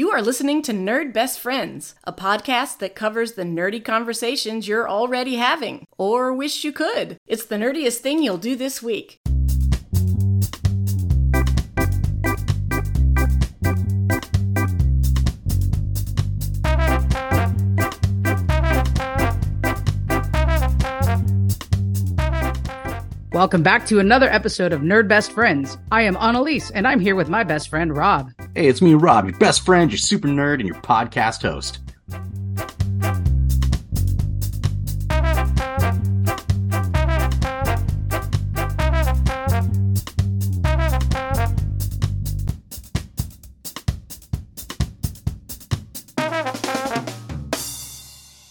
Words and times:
You 0.00 0.10
are 0.12 0.22
listening 0.22 0.62
to 0.62 0.72
Nerd 0.72 1.12
Best 1.12 1.38
Friends, 1.38 1.94
a 2.04 2.12
podcast 2.14 2.78
that 2.78 2.94
covers 2.94 3.32
the 3.32 3.42
nerdy 3.42 3.84
conversations 3.84 4.66
you're 4.66 4.88
already 4.88 5.36
having, 5.36 5.84
or 5.98 6.32
wish 6.32 6.64
you 6.64 6.72
could. 6.72 7.18
It's 7.26 7.44
the 7.44 7.56
nerdiest 7.56 7.98
thing 7.98 8.22
you'll 8.22 8.38
do 8.38 8.56
this 8.56 8.82
week. 8.82 9.20
Welcome 23.34 23.62
back 23.62 23.84
to 23.88 23.98
another 23.98 24.30
episode 24.30 24.72
of 24.72 24.80
Nerd 24.80 25.08
Best 25.08 25.32
Friends. 25.32 25.76
I 25.92 26.04
am 26.04 26.14
Analese, 26.14 26.72
and 26.74 26.88
I'm 26.88 27.00
here 27.00 27.16
with 27.16 27.28
my 27.28 27.44
best 27.44 27.68
friend, 27.68 27.94
Rob. 27.94 28.32
Hey, 28.52 28.66
it's 28.66 28.82
me, 28.82 28.94
Rob, 28.94 29.26
your 29.26 29.38
best 29.38 29.64
friend, 29.64 29.92
your 29.92 29.98
super 29.98 30.26
nerd, 30.26 30.54
and 30.54 30.66
your 30.66 30.74
podcast 30.76 31.42
host. 31.42 31.78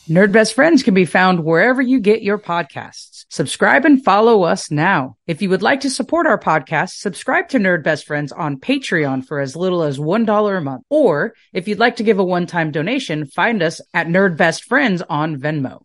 Nerd 0.07 0.31
Best 0.31 0.53
Friends 0.53 0.81
can 0.81 0.93
be 0.93 1.05
found 1.05 1.43
wherever 1.43 1.81
you 1.81 1.99
get 1.99 2.23
your 2.23 2.39
podcasts. 2.39 3.08
Subscribe 3.39 3.85
and 3.85 4.03
follow 4.03 4.43
us 4.43 4.69
now. 4.69 5.15
If 5.25 5.41
you 5.41 5.49
would 5.49 5.61
like 5.61 5.79
to 5.79 5.89
support 5.89 6.27
our 6.27 6.37
podcast, 6.37 6.95
subscribe 6.97 7.47
to 7.47 7.57
Nerd 7.57 7.85
Best 7.85 8.05
Friends 8.05 8.33
on 8.33 8.59
Patreon 8.59 9.25
for 9.25 9.39
as 9.39 9.55
little 9.55 9.83
as 9.83 9.97
$1 9.97 10.57
a 10.57 10.59
month. 10.59 10.83
Or 10.89 11.33
if 11.53 11.65
you'd 11.65 11.79
like 11.79 11.95
to 11.95 12.03
give 12.03 12.19
a 12.19 12.23
one-time 12.25 12.71
donation, 12.71 13.25
find 13.25 13.63
us 13.63 13.79
at 13.93 14.07
Nerd 14.07 14.35
Best 14.35 14.65
Friends 14.65 15.01
on 15.09 15.37
Venmo. 15.37 15.83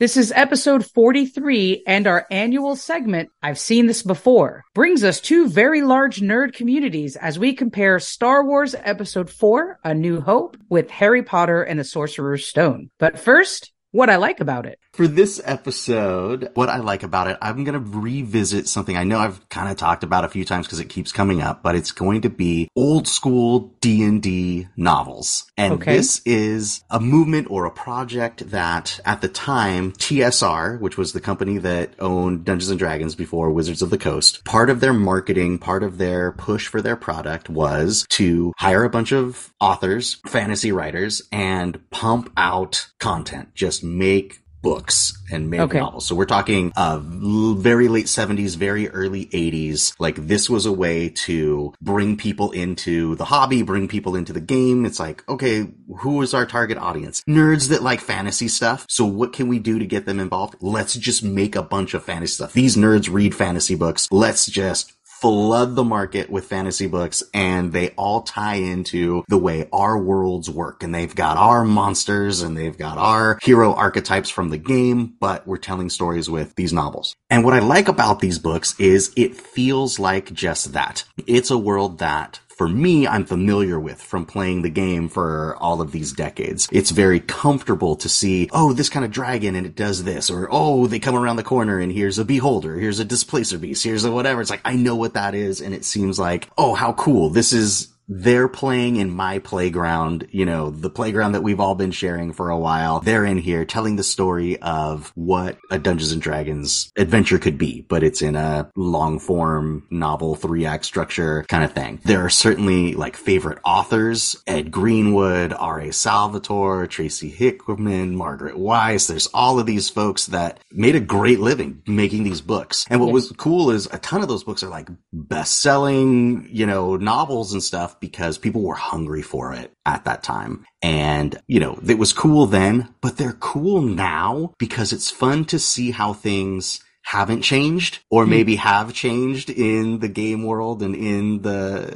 This 0.00 0.16
is 0.16 0.32
episode 0.34 0.84
43 0.84 1.84
and 1.86 2.08
our 2.08 2.26
annual 2.32 2.74
segment, 2.74 3.28
I've 3.40 3.60
seen 3.60 3.86
this 3.86 4.02
before, 4.02 4.64
brings 4.74 5.04
us 5.04 5.20
two 5.20 5.48
very 5.48 5.82
large 5.82 6.18
nerd 6.18 6.52
communities 6.52 7.14
as 7.14 7.38
we 7.38 7.54
compare 7.54 8.00
Star 8.00 8.44
Wars 8.44 8.74
episode 8.76 9.30
4, 9.30 9.78
A 9.84 9.94
New 9.94 10.20
Hope 10.20 10.56
with 10.68 10.90
Harry 10.90 11.22
Potter 11.22 11.62
and 11.62 11.78
the 11.78 11.84
Sorcerer's 11.84 12.44
Stone. 12.44 12.90
But 12.98 13.20
first, 13.20 13.70
what 13.92 14.10
I 14.10 14.16
like 14.16 14.40
about 14.40 14.66
it. 14.66 14.80
For 14.92 15.08
this 15.08 15.40
episode, 15.46 16.50
what 16.52 16.68
I 16.68 16.76
like 16.76 17.02
about 17.02 17.26
it, 17.28 17.38
I'm 17.40 17.64
going 17.64 17.82
to 17.82 17.98
revisit 17.98 18.68
something 18.68 18.94
I 18.94 19.04
know 19.04 19.20
I've 19.20 19.48
kind 19.48 19.70
of 19.70 19.78
talked 19.78 20.04
about 20.04 20.26
a 20.26 20.28
few 20.28 20.44
times 20.44 20.66
because 20.66 20.80
it 20.80 20.90
keeps 20.90 21.12
coming 21.12 21.40
up, 21.40 21.62
but 21.62 21.74
it's 21.74 21.92
going 21.92 22.20
to 22.22 22.28
be 22.28 22.68
old 22.76 23.08
school 23.08 23.72
D&D 23.80 24.68
novels. 24.76 25.50
And 25.56 25.72
Okay. 25.72 25.96
this 25.96 26.20
is 26.26 26.84
a 26.90 27.00
movement 27.00 27.46
or 27.50 27.64
a 27.64 27.70
project 27.70 28.50
that 28.50 29.00
at 29.06 29.22
the 29.22 29.28
time, 29.28 29.92
TSR, 29.92 30.78
which 30.78 30.98
was 30.98 31.14
the 31.14 31.22
company 31.22 31.56
that 31.56 31.94
owned 31.98 32.44
Dungeons 32.44 32.68
and 32.68 32.78
Dragons 32.78 33.14
before 33.14 33.50
Wizards 33.50 33.80
of 33.80 33.88
the 33.88 33.96
Coast, 33.96 34.44
part 34.44 34.68
of 34.68 34.80
their 34.80 34.92
marketing, 34.92 35.58
part 35.58 35.82
of 35.82 35.96
their 35.96 36.32
push 36.32 36.66
for 36.66 36.82
their 36.82 36.96
product 36.96 37.48
was 37.48 38.04
to 38.10 38.52
hire 38.58 38.84
a 38.84 38.90
bunch 38.90 39.10
of 39.10 39.54
authors, 39.58 40.18
fantasy 40.26 40.70
writers, 40.70 41.22
and 41.32 41.80
pump 41.88 42.30
out 42.36 42.88
content. 43.00 43.54
Just 43.54 43.82
make 43.82 44.41
books 44.62 45.18
and 45.30 45.50
make 45.50 45.60
Okay. 45.60 45.78
novels. 45.80 46.06
So 46.06 46.14
we're 46.14 46.24
talking 46.24 46.72
uh 46.76 47.00
very 47.02 47.88
late 47.88 48.06
70s, 48.06 48.56
very 48.56 48.88
early 48.88 49.26
80s. 49.26 49.94
Like 49.98 50.16
this 50.26 50.48
was 50.48 50.66
a 50.66 50.72
way 50.72 51.08
to 51.26 51.72
bring 51.82 52.16
people 52.16 52.50
into 52.52 53.14
the 53.16 53.24
hobby, 53.26 53.62
bring 53.62 53.88
people 53.88 54.14
into 54.16 54.32
the 54.32 54.40
game. 54.40 54.86
It's 54.86 55.00
like, 55.00 55.28
okay, 55.28 55.66
who 55.98 56.22
is 56.22 56.32
our 56.34 56.46
target 56.46 56.78
audience? 56.78 57.22
Nerds 57.28 57.68
that 57.68 57.82
like 57.82 58.00
fantasy 58.00 58.48
stuff. 58.48 58.86
So 58.88 59.04
what 59.04 59.32
can 59.32 59.48
we 59.48 59.58
do 59.58 59.78
to 59.78 59.86
get 59.86 60.06
them 60.06 60.20
involved? 60.20 60.56
Let's 60.60 60.94
just 60.94 61.22
make 61.24 61.56
a 61.56 61.62
bunch 61.62 61.94
of 61.94 62.04
fantasy 62.04 62.32
stuff. 62.34 62.52
These 62.52 62.76
nerds 62.76 63.12
read 63.12 63.34
fantasy 63.34 63.74
books. 63.74 64.08
Let's 64.10 64.46
just 64.46 64.92
flood 65.22 65.76
the 65.76 65.84
market 65.84 66.28
with 66.28 66.46
fantasy 66.46 66.88
books 66.88 67.22
and 67.32 67.72
they 67.72 67.90
all 67.90 68.22
tie 68.22 68.56
into 68.56 69.22
the 69.28 69.38
way 69.38 69.68
our 69.72 69.96
worlds 69.96 70.50
work. 70.50 70.82
And 70.82 70.92
they've 70.92 71.14
got 71.14 71.36
our 71.36 71.64
monsters 71.64 72.42
and 72.42 72.56
they've 72.56 72.76
got 72.76 72.98
our 72.98 73.38
hero 73.40 73.72
archetypes 73.72 74.30
from 74.30 74.50
the 74.50 74.58
game, 74.58 75.14
but 75.20 75.46
we're 75.46 75.58
telling 75.58 75.90
stories 75.90 76.28
with 76.28 76.56
these 76.56 76.72
novels. 76.72 77.14
And 77.30 77.44
what 77.44 77.54
I 77.54 77.60
like 77.60 77.86
about 77.86 78.18
these 78.18 78.40
books 78.40 78.74
is 78.80 79.12
it 79.16 79.36
feels 79.36 80.00
like 80.00 80.32
just 80.32 80.72
that. 80.72 81.04
It's 81.28 81.52
a 81.52 81.58
world 81.58 82.00
that 82.00 82.40
for 82.62 82.68
me, 82.68 83.08
I'm 83.08 83.24
familiar 83.24 83.80
with 83.80 84.00
from 84.00 84.24
playing 84.24 84.62
the 84.62 84.70
game 84.70 85.08
for 85.08 85.56
all 85.56 85.80
of 85.80 85.90
these 85.90 86.12
decades. 86.12 86.68
It's 86.70 86.92
very 86.92 87.18
comfortable 87.18 87.96
to 87.96 88.08
see, 88.08 88.48
oh, 88.52 88.72
this 88.72 88.88
kind 88.88 89.04
of 89.04 89.10
dragon 89.10 89.56
and 89.56 89.66
it 89.66 89.74
does 89.74 90.04
this, 90.04 90.30
or 90.30 90.46
oh, 90.48 90.86
they 90.86 91.00
come 91.00 91.16
around 91.16 91.34
the 91.34 91.42
corner 91.42 91.80
and 91.80 91.90
here's 91.90 92.20
a 92.20 92.24
beholder, 92.24 92.76
here's 92.76 93.00
a 93.00 93.04
displacer 93.04 93.58
beast, 93.58 93.82
here's 93.82 94.04
a 94.04 94.12
whatever. 94.12 94.40
It's 94.40 94.48
like, 94.48 94.60
I 94.64 94.76
know 94.76 94.94
what 94.94 95.14
that 95.14 95.34
is. 95.34 95.60
And 95.60 95.74
it 95.74 95.84
seems 95.84 96.20
like, 96.20 96.50
oh, 96.56 96.76
how 96.76 96.92
cool. 96.92 97.30
This 97.30 97.52
is, 97.52 97.88
they're 98.14 98.48
playing 98.48 98.96
in 98.96 99.10
my 99.10 99.38
playground, 99.38 100.28
you 100.30 100.44
know, 100.44 100.70
the 100.70 100.90
playground 100.90 101.32
that 101.32 101.42
we've 101.42 101.60
all 101.60 101.74
been 101.74 101.90
sharing 101.92 102.32
for 102.32 102.50
a 102.50 102.58
while. 102.58 103.00
They're 103.00 103.24
in 103.24 103.38
here 103.38 103.64
telling 103.64 103.96
the 103.96 104.02
story 104.02 104.58
of 104.60 105.12
what 105.14 105.58
a 105.70 105.78
Dungeons 105.78 106.12
and 106.12 106.20
Dragons 106.20 106.92
adventure 106.96 107.38
could 107.38 107.58
be, 107.58 107.80
but 107.88 108.02
it's 108.02 108.22
in 108.22 108.36
a 108.36 108.70
long 108.76 109.18
form 109.18 109.86
novel 109.90 110.34
three 110.34 110.66
act 110.66 110.84
structure 110.84 111.44
kind 111.48 111.64
of 111.64 111.72
thing. 111.72 112.00
There 112.04 112.24
are 112.24 112.30
certainly 112.30 112.94
like 112.94 113.16
favorite 113.16 113.58
authors, 113.64 114.36
Ed 114.46 114.70
Greenwood, 114.70 115.52
R.A. 115.52 115.92
Salvatore, 115.92 116.86
Tracy 116.86 117.28
Hickman, 117.30 118.14
Margaret 118.16 118.56
Weis. 118.56 119.08
There's 119.08 119.28
all 119.28 119.58
of 119.58 119.66
these 119.66 119.88
folks 119.88 120.26
that 120.26 120.60
made 120.70 120.96
a 120.96 121.00
great 121.00 121.40
living 121.40 121.82
making 121.86 122.24
these 122.24 122.40
books. 122.40 122.84
And 122.90 123.00
what 123.00 123.06
Yes. 123.06 123.14
was 123.14 123.32
cool 123.36 123.70
is 123.70 123.86
a 123.92 123.98
ton 123.98 124.22
of 124.22 124.28
those 124.28 124.44
books 124.44 124.62
are 124.62 124.68
like 124.68 124.88
best 125.12 125.60
selling, 125.60 126.48
you 126.50 126.66
know, 126.66 126.96
novels 126.96 127.52
and 127.52 127.62
stuff 127.62 127.98
because 128.02 128.36
people 128.36 128.60
were 128.62 128.74
hungry 128.74 129.22
for 129.22 129.54
it 129.54 129.72
at 129.86 130.04
that 130.04 130.22
time. 130.22 130.66
And, 130.82 131.40
you 131.46 131.60
know, 131.60 131.78
it 131.88 131.98
was 131.98 132.12
cool 132.12 132.44
then, 132.44 132.94
but 133.00 133.16
they're 133.16 133.32
cool 133.32 133.80
now 133.80 134.52
because 134.58 134.92
it's 134.92 135.10
fun 135.10 135.46
to 135.46 135.58
see 135.58 135.92
how 135.92 136.12
things 136.12 136.82
haven't 137.04 137.42
changed 137.42 137.98
or 138.10 138.26
maybe 138.26 138.54
have 138.56 138.94
changed 138.94 139.50
in 139.50 139.98
the 139.98 140.08
game 140.08 140.44
world 140.44 140.82
and 140.82 140.94
in 140.94 141.42
the 141.42 141.90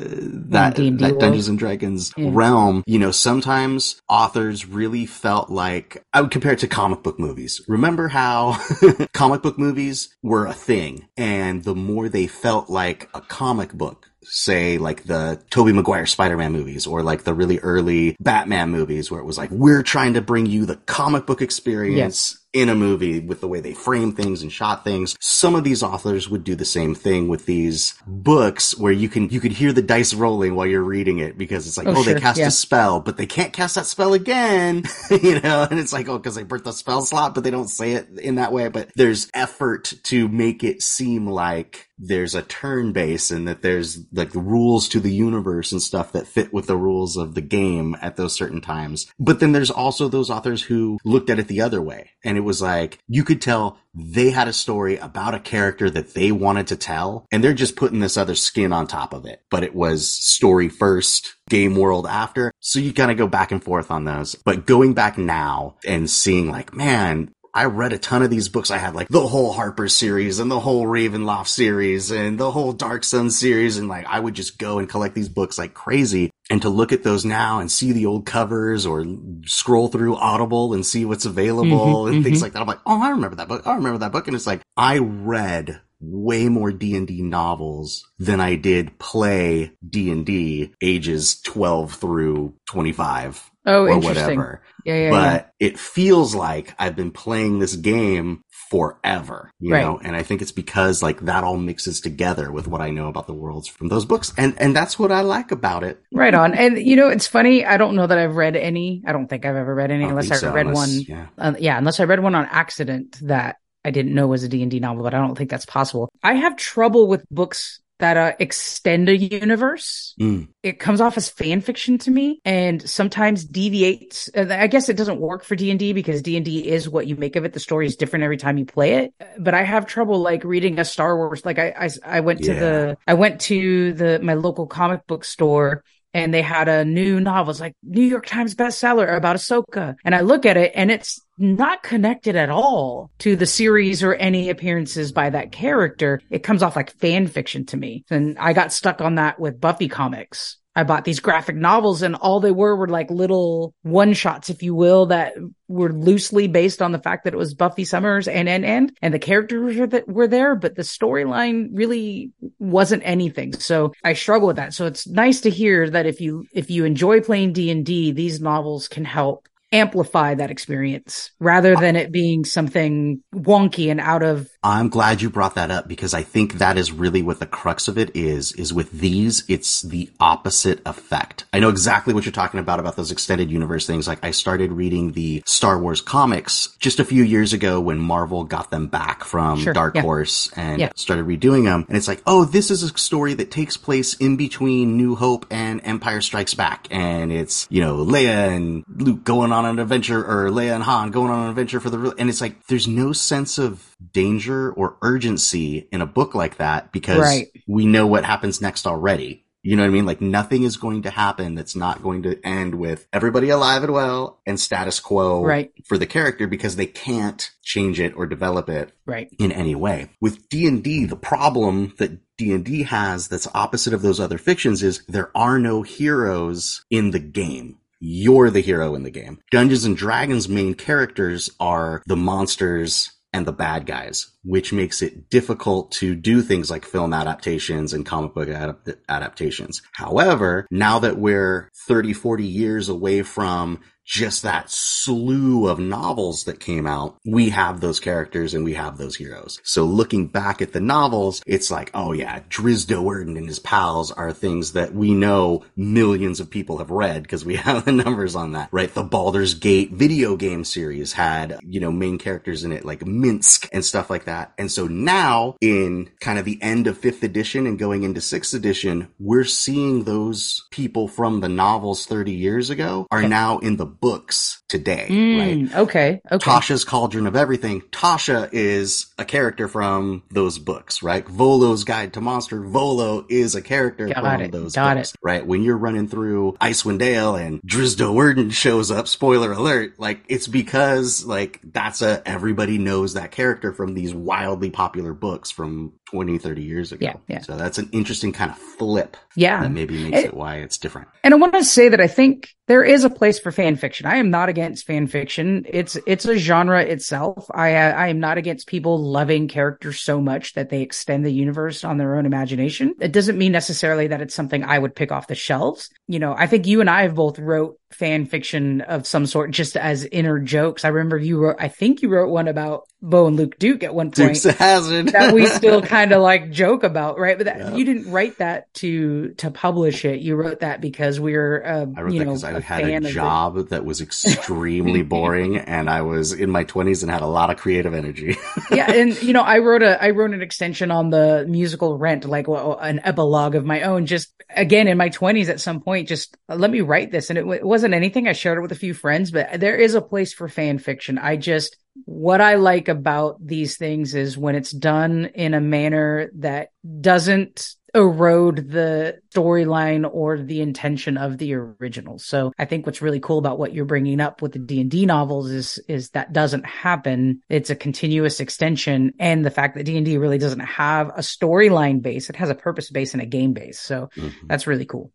that, 0.48 0.74
D&D 0.74 0.96
that. 0.96 1.20
Dungeons 1.20 1.46
and 1.46 1.58
Dragons 1.58 2.12
Yeah. 2.16 2.30
realm. 2.32 2.82
You 2.86 2.98
know, 2.98 3.12
sometimes 3.12 4.00
authors 4.08 4.66
really 4.66 5.06
felt 5.06 5.48
like 5.48 6.02
I 6.12 6.20
would 6.22 6.32
compare 6.32 6.52
it 6.52 6.58
to 6.58 6.66
comic 6.68 7.04
book 7.04 7.20
movies. 7.20 7.60
Remember 7.68 8.08
how 8.08 8.60
comic 9.14 9.42
book 9.42 9.58
movies 9.58 10.08
were 10.24 10.46
a 10.46 10.52
thing 10.52 11.06
and 11.16 11.62
the 11.62 11.76
more 11.76 12.08
they 12.08 12.26
felt 12.26 12.68
like 12.68 13.08
a 13.14 13.20
comic 13.20 13.72
book 13.72 14.10
say 14.28 14.78
like 14.78 15.04
the 15.04 15.40
Tobey 15.50 15.72
Maguire 15.72 16.06
Spider-Man 16.06 16.52
movies 16.52 16.86
or 16.86 17.02
like 17.02 17.24
the 17.24 17.34
really 17.34 17.58
early 17.60 18.16
Batman 18.20 18.70
movies 18.70 19.10
where 19.10 19.20
it 19.20 19.24
was 19.24 19.38
like 19.38 19.50
we're 19.50 19.82
trying 19.82 20.14
to 20.14 20.20
bring 20.20 20.46
you 20.46 20.66
the 20.66 20.76
comic 20.76 21.26
book 21.26 21.42
experience 21.42 22.38
in 22.56 22.70
a 22.70 22.74
movie 22.74 23.20
with 23.20 23.42
the 23.42 23.48
way 23.48 23.60
they 23.60 23.74
frame 23.74 24.12
things 24.12 24.40
and 24.40 24.50
shot 24.50 24.82
things. 24.82 25.14
Some 25.20 25.54
of 25.54 25.62
these 25.62 25.82
authors 25.82 26.30
would 26.30 26.42
do 26.42 26.54
the 26.54 26.64
same 26.64 26.94
thing 26.94 27.28
with 27.28 27.44
these 27.44 27.94
books 28.06 28.76
where 28.78 28.92
you 28.92 29.10
can 29.10 29.28
you 29.28 29.40
could 29.40 29.52
hear 29.52 29.74
the 29.74 29.82
dice 29.82 30.14
rolling 30.14 30.54
while 30.54 30.66
you're 30.66 30.82
reading 30.82 31.18
it 31.18 31.36
because 31.36 31.66
it's 31.66 31.76
like, 31.76 31.86
Oh, 31.86 31.92
oh, 31.94 32.02
sure, 32.02 32.14
they 32.14 32.20
cast 32.20 32.38
yeah. 32.38 32.46
a 32.46 32.50
spell, 32.50 33.00
but 33.00 33.18
they 33.18 33.26
can't 33.26 33.52
cast 33.52 33.74
that 33.74 33.84
spell 33.84 34.14
again, 34.14 34.84
you 35.10 35.38
know, 35.40 35.66
and 35.70 35.78
it's 35.78 35.92
like, 35.92 36.08
oh, 36.08 36.16
because 36.16 36.34
they 36.34 36.44
burnt 36.44 36.64
the 36.64 36.72
spell 36.72 37.02
slot, 37.02 37.34
but 37.34 37.44
they 37.44 37.50
don't 37.50 37.68
say 37.68 37.92
it 37.92 38.08
in 38.18 38.36
that 38.36 38.52
way. 38.52 38.68
But 38.68 38.90
there's 38.96 39.30
effort 39.34 39.92
to 40.04 40.26
make 40.28 40.64
it 40.64 40.80
seem 40.82 41.26
like 41.26 41.90
there's 41.98 42.34
a 42.34 42.42
turn 42.42 42.92
base 42.92 43.30
and 43.30 43.48
that 43.48 43.62
there's 43.62 43.98
like 44.12 44.32
the 44.32 44.38
rules 44.38 44.88
to 44.88 45.00
the 45.00 45.12
universe 45.12 45.72
and 45.72 45.80
stuff 45.80 46.12
that 46.12 46.26
fit 46.26 46.52
with 46.52 46.66
the 46.66 46.76
rules 46.76 47.16
of 47.16 47.34
the 47.34 47.40
game 47.40 47.96
at 48.02 48.16
those 48.16 48.34
certain 48.34 48.60
times. 48.60 49.10
But 49.18 49.40
then 49.40 49.52
there's 49.52 49.70
also 49.70 50.08
those 50.08 50.30
authors 50.30 50.62
who 50.62 50.98
looked 51.04 51.30
at 51.30 51.38
it 51.38 51.48
the 51.48 51.62
other 51.62 51.80
way. 51.80 52.10
And 52.24 52.36
it 52.36 52.42
was 52.46 52.62
like, 52.62 52.98
you 53.08 53.24
could 53.24 53.42
tell 53.42 53.78
they 53.92 54.30
had 54.30 54.48
a 54.48 54.52
story 54.52 54.96
about 54.98 55.34
a 55.34 55.40
character 55.40 55.88
that 55.90 56.14
they 56.14 56.30
wanted 56.30 56.66
to 56.68 56.76
tell 56.76 57.26
and 57.32 57.42
they're 57.42 57.54
just 57.54 57.76
putting 57.76 58.00
this 58.00 58.16
other 58.16 58.34
skin 58.34 58.72
on 58.72 58.86
top 58.86 59.12
of 59.12 59.26
it. 59.26 59.42
But 59.50 59.64
it 59.64 59.74
was 59.74 60.08
story 60.08 60.68
first, 60.68 61.34
game 61.48 61.76
world 61.76 62.06
after. 62.06 62.52
So 62.60 62.78
you 62.78 62.92
kind 62.92 63.10
of 63.10 63.16
go 63.16 63.26
back 63.26 63.52
and 63.52 63.62
forth 63.62 63.90
on 63.90 64.04
those. 64.04 64.34
But 64.34 64.66
going 64.66 64.94
back 64.94 65.16
now 65.16 65.76
and 65.86 66.10
seeing 66.10 66.50
like, 66.50 66.74
man, 66.74 67.32
I 67.56 67.64
read 67.64 67.94
a 67.94 67.98
ton 67.98 68.22
of 68.22 68.28
these 68.28 68.50
books. 68.50 68.70
I 68.70 68.76
had 68.76 68.94
like 68.94 69.08
the 69.08 69.26
whole 69.26 69.54
Harper 69.54 69.88
series 69.88 70.38
and 70.38 70.50
the 70.50 70.60
whole 70.60 70.84
Ravenloft 70.84 71.48
series 71.48 72.10
and 72.10 72.38
the 72.38 72.50
whole 72.50 72.74
Dark 72.74 73.02
Sun 73.02 73.30
series. 73.30 73.78
And 73.78 73.88
like, 73.88 74.04
I 74.06 74.20
would 74.20 74.34
just 74.34 74.58
go 74.58 74.78
and 74.78 74.86
collect 74.86 75.14
these 75.14 75.30
books 75.30 75.56
like 75.56 75.72
crazy. 75.72 76.30
And 76.50 76.60
to 76.60 76.68
look 76.68 76.92
at 76.92 77.02
those 77.02 77.24
now 77.24 77.58
and 77.60 77.72
see 77.72 77.92
the 77.92 78.04
old 78.04 78.26
covers 78.26 78.84
or 78.84 79.06
scroll 79.46 79.88
through 79.88 80.16
Audible 80.16 80.74
and 80.74 80.84
see 80.84 81.06
what's 81.06 81.24
available 81.24 82.04
Mhm, 82.04 82.12
and 82.16 82.24
things 82.24 82.38
mhm. 82.38 82.42
like 82.42 82.52
that. 82.52 82.60
I'm 82.60 82.68
like, 82.68 82.80
oh, 82.84 83.00
I 83.00 83.08
remember 83.08 83.36
that 83.36 83.48
book. 83.48 83.66
I 83.66 83.74
remember 83.74 83.98
that 84.00 84.12
book. 84.12 84.26
And 84.26 84.36
it's 84.36 84.46
like, 84.46 84.60
I 84.76 84.98
read 84.98 85.80
way 85.98 86.50
more 86.50 86.72
D&D 86.72 87.22
novels 87.22 88.06
than 88.18 88.38
I 88.38 88.56
did 88.56 88.98
play 88.98 89.72
D&D 89.88 90.74
ages 90.82 91.40
12 91.40 91.94
through 91.94 92.52
25 92.68 93.50
Oh, 93.66 93.82
or 93.82 93.90
interesting. 93.90 94.38
whatever. 94.38 94.62
Yeah, 94.84 94.94
yeah, 94.94 95.10
but 95.10 95.50
it 95.58 95.78
feels 95.78 96.34
like 96.34 96.74
I've 96.78 96.94
been 96.94 97.10
playing 97.10 97.58
this 97.58 97.74
game 97.74 98.42
forever, 98.70 99.50
you 99.58 99.72
Right. 99.72 99.80
know, 99.82 99.98
and 100.02 100.14
I 100.14 100.22
think 100.22 100.42
it's 100.42 100.52
because 100.52 101.02
like 101.02 101.20
that 101.22 101.44
all 101.44 101.56
mixes 101.56 102.00
together 102.00 102.50
with 102.52 102.68
what 102.68 102.80
I 102.80 102.90
know 102.90 103.08
about 103.08 103.26
the 103.26 103.34
worlds 103.34 103.68
from 103.68 103.88
those 103.88 104.04
books. 104.04 104.32
And, 104.36 104.54
and 104.60 104.74
that's 104.74 104.98
what 104.98 105.10
I 105.12 105.22
like 105.22 105.50
about 105.50 105.82
it. 105.84 106.00
Right 106.12 106.34
on. 106.34 106.54
And 106.54 106.78
you 106.78 106.96
know, 106.96 107.08
it's 107.08 107.26
funny. 107.26 107.64
I 107.64 107.76
don't 107.76 107.96
know 107.96 108.06
that 108.06 108.18
I've 108.18 108.36
read 108.36 108.56
any. 108.56 109.02
I 109.06 109.12
don't 109.12 109.28
think 109.28 109.44
I've 109.44 109.56
ever 109.56 109.74
read 109.74 109.90
any 109.90 110.04
I 110.04 110.08
unless 110.08 110.30
I 110.30 110.36
so, 110.36 110.52
read 110.52 110.66
unless- 110.66 110.88
one. 110.88 111.00
Yeah. 111.08 111.26
Uh, 111.38 111.54
yeah, 111.58 111.78
unless 111.78 112.00
I 112.00 112.04
read 112.04 112.20
one 112.20 112.34
on 112.34 112.46
accident 112.50 113.18
that 113.22 113.56
I 113.84 113.90
didn't 113.90 114.14
know 114.14 114.26
was 114.26 114.42
a 114.42 114.48
D&D 114.48 114.80
novel, 114.80 115.04
but 115.04 115.14
I 115.14 115.18
don't 115.18 115.36
think 115.38 115.48
that's 115.50 115.66
possible. 115.66 116.08
I 116.22 116.34
have 116.34 116.56
trouble 116.56 117.06
with 117.06 117.24
books 117.30 117.80
that 117.98 118.16
uh, 118.16 118.32
extend 118.38 119.08
a 119.08 119.16
universe. 119.16 120.14
Mm. 120.20 120.48
It 120.62 120.78
comes 120.78 121.00
off 121.00 121.16
as 121.16 121.28
fan 121.28 121.60
fiction 121.60 121.98
to 121.98 122.10
me 122.10 122.40
and 122.44 122.86
sometimes 122.88 123.44
deviates. 123.44 124.28
uh, 124.36 124.46
I 124.50 124.66
guess 124.66 124.88
it 124.88 124.96
doesn't 124.96 125.20
work 125.20 125.44
for 125.44 125.56
D&D 125.56 125.92
because 125.92 126.22
D&D 126.22 126.68
is 126.68 126.88
what 126.88 127.06
you 127.06 127.16
make 127.16 127.36
of 127.36 127.44
it. 127.44 127.52
The 127.52 127.60
story 127.60 127.86
is 127.86 127.96
different 127.96 128.24
every 128.24 128.36
time 128.36 128.58
you 128.58 128.66
play 128.66 128.94
it. 128.94 129.14
But 129.38 129.54
I 129.54 129.62
have 129.62 129.86
trouble 129.86 130.18
like 130.18 130.44
reading 130.44 130.78
a 130.78 130.84
Star 130.84 131.16
Wars. 131.16 131.44
Like 131.44 131.58
I, 131.58 131.74
I, 131.78 131.90
I 132.04 132.20
went 132.20 132.44
to 132.44 132.54
the, 132.54 132.98
I 133.06 133.14
went 133.14 133.40
to 133.42 133.92
the, 133.94 134.18
my 134.22 134.34
local 134.34 134.66
comic 134.66 135.06
book 135.06 135.24
store 135.24 135.82
and 136.14 136.32
they 136.32 136.42
had 136.42 136.68
a 136.68 136.84
new 136.84 137.20
novel. 137.20 137.50
It's 137.50 137.60
like 137.60 137.74
New 137.82 138.02
York 138.02 138.26
Times 138.26 138.54
bestseller 138.54 139.14
about 139.16 139.36
Ahsoka. 139.36 139.96
And 140.04 140.14
I 140.14 140.20
look 140.20 140.46
at 140.46 140.56
it 140.56 140.72
and 140.74 140.90
it's 140.90 141.20
not 141.38 141.82
connected 141.82 142.36
at 142.36 142.48
all 142.48 143.10
to 143.18 143.36
the 143.36 143.46
series 143.46 144.02
or 144.02 144.14
any 144.14 144.48
appearances 144.48 145.12
by 145.12 145.30
that 145.30 145.52
character. 145.52 146.20
It 146.30 146.42
comes 146.42 146.62
off 146.62 146.76
like 146.76 146.96
fan 146.98 147.26
fiction 147.26 147.66
to 147.66 147.76
me. 147.76 148.04
And 148.10 148.38
I 148.38 148.52
got 148.52 148.72
stuck 148.72 149.00
on 149.00 149.16
that 149.16 149.38
with 149.38 149.60
Buffy 149.60 149.88
comics. 149.88 150.56
I 150.76 150.84
bought 150.84 151.04
these 151.04 151.20
graphic 151.20 151.56
novels 151.56 152.02
and 152.02 152.14
all 152.14 152.38
they 152.38 152.52
were 152.52 152.76
were 152.76 152.86
like 152.86 153.10
little 153.10 153.74
one 153.82 154.12
shots, 154.12 154.50
if 154.50 154.62
you 154.62 154.74
will, 154.74 155.06
that 155.06 155.32
were 155.68 155.92
loosely 155.92 156.48
based 156.48 156.82
on 156.82 156.92
the 156.92 156.98
fact 156.98 157.24
that 157.24 157.32
it 157.32 157.38
was 157.38 157.54
Buffy 157.54 157.84
Summers 157.84 158.28
and, 158.28 158.46
and, 158.46 158.64
and, 158.64 158.92
and 159.00 159.14
the 159.14 159.18
characters 159.18 159.76
that 159.90 160.06
were 160.06 160.28
there, 160.28 160.54
but 160.54 160.76
the 160.76 160.82
storyline 160.82 161.70
really 161.72 162.30
wasn't 162.58 163.02
anything. 163.06 163.54
So 163.54 163.94
I 164.04 164.12
struggle 164.12 164.48
with 164.48 164.56
that. 164.56 164.74
So 164.74 164.84
it's 164.84 165.08
nice 165.08 165.40
to 165.40 165.50
hear 165.50 165.88
that 165.88 166.04
if 166.04 166.20
you, 166.20 166.44
if 166.52 166.70
you 166.70 166.84
enjoy 166.84 167.22
playing 167.22 167.54
D 167.54 167.70
and 167.70 167.84
D, 167.84 168.12
these 168.12 168.40
novels 168.40 168.86
can 168.86 169.06
help 169.06 169.48
amplify 169.72 170.34
that 170.34 170.50
experience 170.50 171.32
rather 171.40 171.76
than 171.76 171.96
it 171.96 172.12
being 172.12 172.44
something 172.44 173.22
wonky 173.34 173.90
and 173.90 174.00
out 174.00 174.22
of 174.22 174.48
I'm 174.62 174.88
glad 174.88 175.22
you 175.22 175.30
brought 175.30 175.54
that 175.54 175.70
up 175.70 175.86
because 175.86 176.12
I 176.12 176.22
think 176.22 176.54
that 176.54 176.76
is 176.76 176.90
really 176.90 177.22
what 177.22 177.38
the 177.38 177.46
crux 177.46 177.86
of 177.86 177.98
it 177.98 178.16
is, 178.16 178.52
is 178.52 178.72
with 178.72 178.90
these, 178.90 179.44
it's 179.48 179.82
the 179.82 180.10
opposite 180.18 180.80
effect. 180.84 181.44
I 181.52 181.60
know 181.60 181.68
exactly 181.68 182.12
what 182.12 182.24
you're 182.24 182.32
talking 182.32 182.58
about, 182.58 182.80
about 182.80 182.96
those 182.96 183.12
extended 183.12 183.50
universe 183.50 183.86
things. 183.86 184.08
Like 184.08 184.24
I 184.24 184.32
started 184.32 184.72
reading 184.72 185.12
the 185.12 185.42
Star 185.46 185.78
Wars 185.78 186.00
comics 186.00 186.74
just 186.80 186.98
a 186.98 187.04
few 187.04 187.22
years 187.22 187.52
ago 187.52 187.80
when 187.80 187.98
Marvel 187.98 188.42
got 188.42 188.72
them 188.72 188.88
back 188.88 189.22
from 189.22 189.60
Sure, 189.60 189.72
Dark 189.72 189.94
yeah. 189.94 190.02
Horse 190.02 190.50
and 190.56 190.80
Yeah. 190.80 190.90
started 190.96 191.26
redoing 191.26 191.64
them. 191.64 191.84
And 191.86 191.96
it's 191.96 192.08
like, 192.08 192.22
oh, 192.26 192.44
this 192.44 192.70
is 192.70 192.82
a 192.82 192.88
story 192.98 193.34
that 193.34 193.52
takes 193.52 193.76
place 193.76 194.14
in 194.14 194.36
between 194.36 194.96
New 194.96 195.14
Hope 195.14 195.46
and 195.50 195.80
Empire 195.84 196.20
Strikes 196.20 196.54
Back. 196.54 196.88
And 196.90 197.30
it's, 197.30 197.68
you 197.70 197.80
know, 197.80 197.98
Leia 197.98 198.48
and 198.48 198.84
Luke 198.88 199.22
going 199.22 199.52
on 199.52 199.64
an 199.66 199.78
adventure 199.78 200.24
or 200.24 200.50
Leia 200.50 200.74
and 200.74 200.84
Han 200.84 201.10
going 201.10 201.30
on 201.30 201.44
an 201.44 201.50
adventure 201.50 201.80
for 201.80 201.90
the 201.90 201.98
real, 201.98 202.14
and 202.18 202.28
it's 202.28 202.40
like, 202.40 202.66
there's 202.66 202.88
no 202.88 203.12
sense 203.12 203.58
of 203.58 203.94
danger 204.12 204.70
or 204.72 204.96
urgency 205.02 205.88
in 205.92 206.00
a 206.00 206.06
book 206.06 206.34
like 206.34 206.56
that 206.56 206.92
because 206.92 207.18
Right. 207.20 207.48
we 207.66 207.86
know 207.86 208.06
what 208.06 208.24
happens 208.24 208.60
next 208.60 208.86
already. 208.86 209.42
You 209.62 209.74
know 209.74 209.82
what 209.82 209.88
I 209.88 209.92
mean? 209.92 210.06
Like 210.06 210.20
nothing 210.20 210.62
is 210.62 210.76
going 210.76 211.02
to 211.02 211.10
happen 211.10 211.56
that's 211.56 211.74
not 211.74 212.00
going 212.00 212.22
to 212.22 212.38
end 212.46 212.76
with 212.76 213.08
everybody 213.12 213.48
alive 213.48 213.82
and 213.82 213.92
well 213.92 214.40
and 214.46 214.60
status 214.60 215.00
quo 215.00 215.42
Right. 215.44 215.72
for 215.86 215.98
the 215.98 216.06
character 216.06 216.46
because 216.46 216.76
they 216.76 216.86
can't 216.86 217.50
change 217.64 217.98
it 217.98 218.14
or 218.16 218.26
develop 218.26 218.68
it 218.68 218.92
right. 219.06 219.28
in 219.40 219.50
any 219.50 219.74
way. 219.74 220.10
With 220.20 220.48
D&D, 220.50 221.06
the 221.06 221.16
problem 221.16 221.94
that 221.98 222.20
D&D 222.36 222.84
has 222.84 223.26
that's 223.26 223.48
opposite 223.54 223.92
of 223.92 224.02
those 224.02 224.20
other 224.20 224.38
fictions 224.38 224.84
is 224.84 225.02
there 225.08 225.36
are 225.36 225.58
no 225.58 225.82
heroes 225.82 226.84
in 226.88 227.10
the 227.10 227.18
game. 227.18 227.78
You're 228.08 228.50
the 228.50 228.60
hero 228.60 228.94
in 228.94 229.02
the 229.02 229.10
game. 229.10 229.40
Dungeons 229.50 229.84
and 229.84 229.96
Dragons 229.96 230.48
main 230.48 230.74
characters 230.74 231.50
are 231.58 232.04
the 232.06 232.14
monsters 232.14 233.10
and 233.32 233.44
the 233.44 233.52
bad 233.52 233.84
guys, 233.84 234.28
which 234.46 234.72
makes 234.72 235.02
it 235.02 235.28
difficult 235.28 235.90
to 235.90 236.14
do 236.14 236.40
things 236.40 236.70
like 236.70 236.84
film 236.84 237.12
adaptations 237.12 237.92
and 237.92 238.06
comic 238.06 238.32
book 238.32 238.48
adap- 238.48 238.96
adaptations. 239.08 239.82
However, 239.92 240.66
now 240.70 241.00
that 241.00 241.18
we're 241.18 241.68
30, 241.86 242.12
40 242.12 242.44
years 242.44 242.88
away 242.88 243.22
from 243.22 243.80
just 244.06 244.44
that 244.44 244.70
slew 244.70 245.68
of 245.68 245.80
novels 245.80 246.44
that 246.44 246.60
came 246.60 246.86
out, 246.86 247.18
we 247.26 247.50
have 247.50 247.80
those 247.80 247.98
characters 247.98 248.54
and 248.54 248.64
we 248.64 248.74
have 248.74 248.96
those 248.96 249.16
heroes. 249.16 249.60
So 249.64 249.84
looking 249.84 250.28
back 250.28 250.62
at 250.62 250.72
the 250.72 250.80
novels, 250.80 251.42
it's 251.44 251.70
like, 251.70 251.90
oh 251.92 252.12
yeah, 252.12 252.40
Drizzt 252.48 252.86
Do'Urden 252.86 253.36
and 253.36 253.48
his 253.48 253.58
pals 253.58 254.12
are 254.12 254.32
things 254.32 254.72
that 254.72 254.94
we 254.94 255.12
know 255.12 255.64
millions 255.74 256.38
of 256.38 256.50
people 256.50 256.78
have 256.78 256.90
read 256.90 257.22
because 257.22 257.44
we 257.44 257.56
have 257.66 257.84
the 257.84 257.92
numbers 257.92 258.36
on 258.36 258.52
that, 258.52 258.68
right? 258.70 258.94
The 258.94 259.02
Baldur's 259.02 259.54
Gate 259.54 259.90
video 259.92 260.36
game 260.36 260.62
series 260.62 261.12
had, 261.12 261.58
you 261.66 261.80
know, 261.80 261.90
main 261.90 262.18
characters 262.18 262.62
in 262.62 262.70
it 262.70 262.84
like 262.84 263.00
Minsc 263.00 263.68
and 263.72 263.84
stuff 263.84 264.08
like 264.08 264.26
that. 264.26 264.35
And 264.58 264.70
so 264.70 264.86
now 264.86 265.56
in 265.60 266.10
kind 266.20 266.38
of 266.38 266.44
the 266.44 266.60
end 266.62 266.86
of 266.86 266.98
fifth 266.98 267.22
edition 267.22 267.66
and 267.66 267.78
going 267.78 268.02
into 268.02 268.20
sixth 268.20 268.54
edition, 268.54 269.08
we're 269.18 269.44
seeing 269.44 270.04
those 270.04 270.66
people 270.70 271.08
from 271.08 271.40
the 271.40 271.48
novels 271.48 272.06
30 272.06 272.32
years 272.32 272.70
ago 272.70 273.06
are 273.10 273.22
now 273.22 273.58
in 273.58 273.76
the 273.76 273.86
books 273.86 274.62
today, 274.68 275.06
right? 275.08 275.58
Mm, 275.58 275.74
okay. 275.74 276.20
Okay. 276.30 276.50
Tasha's 276.50 276.84
Cauldron 276.84 277.26
of 277.26 277.36
Everything. 277.36 277.80
Tasha 277.92 278.48
is 278.52 279.06
a 279.18 279.24
character 279.24 279.68
from 279.68 280.22
those 280.30 280.58
books, 280.58 281.02
right? 281.02 281.26
Volo's 281.26 281.84
Guide 281.84 282.12
to 282.14 282.20
Monster. 282.20 282.62
Volo 282.62 283.24
is 283.28 283.54
a 283.54 283.62
character 283.62 284.08
Got 284.08 284.22
from 284.22 284.40
it. 284.42 284.52
those 284.52 284.74
Got 284.74 284.96
books, 284.96 285.14
right? 285.22 285.46
When 285.46 285.62
you're 285.62 285.76
running 285.76 286.08
through 286.08 286.56
Icewind 286.60 286.98
Dale 286.98 287.36
and 287.36 287.60
Drizzt 287.62 287.96
Do'Urden 287.96 288.52
shows 288.52 288.90
up, 288.90 289.08
spoiler 289.08 289.52
alert, 289.52 289.98
like 289.98 290.24
it's 290.28 290.46
because 290.48 291.24
like 291.24 291.60
that's 291.62 292.02
a, 292.02 292.22
everybody 292.26 292.78
knows 292.78 293.14
that 293.14 293.30
character 293.30 293.72
from 293.72 293.94
these 293.94 294.14
wildly 294.26 294.70
popular 294.70 295.14
books 295.14 295.50
from 295.50 295.92
20, 296.10 296.38
30 296.38 296.62
years 296.62 296.92
ago. 296.92 297.04
Yeah, 297.04 297.16
yeah. 297.28 297.40
So 297.40 297.56
that's 297.56 297.78
an 297.78 297.88
interesting 297.92 298.32
kind 298.32 298.50
of 298.50 298.58
flip 298.58 299.16
yeah. 299.34 299.60
that 299.62 299.72
maybe 299.72 300.02
makes 300.04 300.18
It- 300.18 300.24
it 300.26 300.34
why 300.34 300.56
it's 300.56 300.78
different. 300.78 301.08
And 301.24 301.34
I 301.34 301.36
want 301.38 301.54
to 301.54 301.64
say 301.64 301.88
that 301.88 302.00
I 302.00 302.06
think 302.06 302.50
there 302.68 302.84
is 302.84 303.02
a 303.04 303.10
place 303.10 303.38
for 303.40 303.50
fan 303.50 303.74
fiction. 303.76 304.06
I 304.06 304.16
am 304.16 304.30
not 304.30 304.48
against 304.48 304.86
fan 304.86 305.06
fiction. 305.08 305.64
It's 305.68 305.96
it's 306.06 306.24
a 306.24 306.36
genre 306.36 306.80
itself. 306.82 307.46
I 307.52 307.70
I 307.76 308.08
am 308.08 308.20
not 308.20 308.38
against 308.38 308.68
people 308.68 308.98
loving 309.02 309.48
characters 309.48 310.00
so 310.00 310.20
much 310.20 310.54
that 310.54 310.70
they 310.70 310.82
extend 310.82 311.24
the 311.26 311.32
universe 311.32 311.82
on 311.84 311.96
their 311.98 312.16
own 312.16 312.26
imagination. 312.26 312.94
It 313.00 313.12
doesn't 313.12 313.38
mean 313.38 313.50
necessarily 313.52 314.06
that 314.08 314.20
it's 314.20 314.34
something 314.34 314.62
I 314.64 314.78
would 314.78 314.94
pick 314.94 315.10
off 315.10 315.26
the 315.28 315.34
shelves. 315.34 315.90
You 316.06 316.18
know, 316.20 316.34
I 316.36 316.46
think 316.46 316.66
you 316.66 316.80
and 316.80 316.88
I 316.90 317.02
have 317.02 317.14
both 317.16 317.38
wrote 317.40 317.78
fan 317.90 318.26
fiction 318.26 318.80
of 318.82 319.06
some 319.06 319.26
sort 319.26 319.50
just 319.52 319.76
as 319.76 320.04
inner 320.04 320.38
jokes. 320.40 320.84
I 320.84 320.88
remember 320.88 321.18
you 321.18 321.38
wrote 321.40 321.56
I 321.58 321.68
think 321.68 322.02
you 322.02 322.08
wrote 322.08 322.30
one 322.30 322.46
about 322.48 322.82
Bo 323.02 323.26
and 323.28 323.36
Luke 323.36 323.58
Duke 323.58 323.82
at 323.84 323.94
one 323.94 324.10
point 324.10 324.34
Dukes 324.34 324.44
of 324.44 324.56
Hazzard. 324.58 325.08
that 325.08 325.34
we 325.34 325.46
still 325.46 325.82
kind 325.82 325.95
of 326.12 326.22
like 326.22 326.50
joke 326.50 326.84
about, 326.84 327.18
right? 327.18 327.36
But 327.36 327.46
that, 327.46 327.58
Yeah. 327.58 327.74
you 327.74 327.84
didn't 327.84 328.10
write 328.10 328.38
that 328.38 328.72
to 328.74 329.30
to 329.38 329.50
publish 329.50 330.04
it. 330.04 330.20
You 330.20 330.36
wrote 330.36 330.60
that 330.60 330.80
because 330.80 331.18
we 331.20 331.32
were, 331.34 331.62
uh, 331.66 331.86
I 331.96 332.02
wrote 332.02 332.12
you 332.12 332.18
that 332.20 332.24
know, 332.24 332.34
because 332.34 332.44
I 332.44 332.60
had 332.60 332.84
a 332.84 333.00
the- 333.00 333.10
job 333.10 333.68
that 333.70 333.84
was 333.84 334.00
extremely 334.00 335.02
boring, 335.14 335.56
and 335.58 335.88
I 335.90 336.02
was 336.02 336.32
in 336.32 336.50
my 336.50 336.64
twenties 336.64 337.02
and 337.02 337.10
had 337.10 337.22
a 337.22 337.26
lot 337.26 337.50
of 337.50 337.56
creative 337.56 337.94
energy. 337.94 338.36
yeah, 338.70 338.90
and 338.90 339.20
you 339.22 339.32
know, 339.32 339.42
I 339.42 339.58
wrote 339.58 339.82
a 339.82 340.02
I 340.02 340.10
wrote 340.10 340.32
an 340.32 340.42
extension 340.42 340.90
on 340.90 341.10
the 341.10 341.44
musical 341.48 341.96
Rent, 341.98 342.24
like 342.24 342.48
well, 342.48 342.78
an 342.80 343.00
epilogue 343.04 343.54
of 343.54 343.64
my 343.64 343.82
own. 343.82 344.06
Just 344.06 344.32
again 344.54 344.88
in 344.88 344.96
my 344.98 345.08
twenties, 345.08 345.48
at 345.48 345.60
some 345.60 345.80
point, 345.80 346.08
just 346.08 346.36
let 346.48 346.70
me 346.70 346.80
write 346.80 347.10
this, 347.10 347.30
and 347.30 347.38
it, 347.38 347.42
w- 347.42 347.58
it 347.60 347.66
wasn't 347.66 347.94
anything. 347.94 348.28
I 348.28 348.32
shared 348.32 348.58
it 348.58 348.62
with 348.62 348.72
a 348.72 348.76
few 348.76 348.94
friends, 348.94 349.30
but 349.30 349.60
there 349.60 349.76
is 349.76 349.94
a 349.94 350.00
place 350.02 350.32
for 350.32 350.48
fan 350.48 350.78
fiction. 350.78 351.18
I 351.18 351.36
just 351.36 351.76
what 352.04 352.40
I 352.40 352.54
like 352.54 352.88
about 352.88 353.36
these 353.44 353.76
things 353.76 354.14
is 354.14 354.38
when 354.38 354.54
it's 354.54 354.70
done 354.70 355.26
in 355.34 355.54
a 355.54 355.60
manner 355.60 356.30
that 356.36 356.68
doesn't 357.00 357.74
erode 357.94 358.70
the 358.70 359.18
storyline 359.34 360.08
or 360.12 360.38
the 360.38 360.60
intention 360.60 361.16
of 361.16 361.38
the 361.38 361.54
original. 361.54 362.18
So 362.18 362.52
I 362.58 362.66
think 362.66 362.84
what's 362.84 363.00
really 363.00 363.20
cool 363.20 363.38
about 363.38 363.58
what 363.58 363.72
you're 363.72 363.86
bringing 363.86 364.20
up 364.20 364.42
with 364.42 364.52
the 364.52 364.58
D&D 364.58 365.06
novels 365.06 365.50
is 365.50 365.78
is 365.88 366.10
that 366.10 366.32
doesn't 366.32 366.66
happen. 366.66 367.40
It's 367.48 367.70
a 367.70 367.74
continuous 367.74 368.38
extension 368.40 369.14
and 369.18 369.44
the 369.44 369.50
fact 369.50 369.76
that 369.76 369.84
D&D 369.84 370.18
really 370.18 370.36
doesn't 370.36 370.60
have 370.60 371.08
a 371.08 371.20
storyline 371.20 372.02
base. 372.02 372.28
It 372.28 372.36
has 372.36 372.50
a 372.50 372.54
purpose 372.54 372.90
base 372.90 373.14
and 373.14 373.22
a 373.22 373.26
game 373.26 373.54
base. 373.54 373.78
So 373.78 374.10
Mhm. 374.14 374.32
that's 374.46 374.66
really 374.66 374.84
cool. 374.84 375.10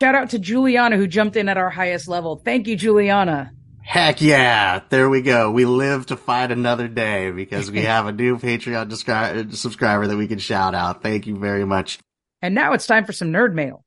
Shout 0.00 0.14
out 0.14 0.30
to 0.30 0.38
Juliana 0.38 0.96
who 0.96 1.06
jumped 1.06 1.36
in 1.36 1.50
at 1.50 1.58
our 1.58 1.68
highest 1.68 2.08
level. 2.08 2.36
Thank 2.36 2.66
you, 2.66 2.76
Juliana. 2.76 3.50
Heck 3.90 4.20
yeah. 4.22 4.82
There 4.88 5.10
we 5.10 5.20
go. 5.20 5.50
We 5.50 5.64
live 5.64 6.06
to 6.06 6.16
fight 6.16 6.52
another 6.52 6.86
day 6.86 7.32
because 7.32 7.72
we 7.72 7.80
have 7.86 8.06
a 8.06 8.12
new 8.12 8.38
Patreon 8.38 8.88
descri- 8.88 9.52
subscriber 9.52 10.06
that 10.06 10.16
we 10.16 10.28
can 10.28 10.38
shout 10.38 10.76
out. 10.76 11.02
Thank 11.02 11.26
you 11.26 11.36
very 11.36 11.64
much. 11.64 11.98
And 12.40 12.54
now 12.54 12.72
it's 12.72 12.86
time 12.86 13.04
for 13.04 13.12
some 13.12 13.32
nerd 13.32 13.52
mail. 13.52 13.84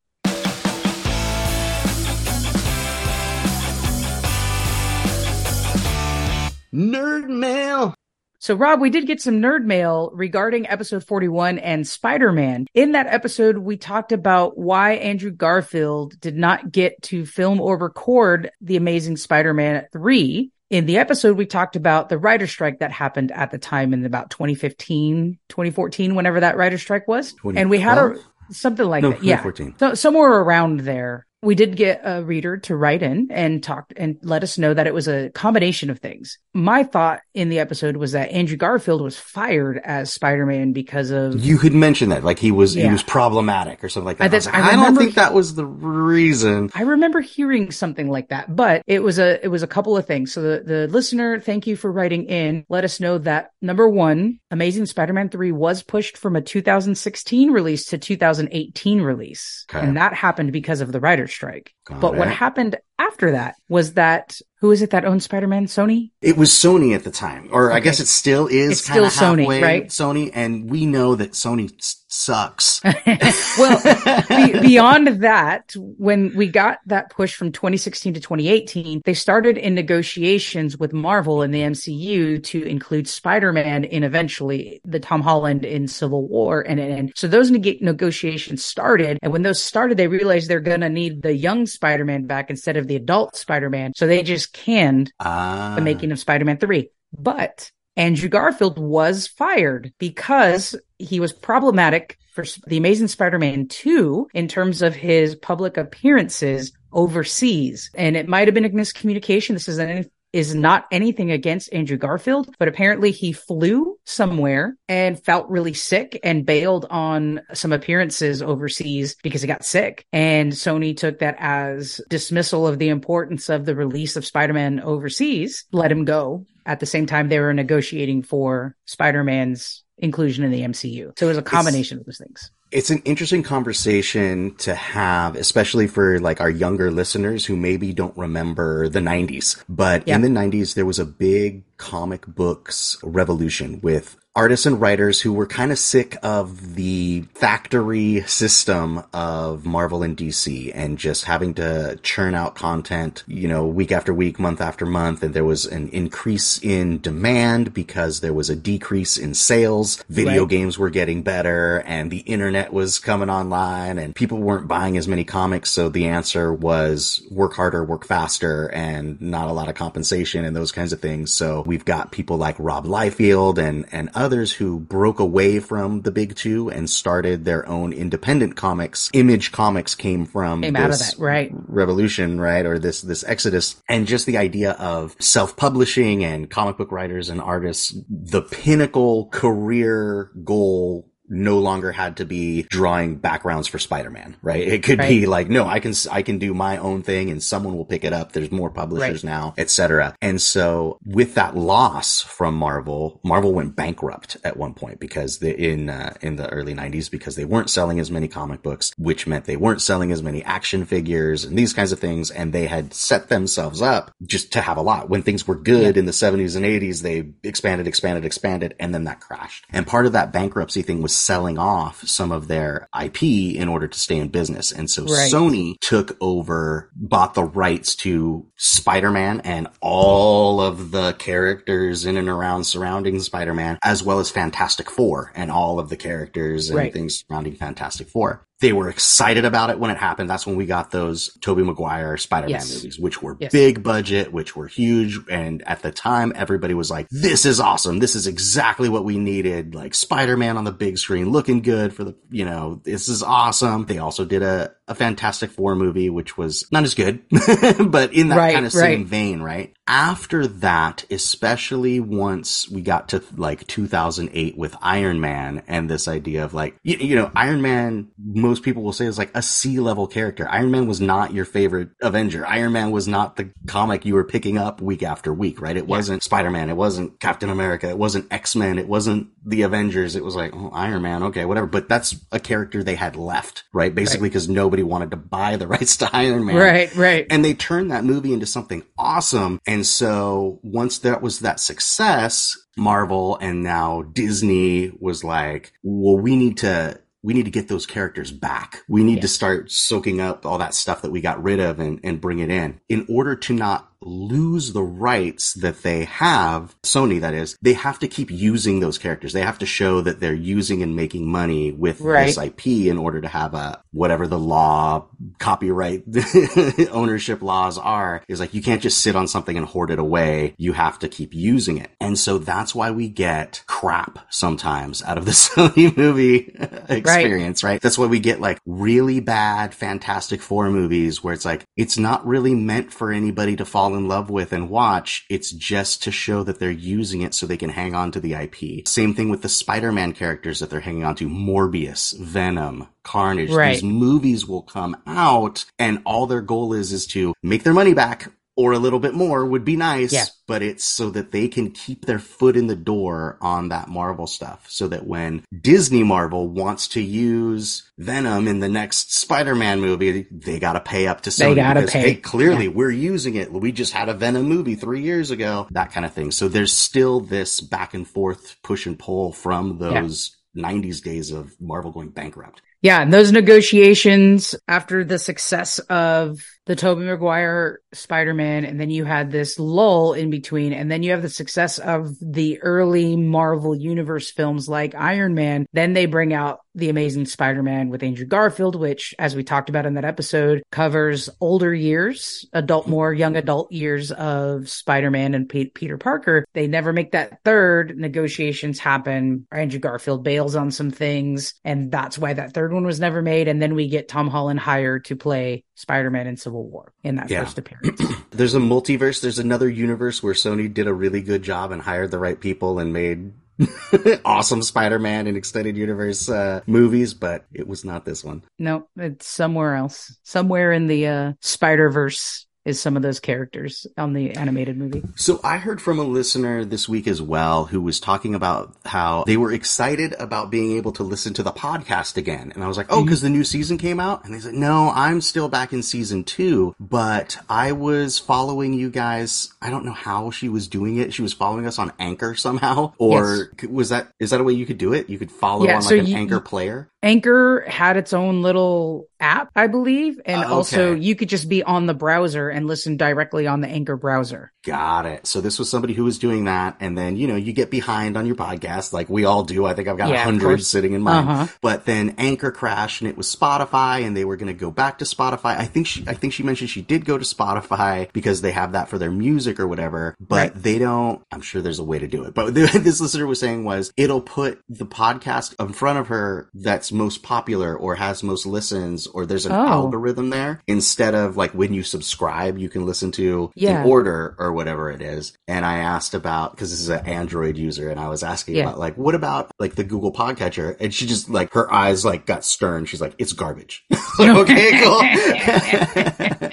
Nerd 6.73 7.29
mail. 7.29 7.95
So, 8.43 8.55
Rob, 8.55 8.81
we 8.81 8.89
did 8.89 9.07
get 9.07 9.21
some 9.21 9.35
nerd 9.35 9.63
mail 9.63 10.11
regarding 10.13 10.67
episode 10.67 11.05
41 11.05 11.59
and 11.59 11.87
Spider 11.87 12.33
Man. 12.33 12.67
In 12.73 12.91
that 12.91 13.07
episode, 13.07 13.59
we 13.59 13.77
talked 13.77 14.11
about 14.11 14.57
why 14.57 14.95
Andrew 14.95 15.31
Garfield 15.31 16.19
did 16.19 16.35
not 16.35 16.69
get 16.69 17.01
to 17.03 17.25
film 17.25 17.61
or 17.61 17.77
record 17.77 18.51
The 18.59 18.75
Amazing 18.75 19.15
Spider 19.15 19.53
Man 19.53 19.87
3. 19.93 20.51
In 20.71 20.85
the 20.87 20.97
episode, 20.97 21.37
we 21.37 21.45
talked 21.45 21.77
about 21.77 22.09
the 22.09 22.17
writer 22.17 22.45
strike 22.45 22.79
that 22.79 22.91
happened 22.91 23.31
at 23.31 23.51
the 23.51 23.57
time 23.57 23.93
in 23.93 24.05
about 24.05 24.29
2015, 24.29 25.39
2014, 25.47 26.13
whenever 26.13 26.41
that 26.41 26.57
writer 26.57 26.77
strike 26.77 27.07
was. 27.07 27.33
And 27.55 27.69
we 27.69 27.79
had 27.79 27.97
a 27.97 28.17
something 28.51 28.85
like 28.85 29.03
No, 29.03 29.11
that. 29.11 29.23
Yeah. 29.23 29.37
2014. 29.37 29.75
So 29.79 29.93
somewhere 29.93 30.41
around 30.41 30.81
there. 30.81 31.25
We 31.43 31.55
did 31.55 31.75
get 31.75 32.01
a 32.03 32.23
reader 32.23 32.57
to 32.57 32.75
write 32.75 33.03
in 33.03 33.27
and 33.29 33.61
talk 33.61 33.91
and 33.97 34.17
let 34.23 34.43
us 34.43 34.57
know 34.57 34.73
that 34.73 34.87
it 34.87 34.93
was 34.93 35.07
a 35.07 35.29
combination 35.31 35.89
of 35.89 35.99
things. 35.99 36.37
My 36.53 36.83
thought 36.83 37.21
in 37.33 37.49
the 37.49 37.59
episode 37.59 37.97
was 37.97 38.13
that 38.13 38.31
Andrew 38.31 38.57
Garfield 38.57 39.01
was 39.01 39.17
fired 39.17 39.79
as 39.83 40.13
Spider-Man 40.13 40.71
because 40.73 41.11
of 41.11 41.43
You 41.43 41.57
had 41.57 41.73
mentioned 41.73 42.11
that, 42.11 42.23
like 42.23 42.39
he 42.39 42.51
was, 42.51 42.73
he 42.73 42.87
was 42.87 43.03
problematic 43.03 43.83
or 43.83 43.89
something 43.89 44.05
like 44.05 44.17
that. 44.17 44.31
I- 44.33 44.35
I, 44.35 44.39
like, 44.39 44.53
I 44.63 44.71
I 44.71 44.75
don't 44.75 44.95
think 44.95 45.15
that 45.15 45.33
was 45.33 45.55
the 45.55 45.65
reason. 45.65 46.69
I 46.73 46.83
remember 46.83 47.21
hearing 47.21 47.71
something 47.71 48.09
like 48.09 48.29
that, 48.29 48.55
but 48.55 48.81
it 48.87 49.03
was 49.03 49.19
a 49.19 49.43
it 49.43 49.49
was 49.49 49.63
a 49.63 49.67
couple 49.67 49.97
of 49.97 50.05
things. 50.05 50.31
So 50.33 50.41
the, 50.41 50.63
the 50.63 50.87
listener, 50.87 51.39
thank 51.39 51.67
you 51.67 51.75
for 51.75 51.91
writing 51.91 52.25
in. 52.25 52.65
Let 52.69 52.83
us 52.83 52.99
know 52.99 53.17
that 53.19 53.51
number 53.61 53.87
one, 53.89 54.39
Amazing 54.51 54.85
Spider-Man 54.85 55.29
3 55.29 55.51
was 55.51 55.83
pushed 55.83 56.17
from 56.17 56.35
a 56.35 56.41
2016 56.41 57.51
release 57.51 57.85
to 57.87 57.97
2018 57.97 59.01
release. 59.01 59.65
Okay. 59.69 59.85
And 59.85 59.97
that 59.97 60.13
happened 60.13 60.51
because 60.51 60.81
of 60.81 60.91
the 60.91 60.99
writer's 60.99 61.32
strike. 61.33 61.73
Got 61.85 61.99
but 62.01 62.15
what 62.15 62.29
happened 62.29 62.77
after 62.99 63.31
that 63.31 63.55
was 63.69 63.93
that 63.93 64.39
who 64.63 64.71
is 64.71 64.81
it 64.81 64.91
that 64.91 65.03
owns 65.03 65.25
Spider-Man? 65.25 65.65
Sony? 65.65 66.11
It 66.21 66.37
was 66.37 66.49
Sony 66.49 66.95
at 66.95 67.03
the 67.03 67.11
time, 67.11 67.49
or 67.51 67.73
I 67.73 67.81
guess 67.81 67.99
it 67.99 68.07
still 68.07 68.47
is 68.47 68.71
It's 68.79 68.87
kind 68.87 69.03
of 69.03 69.11
still 69.11 69.35
Sony, 69.35 69.61
right? 69.61 69.87
Sony, 69.89 70.31
and 70.33 70.69
we 70.69 70.85
know 70.85 71.15
that 71.15 71.33
Sony 71.33 71.77
s- 71.77 72.01
sucks. 72.07 72.81
well, 73.57 73.81
be- 74.29 74.59
beyond 74.61 75.21
that, 75.21 75.73
when 75.75 76.33
we 76.33 76.47
got 76.47 76.77
that 76.85 77.09
push 77.09 77.35
from 77.35 77.51
2016 77.51 78.13
to 78.13 78.21
2018, 78.21 79.01
they 79.03 79.13
started 79.13 79.57
in 79.57 79.75
negotiations 79.75 80.77
with 80.77 80.93
Marvel 80.93 81.41
and 81.41 81.53
the 81.53 81.59
MCU 81.59 82.41
to 82.43 82.63
include 82.63 83.09
Spider-Man 83.09 83.83
in 83.83 84.05
eventually 84.05 84.79
the 84.85 85.01
Tom 85.01 85.19
Holland 85.19 85.65
in 85.65 85.89
Civil 85.89 86.25
War. 86.25 86.61
And, 86.61 86.79
and 86.79 87.11
so 87.17 87.27
those 87.27 87.51
neg- 87.51 87.81
negotiations 87.81 88.63
started. 88.63 89.19
And 89.21 89.33
when 89.33 89.41
those 89.41 89.61
started, 89.61 89.97
they 89.97 90.07
realized 90.07 90.49
they're 90.49 90.61
going 90.61 90.79
to 90.79 90.89
need 90.89 91.21
the 91.21 91.35
young 91.35 91.65
Spider-Man 91.65 92.27
back 92.27 92.49
instead 92.49 92.77
of 92.77 92.87
the 92.87 92.95
adult 92.95 93.35
Spider-Man. 93.35 93.91
So 93.97 94.07
they 94.07 94.23
just 94.23 94.52
canned 94.53 95.11
Ah, 95.19 95.73
the 95.75 95.81
making 95.81 96.11
of 96.11 96.19
Spider-Man 96.19 96.57
3. 96.57 96.89
But 97.17 97.71
Andrew 97.95 98.29
Garfield 98.29 98.79
was 98.79 99.27
fired 99.27 99.93
because 99.99 100.75
he 100.97 101.19
was 101.19 101.33
problematic 101.33 102.17
for 102.33 102.45
The 102.65 102.77
Amazing 102.77 103.09
Spider-Man 103.09 103.67
2 103.67 104.29
in 104.33 104.47
terms 104.47 104.81
of 104.81 104.95
his 104.95 105.35
public 105.35 105.77
appearances 105.77 106.71
overseas. 106.91 107.91
And 107.95 108.15
it 108.15 108.27
might 108.27 108.47
have 108.47 108.55
been 108.55 108.65
a 108.65 108.69
miscommunication. 108.69 109.49
This 109.49 109.67
is 109.67 109.77
an 109.77 110.09
is 110.33 110.55
not 110.55 110.87
anything 110.91 111.31
against 111.31 111.71
Andrew 111.71 111.95
Garfield, 111.95 112.53
but 112.57 112.67
apparently 112.67 113.11
he 113.11 113.31
flew 113.31 113.97
somewhere 114.03 114.75
and 114.89 115.23
felt 115.23 115.47
really 115.49 115.73
sick 115.73 116.19
and 116.23 116.45
bailed 116.45 116.85
on 116.89 117.41
some 117.53 117.71
appearances 117.71 118.41
overseas 118.41 119.15
because 119.21 119.41
he 119.41 119.47
got 119.47 119.63
sick. 119.63 120.05
And 120.11 120.51
Sony 120.51 120.97
took 120.97 121.19
that 121.19 121.35
as 121.39 122.01
dismissal 122.09 122.67
of 122.67 122.79
the 122.79 122.89
importance 122.89 123.47
of 123.47 123.65
the 123.65 123.75
release 123.75 124.15
of 124.15 124.25
Spider-Man 124.25 124.79
overseas, 124.79 125.65
let 125.71 125.91
him 125.91 126.03
go. 126.03 126.45
At 126.65 126.79
the 126.79 126.85
same 126.85 127.05
time, 127.05 127.29
they 127.29 127.39
were 127.39 127.53
negotiating 127.53 128.23
for 128.23 128.75
Spider-Man's 128.85 129.83
inclusion 129.97 130.43
in 130.43 130.51
the 130.51 130.61
MCU. 130.61 131.17
So 131.17 131.25
it 131.27 131.29
was 131.29 131.37
a 131.37 131.43
combination 131.43 131.99
of 131.99 132.05
those 132.05 132.17
things. 132.17 132.51
It's 132.73 132.89
an 132.89 133.01
interesting 133.05 133.43
conversation 133.43 134.55
to 134.57 134.73
have, 134.75 135.35
especially 135.35 135.87
for 135.87 136.19
like 136.19 136.41
our 136.41 136.49
younger 136.49 136.91
listeners 136.91 137.45
who 137.45 137.55
maybe 137.55 137.93
don't 137.93 138.17
remember 138.17 138.89
the 138.89 138.99
90s. 138.99 139.63
But 139.69 140.07
Yeah. 140.07 140.15
in 140.15 140.21
the 140.21 140.29
90s, 140.29 140.73
there 140.73 140.85
was 140.85 140.99
a 140.99 141.05
big 141.05 141.63
comic 141.77 142.25
books 142.27 142.97
revolution 143.03 143.79
with 143.81 144.17
artists 144.35 144.65
and 144.65 144.81
writers 144.81 145.21
who 145.21 145.31
were 145.31 145.45
kind 145.45 145.71
of 145.71 145.77
sick 145.77 146.17
of 146.23 146.73
the 146.73 147.21
factory 147.35 148.21
system 148.21 149.03
of 149.13 149.63
Marvel 149.63 150.01
and 150.01 150.17
DC 150.17 150.71
and 150.73 150.97
just 150.97 151.25
having 151.25 151.53
to 151.53 151.99
churn 152.01 152.33
out 152.33 152.55
content, 152.55 153.23
you 153.27 153.47
know, 153.47 153.67
week 153.67 153.91
after 153.91 154.11
week, 154.11 154.39
month 154.39 154.59
after 154.59 154.87
month. 154.87 155.21
And 155.21 155.35
there 155.35 155.43
was 155.43 155.67
an 155.67 155.87
increase 155.89 156.57
in 156.63 156.99
demand 156.99 157.75
because 157.75 158.21
there 158.21 158.33
was 158.33 158.49
a 158.49 158.55
decrease 158.55 159.19
in 159.19 159.35
sales. 159.35 160.03
Video 160.09 160.41
Right. 160.41 160.49
games 160.49 160.79
were 160.79 160.89
getting 160.89 161.21
better 161.21 161.83
and 161.85 162.09
the 162.09 162.21
internet 162.21 162.73
was 162.73 162.97
coming 162.97 163.29
online 163.29 163.99
and 163.99 164.15
people 164.15 164.39
weren't 164.39 164.67
buying 164.67 164.97
as 164.97 165.07
many 165.07 165.23
comics. 165.25 165.69
So 165.69 165.89
the 165.89 166.07
answer 166.07 166.51
was 166.51 167.21
work 167.29 167.53
harder, 167.53 167.83
work 167.83 168.03
faster 168.03 168.71
and 168.73 169.21
not 169.21 169.47
a 169.47 169.53
lot 169.53 169.69
of 169.69 169.75
compensation 169.75 170.43
and 170.43 170.55
those 170.55 170.71
kinds 170.71 170.91
of 170.91 171.01
things. 171.01 171.31
So 171.31 171.61
we've 171.67 171.85
got 171.85 172.11
people 172.11 172.37
like 172.37 172.55
Rob 172.57 172.87
Liefeld 172.87 173.59
and, 173.59 173.85
and 173.91 174.09
others 174.15 174.22
who 174.51 174.79
broke 174.79 175.19
away 175.19 175.59
from 175.59 176.01
the 176.01 176.11
big 176.11 176.35
two 176.35 176.69
and 176.69 176.89
started 176.89 177.45
their 177.45 177.67
own 177.67 177.93
independent 177.93 178.55
comics. 178.55 179.09
Image 179.13 179.51
Comics 179.51 179.95
came 179.95 180.25
from 180.25 180.61
Came 180.61 180.75
out 180.75 180.85
of 180.85 180.97
this 180.97 181.13
that, 181.13 181.19
right. 181.19 181.51
revolution, 181.53 182.39
right? 182.39 182.65
Or 182.65 182.79
this, 182.79 183.01
this 183.01 183.23
exodus 183.23 183.81
and 183.89 184.07
just 184.07 184.25
the 184.25 184.37
idea 184.37 184.71
of 184.73 185.15
self-publishing 185.19 186.23
and 186.23 186.49
comic 186.49 186.77
book 186.77 186.91
writers 186.91 187.29
and 187.29 187.41
artists, 187.41 187.95
the 188.09 188.41
pinnacle 188.41 189.29
career 189.29 190.31
goal 190.43 191.09
no 191.29 191.59
longer 191.59 191.91
had 191.91 192.17
to 192.17 192.25
be 192.25 192.63
drawing 192.63 193.15
backgrounds 193.15 193.67
for 193.67 193.79
Spider-Man, 193.79 194.35
right? 194.41 194.61
It 194.67 194.83
could 194.83 194.99
be 194.99 195.25
like, 195.25 195.49
no, 195.49 195.65
I 195.65 195.79
can, 195.79 195.93
I 196.11 196.21
can 196.21 196.37
do 196.37 196.53
my 196.53 196.77
own 196.77 197.01
thing 197.01 197.29
and 197.29 197.41
someone 197.41 197.77
will 197.77 197.85
pick 197.85 198.03
it 198.03 198.13
up. 198.13 198.31
There's 198.33 198.51
more 198.51 198.69
publishers 198.69 199.23
Right. 199.23 199.29
now, 199.31 199.53
etc. 199.57 200.15
And 200.21 200.41
so 200.41 200.97
with 201.05 201.35
that 201.35 201.55
loss 201.55 202.21
from 202.21 202.55
Marvel, 202.55 203.19
Marvel 203.23 203.53
went 203.53 203.75
bankrupt 203.75 204.37
at 204.43 204.57
one 204.57 204.73
point 204.73 204.99
because 204.99 205.39
they, 205.39 205.51
in, 205.51 205.89
uh, 205.89 206.13
in 206.21 206.35
the 206.35 206.49
early 206.49 206.73
nineties, 206.73 207.09
because 207.09 207.35
they 207.35 207.45
weren't 207.45 207.69
selling 207.69 207.99
as 207.99 208.11
many 208.11 208.27
comic 208.27 208.61
books, 208.61 208.91
which 208.97 209.25
meant 209.27 209.45
they 209.45 209.57
weren't 209.57 209.81
selling 209.81 210.11
as 210.11 210.21
many 210.21 210.43
action 210.43 210.85
figures 210.85 211.43
and 211.45 211.57
these 211.57 211.73
kinds 211.73 211.91
of 211.91 211.99
things. 211.99 212.31
And 212.31 212.53
they 212.53 212.67
had 212.67 212.93
set 212.93 213.29
themselves 213.29 213.81
up 213.81 214.11
just 214.25 214.51
to 214.53 214.61
have 214.61 214.77
a 214.77 214.81
lot. 214.81 215.09
When 215.09 215.23
things 215.23 215.47
were 215.47 215.55
good 215.55 215.97
in 215.97 216.05
the 216.05 216.13
seventies 216.13 216.55
and 216.55 216.65
eighties, 216.65 217.01
they 217.01 217.29
expanded, 217.43 217.87
expanded, 217.87 218.25
expanded, 218.25 218.75
and 218.79 218.93
then 218.93 219.05
that 219.05 219.19
crashed. 219.21 219.65
And 219.71 219.87
part 219.87 220.05
of 220.05 220.13
that 220.13 220.31
bankruptcy 220.33 220.81
thing 220.81 221.01
was 221.01 221.12
selling 221.15 221.57
off 221.57 222.07
some 222.07 222.31
of 222.31 222.47
their 222.47 222.87
IP 222.99 223.23
in 223.23 223.67
order 223.67 223.87
to 223.87 223.99
stay 223.99 224.17
in 224.17 224.27
business. 224.29 224.71
And 224.71 224.89
so 224.89 225.03
Right. 225.03 225.31
Sony 225.31 225.75
took 225.81 226.17
over, 226.21 226.89
bought 226.95 227.33
the 227.33 227.43
rights 227.43 227.95
to 227.97 228.45
Spider-Man 228.57 229.41
and 229.41 229.67
all 229.81 230.61
of 230.61 230.91
the 230.91 231.13
characters 231.13 232.05
in 232.05 232.17
and 232.17 232.29
around 232.29 232.63
surrounding 232.65 233.19
Spider-Man, 233.19 233.77
as 233.83 234.03
well 234.03 234.19
as 234.19 234.29
Fantastic 234.29 234.89
Four 234.89 235.31
and 235.35 235.51
all 235.51 235.79
of 235.79 235.89
the 235.89 235.97
characters 235.97 236.69
and 236.69 236.77
Right. 236.77 236.93
things 236.93 237.23
surrounding 237.27 237.55
Fantastic 237.55 238.09
Four. 238.09 238.45
They 238.63 238.73
were 238.73 238.89
excited 238.89 239.43
about 239.45 239.69
it 239.69 239.77
when 239.77 239.91
it 239.91 239.97
happened. 239.97 240.29
That's 240.29 240.47
when 240.47 240.55
we 240.55 240.65
got 240.65 240.89
those 240.91 241.37
Tobey 241.41 241.63
Maguire 241.63 242.15
Spider-Man 242.17 242.49
Yes. 242.51 242.73
movies, 242.73 242.97
which 242.97 243.21
were 243.21 243.35
Yes. 243.39 243.51
big 243.51 243.83
budget, 243.83 244.31
which 244.31 244.55
were 244.55 244.67
huge. 244.67 245.19
And 245.29 245.61
at 245.67 245.81
the 245.81 245.91
time, 245.91 246.31
everybody 246.35 246.73
was 246.73 246.89
like, 246.89 247.07
this 247.11 247.45
is 247.45 247.59
awesome. 247.59 247.99
This 247.99 248.15
is 248.15 248.25
exactly 248.25 248.87
what 248.87 249.03
we 249.03 249.17
needed. 249.17 249.75
Like 249.75 249.93
Spider-Man 249.93 250.55
on 250.57 250.63
the 250.63 250.71
big 250.71 250.97
screen 250.97 251.29
looking 251.29 251.61
good 251.61 251.93
for 251.93 252.05
the, 252.05 252.15
you 252.31 252.45
know, 252.45 252.79
this 252.85 253.09
is 253.09 253.21
awesome. 253.21 253.85
They 253.85 253.97
also 253.97 254.23
did 254.25 254.41
a, 254.43 254.71
a 254.87 254.95
Fantastic 254.95 255.51
Four 255.51 255.75
movie, 255.75 256.09
which 256.09 256.37
was 256.37 256.65
not 256.71 256.83
as 256.83 256.93
good, 256.95 257.21
but 257.29 258.13
in 258.13 258.29
that 258.29 258.37
Right, 258.37 258.53
kind 258.53 258.65
of 258.65 258.71
same 258.71 258.99
right. 259.01 259.07
vein, 259.07 259.41
right? 259.41 259.73
After 259.87 260.47
that, 260.47 261.03
especially 261.11 261.99
once 261.99 262.69
we 262.69 262.81
got 262.81 263.09
to 263.09 263.21
like 263.35 263.67
2008 263.67 264.57
with 264.57 264.75
Iron 264.81 265.19
Man 265.19 265.63
and 265.67 265.89
this 265.89 266.07
idea 266.07 266.45
of 266.45 266.53
like, 266.53 266.77
you, 266.83 266.97
you 266.97 267.15
know, 267.15 267.31
Iron 267.35 267.61
Man, 267.61 268.07
most 268.17 268.52
people 268.59 268.83
will 268.83 268.93
say 268.93 269.05
is 269.05 269.17
like 269.17 269.31
a 269.35 269.41
C 269.41 269.79
level 269.79 270.07
character. 270.07 270.47
Iron 270.49 270.71
Man 270.71 270.87
was 270.87 271.01
not 271.01 271.33
your 271.33 271.45
favorite 271.45 271.89
Avenger. 272.01 272.45
Iron 272.45 272.73
Man 272.73 272.91
was 272.91 273.07
not 273.07 273.35
the 273.35 273.51
comic 273.67 274.05
you 274.05 274.15
were 274.15 274.23
picking 274.23 274.57
up 274.57 274.81
week 274.81 275.03
after 275.03 275.33
week, 275.33 275.61
right? 275.61 275.77
It 275.77 275.87
wasn't 275.87 276.23
Spider 276.23 276.49
Man. 276.49 276.69
It 276.69 276.77
wasn't 276.77 277.19
Captain 277.19 277.49
America. 277.49 277.89
It 277.89 277.97
wasn't 277.97 278.31
X 278.31 278.55
Men. 278.55 278.79
It 278.79 278.87
wasn't 278.87 279.29
the 279.45 279.63
Avengers. 279.63 280.15
It 280.15 280.23
was 280.23 280.35
like, 280.35 280.53
oh, 280.53 280.69
Iron 280.73 281.01
Man. 281.01 281.23
Okay, 281.23 281.45
whatever. 281.45 281.67
But 281.67 281.89
that's 281.89 282.15
a 282.31 282.39
character 282.39 282.83
they 282.83 282.95
had 282.95 283.15
left, 283.15 283.63
right? 283.73 283.93
Basically 283.93 284.29
because 284.29 284.49
nobody 284.49 284.83
wanted 284.83 285.11
to 285.11 285.17
buy 285.17 285.55
the 285.55 285.67
rights 285.73 285.97
to 285.97 286.09
Iron 286.13 286.45
Man. 286.45 286.55
Right, 286.55 286.95
right. 286.95 287.27
And 287.29 287.43
they 287.43 287.53
turned 287.53 287.91
that 287.91 288.03
movie 288.03 288.33
into 288.33 288.45
something 288.45 288.83
awesome. 288.97 289.59
And 289.65 289.85
so 289.85 290.59
once 290.63 290.99
that 290.99 291.21
was 291.21 291.39
that 291.39 291.59
success, 291.59 292.57
Marvel 292.77 293.37
and 293.37 293.63
now 293.63 294.01
Disney 294.01 294.91
was 294.99 295.23
like, 295.23 295.73
well, 295.83 296.17
we 296.17 296.35
need 296.35 296.57
to, 296.57 296.99
we 297.23 297.33
need 297.33 297.45
to 297.45 297.51
get 297.51 297.69
those 297.69 297.85
characters 297.85 298.31
back. 298.31 298.83
We 298.87 299.03
need 299.03 299.15
Yeah. 299.15 299.21
to 299.21 299.27
start 299.29 299.71
soaking 299.71 300.19
up 300.19 300.45
all 300.45 300.57
that 300.57 300.75
stuff 300.75 301.01
that 301.01 301.11
we 301.11 301.21
got 301.21 301.41
rid 301.41 301.59
of 301.59 301.79
and, 301.79 301.99
and 302.03 302.19
bring 302.21 302.39
it 302.39 302.49
in 302.49 302.81
in 302.89 303.05
order 303.09 303.35
to 303.35 303.53
not 303.53 303.92
lose 304.05 304.73
the 304.73 304.83
rights 304.83 305.53
that 305.55 305.81
they 305.83 306.05
have, 306.05 306.75
Sony 306.83 307.21
that 307.21 307.33
is, 307.33 307.57
they 307.61 307.73
have 307.73 307.99
to 307.99 308.07
keep 308.07 308.29
using 308.31 308.79
those 308.79 308.97
characters. 308.97 309.33
They 309.33 309.41
have 309.41 309.59
to 309.59 309.65
show 309.65 310.01
that 310.01 310.19
they're 310.19 310.33
using 310.33 310.81
and 310.83 310.95
making 310.95 311.29
money 311.31 311.71
with 311.71 312.01
Right. 312.01 312.27
this 312.27 312.37
IP 312.37 312.67
in 312.87 312.97
order 312.97 313.21
to 313.21 313.27
have 313.27 313.53
a, 313.53 313.81
whatever 313.91 314.27
the 314.27 314.39
law, 314.39 315.07
copyright 315.39 316.03
ownership 316.91 317.41
laws 317.41 317.77
are, 317.77 318.23
is 318.27 318.39
like 318.39 318.53
you 318.53 318.61
can't 318.61 318.81
just 318.81 318.99
sit 318.99 319.15
on 319.15 319.27
something 319.27 319.57
and 319.57 319.65
hoard 319.65 319.91
it 319.91 319.99
away. 319.99 320.53
You 320.57 320.73
have 320.73 320.99
to 320.99 321.09
keep 321.09 321.33
using 321.33 321.77
it. 321.77 321.89
And 321.99 322.17
so 322.17 322.37
that's 322.37 322.73
why 322.75 322.91
we 322.91 323.09
get 323.09 323.63
crap 323.67 324.19
sometimes 324.29 325.01
out 325.03 325.17
of 325.17 325.25
the 325.25 325.31
Sony 325.43 325.95
movie 325.95 326.53
experience, 326.89 327.63
right? 327.63 327.81
That's 327.81 327.97
why 327.97 328.07
we 328.07 328.19
get 328.19 328.39
like 328.41 328.59
really 328.65 329.19
bad 329.19 329.73
Fantastic 329.73 330.41
Four 330.41 330.69
movies 330.69 331.23
where 331.23 331.33
it's 331.33 331.45
like, 331.45 331.63
it's 331.77 331.97
not 331.97 332.25
really 332.25 332.55
meant 332.55 332.91
for 332.91 333.11
anybody 333.11 333.55
to 333.55 333.65
fall 333.65 333.92
in 333.95 334.07
love 334.07 334.29
with 334.29 334.53
and 334.53 334.69
watch. 334.69 335.25
It's 335.29 335.51
just 335.51 336.03
to 336.03 336.11
show 336.11 336.43
that 336.43 336.59
they're 336.59 336.71
using 336.71 337.21
it 337.21 337.33
so 337.33 337.45
they 337.45 337.57
can 337.57 337.69
hang 337.69 337.95
on 337.95 338.11
to 338.11 338.19
the 338.19 338.33
IP. 338.33 338.87
Same 338.87 339.13
thing 339.13 339.29
with 339.29 339.41
the 339.41 339.49
Spider-Man 339.49 340.13
characters 340.13 340.59
that 340.59 340.69
they're 340.69 340.79
hanging 340.79 341.03
on 341.03 341.15
to. 341.15 341.29
Morbius, 341.29 342.17
Venom, 342.17 342.87
Carnage. 343.03 343.51
Right. 343.51 343.73
These 343.73 343.83
movies 343.83 344.47
will 344.47 344.61
come 344.61 344.97
out 345.05 345.65
and 345.77 346.01
all 346.05 346.27
their 346.27 346.41
goal 346.41 346.73
is, 346.73 346.91
is 346.91 347.05
to 347.07 347.33
make 347.43 347.63
their 347.63 347.73
money 347.73 347.93
back 347.93 348.31
or 348.55 348.71
a 348.71 348.79
little 348.79 348.99
bit 348.99 349.13
more 349.13 349.45
would 349.45 349.65
be 349.65 349.75
nice, 349.75 350.13
Yeah. 350.13 350.25
but 350.47 350.61
it's 350.61 350.83
so 350.83 351.09
that 351.11 351.31
they 351.31 351.47
can 351.47 351.71
keep 351.71 352.05
their 352.05 352.19
foot 352.19 352.55
in 352.55 352.67
the 352.67 352.75
door 352.75 353.37
on 353.41 353.69
that 353.69 353.87
Marvel 353.87 354.27
stuff. 354.27 354.65
So 354.69 354.87
that 354.89 355.07
when 355.07 355.43
Disney 355.59 356.03
Marvel 356.03 356.47
wants 356.47 356.87
to 356.89 357.01
use 357.01 357.89
Venom 357.97 358.47
in 358.47 358.59
the 358.59 358.69
next 358.69 359.15
Spider-Man 359.15 359.81
movie, 359.81 360.27
they 360.31 360.59
gotta 360.59 360.79
pay 360.79 361.07
up 361.07 361.21
to 361.21 361.29
Sony. 361.29 361.49
They 361.49 361.55
gotta 361.55 361.87
pay. 361.87 362.01
Hey, 362.01 362.15
clearly 362.15 362.67
we're 362.67 362.91
using 362.91 363.35
it. 363.35 363.51
We 363.51 363.71
just 363.71 363.93
had 363.93 364.09
a 364.09 364.13
Venom 364.13 364.47
movie 364.47 364.75
three 364.75 365.01
years 365.01 365.31
ago, 365.31 365.67
that 365.71 365.91
kind 365.91 366.05
of 366.05 366.13
thing. 366.13 366.31
So 366.31 366.47
there's 366.47 366.73
still 366.73 367.19
this 367.21 367.59
back 367.59 367.93
and 367.93 368.07
forth 368.07 368.57
push 368.63 368.85
and 368.85 368.99
pull 368.99 369.31
from 369.31 369.79
those 369.79 370.37
90s 370.55 371.01
days 371.01 371.31
of 371.31 371.59
Marvel 371.59 371.91
going 371.91 372.09
bankrupt. 372.09 372.61
Yeah, 372.83 373.01
and 373.01 373.13
those 373.13 373.31
negotiations 373.31 374.55
after 374.67 375.05
the 375.05 375.17
success 375.17 375.79
of 375.79 376.43
the 376.65 376.75
Tobey 376.75 377.03
Maguire 377.03 377.81
Spider-Man, 377.93 378.63
and 378.65 378.79
then 378.79 378.89
you 378.89 379.03
had 379.03 379.31
this 379.31 379.59
lull 379.59 380.13
in 380.13 380.29
between, 380.29 380.71
and 380.73 380.89
then 380.89 381.03
you 381.03 381.11
have 381.11 381.21
the 381.21 381.29
success 381.29 381.77
of 381.77 382.15
the 382.21 382.61
early 382.61 383.15
Marvel 383.17 383.75
Universe 383.75 384.31
films 384.31 384.69
like 384.69 384.95
Iron 384.95 385.33
Man. 385.33 385.65
Then 385.73 385.93
they 385.93 386.05
bring 386.05 386.33
out 386.33 386.59
the 386.75 386.89
Amazing 386.89 387.25
Spider-Man 387.25 387.89
with 387.89 388.01
Andrew 388.01 388.25
Garfield, 388.25 388.75
which, 388.75 389.13
as 389.19 389.35
we 389.35 389.43
talked 389.43 389.69
about 389.69 389.85
in 389.85 389.93
that 389.95 390.05
episode, 390.05 390.63
covers 390.71 391.29
older 391.39 391.73
years, 391.73 392.47
adult, 392.53 392.87
more 392.87 393.13
young 393.13 393.35
adult 393.35 393.71
years 393.71 394.11
of 394.11 394.69
Spider-Man 394.69 395.35
and 395.35 395.47
Pe- 395.47 395.65
Peter 395.65 395.97
Parker. 395.97 396.45
They 396.53 396.67
never 396.67 396.93
make 396.93 397.11
that 397.11 397.43
third. 397.43 397.97
Negotiations 397.97 398.79
happen. 398.79 399.45
Andrew 399.51 399.79
Garfield 399.79 400.23
bails 400.23 400.55
on 400.55 400.71
some 400.71 400.89
things, 400.91 401.53
and 401.63 401.91
that's 401.91 402.17
why 402.17 402.33
that 402.33 402.53
third 402.53 402.73
one 402.73 402.85
was 402.85 402.99
never 402.99 403.21
made. 403.21 403.47
And 403.47 403.61
then 403.61 403.75
we 403.75 403.89
get 403.89 404.07
Tom 404.07 404.29
Holland 404.29 404.59
hired 404.59 405.05
to 405.05 405.15
play 405.15 405.63
Spider-Man 405.75 406.27
in 406.27 406.37
Civil 406.37 406.67
War 406.69 406.93
in 407.03 407.15
that 407.15 407.29
Yeah. 407.29 407.43
first 407.43 407.57
appearance. 407.57 408.01
There's 408.31 408.53
a 408.55 408.59
multiverse. 408.59 409.21
There's 409.21 409.39
another 409.39 409.69
universe 409.69 410.21
where 410.21 410.33
Sony 410.33 410.71
did 410.73 410.87
a 410.87 410.93
really 410.93 411.21
good 411.21 411.43
job 411.43 411.71
and 411.71 411.81
hired 411.81 412.11
the 412.11 412.19
right 412.19 412.39
people 412.39 412.79
and 412.79 412.93
made 412.93 413.33
awesome 414.25 414.61
Spider-Man 414.61 415.27
and 415.27 415.37
extended 415.37 415.77
universe 415.77 416.27
uh, 416.29 416.61
movies, 416.65 417.13
but 417.13 417.45
it 417.53 417.67
was 417.67 417.85
not 417.85 418.05
this 418.05 418.23
one. 418.23 418.43
no, 418.59 418.87
it's 418.97 419.27
somewhere 419.27 419.75
else. 419.75 420.17
Somewhere 420.23 420.71
in 420.71 420.87
the 420.87 421.07
uh, 421.07 421.33
Spider-Verse 421.41 422.45
is 422.65 422.81
some 422.81 422.95
of 422.95 423.03
those 423.03 423.19
characters 423.19 423.85
on 423.97 424.13
the 424.13 424.31
animated 424.35 424.77
movie. 424.77 425.03
So 425.15 425.39
I 425.43 425.57
heard 425.57 425.81
from 425.81 425.99
a 425.99 426.03
listener 426.03 426.63
this 426.63 426.87
week 426.87 427.07
as 427.07 427.21
well 427.21 427.65
who 427.65 427.81
was 427.81 427.99
talking 427.99 428.35
about 428.35 428.75
how 428.85 429.23
they 429.25 429.37
were 429.37 429.51
excited 429.51 430.13
about 430.19 430.49
being 430.49 430.77
able 430.77 430.91
to 430.93 431.03
listen 431.03 431.33
to 431.35 431.43
the 431.43 431.51
podcast 431.51 432.17
again. 432.17 432.51
And 432.55 432.63
I 432.63 432.67
was 432.67 432.77
like, 432.77 432.87
oh, 432.89 432.97
mm-hmm. 432.97 433.05
because 433.05 433.21
the 433.21 433.29
new 433.29 433.43
season 433.43 433.77
came 433.77 433.99
out? 433.99 434.23
And 434.25 434.33
they 434.33 434.39
said, 434.39 434.53
no, 434.53 434.91
I'm 434.95 435.21
still 435.21 435.49
back 435.49 435.73
in 435.73 435.83
season 435.83 436.23
two, 436.23 436.75
but 436.79 437.37
I 437.49 437.71
was 437.73 438.19
following 438.19 438.73
you 438.73 438.89
guys. 438.89 439.51
I 439.61 439.69
don't 439.69 439.85
know 439.85 439.91
how 439.93 440.31
she 440.31 440.49
was 440.49 440.67
doing 440.67 440.97
it. 440.97 441.13
She 441.13 441.21
was 441.21 441.33
following 441.33 441.65
us 441.65 441.79
on 441.79 441.91
Anchor 441.99 442.35
somehow. 442.35 442.93
Or 442.97 443.51
was 443.69 443.89
that, 443.89 444.09
is 444.19 444.29
that 444.29 444.39
a 444.39 444.43
way 444.43 444.53
you 444.53 444.65
could 444.65 444.77
do 444.77 444.93
it? 444.93 445.09
You 445.09 445.19
could 445.19 445.31
follow 445.31 445.65
Yeah, 445.65 445.75
on 445.77 445.81
so 445.81 445.95
like 445.95 446.03
an 446.03 446.07
you- 446.07 446.17
Anchor 446.17 446.39
player? 446.39 446.89
Anchor 447.03 447.65
had 447.67 447.97
its 447.97 448.13
own 448.13 448.41
little 448.41 449.07
app, 449.19 449.49
I 449.55 449.67
believe, 449.67 450.19
and 450.25 450.41
Uh, 450.43 450.53
also 450.53 450.93
you 450.93 451.15
could 451.15 451.29
just 451.29 451.47
be 451.49 451.61
on 451.63 451.85
the 451.85 451.93
browser 451.93 452.49
and 452.49 452.65
listen 452.67 452.97
directly 452.97 453.45
on 453.47 453.61
the 453.61 453.67
Anchor 453.67 453.95
browser. 453.97 454.51
Got 454.65 455.05
it. 455.05 455.27
So 455.27 455.41
this 455.41 455.59
was 455.59 455.69
somebody 455.69 455.93
who 455.93 456.03
was 456.05 456.17
doing 456.17 456.45
that. 456.45 456.77
And 456.79 456.97
then, 456.97 457.17
you 457.17 457.27
know, 457.27 457.35
you 457.35 457.51
get 457.53 457.69
behind 457.69 458.15
on 458.17 458.25
your 458.25 458.35
podcast 458.35 458.93
like 458.93 459.09
we 459.09 459.25
all 459.25 459.43
do. 459.43 459.65
I 459.65 459.73
think 459.73 459.87
I've 459.89 459.97
got 459.97 460.09
a 460.09 460.13
Yeah, 460.13 460.23
hundred 460.23 460.63
sitting 460.63 460.93
in 460.93 461.01
mine. 461.01 461.27
Uh-huh. 461.27 461.47
But 461.61 461.85
then 461.85 462.15
Anchor 462.17 462.51
crashed 462.51 463.01
and 463.01 463.09
it 463.09 463.17
was 463.17 463.33
Spotify 463.33 464.05
and 464.05 464.15
they 464.15 464.23
were 464.25 464.37
going 464.37 464.47
to 464.47 464.53
go 464.53 464.71
back 464.71 464.99
to 464.99 465.05
Spotify. 465.05 465.57
I 465.57 465.65
think 465.65 465.87
she, 465.87 466.03
I 466.07 466.13
think 466.13 466.31
she 466.33 466.43
mentioned 466.43 466.69
she 466.69 466.81
did 466.81 467.03
go 467.05 467.17
to 467.17 467.25
Spotify 467.25 468.11
because 468.13 468.41
they 468.41 468.51
have 468.51 468.71
that 468.73 468.87
for 468.89 468.97
their 468.97 469.11
music 469.11 469.59
or 469.59 469.67
whatever, 469.67 470.15
but 470.19 470.35
Right. 470.35 470.53
they 470.63 470.79
don't, 470.79 471.21
I'm 471.31 471.41
sure 471.41 471.61
there's 471.61 471.79
a 471.79 471.83
way 471.83 471.99
to 471.99 472.07
do 472.07 472.23
it. 472.23 472.33
But 472.33 472.53
this 472.53 473.01
listener 473.01 473.27
was 473.27 473.39
saying 473.39 473.65
was 473.65 473.91
it'll 473.97 474.21
put 474.21 474.61
the 474.69 474.85
podcast 474.85 475.55
in 475.59 475.73
front 475.73 475.99
of 475.99 476.07
her 476.07 476.49
that's 476.53 476.91
most 476.93 477.23
popular 477.23 477.75
or 477.75 477.95
has 477.95 478.23
most 478.23 478.45
listens 478.45 479.07
or 479.07 479.25
there's 479.25 479.45
an 479.45 479.51
Oh. 479.51 479.65
algorithm 479.67 480.29
there 480.29 480.61
instead 480.67 481.15
of 481.15 481.35
like 481.37 481.51
when 481.51 481.73
you 481.73 481.83
subscribe, 481.83 482.57
you 482.57 482.69
can 482.69 482.85
listen 482.85 483.11
to 483.13 483.51
Yeah. 483.55 483.81
in 483.83 483.89
order 483.89 484.35
or 484.39 484.53
whatever 484.53 484.91
it 484.91 485.01
is. 485.01 485.33
And 485.47 485.65
I 485.65 485.79
asked 485.79 486.13
about, 486.13 486.51
because 486.51 486.71
this 486.71 486.79
is 486.81 486.89
an 486.89 487.05
Android 487.05 487.57
user, 487.57 487.89
and 487.89 487.99
I 487.99 488.07
was 488.09 488.23
asking 488.23 488.55
Yeah. 488.55 488.63
about 488.63 488.79
like, 488.79 488.95
what 488.97 489.15
about 489.15 489.51
like 489.59 489.75
the 489.75 489.83
Google 489.83 490.11
Podcatcher? 490.13 490.75
And 490.79 490.93
she 490.93 491.05
just 491.05 491.29
like 491.29 491.51
her 491.53 491.71
eyes 491.73 492.05
like 492.05 492.25
got 492.25 492.45
stern. 492.45 492.85
She's 492.85 493.01
like, 493.01 493.15
it's 493.17 493.33
garbage. 493.33 493.83
Like, 494.19 494.29
okay, 494.37 494.79
cool. 494.83 496.49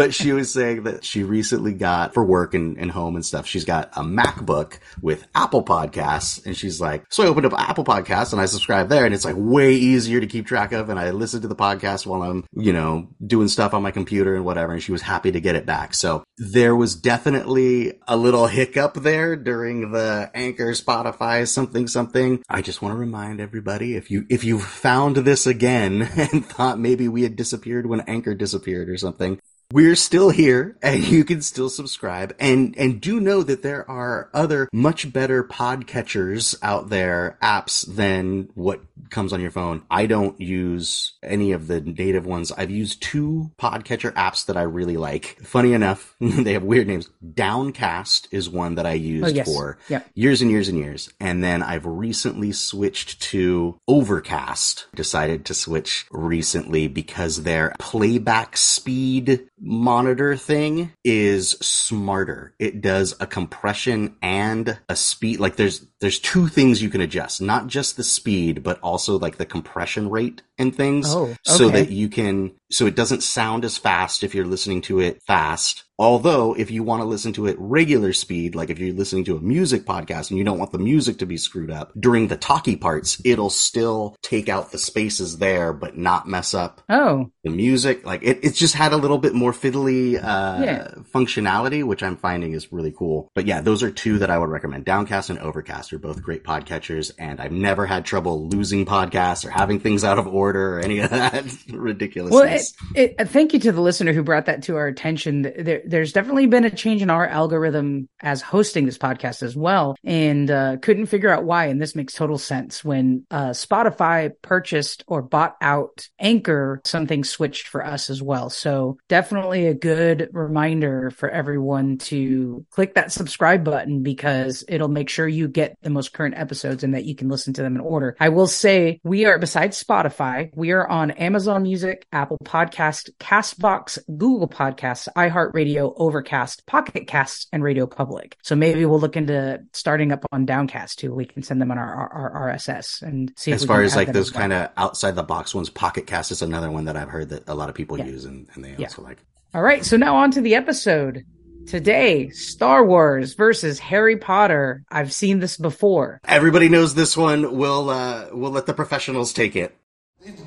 but 0.00 0.14
she 0.14 0.32
was 0.32 0.50
saying 0.50 0.84
that 0.84 1.04
she 1.04 1.22
recently 1.22 1.74
got 1.74 2.14
for 2.14 2.24
work 2.24 2.54
and, 2.54 2.78
and 2.78 2.90
home 2.90 3.16
and 3.16 3.26
stuff. 3.26 3.46
She's 3.46 3.66
got 3.66 3.90
a 3.94 4.00
MacBook 4.00 4.78
with 5.02 5.26
Apple 5.34 5.62
Podcasts, 5.62 6.46
and 6.46 6.56
she's 6.56 6.80
like, 6.80 7.04
so 7.10 7.22
I 7.22 7.26
opened 7.26 7.44
up 7.44 7.52
Apple 7.52 7.84
Podcasts 7.84 8.32
and 8.32 8.40
I 8.40 8.46
subscribed 8.46 8.88
there, 8.88 9.04
and 9.04 9.12
it's 9.12 9.26
like 9.26 9.34
way 9.36 9.74
easier 9.74 10.18
to 10.18 10.26
keep 10.26 10.46
track 10.46 10.72
of. 10.72 10.88
And 10.88 10.98
I 10.98 11.10
listen 11.10 11.42
to 11.42 11.48
the 11.48 11.54
podcast 11.54 12.06
while 12.06 12.22
I'm, 12.22 12.46
you 12.54 12.72
know, 12.72 13.08
doing 13.26 13.48
stuff 13.48 13.74
on 13.74 13.82
my 13.82 13.90
computer 13.90 14.34
and 14.34 14.46
whatever. 14.46 14.72
And 14.72 14.82
she 14.82 14.90
was 14.90 15.02
happy 15.02 15.32
to 15.32 15.40
get 15.40 15.54
it 15.54 15.66
back. 15.66 15.92
So 15.92 16.24
there 16.38 16.74
was 16.74 16.96
definitely 16.96 18.00
a 18.08 18.16
little 18.16 18.46
hiccup 18.46 18.94
there 18.94 19.36
during 19.36 19.92
the 19.92 20.30
Anchor, 20.34 20.70
Spotify, 20.70 21.46
something, 21.46 21.86
something. 21.86 22.42
I 22.48 22.62
just 22.62 22.80
want 22.80 22.94
to 22.94 22.98
remind 22.98 23.38
everybody 23.38 23.96
if 23.96 24.10
you, 24.10 24.24
if 24.30 24.44
you 24.44 24.60
found 24.60 25.16
this 25.16 25.46
again 25.46 26.00
and 26.16 26.46
thought 26.46 26.78
maybe 26.78 27.06
we 27.06 27.22
had 27.22 27.36
disappeared 27.36 27.84
when 27.84 28.00
Anchor 28.00 28.34
disappeared 28.34 28.88
or 28.88 28.96
something, 28.96 29.38
we're 29.72 29.96
still 29.96 30.30
here 30.30 30.76
and 30.82 31.02
you 31.04 31.24
can 31.24 31.42
still 31.42 31.68
subscribe. 31.68 32.34
And, 32.38 32.74
and 32.76 33.00
do 33.00 33.20
know 33.20 33.42
that 33.42 33.62
there 33.62 33.88
are 33.90 34.30
other 34.32 34.68
much 34.72 35.12
better 35.12 35.44
podcatchers 35.44 36.56
out 36.62 36.88
there, 36.88 37.38
apps 37.42 37.86
than 37.86 38.50
what 38.54 38.80
comes 39.10 39.32
on 39.32 39.40
your 39.40 39.50
phone. 39.50 39.82
I 39.90 40.06
don't 40.06 40.40
use 40.40 41.12
any 41.22 41.52
of 41.52 41.66
the 41.66 41.80
native 41.80 42.26
ones. 42.26 42.52
I've 42.52 42.70
used 42.70 43.02
two 43.02 43.50
podcatcher 43.58 44.12
apps 44.12 44.46
that 44.46 44.56
I 44.56 44.62
really 44.62 44.96
like. 44.96 45.38
Funny 45.42 45.72
enough, 45.72 46.14
they 46.20 46.52
have 46.52 46.62
weird 46.64 46.86
names. 46.86 47.08
Downcast 47.34 48.28
is 48.30 48.48
one 48.50 48.74
that 48.76 48.86
I 48.86 48.92
oh, 48.92 48.94
used 48.94 49.26
Oh, 49.26 49.28
yes. 49.28 49.46
for 49.46 49.78
Yeah. 49.88 50.02
years 50.14 50.42
and 50.42 50.50
years 50.50 50.68
and 50.68 50.78
years. 50.78 51.10
And 51.20 51.42
then 51.42 51.62
I've 51.62 51.86
recently 51.86 52.52
switched 52.52 53.20
to 53.22 53.78
Overcast. 53.88 54.86
Decided 54.94 55.44
to 55.46 55.54
switch 55.54 56.06
recently 56.10 56.88
because 56.88 57.42
their 57.42 57.74
playback 57.78 58.56
speed 58.56 59.48
monitor 59.60 60.36
thing 60.36 60.92
is 61.04 61.50
smarter. 61.60 62.54
It 62.58 62.80
does 62.80 63.14
a 63.20 63.26
compression 63.26 64.16
and 64.22 64.78
a 64.88 64.96
speed. 64.96 65.38
Like 65.40 65.56
there's, 65.56 65.86
there's 66.00 66.18
two 66.18 66.48
things 66.48 66.82
you 66.82 66.88
can 66.90 67.00
adjust, 67.00 67.40
not 67.42 67.66
just 67.66 67.96
the 67.96 68.04
speed, 68.04 68.62
but 68.62 68.80
also 68.80 68.89
like 69.16 69.36
the 69.36 69.46
compression 69.46 70.10
rate 70.10 70.42
and 70.58 70.74
things 70.74 71.06
Oh, 71.08 71.34
so 71.44 71.68
that 71.70 71.90
you 71.90 72.08
can 72.08 72.52
so 72.70 72.86
it 72.86 72.94
doesn't 72.96 73.22
sound 73.22 73.64
as 73.64 73.76
fast 73.76 74.22
if 74.22 74.34
you're 74.34 74.44
listening 74.46 74.80
to 74.82 75.00
it 75.00 75.22
fast. 75.26 75.84
Although, 75.98 76.54
if 76.54 76.70
you 76.70 76.82
want 76.82 77.02
to 77.02 77.04
listen 77.06 77.34
to 77.34 77.46
it 77.46 77.56
regular 77.58 78.14
speed, 78.14 78.54
like 78.54 78.70
if 78.70 78.78
you're 78.78 78.94
listening 78.94 79.24
to 79.24 79.36
a 79.36 79.40
music 79.40 79.84
podcast 79.84 80.30
and 80.30 80.38
you 80.38 80.44
don't 80.44 80.58
want 80.58 80.72
the 80.72 80.78
music 80.78 81.18
to 81.18 81.26
be 81.26 81.36
screwed 81.36 81.70
up 81.70 81.92
during 82.00 82.28
the 82.28 82.38
talkie 82.38 82.76
parts, 82.76 83.20
it'll 83.22 83.50
still 83.50 84.16
take 84.22 84.48
out 84.48 84.72
the 84.72 84.78
spaces 84.78 85.36
there, 85.36 85.74
but 85.74 85.98
not 85.98 86.26
mess 86.26 86.54
up 86.54 86.80
Oh, 86.88 87.30
the 87.44 87.50
music. 87.50 88.06
Like 88.06 88.22
it, 88.22 88.38
it's 88.42 88.58
just 88.58 88.74
had 88.76 88.94
a 88.94 88.96
little 88.96 89.18
bit 89.18 89.34
more 89.34 89.52
fiddly, 89.52 90.14
uh, 90.16 90.64
Yeah. 90.64 90.88
functionality, 91.12 91.84
which 91.84 92.02
I'm 92.02 92.16
finding 92.16 92.52
is 92.54 92.72
really 92.72 92.92
cool. 92.96 93.30
But 93.34 93.46
yeah, 93.46 93.60
those 93.60 93.82
are 93.82 93.90
two 93.90 94.18
that 94.20 94.30
I 94.30 94.38
would 94.38 94.48
recommend. 94.48 94.86
Downcast 94.86 95.28
and 95.28 95.38
Overcast 95.38 95.92
are 95.92 95.98
both 95.98 96.22
great 96.22 96.44
podcatchers, 96.44 97.12
and 97.18 97.40
I've 97.40 97.52
never 97.52 97.84
had 97.84 98.06
trouble 98.06 98.48
losing 98.48 98.86
podcasts 98.86 99.44
or 99.44 99.50
having 99.50 99.80
things 99.80 100.02
out 100.02 100.18
of 100.18 100.26
order 100.26 100.78
or 100.78 100.80
any 100.80 101.00
of 101.00 101.10
that 101.10 101.44
ridiculousness. 101.70 102.40
well, 102.40 102.59
it, 102.94 103.14
it, 103.18 103.28
thank 103.28 103.52
you 103.52 103.60
to 103.60 103.72
the 103.72 103.80
listener 103.80 104.12
who 104.12 104.22
brought 104.22 104.46
that 104.46 104.62
to 104.64 104.76
our 104.76 104.86
attention. 104.86 105.42
There, 105.42 105.82
there's 105.84 106.12
definitely 106.12 106.46
been 106.46 106.64
a 106.64 106.70
change 106.70 107.02
in 107.02 107.10
our 107.10 107.26
algorithm 107.26 108.08
as 108.20 108.42
hosting 108.42 108.86
this 108.86 108.98
podcast 108.98 109.42
as 109.42 109.56
well, 109.56 109.96
and 110.04 110.50
uh, 110.50 110.76
couldn't 110.82 111.06
figure 111.06 111.30
out 111.30 111.44
why. 111.44 111.66
And 111.66 111.80
this 111.80 111.94
makes 111.94 112.14
total 112.14 112.38
sense. 112.38 112.84
When 112.84 113.26
uh, 113.30 113.50
Spotify 113.50 114.30
purchased 114.42 115.04
or 115.06 115.22
bought 115.22 115.56
out 115.60 116.08
Anchor, 116.18 116.80
something 116.84 117.24
switched 117.24 117.68
for 117.68 117.84
us 117.84 118.10
as 118.10 118.22
well. 118.22 118.50
So 118.50 118.98
definitely 119.08 119.66
a 119.66 119.74
good 119.74 120.28
reminder 120.32 121.10
for 121.10 121.28
everyone 121.28 121.98
to 121.98 122.64
click 122.70 122.94
that 122.94 123.12
subscribe 123.12 123.64
button 123.64 124.02
because 124.02 124.64
it'll 124.68 124.88
make 124.88 125.08
sure 125.08 125.26
you 125.26 125.48
get 125.48 125.76
the 125.82 125.90
most 125.90 126.12
current 126.12 126.36
episodes 126.36 126.84
and 126.84 126.94
that 126.94 127.04
you 127.04 127.14
can 127.14 127.28
listen 127.28 127.52
to 127.54 127.62
them 127.62 127.76
in 127.76 127.80
order. 127.80 128.16
I 128.20 128.28
will 128.28 128.46
say 128.46 129.00
we 129.04 129.24
are 129.24 129.38
besides 129.38 129.82
Spotify, 129.82 130.50
we 130.54 130.72
are 130.72 130.86
on 130.86 131.10
Amazon 131.12 131.62
Music, 131.62 132.06
Apple 132.12 132.38
Podcast, 132.50 133.10
Castbox, 133.20 133.96
Google 134.18 134.48
Podcasts, 134.48 135.06
iHeartRadio, 135.16 135.94
Overcast, 135.96 136.66
Pocket 136.66 137.06
Casts, 137.06 137.46
and 137.52 137.62
Radio 137.62 137.86
Public. 137.86 138.36
So 138.42 138.56
maybe 138.56 138.84
we'll 138.84 138.98
look 138.98 139.16
into 139.16 139.60
starting 139.72 140.10
up 140.10 140.24
on 140.32 140.46
Downcast 140.46 140.98
too. 140.98 141.14
We 141.14 141.26
can 141.26 141.44
send 141.44 141.60
them 141.62 141.70
on 141.70 141.78
our, 141.78 141.94
our, 141.94 142.30
our 142.32 142.52
RSS 142.54 143.02
and 143.02 143.32
see 143.36 143.52
if 143.52 143.56
as 143.56 143.62
we 143.62 143.68
far 143.68 143.82
as 143.82 143.94
like 143.94 144.12
those 144.12 144.30
kind 144.30 144.52
of 144.52 144.68
outside 144.76 145.14
the 145.14 145.22
box 145.22 145.54
ones, 145.54 145.70
Pocket 145.70 146.08
Cast 146.08 146.32
is 146.32 146.42
another 146.42 146.72
one 146.72 146.86
that 146.86 146.96
I've 146.96 147.08
heard 147.08 147.28
that 147.28 147.48
a 147.48 147.54
lot 147.54 147.68
of 147.68 147.76
people 147.76 147.98
Yeah. 147.98 148.06
use 148.06 148.24
and, 148.24 148.48
and 148.54 148.64
they 148.64 148.74
Yeah. 148.76 148.86
also 148.88 149.02
like. 149.02 149.18
All 149.54 149.62
right, 149.62 149.84
so 149.84 149.96
now 149.96 150.16
on 150.16 150.32
to 150.32 150.40
the 150.40 150.56
episode. 150.56 151.24
Today, 151.68 152.30
Star 152.30 152.84
Wars 152.84 153.34
versus 153.34 153.78
Harry 153.78 154.16
Potter. 154.16 154.82
I've 154.90 155.12
seen 155.12 155.38
this 155.38 155.56
before. 155.56 156.20
Everybody 156.26 156.68
knows 156.68 156.94
this 156.96 157.16
one. 157.16 157.56
We'll 157.56 157.90
uh, 157.90 158.26
we'll 158.32 158.50
let 158.50 158.66
the 158.66 158.74
professionals 158.74 159.32
take 159.32 159.54
it. 159.54 159.76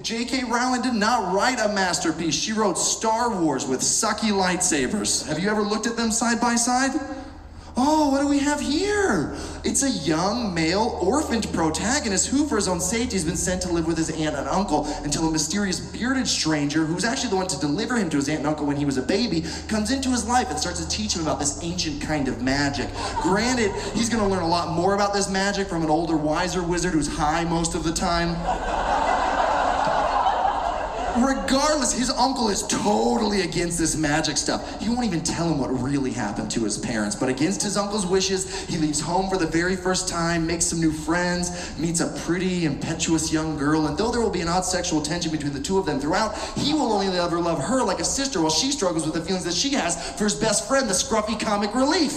J.K. 0.03 0.43
Rowling 0.43 0.83
did 0.83 0.93
not 0.93 1.33
write 1.33 1.59
a 1.59 1.67
masterpiece. 1.69 2.35
She 2.35 2.53
wrote 2.53 2.77
Star 2.77 3.41
Wars 3.41 3.65
with 3.65 3.79
sucky 3.79 4.29
lightsabers. 4.29 5.25
Have 5.27 5.39
you 5.39 5.49
ever 5.49 5.63
looked 5.63 5.87
at 5.87 5.97
them 5.97 6.11
side 6.11 6.39
by 6.39 6.55
side? 6.55 6.91
Oh, 7.75 8.11
what 8.11 8.21
do 8.21 8.27
we 8.27 8.37
have 8.39 8.59
here? 8.59 9.35
It's 9.63 9.81
a 9.81 9.89
young, 9.89 10.53
male, 10.53 10.99
orphaned 11.01 11.51
protagonist 11.53 12.27
who, 12.27 12.45
for 12.47 12.57
his 12.57 12.67
own 12.67 12.79
safety, 12.79 13.15
has 13.15 13.25
been 13.25 13.35
sent 13.35 13.63
to 13.63 13.69
live 13.69 13.87
with 13.87 13.97
his 13.97 14.11
aunt 14.11 14.35
and 14.35 14.47
uncle 14.47 14.85
until 15.03 15.27
a 15.27 15.31
mysterious 15.31 15.79
bearded 15.79 16.27
stranger, 16.27 16.85
who's 16.85 17.03
actually 17.03 17.31
the 17.31 17.35
one 17.35 17.47
to 17.47 17.59
deliver 17.59 17.97
him 17.97 18.11
to 18.11 18.17
his 18.17 18.29
aunt 18.29 18.39
and 18.39 18.47
uncle 18.47 18.67
when 18.67 18.77
he 18.77 18.85
was 18.85 18.97
a 18.97 19.01
baby, 19.01 19.43
comes 19.67 19.89
into 19.89 20.09
his 20.09 20.27
life 20.27 20.51
and 20.51 20.59
starts 20.59 20.85
to 20.85 20.87
teach 20.87 21.15
him 21.15 21.23
about 21.23 21.39
this 21.39 21.63
ancient 21.63 21.99
kind 21.99 22.27
of 22.27 22.43
magic. 22.43 22.89
Granted, 23.23 23.71
he's 23.95 24.09
gonna 24.09 24.27
learn 24.27 24.43
a 24.43 24.47
lot 24.47 24.75
more 24.75 24.93
about 24.93 25.13
this 25.13 25.27
magic 25.27 25.67
from 25.67 25.81
an 25.81 25.89
older, 25.89 26.15
wiser 26.15 26.61
wizard 26.61 26.93
who's 26.93 27.07
high 27.07 27.43
most 27.43 27.73
of 27.73 27.83
the 27.83 27.93
time. 27.93 28.35
Regardless, 31.17 31.93
his 31.93 32.09
uncle 32.09 32.49
is 32.49 32.63
totally 32.63 33.41
against 33.41 33.77
this 33.77 33.95
magic 33.95 34.35
stuff. 34.35 34.81
He 34.81 34.89
won't 34.89 35.05
even 35.05 35.21
tell 35.21 35.47
him 35.47 35.59
what 35.59 35.69
really 35.69 36.11
happened 36.11 36.49
to 36.51 36.63
his 36.63 36.77
parents. 36.77 37.15
But 37.15 37.29
against 37.29 37.61
his 37.61 37.77
uncle's 37.77 38.05
wishes, 38.05 38.65
he 38.65 38.77
leaves 38.77 38.99
home 38.99 39.29
for 39.29 39.37
the 39.37 39.45
very 39.45 39.75
first 39.75 40.09
time, 40.09 40.47
makes 40.47 40.65
some 40.65 40.79
new 40.79 40.91
friends, 40.91 41.77
meets 41.77 41.99
a 41.99 42.07
pretty, 42.25 42.65
impetuous 42.65 43.31
young 43.31 43.57
girl. 43.57 43.85
And 43.85 43.95
though 43.95 44.11
there 44.11 44.21
will 44.21 44.31
be 44.31 44.41
an 44.41 44.47
odd 44.47 44.65
sexual 44.65 45.01
tension 45.01 45.31
between 45.31 45.53
the 45.53 45.59
two 45.59 45.77
of 45.77 45.85
them 45.85 45.99
throughout, 45.99 46.35
he 46.57 46.73
will 46.73 46.91
only 46.91 47.07
ever 47.07 47.39
love 47.39 47.59
her 47.63 47.83
like 47.83 47.99
a 47.99 48.05
sister 48.05 48.41
while 48.41 48.49
she 48.49 48.71
struggles 48.71 49.05
with 49.05 49.13
the 49.13 49.21
feelings 49.21 49.45
that 49.45 49.53
she 49.53 49.69
has 49.73 50.13
for 50.13 50.23
his 50.23 50.35
best 50.35 50.67
friend, 50.67 50.89
the 50.89 50.93
scruffy 50.93 51.39
comic 51.39 51.75
relief. 51.75 52.13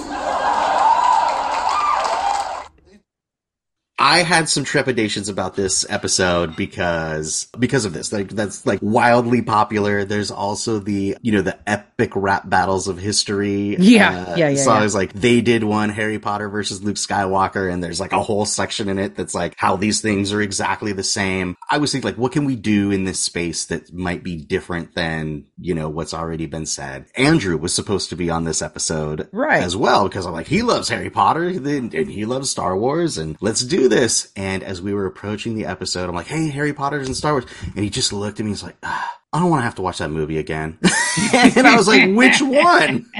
I 3.98 4.18
had 4.24 4.48
some 4.48 4.64
trepidations 4.64 5.28
about 5.30 5.54
this 5.56 5.86
episode 5.88 6.54
because 6.54 7.46
because 7.58 7.86
of 7.86 7.94
this. 7.94 8.12
Like 8.12 8.28
that's 8.28 8.66
like 8.66 8.80
wildly 8.82 9.40
popular. 9.40 10.04
There's 10.04 10.30
also 10.30 10.78
the 10.80 11.16
you 11.22 11.32
know 11.32 11.40
the 11.42 11.58
epic 11.68 12.12
rap 12.14 12.48
battles 12.48 12.88
of 12.88 12.98
history. 12.98 13.76
Yeah, 13.78 14.10
uh, 14.28 14.36
yeah, 14.36 14.48
yeah, 14.50 14.56
So 14.62 14.72
yeah. 14.72 14.78
I 14.78 14.82
was 14.82 14.94
like, 14.94 15.14
they 15.14 15.40
did 15.40 15.64
one 15.64 15.88
Harry 15.88 16.18
Potter 16.18 16.48
versus 16.50 16.82
Luke 16.82 16.96
Skywalker, 16.96 17.72
and 17.72 17.82
there's 17.82 17.98
like 17.98 18.12
a 18.12 18.22
whole 18.22 18.44
section 18.44 18.90
in 18.90 18.98
it 18.98 19.16
that's 19.16 19.34
like 19.34 19.54
how 19.56 19.76
these 19.76 20.02
things 20.02 20.30
are 20.32 20.42
exactly 20.42 20.92
the 20.92 21.02
same. 21.02 21.56
I 21.70 21.78
was 21.78 21.90
thinking 21.90 22.10
like, 22.10 22.18
what 22.18 22.32
can 22.32 22.44
we 22.44 22.54
do 22.56 22.90
in 22.90 23.04
this 23.04 23.20
space 23.20 23.64
that 23.66 23.92
might 23.94 24.22
be 24.22 24.36
different 24.36 24.94
than 24.94 25.46
you 25.58 25.74
know 25.74 25.88
what's 25.88 26.12
already 26.12 26.44
been 26.46 26.66
said? 26.66 27.06
Andrew 27.16 27.56
was 27.56 27.74
supposed 27.74 28.10
to 28.10 28.16
be 28.16 28.28
on 28.28 28.44
this 28.44 28.60
episode 28.60 29.28
Right. 29.32 29.62
as 29.62 29.74
well 29.74 30.06
because 30.06 30.26
I'm 30.26 30.34
like, 30.34 30.48
he 30.48 30.60
loves 30.60 30.90
Harry 30.90 31.08
Potter 31.08 31.44
and 31.44 31.92
he 31.94 32.26
loves 32.26 32.50
Star 32.50 32.76
Wars 32.76 33.16
and 33.16 33.38
let's 33.40 33.62
do 33.62 33.85
this. 33.88 34.32
And 34.36 34.62
as 34.62 34.80
we 34.82 34.94
were 34.94 35.06
approaching 35.06 35.54
the 35.54 35.66
episode, 35.66 36.08
I'm 36.08 36.14
like, 36.14 36.26
hey, 36.26 36.48
Harry 36.48 36.72
Potter's 36.72 37.06
and 37.06 37.16
Star 37.16 37.32
Wars. 37.32 37.46
And 37.62 37.84
he 37.84 37.90
just 37.90 38.12
looked 38.12 38.40
at 38.40 38.44
me. 38.44 38.52
He's 38.52 38.62
like, 38.62 38.76
ah, 38.82 39.18
I 39.32 39.40
don't 39.40 39.50
want 39.50 39.60
to 39.60 39.64
have 39.64 39.74
to 39.76 39.82
watch 39.82 39.98
that 39.98 40.10
movie 40.10 40.38
again. 40.38 40.78
and 41.32 41.66
I 41.66 41.76
was 41.76 41.88
like, 41.88 42.14
which 42.14 42.40
one? 42.40 43.10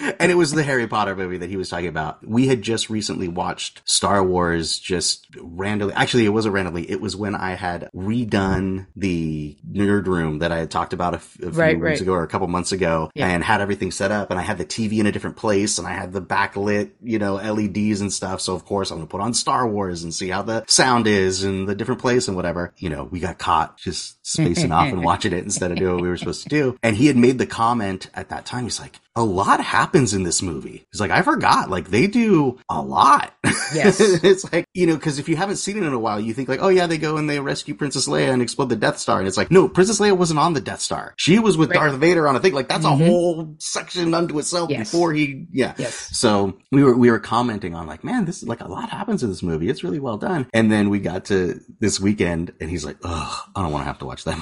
and 0.20 0.30
it 0.30 0.36
was 0.36 0.52
the 0.52 0.62
Harry 0.62 0.86
Potter 0.86 1.14
movie 1.16 1.38
that 1.38 1.50
he 1.50 1.56
was 1.56 1.68
talking 1.68 1.88
about. 1.88 2.26
We 2.26 2.46
had 2.46 2.62
just 2.62 2.90
recently 2.90 3.28
watched 3.28 3.82
Star 3.84 4.22
Wars 4.24 4.78
just 4.78 5.26
randomly. 5.40 5.94
Actually, 5.94 6.26
it 6.26 6.30
wasn't 6.30 6.54
randomly. 6.54 6.90
It 6.90 7.00
was 7.00 7.16
when 7.16 7.34
I 7.34 7.54
had 7.54 7.88
redone 7.94 8.86
the 8.96 9.56
nerd 9.70 10.06
room 10.06 10.38
that 10.40 10.52
I 10.52 10.58
had 10.58 10.70
talked 10.70 10.92
about 10.92 11.14
a, 11.14 11.18
f- 11.18 11.36
a 11.36 11.40
few 11.40 11.50
Right, 11.50 11.76
weeks 11.78 11.84
right. 11.84 12.00
ago 12.00 12.12
or 12.12 12.22
a 12.22 12.28
couple 12.28 12.46
months 12.48 12.72
ago 12.72 13.10
Yeah. 13.14 13.28
and 13.28 13.42
had 13.42 13.60
everything 13.60 13.90
set 13.90 14.10
up 14.10 14.30
and 14.30 14.38
I 14.38 14.42
had 14.42 14.58
the 14.58 14.64
TV 14.64 14.98
in 14.98 15.06
a 15.06 15.12
different 15.12 15.36
place 15.36 15.78
and 15.78 15.86
I 15.86 15.92
had 15.92 16.12
the 16.12 16.22
backlit, 16.22 16.90
you 17.02 17.18
know, 17.18 17.34
LEDs 17.34 18.00
and 18.00 18.12
stuff. 18.12 18.40
So 18.40 18.54
of 18.54 18.64
course 18.64 18.90
I'm 18.90 18.98
going 18.98 19.06
to 19.08 19.10
put 19.10 19.20
on 19.20 19.34
Star 19.34 19.68
Wars 19.68 20.02
and 20.02 20.14
see 20.14 20.28
how 20.28 20.42
the 20.42 20.64
sound 20.68 21.06
is 21.06 21.44
and 21.44 21.68
the 21.68 21.74
different 21.74 22.00
place 22.00 22.28
and 22.28 22.36
whatever. 22.36 22.72
You 22.76 22.90
know, 22.90 23.04
we 23.04 23.20
got 23.20 23.38
caught 23.38 23.78
just 23.78 24.24
spacing 24.26 24.72
off 24.78 24.88
and 24.92 25.02
watching 25.04 25.32
it 25.32 25.44
instead 25.44 25.70
of 25.72 25.78
doing 25.78 25.94
what 25.94 26.02
we 26.02 26.08
were 26.08 26.16
supposed 26.16 26.42
to 26.44 26.48
do. 26.48 26.76
And 26.82 26.96
he 26.96 27.06
had 27.06 27.16
made 27.16 27.38
the 27.38 27.46
comment 27.46 28.10
at 28.14 28.28
that 28.30 28.46
time. 28.46 28.64
He's 28.64 28.80
like, 28.80 29.00
a 29.18 29.24
lot 29.24 29.60
happens 29.60 30.14
in 30.14 30.22
this 30.22 30.42
movie. 30.42 30.86
It's 30.92 31.00
like, 31.00 31.10
I 31.10 31.22
forgot. 31.22 31.68
Like 31.70 31.88
they 31.90 32.06
do 32.06 32.56
a 32.70 32.80
lot. 32.80 33.34
Yes. 33.74 33.98
it's 34.22 34.50
like, 34.52 34.64
you 34.74 34.86
know, 34.86 34.96
cause 34.96 35.18
if 35.18 35.28
you 35.28 35.34
haven't 35.34 35.56
seen 35.56 35.76
it 35.76 35.82
in 35.82 35.92
a 35.92 35.98
while, 35.98 36.20
you 36.20 36.32
think 36.32 36.48
like, 36.48 36.60
oh 36.62 36.68
yeah, 36.68 36.86
they 36.86 36.98
go 36.98 37.16
and 37.16 37.28
they 37.28 37.40
rescue 37.40 37.74
Princess 37.74 38.06
Leia 38.06 38.32
and 38.32 38.40
explode 38.40 38.68
the 38.68 38.76
Death 38.76 38.96
Star. 38.98 39.18
And 39.18 39.26
it's 39.26 39.36
like, 39.36 39.50
no, 39.50 39.68
Princess 39.68 39.98
Leia 39.98 40.16
wasn't 40.16 40.38
on 40.38 40.54
the 40.54 40.60
Death 40.60 40.80
Star. 40.80 41.14
She 41.16 41.40
was 41.40 41.56
with 41.56 41.70
Right. 41.70 41.80
Darth 41.80 41.94
Vader 41.96 42.28
on 42.28 42.36
a 42.36 42.40
thing. 42.40 42.52
Like 42.54 42.68
that's 42.68 42.86
Mhm. 42.86 42.92
a 42.92 43.04
whole 43.06 43.56
section 43.58 44.14
unto 44.14 44.38
itself 44.38 44.70
Yes. 44.70 44.90
before 44.92 45.12
he, 45.12 45.46
yeah. 45.52 45.74
Yes. 45.78 46.16
So 46.16 46.56
we 46.70 46.84
were, 46.84 46.96
we 46.96 47.10
were 47.10 47.18
commenting 47.18 47.74
on 47.74 47.88
like, 47.88 48.04
man, 48.04 48.24
this 48.24 48.40
is 48.42 48.48
like 48.48 48.60
a 48.60 48.68
lot 48.68 48.88
happens 48.88 49.24
in 49.24 49.30
this 49.30 49.42
movie. 49.42 49.68
It's 49.68 49.82
really 49.82 49.98
well 49.98 50.16
done. 50.16 50.46
And 50.54 50.70
then 50.70 50.90
we 50.90 51.00
got 51.00 51.24
to 51.26 51.58
this 51.80 51.98
weekend 51.98 52.52
and 52.60 52.70
he's 52.70 52.84
like, 52.84 52.98
oh, 53.02 53.44
I 53.56 53.62
don't 53.62 53.72
want 53.72 53.82
to 53.82 53.86
have 53.88 53.98
to 53.98 54.06
watch 54.06 54.22
that. 54.24 54.38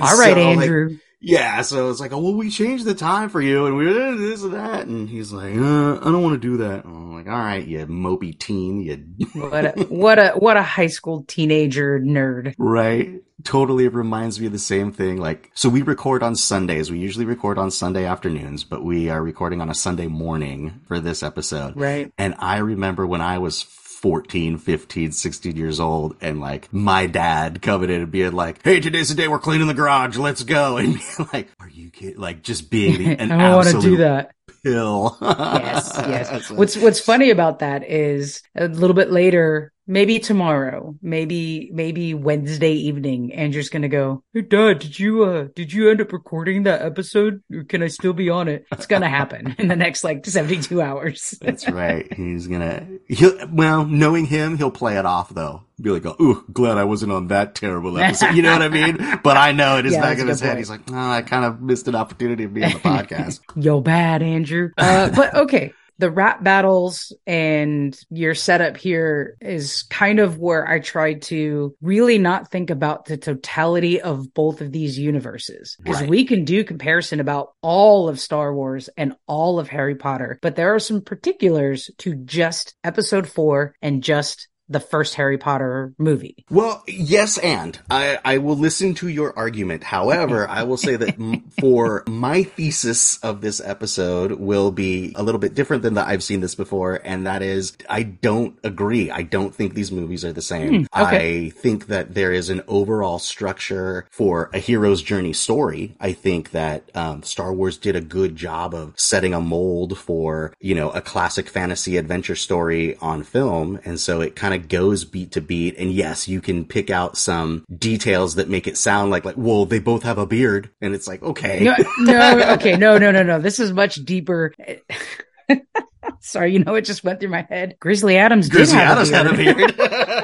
All 0.02 0.17
right, 0.17 0.34
so, 0.34 0.36
like, 0.36 0.38
Andrew. 0.38 0.97
Yeah, 1.21 1.62
so 1.62 1.89
it's 1.89 1.99
like, 1.99 2.13
oh, 2.13 2.19
well, 2.19 2.34
we 2.34 2.49
changed 2.49 2.86
the 2.86 2.95
time 2.95 3.27
for 3.29 3.41
you, 3.41 3.65
and 3.65 3.75
we 3.75 3.86
did 3.86 4.17
this 4.17 4.41
and 4.41 4.53
that, 4.53 4.88
and 4.88 5.10
he's 5.10 5.34
like, 5.34 5.53
uh, 5.53 5.97
I 5.97 6.03
don't 6.05 6.23
want 6.23 6.41
to 6.41 6.47
do 6.47 6.58
that. 6.58 6.86
And 6.86 6.95
I'm 6.95 7.13
like, 7.13 7.27
all 7.27 7.34
right, 7.34 7.65
you 7.67 7.86
mopey 7.88 8.38
teen, 8.38 8.82
you 8.82 9.27
what 9.34 9.65
a 9.65 9.84
what 9.89 10.19
a 10.19 10.32
what 10.32 10.58
a 10.58 10.63
high 10.63 10.88
school 10.88 11.23
teenager 11.27 11.99
nerd. 11.99 12.55
right. 12.58 13.21
Totally 13.45 13.88
reminds 13.88 14.38
me 14.38 14.47
of 14.47 14.51
the 14.51 14.60
same 14.60 14.91
thing. 14.91 15.15
Like, 15.15 15.49
so 15.53 15.69
we 15.69 15.82
record 15.82 16.23
on 16.23 16.36
Sundays. 16.36 16.91
We 16.91 16.99
usually 16.99 17.23
record 17.23 17.58
on 17.58 17.71
Sunday 17.71 18.03
afternoons, 18.03 18.65
but 18.65 18.84
we 18.84 19.10
are 19.10 19.23
recording 19.23 19.62
on 19.62 19.69
a 19.69 19.73
Sunday 19.73 20.08
morning 20.08 20.82
for 20.88 20.99
this 20.99 21.23
episode. 21.23 21.77
Right. 21.77 22.12
And 22.17 22.36
I 22.39 22.58
remember 22.58 23.08
when 23.08 23.21
I 23.21 23.38
was 23.38 23.63
14, 23.99 24.57
15, 24.57 25.12
16 25.12 25.57
years 25.57 25.77
old 25.81 26.15
and 26.21 26.39
like 26.39 26.71
my 26.71 27.05
dad 27.05 27.62
coming 27.62 27.89
in 27.89 28.01
and 28.03 28.12
being 28.12 28.31
like, 28.31 28.63
Hey, 28.63 28.79
today's 28.79 29.09
the 29.09 29.15
day 29.15 29.27
we're 29.27 29.39
cleaning 29.39 29.67
the 29.67 29.73
garage. 29.73 30.17
Let's 30.17 30.43
go. 30.43 30.77
And 30.79 30.93
being 30.93 31.29
like, 31.33 31.49
are 31.59 31.67
you 31.67 31.89
kidding? 31.89 32.17
Like 32.17 32.41
just 32.41 32.69
being 32.69 32.97
the, 32.97 33.12
an 33.19 33.31
I 33.33 33.53
want 33.55 33.67
to 33.67 33.81
do 33.81 33.97
that. 33.97 34.31
pill. 34.63 35.17
Yes, 35.21 35.91
yes. 35.97 36.49
What's 36.51 36.77
what's 36.77 36.99
funny 37.01 37.29
about 37.29 37.59
that 37.59 37.83
is 37.83 38.41
a 38.55 38.67
little 38.69 38.93
bit 38.93 39.12
later 39.12 39.73
maybe 39.89 40.19
tomorrow, 40.19 40.95
maybe 41.02 41.69
maybe 41.73 42.13
Wednesday 42.13 42.73
evening, 42.73 43.34
Andrew's 43.34 43.69
gonna 43.69 43.89
go, 43.89 44.23
Hey 44.34 44.41
dad, 44.41 44.80
did 44.80 44.97
you 44.97 45.23
uh 45.23 45.47
did 45.56 45.73
you 45.73 45.89
end 45.89 45.99
up 45.99 46.13
recording 46.13 46.63
that 46.63 46.82
episode? 46.82 47.41
Or 47.52 47.63
can 47.63 47.84
I 47.84 47.88
still 47.88 48.13
be 48.13 48.30
on 48.30 48.47
it? 48.47 48.65
It's 48.71 48.86
gonna 48.86 49.10
happen 49.19 49.56
in 49.58 49.67
the 49.67 49.75
next 49.75 50.04
like 50.04 50.25
72 50.25 50.82
hours. 50.82 51.38
That's 51.41 51.67
right. 51.67 52.12
He's 52.13 52.47
gonna, 52.47 52.88
he'll, 53.08 53.38
well, 53.52 53.86
knowing 53.86 54.25
him, 54.25 54.58
he'll 54.58 54.71
play 54.71 54.97
it 54.97 55.06
off 55.06 55.30
though. 55.30 55.63
Be 55.82 55.89
like, 55.89 56.06
oh, 56.06 56.43
glad 56.52 56.78
I 56.78 56.84
wasn't 56.84 57.13
on 57.13 57.28
that 57.28 57.56
terrible 57.56 57.97
episode. 57.97 58.36
You 58.36 58.41
know 58.41 58.52
what 58.52 58.62
I 58.62 58.69
mean? 58.69 58.97
But 59.23 59.38
I 59.38 59.54
know 59.54 59.78
it 59.78 59.86
is 59.86 59.93
his 59.93 59.97
Yeah, 59.97 60.02
back 60.02 60.19
a 60.19 60.25
his 60.25 60.39
head, 60.39 60.58
he's 60.58 60.69
like, 60.69 60.82
oh, 60.91 61.10
I 61.10 61.21
kind 61.21 61.45
of 61.45 61.62
missed 61.62 61.88
an 61.88 61.95
opportunity 61.95 62.43
to 62.43 62.49
be 62.49 62.63
on 62.63 62.71
the 62.73 62.80
podcast. 62.80 63.39
Yo 63.56 63.80
bad, 63.82 64.21
Andrew. 64.21 64.71
Uh, 64.78 65.10
but 65.10 65.34
okay. 65.36 65.73
The 65.99 66.09
rap 66.09 66.43
battles 66.43 67.13
and 67.27 67.97
your 68.09 68.33
setup 68.33 68.77
here 68.77 69.35
is 69.41 69.83
kind 69.83 70.19
of 70.19 70.38
where 70.38 70.67
I 70.67 70.79
tried 70.79 71.21
to 71.23 71.75
really 71.81 72.17
not 72.17 72.49
think 72.51 72.69
about 72.69 73.05
the 73.05 73.17
totality 73.17 74.01
of 74.01 74.33
both 74.33 74.62
of 74.62 74.71
these 74.71 74.97
universes. 74.97 75.75
Because 75.83 76.01
Right. 76.01 76.09
we 76.09 76.25
can 76.25 76.45
do 76.45 76.63
comparison 76.63 77.19
about 77.19 77.49
all 77.62 78.09
of 78.09 78.19
Star 78.19 78.55
Wars 78.55 78.89
and 78.97 79.13
all 79.27 79.59
of 79.59 79.67
Harry 79.67 79.95
Potter, 79.95 80.39
but 80.41 80.55
there 80.55 80.73
are 80.73 80.79
some 80.79 81.01
particulars 81.01 81.91
to 81.99 82.15
just 82.15 82.75
episode 82.83 83.27
four 83.27 83.75
and 83.81 84.01
just 84.01 84.47
the 84.69 84.79
first 84.79 85.15
Harry 85.15 85.38
Potter 85.38 85.93
movie. 85.97 86.45
Well, 86.49 86.84
yes, 86.88 87.38
and 87.39 87.77
I, 87.89 88.19
I 88.23 88.38
will 88.38 88.55
listen 88.55 88.93
to 88.95 89.08
your 89.08 89.38
argument. 89.38 89.84
However, 89.84 90.47
I 90.47 90.63
will 90.63 90.77
say 90.77 90.95
that 90.95 91.19
m- 91.19 91.41
for 91.60 92.03
my 92.08 92.43
thesis 92.43 93.17
of 93.19 93.41
this 93.41 93.60
episode 93.60 94.34
will 94.34 94.71
be 94.71 95.13
a 95.15 95.23
little 95.23 95.39
bit 95.39 95.55
different 95.55 95.84
than 95.84 95.95
that 95.95 96.08
I've 96.08 96.23
seen 96.23 96.41
this 96.41 96.55
before, 96.55 97.01
and 97.03 97.25
that 97.25 97.41
is 97.41 97.75
I 97.89 98.03
don't 98.03 98.58
agree. 98.63 99.10
I 99.10 99.23
don't 99.23 99.53
think 99.53 99.73
these 99.73 99.91
movies 99.91 100.23
are 100.23 100.34
the 100.34 100.41
same. 100.41 100.86
Hmm, 100.86 101.01
okay. 101.01 101.45
I 101.47 101.49
think 101.49 101.88
that 101.88 102.13
there 102.13 102.32
is 102.32 102.49
an 102.49 102.62
overall 102.67 103.19
structure 103.19 104.05
for 104.12 104.49
a 104.53 104.60
hero's 104.60 105.01
journey 105.01 105.34
story. 105.34 105.95
I 105.99 106.13
think 106.13 106.51
that 106.51 106.89
um, 106.95 107.23
Star 107.23 107.53
Wars 107.53 107.77
did 107.77 107.95
a 107.95 108.01
good 108.01 108.36
job 108.36 108.75
of 108.75 108.93
setting 108.99 109.34
a 109.34 109.41
mold 109.41 109.97
for 109.97 110.53
you 110.60 110.75
know 110.75 110.91
a 110.91 111.01
classic 111.01 111.49
fantasy 111.49 111.97
adventure 111.97 112.36
story 112.36 112.95
on 112.97 113.23
film, 113.23 113.79
and 113.84 113.99
so 113.99 114.21
it 114.21 114.36
kind 114.36 114.53
of 114.53 114.59
goes 114.67 115.06
beat 115.06 115.32
to 115.34 115.41
beat. 115.41 115.78
And 115.78 115.91
yes, 115.91 116.28
you 116.28 116.41
can 116.41 116.65
pick 116.65 116.89
out 116.89 117.17
some 117.17 117.65
details 117.76 118.36
that 118.36 118.50
make 118.50 118.67
it 118.67 118.78
sound 118.78 119.12
like 119.12 119.26
like 119.26 119.38
well 119.38 119.65
they 119.65 119.80
both 119.80 120.04
have 120.04 120.17
a 120.17 120.26
beard, 120.26 120.69
and 120.82 120.93
it's 120.93 121.08
like 121.08 121.24
okay. 121.24 121.63
No, 121.63 121.76
no, 122.00 122.54
okay, 122.54 122.76
no, 122.76 122.98
no, 122.98 123.12
no, 123.12 123.24
no. 123.24 123.39
This 123.39 123.60
is 123.60 123.72
much 123.72 123.95
deeper. 123.95 124.54
Sorry, 126.19 126.53
you 126.53 126.59
know, 126.59 126.75
it 126.75 126.81
just 126.81 127.03
went 127.03 127.19
through 127.19 127.29
my 127.29 127.45
head. 127.49 127.75
Grizzly 127.79 128.17
Adams 128.17 128.49
Grizzly 128.49 128.79
Adams 128.79 129.09
had 129.09 129.27
a 129.27 129.33
beard. 129.33 129.79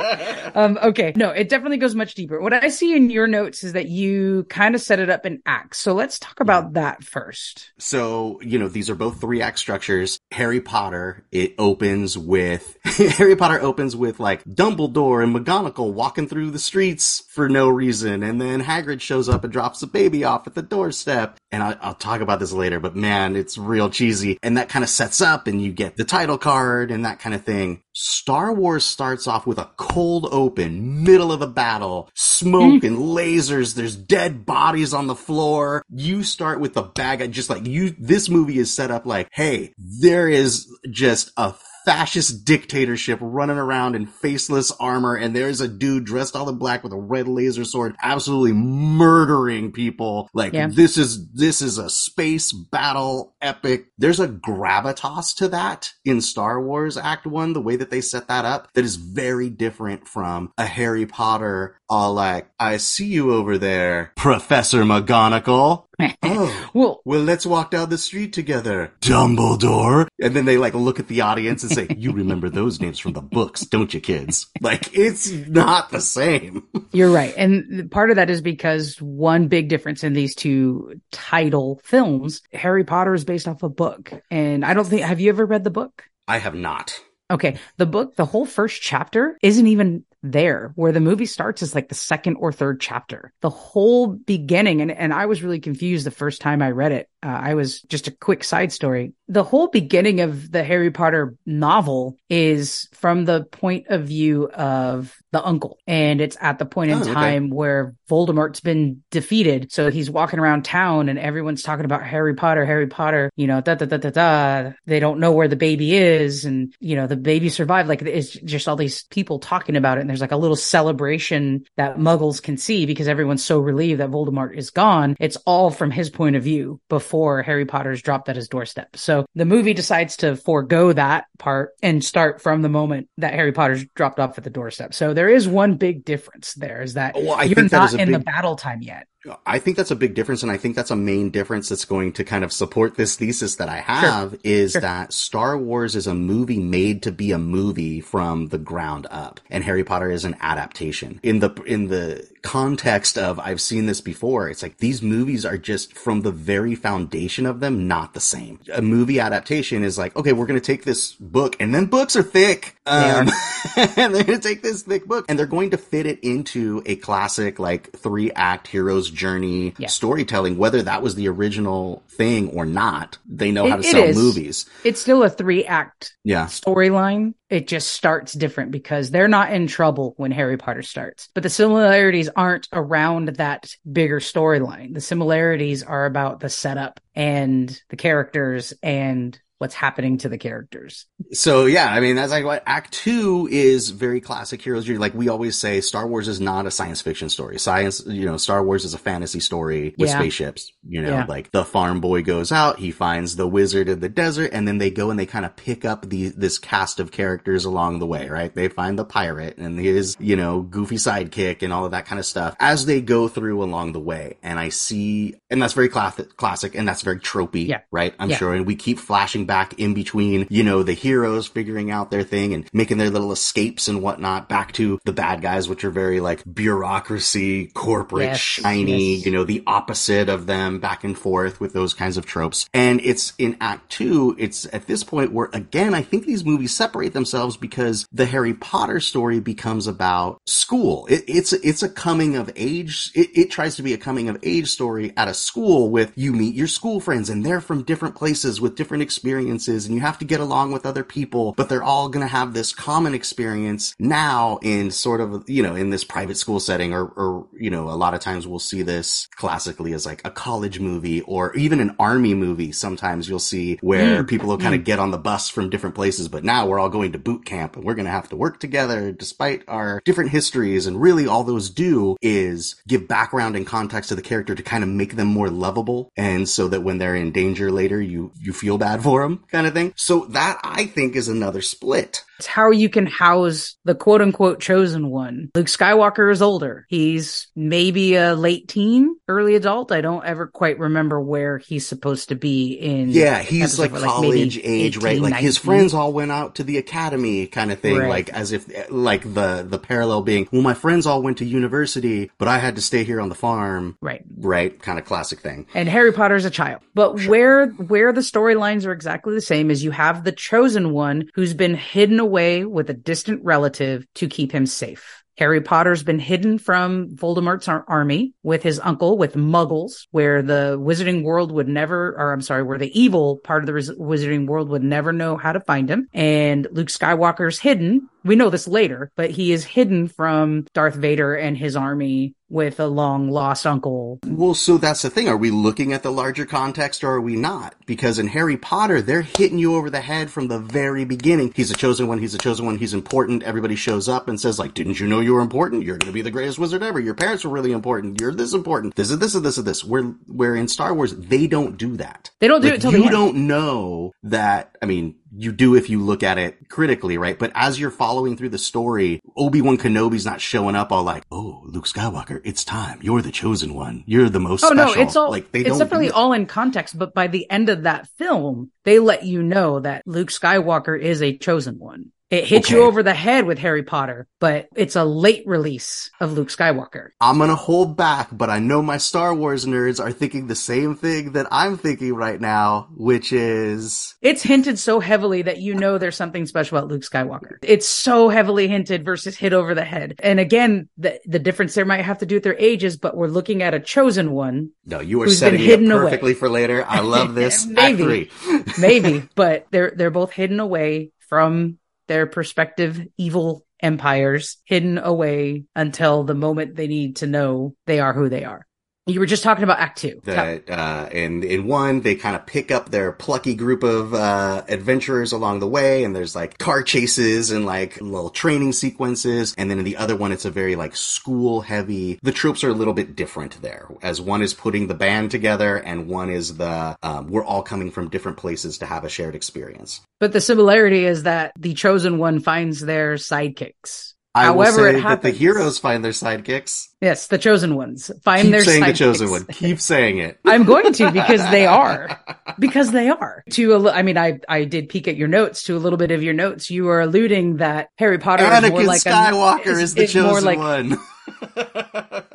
um, 0.56 0.78
okay, 0.82 1.14
no, 1.16 1.30
it 1.30 1.50
definitely 1.50 1.78
goes 1.78 1.96
much 1.96 2.16
deeper. 2.16 2.40
What 2.40 2.54
I 2.54 2.70
see 2.70 2.96
in 2.96 3.10
your 3.10 3.28
notes 3.28 3.64
is 3.64 3.74
that 3.74 3.88
you 3.88 4.46
kind 4.50 4.76
of 4.76 4.82
set 4.82 5.00
it 5.00 5.10
up 5.10 5.26
in 5.26 5.42
acts. 5.46 5.80
So 5.80 5.94
let's 5.94 6.20
talk 6.20 6.40
about 6.40 6.74
that 6.74 7.04
first. 7.04 7.72
So, 7.78 8.40
you 8.42 8.60
know, 8.60 8.68
these 8.68 8.90
are 8.90 8.96
both 8.96 9.20
three 9.20 9.42
act 9.42 9.60
structures. 9.60 10.20
Harry 10.32 10.62
Potter, 10.62 11.26
it 11.32 11.56
opens 11.58 12.18
with, 12.18 12.78
Harry 13.18 13.36
Potter 13.36 13.62
opens 13.62 13.96
with 13.96 14.20
like 14.20 14.44
Dumbledore 14.46 15.24
and 15.24 15.36
McGonagall 15.36 15.94
walking 15.94 16.28
through 16.28 16.52
the 16.52 16.60
streets 16.60 17.24
for 17.30 17.50
no 17.50 17.70
reason. 17.70 18.24
And 18.24 18.40
then 18.40 18.62
Hagrid 18.62 19.02
shows 19.02 19.30
up 19.30 19.44
and 19.44 19.52
drops 19.52 19.80
the 19.80 19.88
baby 19.88 20.24
off 20.24 20.48
at 20.48 20.56
the 20.56 20.62
doorstep. 20.62 21.38
And 21.52 21.64
I, 21.64 21.78
I'll 21.82 21.96
talk 21.96 22.22
about 22.22 22.40
this 22.40 22.54
later, 22.54 22.80
but 22.80 22.96
man, 22.96 23.36
it's 23.36 23.58
real 23.58 23.90
cheesy. 23.90 24.38
And 24.42 24.58
that 24.58 24.70
kind 24.70 24.84
of 24.84 24.90
sets 24.90 25.22
up 25.22 25.48
and 25.48 25.62
you 25.66 25.74
get 25.74 25.98
the 25.98 26.06
title 26.06 26.38
card 26.38 26.92
and 26.92 27.04
that 27.06 27.20
kind 27.20 27.36
of 27.36 27.44
thing. 27.44 27.82
Star 27.94 28.54
Wars 28.54 28.86
starts 28.86 29.28
off 29.28 29.48
with 29.48 29.58
a 29.58 29.70
cold 29.78 30.28
open, 30.32 31.04
middle 31.04 31.32
of 31.32 31.40
the 31.40 31.48
battle, 31.48 32.10
smoke 32.14 32.84
mm. 32.84 32.88
and 32.88 32.98
lasers. 32.98 33.76
There's 33.76 33.96
dead 33.96 34.46
bodies 34.46 34.94
on 34.94 35.08
the 35.08 35.16
floor. 35.16 35.84
You 35.90 36.24
start 36.24 36.60
with 36.60 36.74
the 36.74 36.84
bag 36.84 37.22
of 37.22 37.32
just 37.32 37.50
like 37.50 37.66
you, 37.66 37.96
this 37.98 38.30
movie 38.30 38.60
is 38.60 38.74
set 38.74 38.92
up 38.92 39.06
like, 39.06 39.30
hey, 39.32 39.74
there 39.78 40.30
is 40.30 40.68
just 40.92 41.32
a 41.38 41.54
fascist 41.86 42.44
dictatorship 42.46 43.20
running 43.22 43.58
around 43.58 43.96
in 43.96 44.06
faceless 44.08 44.72
armor 44.80 45.16
and 45.16 45.36
there's 45.36 45.62
a 45.62 45.68
dude 45.68 46.04
dressed 46.06 46.36
all 46.36 46.50
in 46.50 46.58
black 46.58 46.84
with 46.84 46.92
a 46.94 46.98
red 46.98 47.28
laser 47.28 47.64
sword 47.64 47.96
absolutely 48.02 48.54
murdering 48.54 49.72
people 49.72 50.30
like 50.34 50.54
Yeah. 50.54 50.68
this 50.68 50.98
is 50.98 51.28
this 51.32 51.62
is 51.62 51.78
a 51.78 51.90
space 51.90 52.52
battle 52.52 53.36
epic 53.42 53.88
there's 53.98 54.20
a 54.20 54.28
gravitas 54.28 55.36
to 55.38 55.48
that 55.50 55.92
in 56.04 56.22
Star 56.22 56.62
Wars 56.62 56.98
Act 56.98 57.26
1 57.26 57.54
the 57.54 57.62
way 57.62 57.76
that 57.76 57.90
they 57.92 58.02
set 58.02 58.28
that 58.28 58.46
up 58.46 58.68
that 58.74 58.86
is 58.86 58.96
very 58.96 59.50
different 59.50 60.08
from 60.08 60.52
a 60.58 60.66
Harry 60.66 61.06
Potter 61.06 61.78
all 61.90 62.14
like 62.14 62.48
I 62.60 62.78
see 62.78 63.08
you 63.08 63.34
over 63.34 63.58
there 63.58 64.12
Professor 64.16 64.84
McGonagall 64.84 65.86
oh 66.24 66.70
Well, 66.74 67.02
well, 67.06 67.22
let's 67.22 67.46
walk 67.46 67.72
down 67.72 67.90
the 67.90 67.98
street 67.98 68.34
together. 68.34 68.94
Dumbledore. 69.02 70.08
And 70.22 70.36
then 70.36 70.46
they 70.46 70.58
like 70.58 70.74
look 70.74 71.00
at 71.00 71.08
the 71.08 71.22
audience 71.22 71.64
and 71.64 71.72
say, 71.72 71.88
you 71.98 72.12
remember 72.12 72.50
those 72.50 72.82
names 72.82 73.00
from 73.00 73.14
the 73.14 73.22
books, 73.22 73.62
don't 73.62 73.94
you 73.94 74.02
kids? 74.02 74.48
Like, 74.62 74.96
it's 74.98 75.32
not 75.32 75.92
the 75.92 76.02
same. 76.02 76.64
You're 76.92 77.12
right. 77.12 77.34
And 77.38 77.90
part 77.92 78.10
of 78.10 78.18
that 78.18 78.30
is 78.30 78.42
because 78.42 79.02
one 79.02 79.48
big 79.48 79.70
difference 79.70 80.04
in 80.04 80.14
these 80.14 80.36
two 80.36 81.00
title 81.12 81.80
films, 81.84 82.42
Harry 82.52 82.84
Potter 82.84 83.14
is 83.14 83.26
based 83.26 83.48
off 83.48 83.64
a 83.64 83.70
book. 83.70 84.12
And 84.30 84.66
I 84.66 84.74
don't 84.74 84.86
think, 84.86 85.02
have 85.02 85.22
you 85.22 85.30
ever 85.30 85.46
read 85.46 85.64
the 85.64 85.70
book? 85.70 86.04
I 86.28 86.40
have 86.40 86.56
not. 86.56 87.00
Okay. 87.32 87.58
The 87.78 87.86
book, 87.86 88.16
the 88.16 88.26
whole 88.26 88.46
first 88.46 88.82
chapter 88.82 89.38
isn't 89.42 89.68
even 89.68 90.06
there. 90.32 90.72
Where 90.76 90.92
the 90.92 91.00
movie 91.00 91.26
starts 91.26 91.62
is 91.62 91.76
like 91.76 91.90
the 91.90 91.96
second 91.96 92.36
or 92.36 92.52
third 92.52 92.80
chapter. 92.82 93.34
The 93.42 93.50
whole 93.50 94.08
beginning, 94.08 94.82
and, 94.82 94.92
and 94.92 95.14
I 95.14 95.26
was 95.26 95.44
really 95.44 95.60
confused 95.60 96.06
the 96.06 96.12
first 96.12 96.42
time 96.42 96.62
I 96.62 96.72
read 96.72 96.92
it. 96.92 97.10
Uh, 97.26 97.30
I 97.42 97.56
was 97.56 97.82
just 97.84 98.08
a 98.08 98.12
quick 98.12 98.44
side 98.44 98.72
story. 98.72 99.14
The 99.28 99.44
whole 99.44 99.68
beginning 99.68 100.22
of 100.22 100.52
the 100.52 100.64
Harry 100.64 100.92
Potter 100.92 101.34
novel 101.48 102.18
is 102.30 102.88
from 102.94 103.26
the 103.26 103.46
point 103.46 103.88
of 103.90 104.04
view 104.04 104.48
of 104.52 105.16
the 105.32 105.44
uncle. 105.44 105.80
And 105.88 106.22
it's 106.22 106.38
at 106.40 106.60
the 106.60 106.66
point 106.66 106.92
in 106.92 107.00
Oh, 107.00 107.02
okay. 107.02 107.14
time 107.14 107.50
where 107.50 107.96
Voldemort's 108.08 108.60
been 108.60 109.02
defeated. 109.10 109.72
So 109.72 109.90
he's 109.90 110.12
walking 110.12 110.38
around 110.40 110.66
town 110.66 111.10
and 111.10 111.18
everyone's 111.18 111.64
talking 111.64 111.86
about 111.86 112.04
Harry 112.04 112.36
Potter, 112.36 112.64
Harry 112.64 112.86
Potter, 112.86 113.32
you 113.36 113.48
know, 113.48 113.60
da 113.60 113.74
da 113.74 113.88
da 113.88 113.98
da 113.98 114.12
da. 114.12 114.72
They 114.86 115.00
don't 115.00 115.20
know 115.20 115.32
where 115.32 115.48
the 115.48 115.56
baby 115.56 115.96
is. 115.96 116.46
And, 116.46 116.72
you 116.80 116.96
know, 116.96 117.08
the 117.08 117.18
baby 117.18 117.50
survived. 117.50 117.90
Like 117.90 118.04
it's 118.04 118.34
just 118.34 118.68
all 118.68 118.76
these 118.76 119.04
people 119.06 119.40
talking 119.40 119.76
about 119.76 119.98
it. 119.98 120.02
And 120.02 120.10
there's 120.10 120.22
like 120.22 120.32
a 120.32 120.38
little 120.38 120.56
celebration 120.56 121.66
that 121.78 121.98
muggles 121.98 122.40
can 122.44 122.58
see 122.58 122.86
because 122.86 123.08
everyone's 123.08 123.44
so 123.44 123.58
relieved 123.60 124.00
that 124.00 124.12
Voldemort 124.12 124.56
is 124.56 124.70
gone. 124.70 125.16
It's 125.20 125.38
all 125.48 125.72
from 125.72 125.90
his 125.90 126.12
point 126.12 126.36
of 126.36 126.44
view 126.44 126.80
before 126.90 127.15
Harry 127.44 127.66
Potter's 127.66 128.02
dropped 128.02 128.30
at 128.30 128.36
his 128.36 128.50
doorstep. 128.50 128.96
So 128.98 129.26
the 129.36 129.46
movie 129.46 129.74
decides 129.74 130.18
to 130.18 130.36
forego 130.36 130.94
that 130.94 131.26
part 131.40 131.72
and 131.82 132.04
start 132.04 132.42
from 132.42 132.62
the 132.62 132.70
moment 132.70 133.10
that 133.18 133.34
Harry 133.34 133.52
Potter's 133.52 133.86
dropped 133.96 134.20
off 134.20 134.38
at 134.38 134.44
the 134.44 134.50
doorstep. 134.50 134.94
So 134.94 135.14
there 135.14 135.30
is 135.30 135.48
one 135.48 135.76
big 135.76 136.06
difference 136.06 136.54
there 136.54 136.82
is 136.82 136.96
that 136.96 137.14
oh, 137.16 137.24
Well, 137.24 137.46
you're 137.46 137.56
think 137.56 137.72
that 137.72 137.92
not 137.92 138.00
in 138.00 138.12
the 138.12 138.20
battle 138.20 138.56
time 138.56 138.82
yet. 138.82 139.08
I 139.46 139.60
think 139.60 139.78
that's 139.78 139.92
a 139.92 139.96
big 139.96 140.14
difference, 140.14 140.44
and 140.44 140.52
I 140.52 140.58
think 140.58 140.76
that's 140.76 140.92
a 140.92 140.96
main 140.96 141.30
difference 141.30 141.70
that's 141.70 141.86
going 141.86 142.14
to 142.14 142.24
kind 142.24 142.44
of 142.44 142.52
support 142.52 142.96
this 142.96 143.16
thesis 143.16 143.56
that 143.56 143.70
I 143.70 143.78
have 143.78 144.38
is 144.44 144.74
Sure. 144.74 144.82
that 144.82 145.14
Star 145.14 145.58
Wars 145.58 145.96
is 145.96 146.08
a 146.08 146.14
movie 146.14 146.60
made 146.60 147.04
to 147.04 147.12
be 147.12 147.32
a 147.32 147.38
movie 147.38 148.02
from 148.02 148.48
the 148.48 148.58
ground 148.58 149.08
up, 149.10 149.40
and 149.50 149.64
Harry 149.64 149.84
Potter 149.84 150.12
is 150.12 150.26
an 150.26 150.36
adaptation. 150.42 151.20
In 151.24 151.40
the 151.40 151.52
in 151.66 151.88
the 151.88 152.28
context 152.42 153.18
of 153.18 153.40
I've 153.40 153.62
seen 153.62 153.86
this 153.88 154.02
before, 154.02 154.50
it's 154.50 154.62
like 154.62 154.78
these 154.78 155.02
movies 155.02 155.46
are 155.46 155.58
just 155.58 155.98
from 155.98 156.22
the 156.22 156.32
very 156.32 156.76
foundation 156.76 157.46
of 157.46 157.60
them 157.60 157.88
not 157.88 158.14
the 158.14 158.20
same. 158.20 158.60
A 158.74 158.82
movie 158.82 159.20
adaptation 159.20 159.84
is 159.84 159.98
like, 159.98 160.16
okay, 160.16 160.34
we're 160.34 160.46
going 160.46 160.60
to 160.60 160.66
take 160.66 160.84
this 160.84 161.14
book, 161.14 161.56
and 161.60 161.74
then 161.74 161.86
books 161.86 162.16
are 162.16 162.24
thick. 162.24 162.76
Um, 162.86 163.30
and 163.76 164.14
they're 164.14 164.24
going 164.24 164.40
to 164.40 164.48
take 164.48 164.62
this 164.62 164.84
thick 164.84 165.06
book 165.06 165.26
and 165.28 165.40
they're 165.40 165.48
going 165.48 165.72
to 165.72 165.78
fit 165.78 166.06
it 166.06 166.20
into 166.24 166.84
a 166.86 166.96
classic 166.98 167.58
like 167.58 167.92
three 167.98 168.32
act 168.34 168.68
hero's 168.68 169.10
journey 169.16 169.74
Yeah. 169.78 169.88
storytelling 169.88 170.58
whether 170.58 170.82
that 170.84 171.02
was 171.02 171.16
the 171.16 171.28
original 171.28 172.04
thing 172.10 172.50
or 172.50 172.66
not 172.66 173.18
they 173.28 173.52
know 173.52 173.70
how 173.70 173.78
to 173.78 173.84
sell 173.84 174.04
is. 174.04 174.16
movies 174.16 174.66
It's 174.84 175.02
still 175.02 175.24
a 175.24 175.30
three 175.30 175.66
act 175.66 176.16
yeah 176.24 176.46
storyline. 176.46 177.34
It 177.50 177.68
just 177.68 177.92
starts 177.92 178.34
different 178.34 178.72
because 178.72 179.12
they're 179.12 179.28
not 179.28 179.54
in 179.54 179.68
trouble 179.68 180.14
when 180.18 180.32
Harry 180.32 180.58
Potter 180.58 180.82
starts. 180.82 181.30
But 181.34 181.44
the 181.44 181.50
similarities 181.50 182.28
aren't 182.36 182.68
around 182.74 183.30
that 183.38 183.70
bigger 183.90 184.20
storyline. 184.20 184.94
The 184.96 185.02
similarities 185.02 185.84
are 185.84 186.06
about 186.06 186.40
the 186.40 186.50
setup 186.50 187.00
and 187.14 187.80
the 187.90 187.96
characters 187.98 188.74
and 188.82 189.40
what's 189.66 189.74
happening 189.74 190.20
to 190.20 190.30
the 190.30 190.38
characters. 190.38 191.08
So 191.32 191.66
yeah, 191.66 191.88
I 191.92 192.00
mean 192.00 192.16
that's 192.16 192.32
like 192.32 192.46
what 192.46 192.62
Act 192.68 192.94
Two 192.94 193.50
is 193.52 193.90
very 193.90 194.22
classic 194.22 194.62
heroes. 194.62 194.88
Like 194.88 195.16
we 195.16 195.28
always 195.28 195.58
say, 195.58 195.82
Star 195.82 196.06
Wars 196.06 196.28
is 196.28 196.40
not 196.40 196.68
a 196.68 196.72
science 196.72 197.02
fiction 197.02 197.30
story. 197.30 197.58
Science, 197.58 198.06
you 198.06 198.26
know, 198.28 198.38
Star 198.38 198.64
Wars 198.64 198.86
is 198.86 198.94
a 198.94 199.00
fantasy 199.00 199.40
story 199.40 199.96
with 199.98 200.10
Yeah. 200.12 200.20
spaceships. 200.20 200.72
You 200.88 201.02
know, 201.02 201.10
Yeah. 201.10 201.26
like 201.28 201.50
the 201.50 201.66
farm 201.66 202.00
boy 202.00 202.22
goes 202.22 202.52
out, 202.52 202.78
he 202.78 202.92
finds 202.92 203.38
the 203.38 203.48
wizard 203.48 203.90
in 203.90 204.02
the 204.02 204.10
desert, 204.10 204.52
and 204.54 204.68
then 204.68 204.78
they 204.78 204.92
go 204.92 205.10
and 205.10 205.20
they 205.20 205.26
kind 205.26 205.46
of 205.46 205.56
pick 205.56 205.84
up 205.84 206.08
the 206.10 206.30
this 206.38 206.60
cast 206.60 207.00
of 207.00 207.12
characters 207.12 207.66
along 207.66 207.98
the 207.98 208.06
way. 208.06 208.30
Right? 208.30 208.54
They 208.54 208.68
find 208.68 209.00
the 209.00 209.06
pirate 209.06 209.58
and 209.58 209.80
his 209.80 210.16
you 210.20 210.36
know 210.36 210.62
goofy 210.62 210.98
sidekick 210.98 211.64
and 211.64 211.74
all 211.74 211.86
of 211.86 211.92
that 211.92 212.06
kind 212.06 212.20
of 212.20 212.26
stuff 212.28 212.56
as 212.60 212.86
they 212.86 213.02
go 213.02 213.28
through 213.28 213.64
along 213.64 213.94
the 213.94 214.00
way. 214.00 214.38
And 214.44 214.60
I 214.60 214.70
see, 214.70 215.34
and 215.50 215.60
that's 215.60 215.74
very 215.74 215.90
classic, 215.90 216.38
classic, 216.38 216.76
and 216.76 216.88
that's 216.88 217.02
very 217.02 217.20
tropey. 217.20 217.68
Yeah. 217.68 217.80
Right? 217.92 218.14
I'm 218.20 218.30
Yeah. 218.30 218.38
sure 218.38 218.54
and 218.54 218.68
we 218.68 218.76
keep 218.76 219.00
flashing 219.00 219.46
back 219.48 219.55
in 219.78 219.94
between, 219.94 220.48
you 220.50 220.64
know, 220.64 220.84
the 220.84 220.94
heroes 220.94 221.48
figuring 221.48 221.92
out 221.92 222.12
their 222.12 222.24
thing 222.24 222.54
and 222.54 222.68
making 222.74 222.98
their 222.98 223.10
little 223.10 223.32
escapes 223.32 223.88
and 223.88 224.02
whatnot 224.02 224.50
back 224.50 224.72
to 224.74 225.00
the 225.06 225.14
bad 225.14 225.42
guys, 225.42 225.70
which 225.70 225.84
are 225.84 225.92
very 225.92 226.20
like 226.20 226.44
bureaucracy, 226.52 227.68
corporate, 227.68 228.26
Yes, 228.26 228.40
shiny, 228.40 229.16
yes. 229.16 229.26
you 229.26 229.32
know, 229.32 229.44
the 229.44 229.64
opposite 229.68 230.30
of 230.30 230.46
them 230.46 230.80
back 230.80 231.04
and 231.04 231.18
forth 231.18 231.60
with 231.60 231.74
those 231.74 231.94
kinds 231.94 232.18
of 232.18 232.26
tropes. 232.26 232.68
And 232.74 233.00
it's 233.04 233.34
in 233.38 233.58
act 233.62 233.90
two, 233.92 234.36
it's 234.38 234.66
at 234.74 234.88
this 234.88 235.04
point 235.04 235.32
where 235.32 235.50
again, 235.54 235.94
I 235.94 236.02
think 236.02 236.26
these 236.26 236.44
movies 236.46 236.74
separate 236.76 237.14
themselves 237.14 237.58
because 237.58 238.08
the 238.12 238.26
Harry 238.26 238.54
Potter 238.54 239.00
story 239.00 239.40
becomes 239.40 239.88
about 239.88 240.42
school. 240.46 241.06
It, 241.08 241.24
it's, 241.28 241.54
it's 241.54 241.84
a 241.84 241.90
coming 241.90 242.36
of 242.36 242.52
age. 242.56 243.12
It, 243.16 243.30
it 243.38 243.52
tries 243.52 243.76
to 243.78 243.84
be 243.84 243.94
a 243.94 243.98
coming 243.98 244.30
of 244.30 244.38
age 244.44 244.70
story 244.70 245.14
at 245.16 245.28
a 245.28 245.34
school 245.34 245.90
with 245.90 246.12
you 246.16 246.34
meet 246.34 246.56
your 246.56 246.68
school 246.68 247.00
friends 247.00 247.30
and 247.30 247.46
they're 247.46 247.62
from 247.62 247.84
different 247.84 248.16
places 248.16 248.60
with 248.60 248.76
different 248.76 249.04
experiences 249.04 249.35
and 249.40 249.96
you 249.96 250.02
have 250.02 250.20
to 250.20 250.26
get 250.26 250.40
along 250.40 250.72
with 250.72 250.86
other 250.86 251.04
people, 251.04 251.54
but 251.54 251.70
they're 251.70 251.84
all 251.84 252.10
going 252.10 252.26
to 252.26 252.32
have 252.32 252.54
this 252.54 252.74
common 252.74 253.14
experience 253.14 253.96
now 254.00 254.60
in 254.62 254.92
sort 254.92 255.22
of, 255.22 255.44
you 255.50 255.64
know, 255.64 255.76
in 255.76 255.90
this 255.90 256.04
private 256.04 256.38
school 256.38 256.60
setting 256.60 256.94
or, 256.94 257.06
or, 257.06 257.48
you 257.58 257.70
know, 257.70 257.90
a 257.90 257.96
lot 257.96 258.14
of 258.14 258.20
times 258.20 258.48
we'll 258.48 258.60
see 258.60 258.82
this 258.82 259.28
classically 259.36 259.94
as 259.94 260.06
like 260.06 260.22
a 260.26 260.32
college 260.32 260.80
movie 260.80 261.22
or 261.22 261.54
even 261.56 261.80
an 261.80 261.96
army 262.00 262.34
movie. 262.34 262.72
Sometimes 262.72 263.28
you'll 263.28 263.40
see 263.40 263.78
where 263.82 264.24
mm. 264.24 264.28
people 264.28 264.48
will 264.48 264.58
kind 264.58 264.76
of 264.76 264.82
mm. 264.82 264.86
get 264.86 265.00
on 265.00 265.12
the 265.12 265.18
bus 265.18 265.50
from 265.50 265.70
different 265.70 265.96
places, 265.96 266.28
but 266.28 266.44
now 266.44 266.68
we're 266.68 266.80
all 266.80 266.90
going 266.90 267.12
to 267.12 267.20
boot 267.20 267.46
camp 267.46 267.76
and 267.76 267.84
we're 267.84 267.96
going 267.96 268.06
to 268.06 268.12
have 268.12 268.30
to 268.30 268.36
work 268.36 268.60
together 268.60 269.12
despite 269.12 269.64
our 269.68 270.02
different 270.06 270.30
histories. 270.30 270.88
And 270.88 271.02
really 271.02 271.28
all 271.28 271.44
those 271.44 271.70
do 271.70 272.18
is 272.22 272.76
give 272.88 273.08
background 273.08 273.56
and 273.56 273.68
context 273.68 274.10
to 274.10 274.16
the 274.16 274.22
character 274.22 274.56
to 274.56 274.64
kind 274.64 274.84
of 274.84 274.90
make 274.90 275.16
them 275.16 275.28
more 275.28 275.50
lovable. 275.50 276.12
And 276.16 276.48
so 276.48 276.68
that 276.70 276.84
when 276.84 276.98
they're 276.98 277.16
in 277.16 277.32
danger 277.32 277.72
later, 277.72 278.02
you, 278.02 278.32
you 278.40 278.54
feel 278.54 278.78
bad 278.78 279.04
for 279.04 279.22
them 279.22 279.25
kind 279.52 279.68
of 279.68 279.74
thing. 279.74 279.94
So 279.96 280.26
that 280.30 280.60
I 280.64 280.86
think 280.86 281.16
is 281.16 281.28
another 281.28 281.62
split. 281.62 282.24
It's 282.38 282.48
how 282.48 282.72
you 282.72 282.90
can 282.90 283.06
house 283.06 283.78
the 283.86 283.96
quote 283.96 284.22
unquote 284.22 284.60
chosen 284.60 285.10
one. 285.10 285.52
Luke 285.56 285.68
Skywalker 285.68 286.30
is 286.32 286.42
older. 286.42 286.86
He's 286.90 287.48
maybe 287.56 288.16
a 288.16 288.36
late 288.36 288.68
teen, 288.68 289.16
early 289.30 289.56
adult. 289.56 289.94
I 289.94 290.02
don't 290.02 290.26
ever 290.26 290.46
quite 290.48 290.78
remember 290.78 291.22
where 291.22 291.60
he's 291.60 291.88
supposed 291.88 292.28
to 292.30 292.36
be 292.36 292.74
in. 292.74 293.10
Yeah, 293.10 293.40
he's 293.42 293.80
like 293.80 293.92
like 293.94 294.02
maybe 294.02 294.12
college 294.12 294.60
age, 294.62 294.98
right? 294.98 295.12
18, 295.14 295.24
Like 295.24 295.36
his 295.36 295.58
friends 295.58 295.94
all 295.94 296.12
went 296.12 296.32
out 296.32 296.56
to 296.56 296.64
the 296.66 296.78
academy 296.78 297.48
kind 297.48 297.72
of 297.72 297.80
thing, 297.80 297.98
Right. 298.00 298.10
like 298.10 298.30
as 298.30 298.52
if 298.52 298.66
like 298.92 299.22
the 299.34 299.66
the 299.66 299.80
parallel 299.80 300.22
being, 300.22 300.50
well, 300.52 300.62
my 300.62 300.74
friends 300.74 301.06
all 301.06 301.22
went 301.22 301.38
to 301.38 301.46
university, 301.46 302.32
but 302.38 302.50
I 302.50 302.58
had 302.58 302.76
to 302.76 302.82
stay 302.82 303.06
here 303.06 303.22
on 303.22 303.30
the 303.30 303.36
farm, 303.36 303.98
Right. 304.02 304.24
right? 304.38 304.78
Kind 304.78 305.00
of 305.00 305.06
classic 305.06 305.40
thing. 305.40 305.68
And 305.74 305.88
Harry 305.88 306.12
Potter's 306.12 306.44
a 306.44 306.50
child. 306.50 306.82
But 306.94 307.26
where 307.28 307.68
where 307.68 308.12
the 308.12 308.22
storylines 308.22 308.86
are 308.86 308.92
exactly 308.92 309.15
the 309.24 309.42
same 309.42 309.72
is 309.72 309.84
you 309.84 309.92
have 309.92 310.24
the 310.24 310.32
chosen 310.32 310.92
one 310.92 311.30
who's 311.34 311.54
been 311.54 311.76
hidden 311.76 312.20
away 312.20 312.66
with 312.66 312.90
a 312.90 312.94
distant 312.94 313.44
relative 313.44 314.06
to 314.16 314.28
keep 314.28 314.52
him 314.52 314.66
safe. 314.66 315.24
Harry 315.38 315.60
Potter's 315.60 316.04
been 316.04 316.20
hidden 316.20 316.58
from 316.58 317.10
Voldemort's 317.10 317.68
ar- 317.68 317.84
army 317.88 318.34
with 318.42 318.64
his 318.64 318.80
uncle, 318.80 319.18
with 319.18 319.34
muggles, 319.34 320.08
where 320.12 320.42
the 320.42 320.78
wizarding 320.80 321.24
world 321.24 321.52
would 321.52 321.68
never, 321.68 322.16
or 322.18 322.32
I'm 322.32 322.42
sorry, 322.42 322.64
where 322.64 322.78
the 322.78 322.98
evil 323.00 323.38
part 323.38 323.62
of 323.62 323.68
the 323.68 323.96
wizarding 324.00 324.48
world 324.48 324.70
would 324.70 324.84
never 324.84 325.12
know 325.12 325.36
how 325.36 325.52
to 325.52 325.60
find 325.60 325.90
him. 325.90 326.08
And 326.14 326.68
Luke 326.72 326.88
Skywalker's 326.88 327.60
hidden. 327.60 328.10
We 328.26 328.36
know 328.36 328.50
this 328.50 328.68
later, 328.68 329.12
but 329.16 329.32
he 329.32 329.52
is 329.52 329.64
hidden 329.64 330.08
from 330.08 330.66
Darth 330.74 330.96
Vader 330.96 331.36
and 331.36 331.56
his 331.56 331.76
army 331.76 332.34
with 332.50 332.80
a 332.80 332.86
long 332.86 333.30
lost 333.30 333.66
uncle 333.66 334.20
Well, 334.26 334.54
so 334.54 334.78
that's 334.78 335.02
the 335.02 335.10
thing. 335.10 335.28
Are 335.28 335.38
we 335.38 335.50
looking 335.52 335.94
at 335.94 336.04
the 336.04 336.12
larger 336.12 336.46
context 336.46 337.04
or 337.04 337.12
are 337.12 337.22
we 337.22 337.36
not? 337.36 337.76
Because 337.86 338.20
in 338.20 338.28
Harry 338.28 338.56
Potter, 338.56 339.02
they're 339.02 339.24
hitting 339.24 339.58
you 339.58 339.76
over 339.76 339.90
the 339.90 340.02
head 340.02 340.30
from 340.30 340.48
the 340.48 340.60
very 340.60 341.06
beginning. 341.06 341.54
He's 341.56 341.72
a 341.72 341.76
chosen 341.76 342.08
one. 342.08 342.20
He's 342.20 342.36
a 342.36 342.38
chosen 342.38 342.66
one. 342.66 342.78
He's 342.78 342.94
important. 342.94 343.44
Everybody 343.44 343.76
shows 343.76 344.08
up 344.08 344.28
and 344.28 344.40
says 344.40 344.60
like, 344.60 344.74
didn't 344.74 345.00
you 345.00 345.08
know 345.08 345.20
you 345.20 345.34
were 345.34 345.42
important? 345.42 345.84
You're 345.84 345.98
going 345.98 346.12
to 346.12 346.14
be 346.14 346.22
the 346.22 346.32
greatest 346.32 346.60
wizard 346.60 346.84
ever. 346.84 347.00
Your 347.00 347.16
parents 347.16 347.44
were 347.44 347.52
really 347.52 347.72
important. 347.72 348.22
You're 348.22 348.34
this 348.34 348.54
important. 348.54 348.96
This 348.96 349.10
is 349.10 349.20
this 349.20 349.36
is 349.36 349.42
this 349.42 349.58
is 349.58 349.64
this. 349.64 349.84
Where, 349.84 350.04
where 350.04 350.56
in 350.56 350.68
Star 350.68 350.94
Wars, 350.94 351.16
they 351.16 351.48
don't 351.48 351.78
do 351.78 351.98
that. 351.98 352.30
They 352.40 352.48
don't 352.48 352.62
do 352.62 352.70
Like, 352.70 352.78
it 352.78 352.82
till 352.82 352.92
the 352.92 353.00
you 353.00 353.10
don't 353.10 353.48
know 353.48 354.14
that. 354.24 354.76
I 354.82 354.86
mean, 354.86 355.16
you 355.38 355.52
do 355.52 355.76
if 355.76 355.90
you 355.90 356.02
look 356.02 356.24
at 356.24 356.38
it 356.38 356.70
critically, 356.70 357.18
right? 357.18 357.38
But 357.38 357.52
as 357.56 357.80
you're 357.80 357.92
following 357.92 358.38
through 358.38 358.50
the 358.50 358.58
story, 358.58 359.20
Obi-Wan 359.36 359.78
Kenobi's 359.78 360.26
not 360.26 360.42
showing 360.42 360.76
up 360.76 360.92
all 360.92 361.04
like, 361.04 361.24
"Oh, 361.32 361.62
Luke 361.66 361.86
Skywalker, 361.88 362.42
it's 362.44 362.64
time. 362.64 363.00
You're 363.02 363.22
the 363.22 363.32
chosen 363.32 363.74
one. 363.74 364.04
You're 364.06 364.30
the 364.30 364.40
most 364.40 364.64
Oh 364.64 364.72
special." 364.72 364.96
no, 364.96 365.02
it's 365.02 365.16
all 365.16 365.30
like 365.30 365.52
they 365.52 365.62
it's 365.62 365.78
definitely 365.78 366.12
all 366.12 366.34
in 366.34 366.46
context, 366.46 366.98
but 366.98 367.14
by 367.14 367.28
the 367.28 367.50
end 367.50 367.70
of 367.70 367.84
that 367.84 368.08
film, 368.18 368.72
they 368.84 369.00
let 369.00 369.24
you 369.24 369.44
know 369.44 369.80
that 369.80 370.04
Luke 370.06 370.30
Skywalker 370.30 371.00
is 371.00 371.22
a 371.22 371.38
chosen 371.38 371.80
one. 371.80 372.12
It 372.32 372.46
hits 372.46 372.72
you 372.72 372.82
over 372.82 373.04
the 373.04 373.14
head 373.14 373.46
with 373.46 373.60
Harry 373.60 373.84
Potter, 373.84 374.28
but 374.40 374.68
it's 374.76 374.96
a 374.96 375.06
late 375.06 375.44
release 375.46 376.10
of 376.20 376.34
Luke 376.34 376.48
Skywalker. 376.50 377.10
I'm 377.22 377.38
gonna 377.38 377.56
hold 377.56 377.96
back, 377.96 378.30
but 378.32 378.50
I 378.50 378.58
know 378.60 378.82
my 378.82 378.98
Star 378.98 379.34
Wars 379.34 379.66
nerds 379.66 380.04
are 380.04 380.12
thinking 380.12 380.48
the 380.48 380.56
same 380.56 380.96
thing 380.96 381.34
that 381.34 381.46
I'm 381.52 381.78
thinking 381.78 382.14
right 382.16 382.42
now, 382.42 382.90
which 382.96 383.32
is 383.32 384.16
It's 384.22 384.42
hinted 384.42 384.80
so 384.80 385.00
heavily 385.00 385.44
that 385.44 385.60
you 385.60 385.76
know 385.76 385.98
there's 386.00 386.16
something 386.16 386.48
special 386.48 386.78
about 386.80 386.90
Luke 386.90 387.04
Skywalker. 387.04 387.58
It's 387.62 387.88
so 387.88 388.30
heavily 388.30 388.68
hinted 388.68 389.06
versus 389.06 389.38
hit 389.38 389.54
over 389.54 389.76
the 389.76 389.86
head. 389.86 390.16
And 390.20 390.40
again, 390.40 390.90
the 390.98 391.20
the 391.26 391.40
difference 391.40 391.76
there 391.76 391.86
might 391.86 392.02
have 392.06 392.18
to 392.20 392.26
do 392.26 392.38
with 392.38 392.44
their 392.44 392.58
ages, 392.58 392.98
but 392.98 393.16
we're 393.16 393.28
looking 393.28 393.62
at 393.62 393.76
a 393.76 393.80
chosen 393.80 394.32
one, 394.32 394.72
no, 394.84 395.00
you 395.00 395.22
are 395.22 395.30
setting 395.30 395.60
hidden 395.60 395.92
up 395.92 396.00
away. 396.02 396.10
perfectly 396.10 396.34
for 396.34 396.50
later. 396.50 396.84
I 396.88 397.02
love 397.02 397.36
this. 397.36 397.68
Maybe. 397.68 398.32
maybe, 398.80 399.30
but 399.36 399.68
they're 399.70 399.94
they're 399.96 400.10
both 400.10 400.32
hidden 400.32 400.60
away 400.60 401.12
from 401.30 401.78
their 402.08 402.26
prospective 402.28 403.02
evil 403.18 403.66
empires, 403.82 404.58
hidden 404.66 404.98
away 404.98 405.66
until 405.76 406.24
the 406.24 406.34
moment 406.34 406.76
they 406.76 406.88
need 406.88 407.18
to 407.18 407.28
know 407.28 407.76
they 407.86 408.00
are 408.00 408.14
who 408.14 408.30
they 408.30 408.44
are. 408.44 408.66
You 409.08 409.20
were 409.20 409.28
just 409.28 409.44
talking 409.44 409.64
about 409.64 409.78
Act 409.78 410.00
Two. 410.00 410.20
that 410.24 410.68
uh 410.68 411.10
in 411.12 411.44
in 411.44 411.68
one 411.68 412.02
they 412.02 412.16
kind 412.16 412.36
of 412.36 412.48
pick 412.48 412.72
up 412.72 412.90
their 412.90 413.12
plucky 413.12 413.54
group 413.54 413.84
of 413.84 414.16
uh 414.16 414.64
adventurers 414.68 415.32
along 415.32 415.60
the 415.60 415.68
way 415.68 416.04
and 416.04 416.16
there's 416.16 416.36
like 416.36 416.58
car 416.58 416.82
chases 416.82 417.52
and 417.52 417.68
like 417.68 418.02
little 418.02 418.32
training 418.32 418.74
sequences 418.74 419.54
and 419.60 419.70
then 419.70 419.78
in 419.78 419.86
the 419.86 419.96
other 419.98 420.16
one 420.16 420.32
it's 420.32 420.46
a 420.46 420.50
very 420.50 420.76
like 420.76 420.96
school 420.96 421.62
heavy 421.62 422.18
the 422.24 422.32
tropes 422.32 422.64
are 422.64 422.70
a 422.70 422.74
little 422.74 422.96
bit 422.96 423.16
different 423.16 423.62
there 423.62 423.88
as 424.02 424.20
one 424.20 424.42
is 424.42 424.56
putting 424.56 424.88
the 424.88 424.96
band 424.96 425.30
together 425.30 425.78
and 425.78 426.08
one 426.08 426.32
is 426.32 426.58
the 426.58 426.98
um, 427.04 427.30
we're 427.30 427.46
all 427.46 427.62
coming 427.62 427.92
from 427.92 428.10
different 428.10 428.38
places 428.38 428.80
to 428.80 428.88
have 428.88 429.04
a 429.04 429.10
shared 429.10 429.36
experience 429.36 430.02
But 430.20 430.34
the 430.34 430.42
similarity 430.42 431.06
is 431.06 431.24
that 431.24 431.52
the 431.60 431.76
chosen 431.76 432.18
one 432.18 432.40
finds 432.40 432.80
their 432.80 433.16
sidekicks. 433.16 434.15
I 434.36 434.50
will 434.50 434.66
However, 434.66 434.92
say 434.92 435.00
it 435.00 435.04
that 435.04 435.22
the 435.22 435.32
heroes 435.32 435.80
find 435.80 436.04
their 436.04 436.12
sidekicks. 436.12 436.90
Yes, 437.00 437.28
the 437.28 437.38
chosen 437.38 437.76
ones 437.76 438.12
find 438.22 438.42
Keep 438.42 438.52
their 438.52 438.64
saying 438.66 438.84
the 438.84 438.94
chosen 438.94 439.30
one. 439.30 439.46
Keep 439.52 439.80
saying 439.80 440.18
it. 440.18 440.38
I'm 440.44 440.66
going 440.66 440.92
to 440.92 441.10
because 441.10 441.50
they 441.52 441.66
are. 441.66 442.20
Because 442.60 442.92
they 442.92 443.08
are. 443.08 443.46
To 443.52 443.74
a 443.74 443.92
I 443.92 444.02
mean, 444.02 444.18
I 444.18 444.42
I 444.50 444.66
did 444.66 444.90
peek 444.90 445.08
at 445.08 445.16
your 445.16 445.30
notes. 445.30 445.64
To 445.64 445.78
a 445.78 445.80
little 445.80 445.98
bit 445.98 446.12
of 446.12 446.22
your 446.22 446.34
notes, 446.34 446.70
you 446.70 446.90
are 446.90 447.00
alluding 447.00 447.58
that 447.58 447.88
Harry 447.98 448.18
Potter 448.18 448.44
is 448.44 448.70
more 448.70 448.84
like 448.84 449.02
Skywalker 449.02 449.78
a, 449.78 449.82
is 449.82 449.94
the 449.94 450.04
it's 450.04 450.16
more 450.16 450.42
chosen 450.42 450.46
like 450.46 450.58
one. 450.60 451.00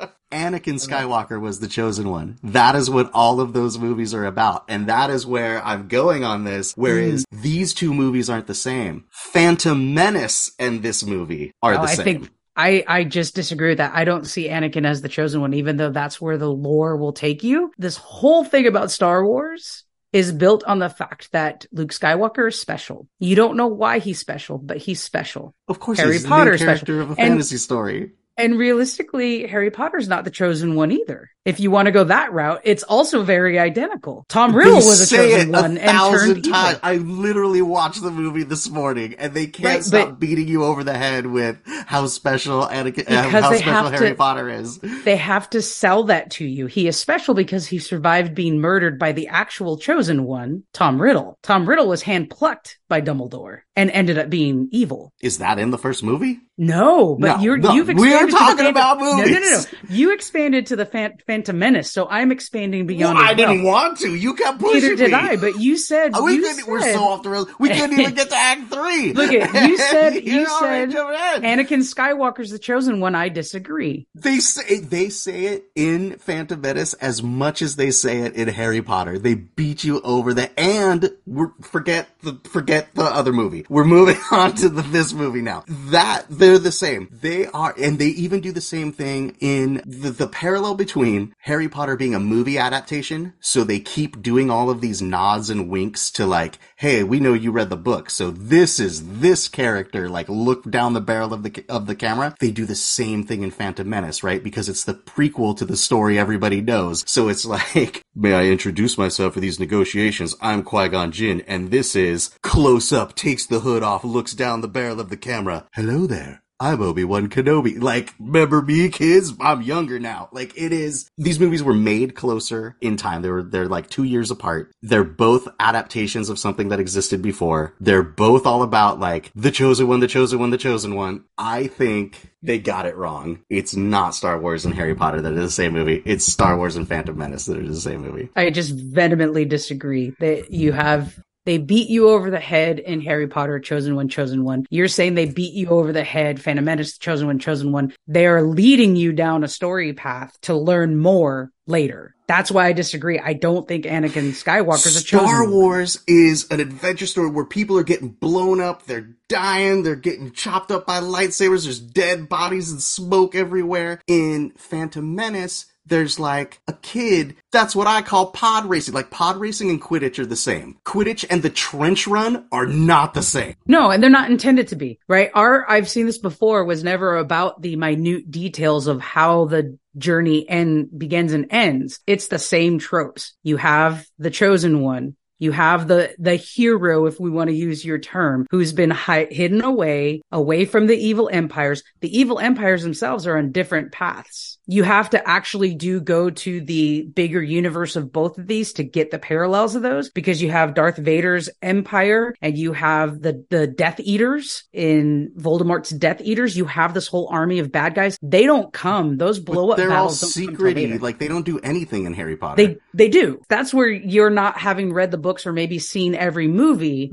Anakin 0.31 0.75
Skywalker 0.85 1.39
was 1.39 1.59
the 1.59 1.67
chosen 1.67 2.09
one. 2.09 2.37
That 2.43 2.75
is 2.75 2.89
what 2.89 3.11
all 3.13 3.39
of 3.39 3.53
those 3.53 3.77
movies 3.77 4.13
are 4.13 4.25
about. 4.25 4.63
And 4.67 4.87
that 4.87 5.09
is 5.09 5.25
where 5.25 5.63
I'm 5.63 5.87
going 5.87 6.23
on 6.23 6.43
this. 6.43 6.73
Whereas 6.75 7.25
Hmm. 7.31 7.41
these 7.41 7.73
two 7.73 7.93
movies 7.93 8.29
aren't 8.29 8.47
the 8.47 8.55
same. 8.55 9.05
Phantom 9.11 9.93
Menace 9.93 10.51
and 10.59 10.81
this 10.81 11.03
movie 11.05 11.51
are 11.61 11.73
Oh, 11.73 11.77
the 11.77 11.81
I 11.91 11.95
same. 11.95 12.03
think 12.05 12.29
I, 12.55 12.83
I 12.87 13.03
just 13.05 13.33
disagree 13.33 13.69
with 13.69 13.77
that. 13.77 13.93
I 13.95 14.03
don't 14.03 14.25
see 14.27 14.49
Anakin 14.49 14.85
as 14.85 15.01
the 15.01 15.07
chosen 15.09 15.39
one, 15.39 15.53
even 15.53 15.77
though 15.77 15.89
that's 15.89 16.19
where 16.19 16.37
the 16.37 16.49
lore 16.51 16.97
will 16.97 17.13
take 17.13 17.43
you. 17.43 17.71
This 17.77 17.95
whole 17.95 18.43
thing 18.43 18.67
about 18.67 18.91
Star 18.91 19.25
Wars 19.25 19.85
is 20.11 20.33
built 20.33 20.61
on 20.65 20.79
the 20.79 20.89
fact 20.89 21.31
that 21.31 21.65
Luke 21.71 21.91
Skywalker 21.91 22.49
is 22.49 22.59
special. 22.59 23.07
You 23.19 23.37
don't 23.37 23.55
know 23.55 23.67
why 23.67 23.99
he's 23.99 24.19
special, 24.19 24.57
but 24.57 24.75
he's 24.77 25.01
special. 25.01 25.55
of 25.69 25.79
course, 25.79 25.99
Harry 25.99 26.19
Potter 26.19 26.51
is 26.51 26.61
character 26.61 26.85
special. 26.85 27.01
of 27.01 27.07
a 27.17 27.21
And- 27.21 27.29
fantasy 27.31 27.55
story. 27.55 28.11
And 28.41 28.57
realistically, 28.57 29.45
Harry 29.45 29.69
Potter's 29.69 30.07
not 30.07 30.23
the 30.23 30.31
chosen 30.31 30.73
one 30.73 30.91
either. 30.91 31.29
If 31.43 31.59
you 31.59 31.71
want 31.71 31.87
to 31.87 31.91
go 31.91 32.03
that 32.03 32.31
route, 32.33 32.61
it's 32.63 32.83
also 32.83 33.23
very 33.23 33.57
identical. 33.57 34.25
Tom 34.29 34.55
Riddle 34.55 34.79
They 34.79 34.85
was 34.85 35.11
a 35.11 35.15
chosen 35.15 35.49
it 35.49 35.57
a 35.57 35.61
one 35.61 35.77
and 35.77 35.97
turned 36.13 36.37
evil. 36.39 36.51
times. 36.51 36.79
I 36.83 36.95
literally 36.97 37.61
watched 37.63 38.01
the 38.03 38.11
movie 38.11 38.43
this 38.43 38.69
morning, 38.69 39.15
and 39.17 39.33
they 39.33 39.47
can't 39.47 39.65
Right, 39.65 39.83
stop 39.83 40.19
beating 40.19 40.47
you 40.47 40.63
over 40.63 40.83
the 40.83 40.93
head 40.93 41.25
with 41.25 41.57
how 41.65 42.05
special 42.07 42.61
Anakin, 42.67 43.09
uh, 43.11 43.23
how 43.29 43.53
special 43.53 43.89
Harry 43.89 44.09
to- 44.09 44.15
Potter 44.15 44.49
is. 44.49 44.77
They 45.03 45.15
have 45.17 45.49
to 45.51 45.61
sell 45.63 46.03
that 46.03 46.29
to 46.31 46.45
you. 46.45 46.67
He 46.67 46.87
is 46.87 46.97
special 46.97 47.33
because 47.33 47.65
he 47.65 47.79
survived 47.79 48.35
being 48.35 48.59
murdered 48.59 48.99
by 48.99 49.11
the 49.11 49.27
actual 49.29 49.77
chosen 49.77 50.25
one, 50.25 50.63
Tom 50.73 51.01
Riddle. 51.01 51.37
Tom 51.41 51.67
Riddle 51.67 51.87
was 51.87 52.03
hand 52.03 52.29
plucked 52.29 52.77
by 52.87 53.01
Dumbledore 53.01 53.59
and 53.75 53.89
ended 53.89 54.17
up 54.19 54.29
being 54.29 54.67
evil. 54.71 55.11
Is 55.21 55.39
that 55.39 55.57
in 55.57 55.71
the 55.71 55.77
first 55.77 56.03
movie? 56.03 56.39
No, 56.57 57.15
but 57.19 57.37
No, 57.37 57.43
you're 57.43 57.57
no, 57.57 57.73
you've 57.73 57.87
we 57.87 58.13
are 58.13 58.25
expanded 58.25 58.29
to 58.29 58.31
the 58.33 58.37
talking 58.37 58.57
Phantom- 58.57 58.75
about 58.75 58.99
No, 58.99 59.05
no, 59.05 59.23
no, 59.23 59.23
no. 59.39 59.39
movies. 59.39 59.67
You 59.89 60.13
expanded 60.13 60.65
to 60.67 60.75
the 60.75 60.85
Phan- 60.85 61.13
Phantom 61.31 61.57
Menace, 61.57 61.89
so 61.89 62.09
I'm 62.09 62.29
expanding 62.29 62.85
beyond. 62.87 63.17
Well, 63.17 63.25
I 63.25 63.33
didn't 63.33 63.63
want 63.63 63.99
to. 63.99 64.13
You 64.13 64.33
kept 64.33 64.59
pushing 64.59 64.81
Neither 64.81 64.95
did 64.97 65.11
me. 65.11 65.17
I, 65.17 65.37
but 65.37 65.61
you 65.61 65.77
said 65.77 66.11
we 66.21 66.33
you 66.33 66.41
couldn't, 66.41 66.67
we're 66.67 66.81
so 66.81 67.03
off 67.05 67.23
the 67.23 67.29
rails. 67.29 67.47
We 67.57 67.69
couldn't 67.73 67.97
even 67.97 68.15
get 68.15 68.31
to 68.31 68.35
Act 68.35 68.69
Three. 68.69 69.13
Look 69.13 69.31
at 69.31 69.69
you 69.69 69.77
said 69.91 70.15
you 70.15 70.39
You're 70.39 70.59
said. 70.59 70.89
Anakin 70.89 71.83
Skywalker's 71.83 72.49
the 72.51 72.59
chosen 72.59 72.99
one. 72.99 73.15
I 73.15 73.29
disagree. 73.29 74.09
They 74.13 74.39
say 74.39 74.79
they 74.79 75.07
say 75.07 75.45
it 75.45 75.67
in 75.73 76.17
Phantom 76.17 76.59
Menace 76.59 76.95
as 76.95 77.23
much 77.23 77.61
as 77.61 77.77
they 77.77 77.91
say 77.91 78.23
it 78.23 78.35
in 78.35 78.49
Harry 78.49 78.81
Potter. 78.81 79.17
They 79.17 79.35
beat 79.35 79.85
you 79.85 80.01
over 80.01 80.33
the 80.33 80.51
and 80.59 81.11
we're, 81.25 81.51
forget 81.61 82.09
the 82.23 82.41
forget 82.43 82.93
the 82.93 83.03
other 83.03 83.31
movie. 83.31 83.65
We're 83.69 83.85
moving 83.85 84.17
on 84.31 84.53
to 84.55 84.67
the, 84.67 84.81
this 84.81 85.13
movie 85.13 85.41
now. 85.41 85.63
That 85.67 86.25
they're 86.29 86.59
the 86.59 86.73
same. 86.73 87.07
They 87.09 87.45
are, 87.45 87.73
and 87.79 87.97
they 87.99 88.07
even 88.07 88.41
do 88.41 88.51
the 88.51 88.59
same 88.59 88.91
thing 88.91 89.37
in 89.39 89.81
the, 89.85 90.09
the 90.09 90.27
parallel 90.27 90.75
between 90.75 91.20
Harry 91.39 91.69
Potter 91.69 91.95
being 91.95 92.15
a 92.15 92.19
movie 92.19 92.57
adaptation. 92.57 93.33
So 93.39 93.63
they 93.63 93.79
keep 93.79 94.21
doing 94.21 94.49
all 94.49 94.69
of 94.69 94.81
these 94.81 95.01
nods 95.01 95.49
and 95.49 95.69
winks 95.69 96.11
to 96.11 96.25
like, 96.25 96.59
hey, 96.75 97.03
we 97.03 97.19
know 97.19 97.33
you 97.33 97.51
read 97.51 97.69
the 97.69 97.77
book, 97.77 98.09
so 98.09 98.31
this 98.31 98.79
is 98.79 99.19
this 99.19 99.47
character. 99.47 100.09
Like, 100.09 100.29
look 100.29 100.69
down 100.69 100.93
the 100.93 101.01
barrel 101.01 101.33
of 101.33 101.43
the 101.43 101.65
of 101.69 101.87
the 101.87 101.95
camera. 101.95 102.35
They 102.39 102.51
do 102.51 102.65
the 102.65 102.75
same 102.75 103.23
thing 103.23 103.43
in 103.43 103.51
Phantom 103.51 103.87
Menace, 103.87 104.23
right? 104.23 104.43
Because 104.43 104.69
it's 104.69 104.83
the 104.83 104.93
prequel 104.93 105.55
to 105.57 105.65
the 105.65 105.77
story 105.77 106.17
everybody 106.17 106.61
knows. 106.61 107.03
So 107.07 107.29
it's 107.29 107.45
like, 107.55 108.01
may 108.15 108.33
I 108.33 108.45
introduce 108.45 108.97
myself 108.97 109.33
for 109.33 109.39
these 109.39 109.59
negotiations? 109.59 110.35
I'm 110.41 110.63
Qui 110.63 110.89
Gon 110.89 111.11
Jinn, 111.11 111.41
and 111.47 111.71
this 111.71 111.95
is 111.95 112.31
close 112.41 112.91
up, 112.91 113.15
takes 113.15 113.45
the 113.45 113.61
hood 113.61 113.83
off, 113.83 114.03
looks 114.03 114.33
down 114.33 114.61
the 114.61 114.67
barrel 114.67 114.99
of 114.99 115.09
the 115.09 115.17
camera. 115.17 115.67
Hello 115.73 116.07
there. 116.07 116.40
I'm 116.61 116.79
Obi-Wan 116.79 117.27
Kenobi. 117.27 117.81
Like, 117.81 118.13
remember 118.19 118.61
me, 118.61 118.89
kids? 118.89 119.33
I'm 119.39 119.63
younger 119.63 119.97
now. 119.97 120.29
Like, 120.31 120.55
it 120.55 120.71
is, 120.71 121.09
these 121.17 121.39
movies 121.39 121.63
were 121.63 121.73
made 121.73 122.13
closer 122.13 122.77
in 122.81 122.97
time. 122.97 123.23
They 123.23 123.31
were, 123.31 123.41
they're 123.41 123.67
like 123.67 123.89
two 123.89 124.03
years 124.03 124.29
apart. 124.29 124.71
They're 124.83 125.03
both 125.03 125.47
adaptations 125.59 126.29
of 126.29 126.37
something 126.37 126.69
that 126.69 126.79
existed 126.79 127.23
before. 127.23 127.73
They're 127.79 128.03
both 128.03 128.45
all 128.45 128.61
about 128.61 128.99
like, 128.99 129.31
the 129.33 129.49
chosen 129.49 129.87
one, 129.87 130.01
the 130.01 130.07
chosen 130.07 130.37
one, 130.37 130.51
the 130.51 130.57
chosen 130.59 130.93
one. 130.93 131.23
I 131.35 131.65
think 131.65 132.29
they 132.43 132.59
got 132.59 132.85
it 132.85 132.95
wrong. 132.95 133.39
It's 133.49 133.75
not 133.75 134.13
Star 134.13 134.39
Wars 134.39 134.63
and 134.63 134.75
Harry 134.75 134.93
Potter 134.93 135.19
that 135.19 135.33
are 135.33 135.41
the 135.41 135.49
same 135.49 135.73
movie. 135.73 136.03
It's 136.05 136.31
Star 136.31 136.57
Wars 136.57 136.75
and 136.75 136.87
Phantom 136.87 137.17
Menace 137.17 137.47
that 137.47 137.57
are 137.57 137.67
the 137.67 137.75
same 137.75 138.01
movie. 138.01 138.29
I 138.35 138.51
just 138.51 138.75
vehemently 138.75 139.45
disagree 139.45 140.13
that 140.19 140.51
you 140.51 140.73
have 140.73 141.19
they 141.45 141.57
beat 141.57 141.89
you 141.89 142.09
over 142.09 142.29
the 142.29 142.39
head 142.39 142.79
in 142.79 143.01
Harry 143.01 143.27
Potter, 143.27 143.59
Chosen 143.59 143.95
One, 143.95 144.09
Chosen 144.09 144.43
One. 144.43 144.65
You're 144.69 144.87
saying 144.87 145.15
they 145.15 145.25
beat 145.25 145.53
you 145.53 145.69
over 145.69 145.91
the 145.91 146.03
head, 146.03 146.41
Phantom 146.41 146.63
Menace, 146.63 146.97
Chosen 146.97 147.27
One, 147.27 147.39
Chosen 147.39 147.71
One. 147.71 147.93
They 148.07 148.27
are 148.27 148.43
leading 148.43 148.95
you 148.95 149.11
down 149.11 149.43
a 149.43 149.47
story 149.47 149.93
path 149.93 150.37
to 150.41 150.55
learn 150.55 150.97
more 150.97 151.51
later. 151.65 152.15
That's 152.27 152.51
why 152.51 152.67
I 152.67 152.73
disagree. 152.73 153.19
I 153.19 153.33
don't 153.33 153.67
think 153.67 153.85
Anakin 153.85 154.29
Skywalker's 154.29 154.95
a 154.95 155.03
chosen 155.03 155.27
Star 155.27 155.43
one. 155.43 155.51
Wars 155.51 156.01
is 156.07 156.49
an 156.49 156.59
adventure 156.59 157.05
story 157.05 157.29
where 157.29 157.45
people 157.45 157.77
are 157.77 157.83
getting 157.83 158.09
blown 158.09 158.61
up, 158.61 158.85
they're 158.85 159.09
dying, 159.27 159.83
they're 159.83 159.95
getting 159.95 160.31
chopped 160.31 160.71
up 160.71 160.85
by 160.85 161.01
lightsabers, 161.01 161.63
there's 161.63 161.79
dead 161.79 162.29
bodies 162.29 162.71
and 162.71 162.81
smoke 162.81 163.35
everywhere. 163.35 163.99
In 164.07 164.51
Phantom 164.51 165.13
Menace, 165.13 165.65
there's 165.85 166.19
like 166.19 166.59
a 166.67 166.73
kid. 166.73 167.35
That's 167.51 167.75
what 167.75 167.87
I 167.87 168.01
call 168.01 168.27
pod 168.27 168.65
racing. 168.65 168.93
Like 168.93 169.11
pod 169.11 169.37
racing 169.37 169.69
and 169.69 169.81
Quidditch 169.81 170.19
are 170.19 170.25
the 170.25 170.35
same. 170.35 170.77
Quidditch 170.85 171.25
and 171.29 171.41
the 171.41 171.49
trench 171.49 172.07
run 172.07 172.45
are 172.51 172.65
not 172.65 173.13
the 173.13 173.23
same. 173.23 173.55
No, 173.65 173.91
and 173.91 174.01
they're 174.01 174.09
not 174.09 174.29
intended 174.29 174.69
to 174.69 174.75
be, 174.75 174.99
right? 175.07 175.31
Our, 175.33 175.69
I've 175.69 175.89
seen 175.89 176.05
this 176.05 176.19
before, 176.19 176.63
was 176.63 176.83
never 176.83 177.17
about 177.17 177.61
the 177.61 177.75
minute 177.75 178.31
details 178.31 178.87
of 178.87 179.01
how 179.01 179.45
the 179.45 179.77
journey 179.97 180.47
end 180.47 180.97
begins 180.97 181.33
and 181.33 181.47
ends. 181.49 181.99
It's 182.07 182.27
the 182.27 182.39
same 182.39 182.79
tropes. 182.79 183.33
You 183.43 183.57
have 183.57 184.05
the 184.17 184.31
chosen 184.31 184.81
one. 184.81 185.15
You 185.41 185.51
have 185.51 185.87
the, 185.87 186.13
the 186.19 186.35
hero, 186.35 187.07
if 187.07 187.19
we 187.19 187.31
want 187.31 187.49
to 187.49 187.55
use 187.55 187.83
your 187.83 187.97
term, 187.97 188.45
who's 188.51 188.73
been 188.73 188.91
hi- 188.91 189.27
hidden 189.31 189.63
away, 189.63 190.21
away 190.31 190.65
from 190.65 190.85
the 190.85 190.95
evil 190.95 191.31
empires. 191.33 191.81
The 191.99 192.15
evil 192.15 192.37
empires 192.37 192.83
themselves 192.83 193.25
are 193.25 193.35
on 193.35 193.51
different 193.51 193.91
paths. 193.91 194.59
You 194.71 194.83
have 194.83 195.09
to 195.09 195.27
actually 195.27 195.75
do 195.75 195.99
go 195.99 196.29
to 196.29 196.61
the 196.61 197.01
bigger 197.01 197.43
universe 197.43 197.97
of 197.97 198.13
both 198.13 198.37
of 198.37 198.47
these 198.47 198.71
to 198.73 198.85
get 198.85 199.11
the 199.11 199.19
parallels 199.19 199.75
of 199.75 199.81
those 199.81 200.09
because 200.09 200.41
you 200.41 200.49
have 200.49 200.75
Darth 200.75 200.95
Vader's 200.95 201.49
empire 201.61 202.33
and 202.41 202.57
you 202.57 202.71
have 202.71 203.21
the, 203.21 203.45
the 203.49 203.67
Death 203.67 203.99
Eaters 203.99 204.63
in 204.71 205.33
Voldemort's 205.35 205.89
Death 205.89 206.21
Eaters. 206.21 206.55
You 206.55 206.63
have 206.63 206.93
this 206.93 207.09
whole 207.09 207.27
army 207.29 207.59
of 207.59 207.69
bad 207.69 207.95
guys. 207.95 208.17
They 208.21 208.45
don't 208.45 208.71
come. 208.71 209.17
Those 209.17 209.39
blow 209.39 209.67
But 209.67 209.71
up 209.73 209.77
they're 209.77 209.91
all 209.91 210.07
secrety. 210.07 211.01
Like 211.01 211.19
they 211.19 211.27
don't 211.27 211.45
do 211.45 211.59
anything 211.59 212.05
in 212.05 212.13
Harry 212.13 212.37
Potter. 212.37 212.65
They 212.65 212.77
they 212.93 213.09
do. 213.09 213.41
That's 213.49 213.73
where 213.73 213.89
you're 213.89 214.29
not 214.29 214.57
having 214.57 214.93
read 214.93 215.11
the 215.11 215.17
books 215.17 215.45
or 215.45 215.51
maybe 215.51 215.79
seen 215.79 216.15
every 216.15 216.47
movie. 216.47 217.11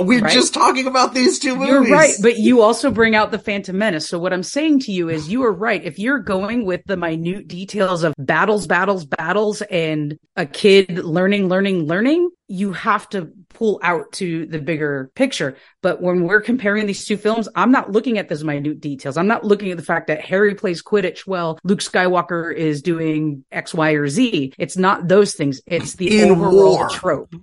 We're 0.00 0.20
right? 0.20 0.32
just 0.32 0.54
talking 0.54 0.86
about 0.86 1.14
these 1.14 1.38
two 1.38 1.54
movies. 1.56 1.68
You're 1.68 1.82
right, 1.84 2.14
but 2.22 2.38
you 2.38 2.62
also 2.62 2.90
bring 2.90 3.14
out 3.14 3.30
the 3.30 3.38
Phantom 3.38 3.76
Menace. 3.76 4.08
So 4.08 4.18
what 4.18 4.32
I'm 4.32 4.42
saying 4.42 4.80
to 4.80 4.92
you 4.92 5.08
is 5.08 5.28
you 5.28 5.42
are 5.44 5.52
right. 5.52 5.82
If 5.82 5.98
you're 5.98 6.20
going 6.20 6.64
with 6.64 6.82
the 6.86 6.96
minute 6.96 7.48
details 7.48 8.02
of 8.02 8.14
battles, 8.18 8.66
battles, 8.66 9.04
battles 9.04 9.62
and 9.62 10.18
a 10.36 10.46
kid 10.46 10.98
learning, 11.04 11.48
learning, 11.48 11.86
learning, 11.86 12.30
you 12.48 12.72
have 12.72 13.08
to 13.10 13.30
pull 13.50 13.80
out 13.82 14.10
to 14.12 14.46
the 14.46 14.58
bigger 14.58 15.10
picture. 15.14 15.56
But 15.82 16.00
when 16.00 16.24
we're 16.24 16.40
comparing 16.40 16.86
these 16.86 17.04
two 17.04 17.16
films, 17.16 17.48
I'm 17.54 17.70
not 17.70 17.90
looking 17.92 18.18
at 18.18 18.28
those 18.28 18.42
minute 18.44 18.80
details. 18.80 19.16
I'm 19.16 19.28
not 19.28 19.44
looking 19.44 19.70
at 19.70 19.76
the 19.76 19.82
fact 19.84 20.06
that 20.06 20.24
Harry 20.24 20.54
plays 20.54 20.82
Quidditch 20.82 21.26
well, 21.26 21.58
Luke 21.62 21.80
Skywalker 21.80 22.54
is 22.54 22.80
doing 22.82 23.44
X, 23.52 23.74
Y, 23.74 23.92
or 23.92 24.08
Z. 24.08 24.54
It's 24.58 24.76
not 24.76 25.08
those 25.08 25.34
things. 25.34 25.60
It's 25.66 25.94
the 25.94 26.20
In 26.20 26.30
overall 26.30 26.76
war. 26.76 26.88
trope. 26.90 27.34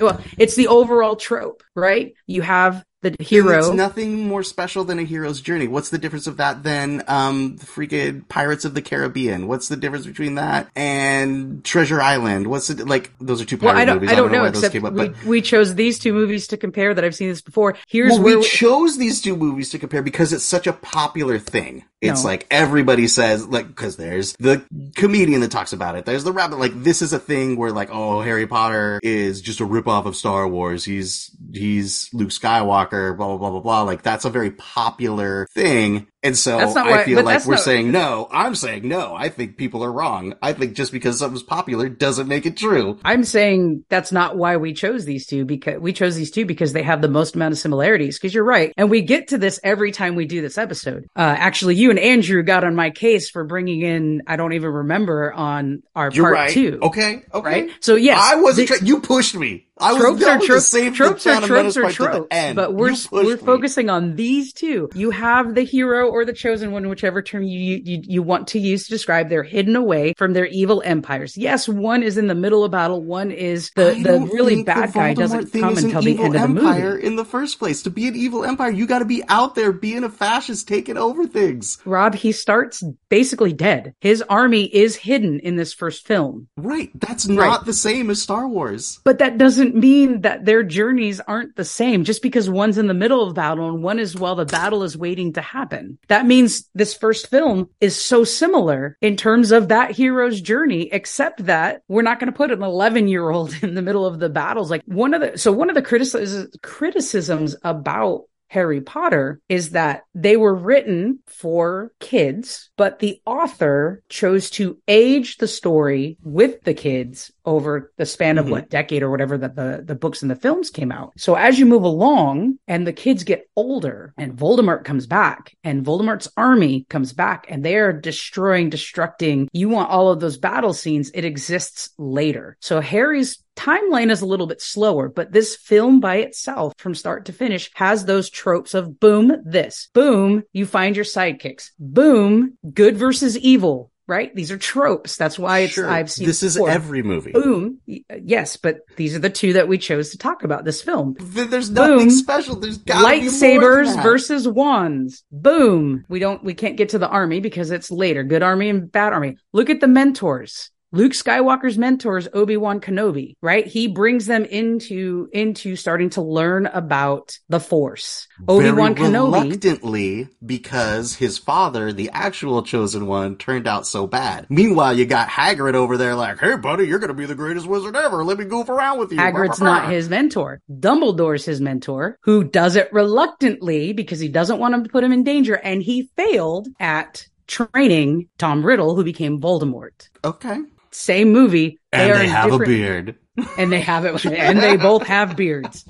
well, 0.00 0.20
it's 0.38 0.54
the 0.54 0.68
overall 0.68 1.16
trope, 1.16 1.62
right? 1.76 2.14
You 2.26 2.42
have 2.42 2.84
the 3.02 3.14
hero. 3.20 3.58
It's 3.58 3.68
nothing 3.68 4.26
more 4.26 4.42
special 4.42 4.84
than 4.84 4.98
a 4.98 5.02
hero's 5.02 5.40
journey. 5.40 5.68
What's 5.68 5.90
the 5.90 5.98
difference 5.98 6.26
of 6.26 6.38
that 6.38 6.62
than 6.62 7.04
um 7.08 7.56
the 7.56 7.66
freaking 7.66 8.26
Pirates 8.28 8.64
of 8.64 8.74
the 8.74 8.82
Caribbean? 8.82 9.46
What's 9.46 9.68
the 9.68 9.76
difference 9.76 10.06
between 10.06 10.36
that 10.36 10.68
and 10.74 11.64
Treasure 11.64 12.00
Island? 12.00 12.46
What's 12.48 12.70
it 12.70 12.86
like? 12.86 13.12
Those 13.20 13.40
are 13.40 13.44
two 13.44 13.58
pirate 13.58 13.74
well, 13.74 13.82
I 13.82 13.84
don't, 13.84 13.96
movies. 13.96 14.10
I 14.10 14.14
don't 14.14 14.32
know, 14.32 14.40
why 14.40 14.50
those 14.50 14.56
except 14.56 14.72
came 14.72 14.84
up, 14.84 14.94
we, 14.94 15.08
but 15.08 15.24
we 15.24 15.42
chose 15.42 15.74
these 15.74 15.98
two 15.98 16.12
movies 16.12 16.48
to 16.48 16.56
compare 16.56 16.94
that 16.94 17.04
I've 17.04 17.14
seen 17.14 17.28
this 17.28 17.42
before. 17.42 17.76
Here's 17.86 18.12
well, 18.12 18.22
where 18.22 18.38
we 18.38 18.44
chose 18.44 18.96
these 18.96 19.20
two 19.20 19.36
movies 19.36 19.70
to 19.70 19.78
compare 19.78 20.02
because 20.02 20.32
it's 20.32 20.44
such 20.44 20.66
a 20.66 20.72
popular 20.72 21.38
thing. 21.38 21.84
It's 22.02 22.24
No. 22.24 22.30
like 22.30 22.46
everybody 22.50 23.08
says, 23.08 23.46
like, 23.46 23.66
because 23.68 23.96
there's 23.96 24.34
the 24.38 24.62
comedian 24.96 25.40
that 25.40 25.50
talks 25.50 25.72
about 25.72 25.96
it. 25.96 26.04
There's 26.04 26.24
the 26.24 26.32
rabbit. 26.32 26.58
Like, 26.58 26.82
this 26.82 27.00
is 27.00 27.14
a 27.14 27.18
thing 27.18 27.56
where, 27.56 27.72
like, 27.72 27.88
oh, 27.90 28.20
Harry 28.20 28.46
Potter 28.46 29.00
is 29.02 29.40
just 29.40 29.60
a 29.60 29.66
ripoff 29.66 30.04
of 30.04 30.14
Star 30.14 30.46
Wars. 30.46 30.84
He's 30.84 31.30
he's 31.52 31.65
he's 31.66 32.08
Luke 32.12 32.30
Skywalker. 32.30 33.16
Blah 33.16 33.26
blah 33.28 33.36
blah 33.36 33.50
blah 33.50 33.60
blah. 33.60 33.82
Like, 33.82 34.02
that's 34.02 34.24
a 34.24 34.30
very 34.30 34.50
popular 34.52 35.46
thing. 35.54 36.06
And 36.26 36.36
so 36.36 36.58
I 36.58 37.04
feel 37.04 37.22
like 37.22 37.44
we're 37.46 37.54
not- 37.54 37.60
saying 37.60 37.90
no. 37.92 38.28
I'm 38.32 38.54
saying 38.54 38.86
no. 38.88 39.14
I 39.14 39.28
think 39.28 39.56
people 39.56 39.84
are 39.84 39.92
wrong. 39.92 40.34
I 40.42 40.52
think 40.52 40.74
just 40.74 40.92
because 40.92 41.18
something's 41.18 41.42
popular 41.42 41.88
doesn't 41.88 42.26
make 42.28 42.46
it 42.46 42.56
true. 42.56 42.98
I'm 43.04 43.24
saying 43.24 43.84
that's 43.88 44.12
not 44.12 44.36
why 44.36 44.56
we 44.56 44.72
chose 44.74 45.04
these 45.04 45.26
two 45.26 45.44
because 45.44 45.78
we 45.80 45.92
chose 45.92 46.16
these 46.16 46.30
two 46.30 46.44
because 46.44 46.72
they 46.72 46.82
have 46.82 47.00
the 47.02 47.08
most 47.08 47.34
amount 47.36 47.52
of 47.52 47.58
similarities. 47.58 48.18
Because 48.18 48.34
you're 48.34 48.44
right, 48.44 48.72
and 48.76 48.90
we 48.90 49.02
get 49.02 49.28
to 49.28 49.38
this 49.38 49.60
every 49.62 49.92
time 49.92 50.14
we 50.14 50.26
do 50.26 50.40
this 50.42 50.58
episode. 50.58 51.06
Uh, 51.16 51.20
actually, 51.20 51.76
you 51.76 51.90
and 51.90 51.98
Andrew 51.98 52.42
got 52.42 52.64
on 52.64 52.74
my 52.74 52.90
case 52.90 53.30
for 53.30 53.44
bringing 53.44 53.82
in 53.82 54.22
I 54.26 54.36
don't 54.36 54.52
even 54.52 54.70
remember 54.70 55.32
on 55.32 55.82
our 55.94 56.10
You're 56.10 56.24
part 56.24 56.34
right. 56.34 56.50
two. 56.50 56.78
Okay. 56.82 57.22
Okay. 57.32 57.50
Right? 57.62 57.70
So, 57.80 57.94
yes, 57.94 58.18
I 58.20 58.36
wasn't. 58.36 58.68
the- 58.68 58.76
Tra- 58.78 58.86
you 58.86 59.00
pushed 59.00 59.34
me. 59.36 59.62
I 59.78 59.92
was 59.92 60.00
tropes 60.00 60.22
are 60.24 60.38
was 60.38 60.70
the 60.70 60.78
tropes. 60.80 60.96
Tropes 60.96 61.26
are 61.26 61.40
tropes 61.46 61.76
are 61.76 61.82
part 61.82 61.94
to 61.96 62.02
the 62.02 62.26
tropes. 62.30 62.54
But 62.54 62.72
we're 62.74 62.94
we're 63.12 63.36
me. 63.36 63.42
focusing 63.42 63.90
on 63.90 64.16
these 64.16 64.54
two. 64.54 64.88
You 64.94 65.10
have 65.10 65.54
the 65.54 65.64
hero 65.64 66.08
or 66.16 66.24
the 66.24 66.32
chosen 66.32 66.72
one, 66.72 66.88
whichever 66.88 67.20
term 67.20 67.42
you, 67.42 67.80
you 67.84 68.00
you 68.02 68.22
want 68.22 68.48
to 68.48 68.58
use 68.58 68.84
to 68.84 68.90
describe, 68.90 69.28
they're 69.28 69.42
hidden 69.42 69.76
away 69.76 70.14
from 70.16 70.32
their 70.32 70.46
evil 70.46 70.82
empires. 70.84 71.36
Yes, 71.36 71.68
one 71.68 72.02
is 72.02 72.16
in 72.16 72.26
the 72.26 72.34
middle 72.34 72.64
of 72.64 72.70
battle. 72.70 73.02
One 73.02 73.30
is 73.30 73.70
the 73.76 74.00
the 74.02 74.20
really 74.32 74.62
bad 74.62 74.88
the 74.88 74.92
guy 74.92 75.14
doesn't 75.14 75.52
come 75.52 75.76
until 75.76 76.00
the 76.00 76.18
end 76.18 76.26
of 76.26 76.32
the 76.32 76.38
empire 76.40 76.94
movie. 76.94 77.06
in 77.06 77.16
the 77.16 77.24
first 77.24 77.58
place. 77.58 77.82
To 77.82 77.90
be 77.90 78.08
an 78.08 78.16
evil 78.16 78.44
empire, 78.44 78.70
you 78.70 78.86
got 78.86 79.00
to 79.00 79.04
be 79.04 79.22
out 79.28 79.54
there 79.54 79.72
being 79.72 80.04
a 80.04 80.08
fascist, 80.08 80.66
taking 80.66 80.96
over 80.96 81.26
things. 81.26 81.78
Rob, 81.84 82.14
he 82.14 82.32
starts 82.32 82.82
basically 83.10 83.52
dead. 83.52 83.94
His 84.00 84.22
army 84.22 84.64
is 84.64 84.96
hidden 84.96 85.38
in 85.40 85.56
this 85.56 85.74
first 85.74 86.06
film. 86.06 86.48
Right. 86.56 86.90
That's 86.98 87.28
not 87.28 87.42
Right. 87.46 87.64
the 87.66 87.72
same 87.74 88.08
as 88.08 88.22
Star 88.22 88.48
Wars. 88.48 89.00
But 89.04 89.18
that 89.18 89.36
doesn't 89.36 89.74
mean 89.76 90.22
that 90.22 90.44
their 90.46 90.62
journeys 90.62 91.20
aren't 91.20 91.56
the 91.56 91.64
same 91.64 92.04
just 92.04 92.22
because 92.22 92.48
one's 92.48 92.78
in 92.78 92.86
the 92.86 92.94
middle 92.94 93.22
of 93.26 93.34
battle 93.34 93.68
and 93.68 93.82
one 93.82 93.98
is 93.98 94.16
while 94.16 94.34
the 94.34 94.46
battle 94.46 94.82
is 94.82 94.96
waiting 94.96 95.32
to 95.34 95.40
happen. 95.42 95.98
That 96.08 96.26
means 96.26 96.68
this 96.74 96.94
first 96.94 97.28
film 97.28 97.70
is 97.80 98.00
so 98.00 98.24
similar 98.24 98.96
in 99.00 99.16
terms 99.16 99.50
of 99.50 99.68
that 99.68 99.92
hero's 99.92 100.40
journey, 100.40 100.88
except 100.92 101.46
that 101.46 101.82
we're 101.88 102.02
not 102.02 102.20
going 102.20 102.32
to 102.32 102.36
put 102.36 102.50
an 102.50 102.62
11 102.62 103.08
year 103.08 103.28
old 103.28 103.54
in 103.62 103.74
the 103.74 103.82
middle 103.82 104.06
of 104.06 104.18
the 104.18 104.28
battles. 104.28 104.70
Like 104.70 104.82
one 104.86 105.14
of 105.14 105.20
the, 105.20 105.38
so 105.38 105.52
one 105.52 105.68
of 105.68 105.74
the 105.74 105.82
criticis- 105.82 106.48
criticisms 106.62 107.56
about 107.62 108.22
Harry 108.56 108.80
Potter 108.80 109.38
is 109.50 109.70
that 109.72 110.04
they 110.14 110.38
were 110.38 110.54
written 110.54 111.18
for 111.26 111.92
kids, 112.00 112.70
but 112.78 113.00
the 113.00 113.20
author 113.26 114.02
chose 114.08 114.48
to 114.48 114.78
age 114.88 115.36
the 115.36 115.46
story 115.46 116.16
with 116.24 116.62
the 116.62 116.72
kids 116.72 117.30
over 117.44 117.92
the 117.98 118.06
span 118.06 118.38
of 118.38 118.46
Mhm. 118.46 118.50
what 118.52 118.70
decade 118.70 119.02
or 119.02 119.10
whatever 119.10 119.36
that 119.36 119.56
the, 119.56 119.82
the 119.84 119.94
books 119.94 120.22
and 120.22 120.30
the 120.30 120.34
films 120.46 120.70
came 120.70 120.90
out. 120.90 121.12
So 121.18 121.34
as 121.34 121.58
you 121.58 121.66
move 121.66 121.82
along 121.84 122.58
and 122.66 122.86
the 122.86 122.94
kids 122.94 123.24
get 123.24 123.46
older 123.56 124.14
and 124.16 124.32
Voldemort 124.32 124.84
comes 124.84 125.06
back 125.06 125.54
and 125.62 125.84
Voldemort's 125.84 126.28
army 126.38 126.86
comes 126.88 127.12
back 127.12 127.44
and 127.50 127.62
they 127.62 127.76
are 127.76 127.92
destroying, 127.92 128.70
destructing. 128.70 129.48
You 129.52 129.68
want 129.68 129.90
all 129.90 130.10
of 130.10 130.20
those 130.20 130.38
battle 130.38 130.72
scenes. 130.72 131.10
It 131.12 131.26
exists 131.26 131.90
later. 131.98 132.56
So 132.60 132.80
Harry's 132.80 133.38
timeline 133.56 134.10
is 134.10 134.20
a 134.20 134.26
little 134.26 134.46
bit 134.46 134.60
slower, 134.60 135.08
but 135.08 135.32
this 135.32 135.56
film 135.56 135.98
by 136.00 136.16
itself 136.16 136.72
from 136.78 136.94
start 136.94 137.24
to 137.26 137.32
finish 137.32 137.70
has 137.74 138.04
those 138.04 138.30
tropes 138.30 138.74
of 138.74 139.00
boom, 139.00 139.32
this, 139.44 139.88
boom, 139.94 140.42
you 140.52 140.66
find 140.66 140.94
your 140.94 141.04
sidekicks, 141.04 141.70
boom, 141.78 142.56
good 142.72 142.96
versus 142.96 143.36
evil, 143.38 143.90
right? 144.06 144.32
These 144.36 144.50
are 144.52 144.58
tropes. 144.58 145.16
That's 145.16 145.38
why 145.38 145.60
it's, 145.60 145.72
Sure. 145.72 145.88
I've 145.90 146.10
seen 146.10 146.26
this 146.26 146.42
is 146.42 146.54
before. 146.54 146.70
every 146.70 147.02
movie. 147.02 147.32
boom. 147.32 147.78
Yes, 148.22 148.56
but 148.56 148.80
these 148.96 149.16
are 149.16 149.20
the 149.20 149.30
two 149.30 149.54
that 149.54 149.66
we 149.68 149.78
chose 149.78 150.10
to 150.10 150.18
talk 150.18 150.44
about 150.44 150.64
this 150.64 150.80
film. 150.82 151.16
There's 151.18 151.70
nothing 151.70 151.98
Boom. 151.98 152.10
special. 152.10 152.56
There's 152.56 152.78
gotta 152.78 153.00
be 153.20 153.22
more 153.22 153.30
than 153.30 153.40
Lightsabers 153.40 154.02
versus 154.02 154.46
wands. 154.46 155.24
Boom. 155.32 156.04
We 156.08 156.18
don't, 156.20 156.44
we 156.44 156.54
can't 156.54 156.76
get 156.76 156.90
to 156.90 156.98
the 156.98 157.08
army 157.08 157.40
because 157.40 157.70
it's 157.72 157.90
later. 157.90 158.22
Good 158.22 158.42
army 158.44 158.68
and 158.68 158.90
bad 158.92 159.12
army. 159.12 159.38
Look 159.52 159.70
at 159.70 159.80
the 159.80 159.88
mentors. 159.88 160.70
Luke 160.96 161.12
Skywalker's 161.12 161.76
mentors, 161.76 162.26
Obi-Wan 162.32 162.80
Kenobi, 162.80 163.34
right? 163.42 163.66
He 163.66 163.86
brings 163.86 164.24
them 164.24 164.46
into, 164.46 165.28
into 165.30 165.76
starting 165.76 166.08
to 166.10 166.22
learn 166.22 166.64
about 166.64 167.38
the 167.50 167.60
force. 167.60 168.26
Obi-Wan 168.48 168.94
Very 168.94 169.10
Kenobi. 169.10 169.44
reluctantly 169.44 170.28
because 170.44 171.14
his 171.14 171.36
father, 171.36 171.92
the 171.92 172.08
actual 172.14 172.62
chosen 172.62 173.06
one, 173.06 173.36
turned 173.36 173.68
out 173.68 173.86
so 173.86 174.06
bad. 174.06 174.46
Meanwhile, 174.48 174.96
you 174.98 175.04
got 175.04 175.28
Hagrid 175.28 175.74
over 175.74 175.98
there 175.98 176.14
like, 176.14 176.38
"Hey, 176.38 176.56
buddy, 176.56 176.86
you're 176.86 176.98
gonna 176.98 177.12
be 177.12 177.26
the 177.26 177.34
greatest 177.34 177.66
wizard 177.66 177.94
ever. 177.94 178.24
Let 178.24 178.38
me 178.38 178.46
goof 178.46 178.70
around 178.70 178.98
with 178.98 179.12
you." 179.12 179.18
Hagrid's 179.18 179.60
not 179.60 179.90
his 179.90 180.08
mentor. 180.08 180.62
Dumbledore's 180.70 181.44
his 181.44 181.60
mentor, 181.60 182.16
who 182.22 182.42
does 182.42 182.74
it 182.74 182.90
reluctantly 182.90 183.92
because 183.92 184.18
he 184.18 184.28
doesn't 184.28 184.58
want 184.58 184.72
him 184.74 184.82
to 184.82 184.88
put 184.88 185.04
him 185.04 185.12
in 185.12 185.24
danger, 185.24 185.56
and 185.56 185.82
he 185.82 186.08
failed 186.16 186.68
at 186.80 187.26
training 187.46 188.28
Tom 188.38 188.64
Riddle, 188.64 188.96
who 188.96 189.04
became 189.04 189.40
Voldemort. 189.40 190.08
Okay. 190.24 190.58
Same 190.96 191.30
movie. 191.30 191.78
And 191.92 192.14
they 192.14 192.24
in 192.24 192.30
have 192.30 192.52
a 192.52 192.58
beard. 192.58 193.16
and 193.58 193.70
they 193.70 193.80
have 193.80 194.06
it, 194.06 194.24
and 194.24 194.58
they 194.58 194.78
both 194.78 195.02
have 195.02 195.36
beards. 195.36 195.84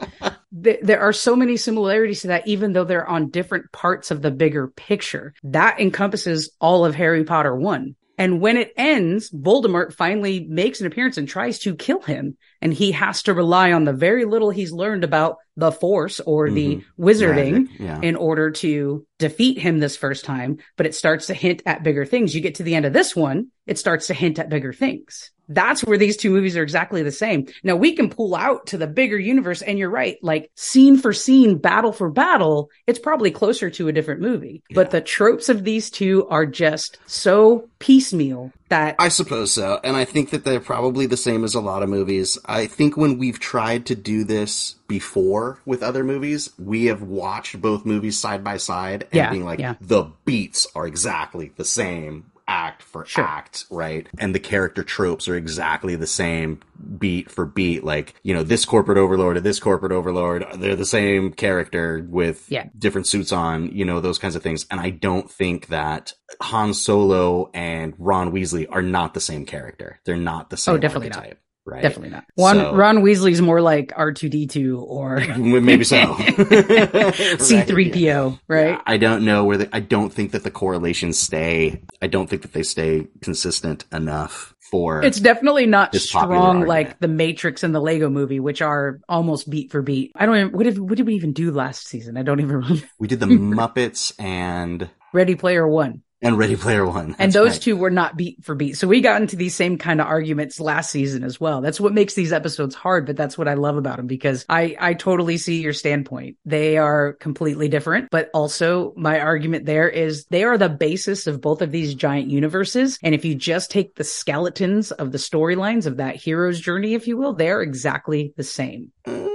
There 0.50 1.00
are 1.00 1.12
so 1.12 1.36
many 1.36 1.57
similarities 1.57 2.22
to 2.22 2.28
that, 2.28 2.48
even 2.48 2.72
though 2.72 2.82
they're 2.82 3.09
on 3.09 3.30
different 3.30 3.70
parts 3.70 4.11
of 4.11 4.20
the 4.20 4.32
bigger 4.32 4.66
picture. 4.66 5.32
That 5.44 5.80
encompasses 5.80 6.50
all 6.61 6.84
of 6.84 6.96
Harry 6.96 7.22
Potter 7.22 7.54
1. 7.54 7.94
And 8.18 8.40
when 8.40 8.56
it 8.56 8.72
ends, 8.76 9.30
Voldemort 9.30 9.92
finally 9.92 10.46
makes 10.48 10.80
an 10.80 10.86
appearance 10.86 11.18
and 11.18 11.28
tries 11.28 11.58
to 11.60 11.74
kill 11.74 12.00
him. 12.00 12.36
And 12.62 12.72
he 12.72 12.92
has 12.92 13.22
to 13.24 13.34
rely 13.34 13.72
on 13.72 13.84
the 13.84 13.92
very 13.92 14.24
little 14.24 14.50
he's 14.50 14.72
learned 14.72 15.04
about 15.04 15.36
the 15.56 15.72
Force 15.72 16.20
or 16.20 16.50
the 16.50 16.76
mm-hmm. 16.76 17.02
wizarding 17.02 17.52
Magic, 17.52 17.80
yeah. 17.80 18.00
in 18.02 18.16
order 18.16 18.50
to 18.52 19.06
defeat 19.18 19.58
him 19.58 19.78
this 19.78 19.96
first 19.96 20.24
time. 20.24 20.58
But 20.76 20.86
it 20.86 20.94
starts 20.94 21.26
to 21.26 21.34
hint 21.34 21.62
at 21.66 21.82
bigger 21.82 22.04
things. 22.06 22.34
You 22.34 22.40
get 22.40 22.56
to 22.56 22.62
the 22.62 22.74
end 22.74 22.86
of 22.86 22.92
this 22.92 23.14
one, 23.14 23.48
it 23.66 23.78
starts 23.78 24.06
to 24.06 24.14
hint 24.14 24.38
at 24.38 24.48
bigger 24.48 24.72
things. 24.72 25.30
That's 25.49 25.84
where 25.84 25.99
these 25.99 26.16
two 26.16 26.30
movies 26.30 26.57
are 26.57 26.62
exactly 26.62 27.03
the 27.03 27.12
same. 27.12 27.47
Now 27.62 27.76
we 27.76 27.92
can 27.92 28.11
pull 28.11 28.34
out 28.34 28.66
to 28.68 28.78
the 28.78 28.86
bigger 28.86 29.18
universe 29.18 29.62
and 29.62 29.78
you're 29.78 29.90
right, 29.90 30.18
like 30.22 30.51
scene 30.55 30.99
for 30.99 31.12
scene, 31.12 31.59
battle 31.59 31.92
for 31.92 32.11
battle, 32.11 32.70
it's 32.86 32.99
probably 32.99 33.30
closer 33.30 33.70
to 33.70 33.88
a 33.88 33.92
different 33.92 34.20
movie. 34.20 34.62
But 34.74 34.90
the 34.90 35.01
tropes 35.01 35.49
of 35.49 35.64
these 35.64 35.90
two 35.90 36.26
are 36.28 36.47
just 36.47 36.99
so 37.07 37.68
piecemeal 37.78 38.53
that 38.68 38.97
I 38.99 39.09
suppose 39.09 39.53
so. 39.53 39.78
And 39.84 39.97
I 39.97 40.05
think 40.05 40.30
that 40.30 40.44
they're 40.44 40.61
probably 40.61 41.07
the 41.07 41.16
same 41.16 41.44
as 41.44 41.55
a 41.55 41.61
lot 41.61 41.82
of 41.82 41.88
movies. 41.88 42.38
I 42.47 42.66
think 42.66 42.97
when 42.97 43.18
we've 43.18 43.38
tried 43.38 43.86
to 43.86 43.94
do 43.94 44.24
this 44.24 44.74
before 44.88 45.61
with 45.64 45.82
other 45.82 46.03
movies, 46.03 46.51
we 46.59 46.86
have 46.86 47.03
watched 47.03 47.61
both 47.61 47.86
movies 47.86 48.18
side 48.18 48.42
by 48.42 48.57
side 48.57 49.05
and 49.05 49.14
Yeah, 49.14 49.30
being 49.30 49.44
like, 49.44 49.61
yeah. 49.61 49.74
the 49.80 50.11
beats 50.24 50.66
are 50.74 50.86
exactly 50.86 51.53
the 51.57 51.64
same 51.64 52.24
act 52.49 52.82
for 52.82 53.05
Sure. 53.05 53.24
act, 53.24 53.64
right? 53.70 54.07
And 54.18 54.34
the 54.34 54.38
character 54.40 54.82
tropes 54.84 55.28
are 55.28 55.34
exactly 55.36 55.97
the 55.97 56.07
same 56.07 56.61
beat 56.99 57.30
for 57.30 57.44
beat. 57.44 57.84
Like, 57.84 58.14
you 58.22 58.34
know, 58.34 58.42
this 58.42 58.64
corporate 58.64 58.99
overlord 58.99 59.36
and 59.36 59.44
this 59.47 59.59
corporate 59.59 59.92
overlord, 59.92 60.44
they're 60.55 60.76
the 60.76 60.84
same 60.86 61.32
character 61.32 62.07
with 62.09 62.44
Yeah. 62.49 62.66
different 62.78 63.07
suits 63.07 63.32
on, 63.32 63.70
you 63.72 63.84
know, 63.84 64.01
those 64.01 64.18
kinds 64.18 64.36
of 64.36 64.42
things. 64.42 64.66
And 64.70 64.80
I 64.80 64.90
don't 64.90 65.30
think 65.30 65.68
that 65.68 66.12
Han 66.40 66.74
Solo 66.74 67.51
and 67.55 67.94
Ron 67.99 68.32
Weasley 68.32 68.66
are 68.70 68.82
not 68.82 69.14
the 69.14 69.20
same 69.20 69.44
character. 69.44 70.01
They're 70.05 70.16
not 70.16 70.51
the 70.51 70.55
oh, 70.55 70.59
same 70.59 70.74
Oh, 70.74 70.78
definitely 70.78 71.09
not. 71.11 71.32
Right. 71.66 71.82
definitely 71.82 72.10
not. 72.10 72.24
One 72.36 72.56
So- 72.56 72.74
Ron 72.74 73.02
Weasley's 73.02 73.42
more 73.42 73.60
like 73.60 73.88
R2D2 73.88 74.80
or 74.80 75.16
Maybe 75.36 75.84
so. 75.84 75.96
C3PO, 76.14 78.38
right? 78.48 78.70
Yeah, 78.70 78.82
I 78.86 78.96
don't 78.96 79.24
know 79.24 79.44
where 79.44 79.58
the, 79.58 79.68
I 79.72 79.80
don't 79.80 80.12
think 80.12 80.32
that 80.32 80.44
the 80.44 80.50
correlations 80.50 81.18
stay. 81.18 81.82
I 82.00 82.06
don't 82.06 82.28
think 82.28 82.42
that 82.42 82.52
they 82.52 82.62
stay 82.62 83.08
consistent 83.20 83.84
enough 83.92 84.54
for 84.70 85.02
It's 85.02 85.20
definitely 85.20 85.66
not 85.66 85.92
This 85.92 86.08
strong 86.08 86.66
like 86.66 86.98
the 86.98 87.08
Matrix 87.08 87.62
and 87.62 87.74
the 87.74 87.80
Lego 87.80 88.10
movie, 88.10 88.40
which 88.40 88.62
are 88.62 89.00
almost 89.08 89.48
beat 89.48 89.70
for 89.70 89.82
beat. 89.82 90.12
I 90.16 90.26
don't 90.26 90.36
even, 90.36 90.52
what 90.52 90.64
did, 90.64 90.78
what 90.78 90.96
did 90.96 91.06
we 91.06 91.14
even 91.14 91.32
do 91.32 91.52
last 91.52 91.86
season? 91.86 92.16
I 92.16 92.22
don't 92.22 92.40
even 92.40 92.56
remember. 92.56 92.82
we 92.98 93.08
did 93.08 93.20
the 93.20 93.26
Muppets 93.26 94.12
and 94.18 94.88
Ready 95.12 95.34
Player 95.34 95.66
One. 95.66 96.02
And 96.22 96.38
Ready 96.38 96.56
Player 96.56 96.86
One. 96.86 97.14
and 97.18 97.32
those 97.32 97.52
right. 97.52 97.62
two 97.62 97.76
were 97.76 97.90
not 97.90 98.16
beat 98.16 98.42
for 98.44 98.54
beat. 98.54 98.74
So 98.74 98.88
we 98.88 99.00
got 99.00 99.20
into 99.20 99.36
these 99.36 99.54
same 99.54 99.76
kind 99.78 100.00
of 100.00 100.06
arguments 100.06 100.58
last 100.58 100.90
season 100.90 101.24
as 101.24 101.40
well. 101.40 101.60
That's 101.60 101.80
what 101.80 101.92
makes 101.92 102.14
these 102.14 102.32
episodes 102.32 102.74
hard, 102.74 103.06
but 103.06 103.16
that's 103.16 103.36
what 103.36 103.48
I 103.48 103.54
love 103.54 103.76
about 103.76 103.98
them 103.98 104.06
because 104.06 104.44
I, 104.48 104.76
I 104.80 104.94
totally 104.94 105.36
see 105.36 105.60
your 105.60 105.72
standpoint. 105.72 106.36
They 106.44 106.78
are 106.78 107.14
completely 107.14 107.68
different, 107.68 108.10
but 108.10 108.30
also 108.32 108.94
my 108.96 109.20
argument 109.20 109.66
there 109.66 109.88
is 109.88 110.24
they 110.26 110.44
are 110.44 110.58
the 110.58 110.68
basis 110.68 111.26
of 111.26 111.40
both 111.40 111.60
of 111.60 111.70
these 111.70 111.94
giant 111.94 112.30
universes. 112.30 112.98
And 113.02 113.14
if 113.14 113.24
you 113.24 113.34
just 113.34 113.70
take 113.70 113.94
the 113.94 114.04
skeletons 114.04 114.92
of 114.92 115.12
the 115.12 115.18
storylines 115.18 115.86
of 115.86 115.98
that 115.98 116.16
hero's 116.16 116.60
journey, 116.60 116.94
if 116.94 117.06
you 117.06 117.16
will, 117.16 117.34
they're 117.34 117.62
exactly 117.62 118.32
the 118.36 118.44
same. 118.44 118.92
Mm. 119.06 119.25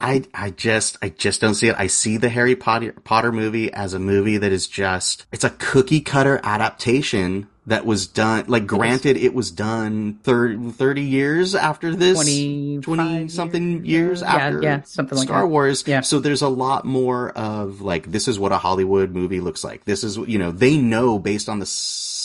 I 0.00 0.24
I 0.34 0.50
just 0.50 0.96
I 1.02 1.10
just 1.10 1.40
don't 1.40 1.54
see 1.54 1.68
it. 1.68 1.76
I 1.78 1.86
see 1.86 2.16
the 2.16 2.28
Harry 2.28 2.56
Potter 2.56 2.92
Potter 3.04 3.32
movie 3.32 3.72
as 3.72 3.94
a 3.94 3.98
movie 3.98 4.38
that 4.38 4.52
is 4.52 4.66
just 4.66 5.26
it's 5.32 5.44
a 5.44 5.50
cookie 5.50 6.00
cutter 6.00 6.40
adaptation 6.42 7.48
that 7.66 7.86
was 7.86 8.08
done 8.08 8.44
like 8.48 8.66
granted 8.66 9.16
it 9.16 9.32
was 9.32 9.52
done 9.52 10.18
30, 10.24 10.72
30 10.72 11.02
years 11.02 11.54
after 11.54 11.94
this 11.94 12.18
25 12.18 12.82
20 12.82 13.28
something 13.28 13.84
years? 13.84 13.86
years 13.86 14.20
Yeah, 14.22 14.34
after 14.34 14.62
yeah, 14.62 14.82
something 14.82 15.16
like 15.18 15.28
Star 15.28 15.42
that. 15.42 15.46
Wars. 15.46 15.84
Yeah. 15.86 16.00
So 16.00 16.18
there's 16.18 16.42
a 16.42 16.48
lot 16.48 16.84
more 16.84 17.30
of 17.30 17.80
like 17.80 18.10
this 18.10 18.26
is 18.26 18.38
what 18.38 18.50
a 18.50 18.58
Hollywood 18.58 19.12
movie 19.12 19.38
looks 19.40 19.62
like. 19.62 19.84
This 19.84 20.02
is 20.02 20.16
you 20.16 20.38
know 20.38 20.50
they 20.50 20.76
know 20.76 21.20
based 21.20 21.48
on 21.48 21.60
the 21.60 21.66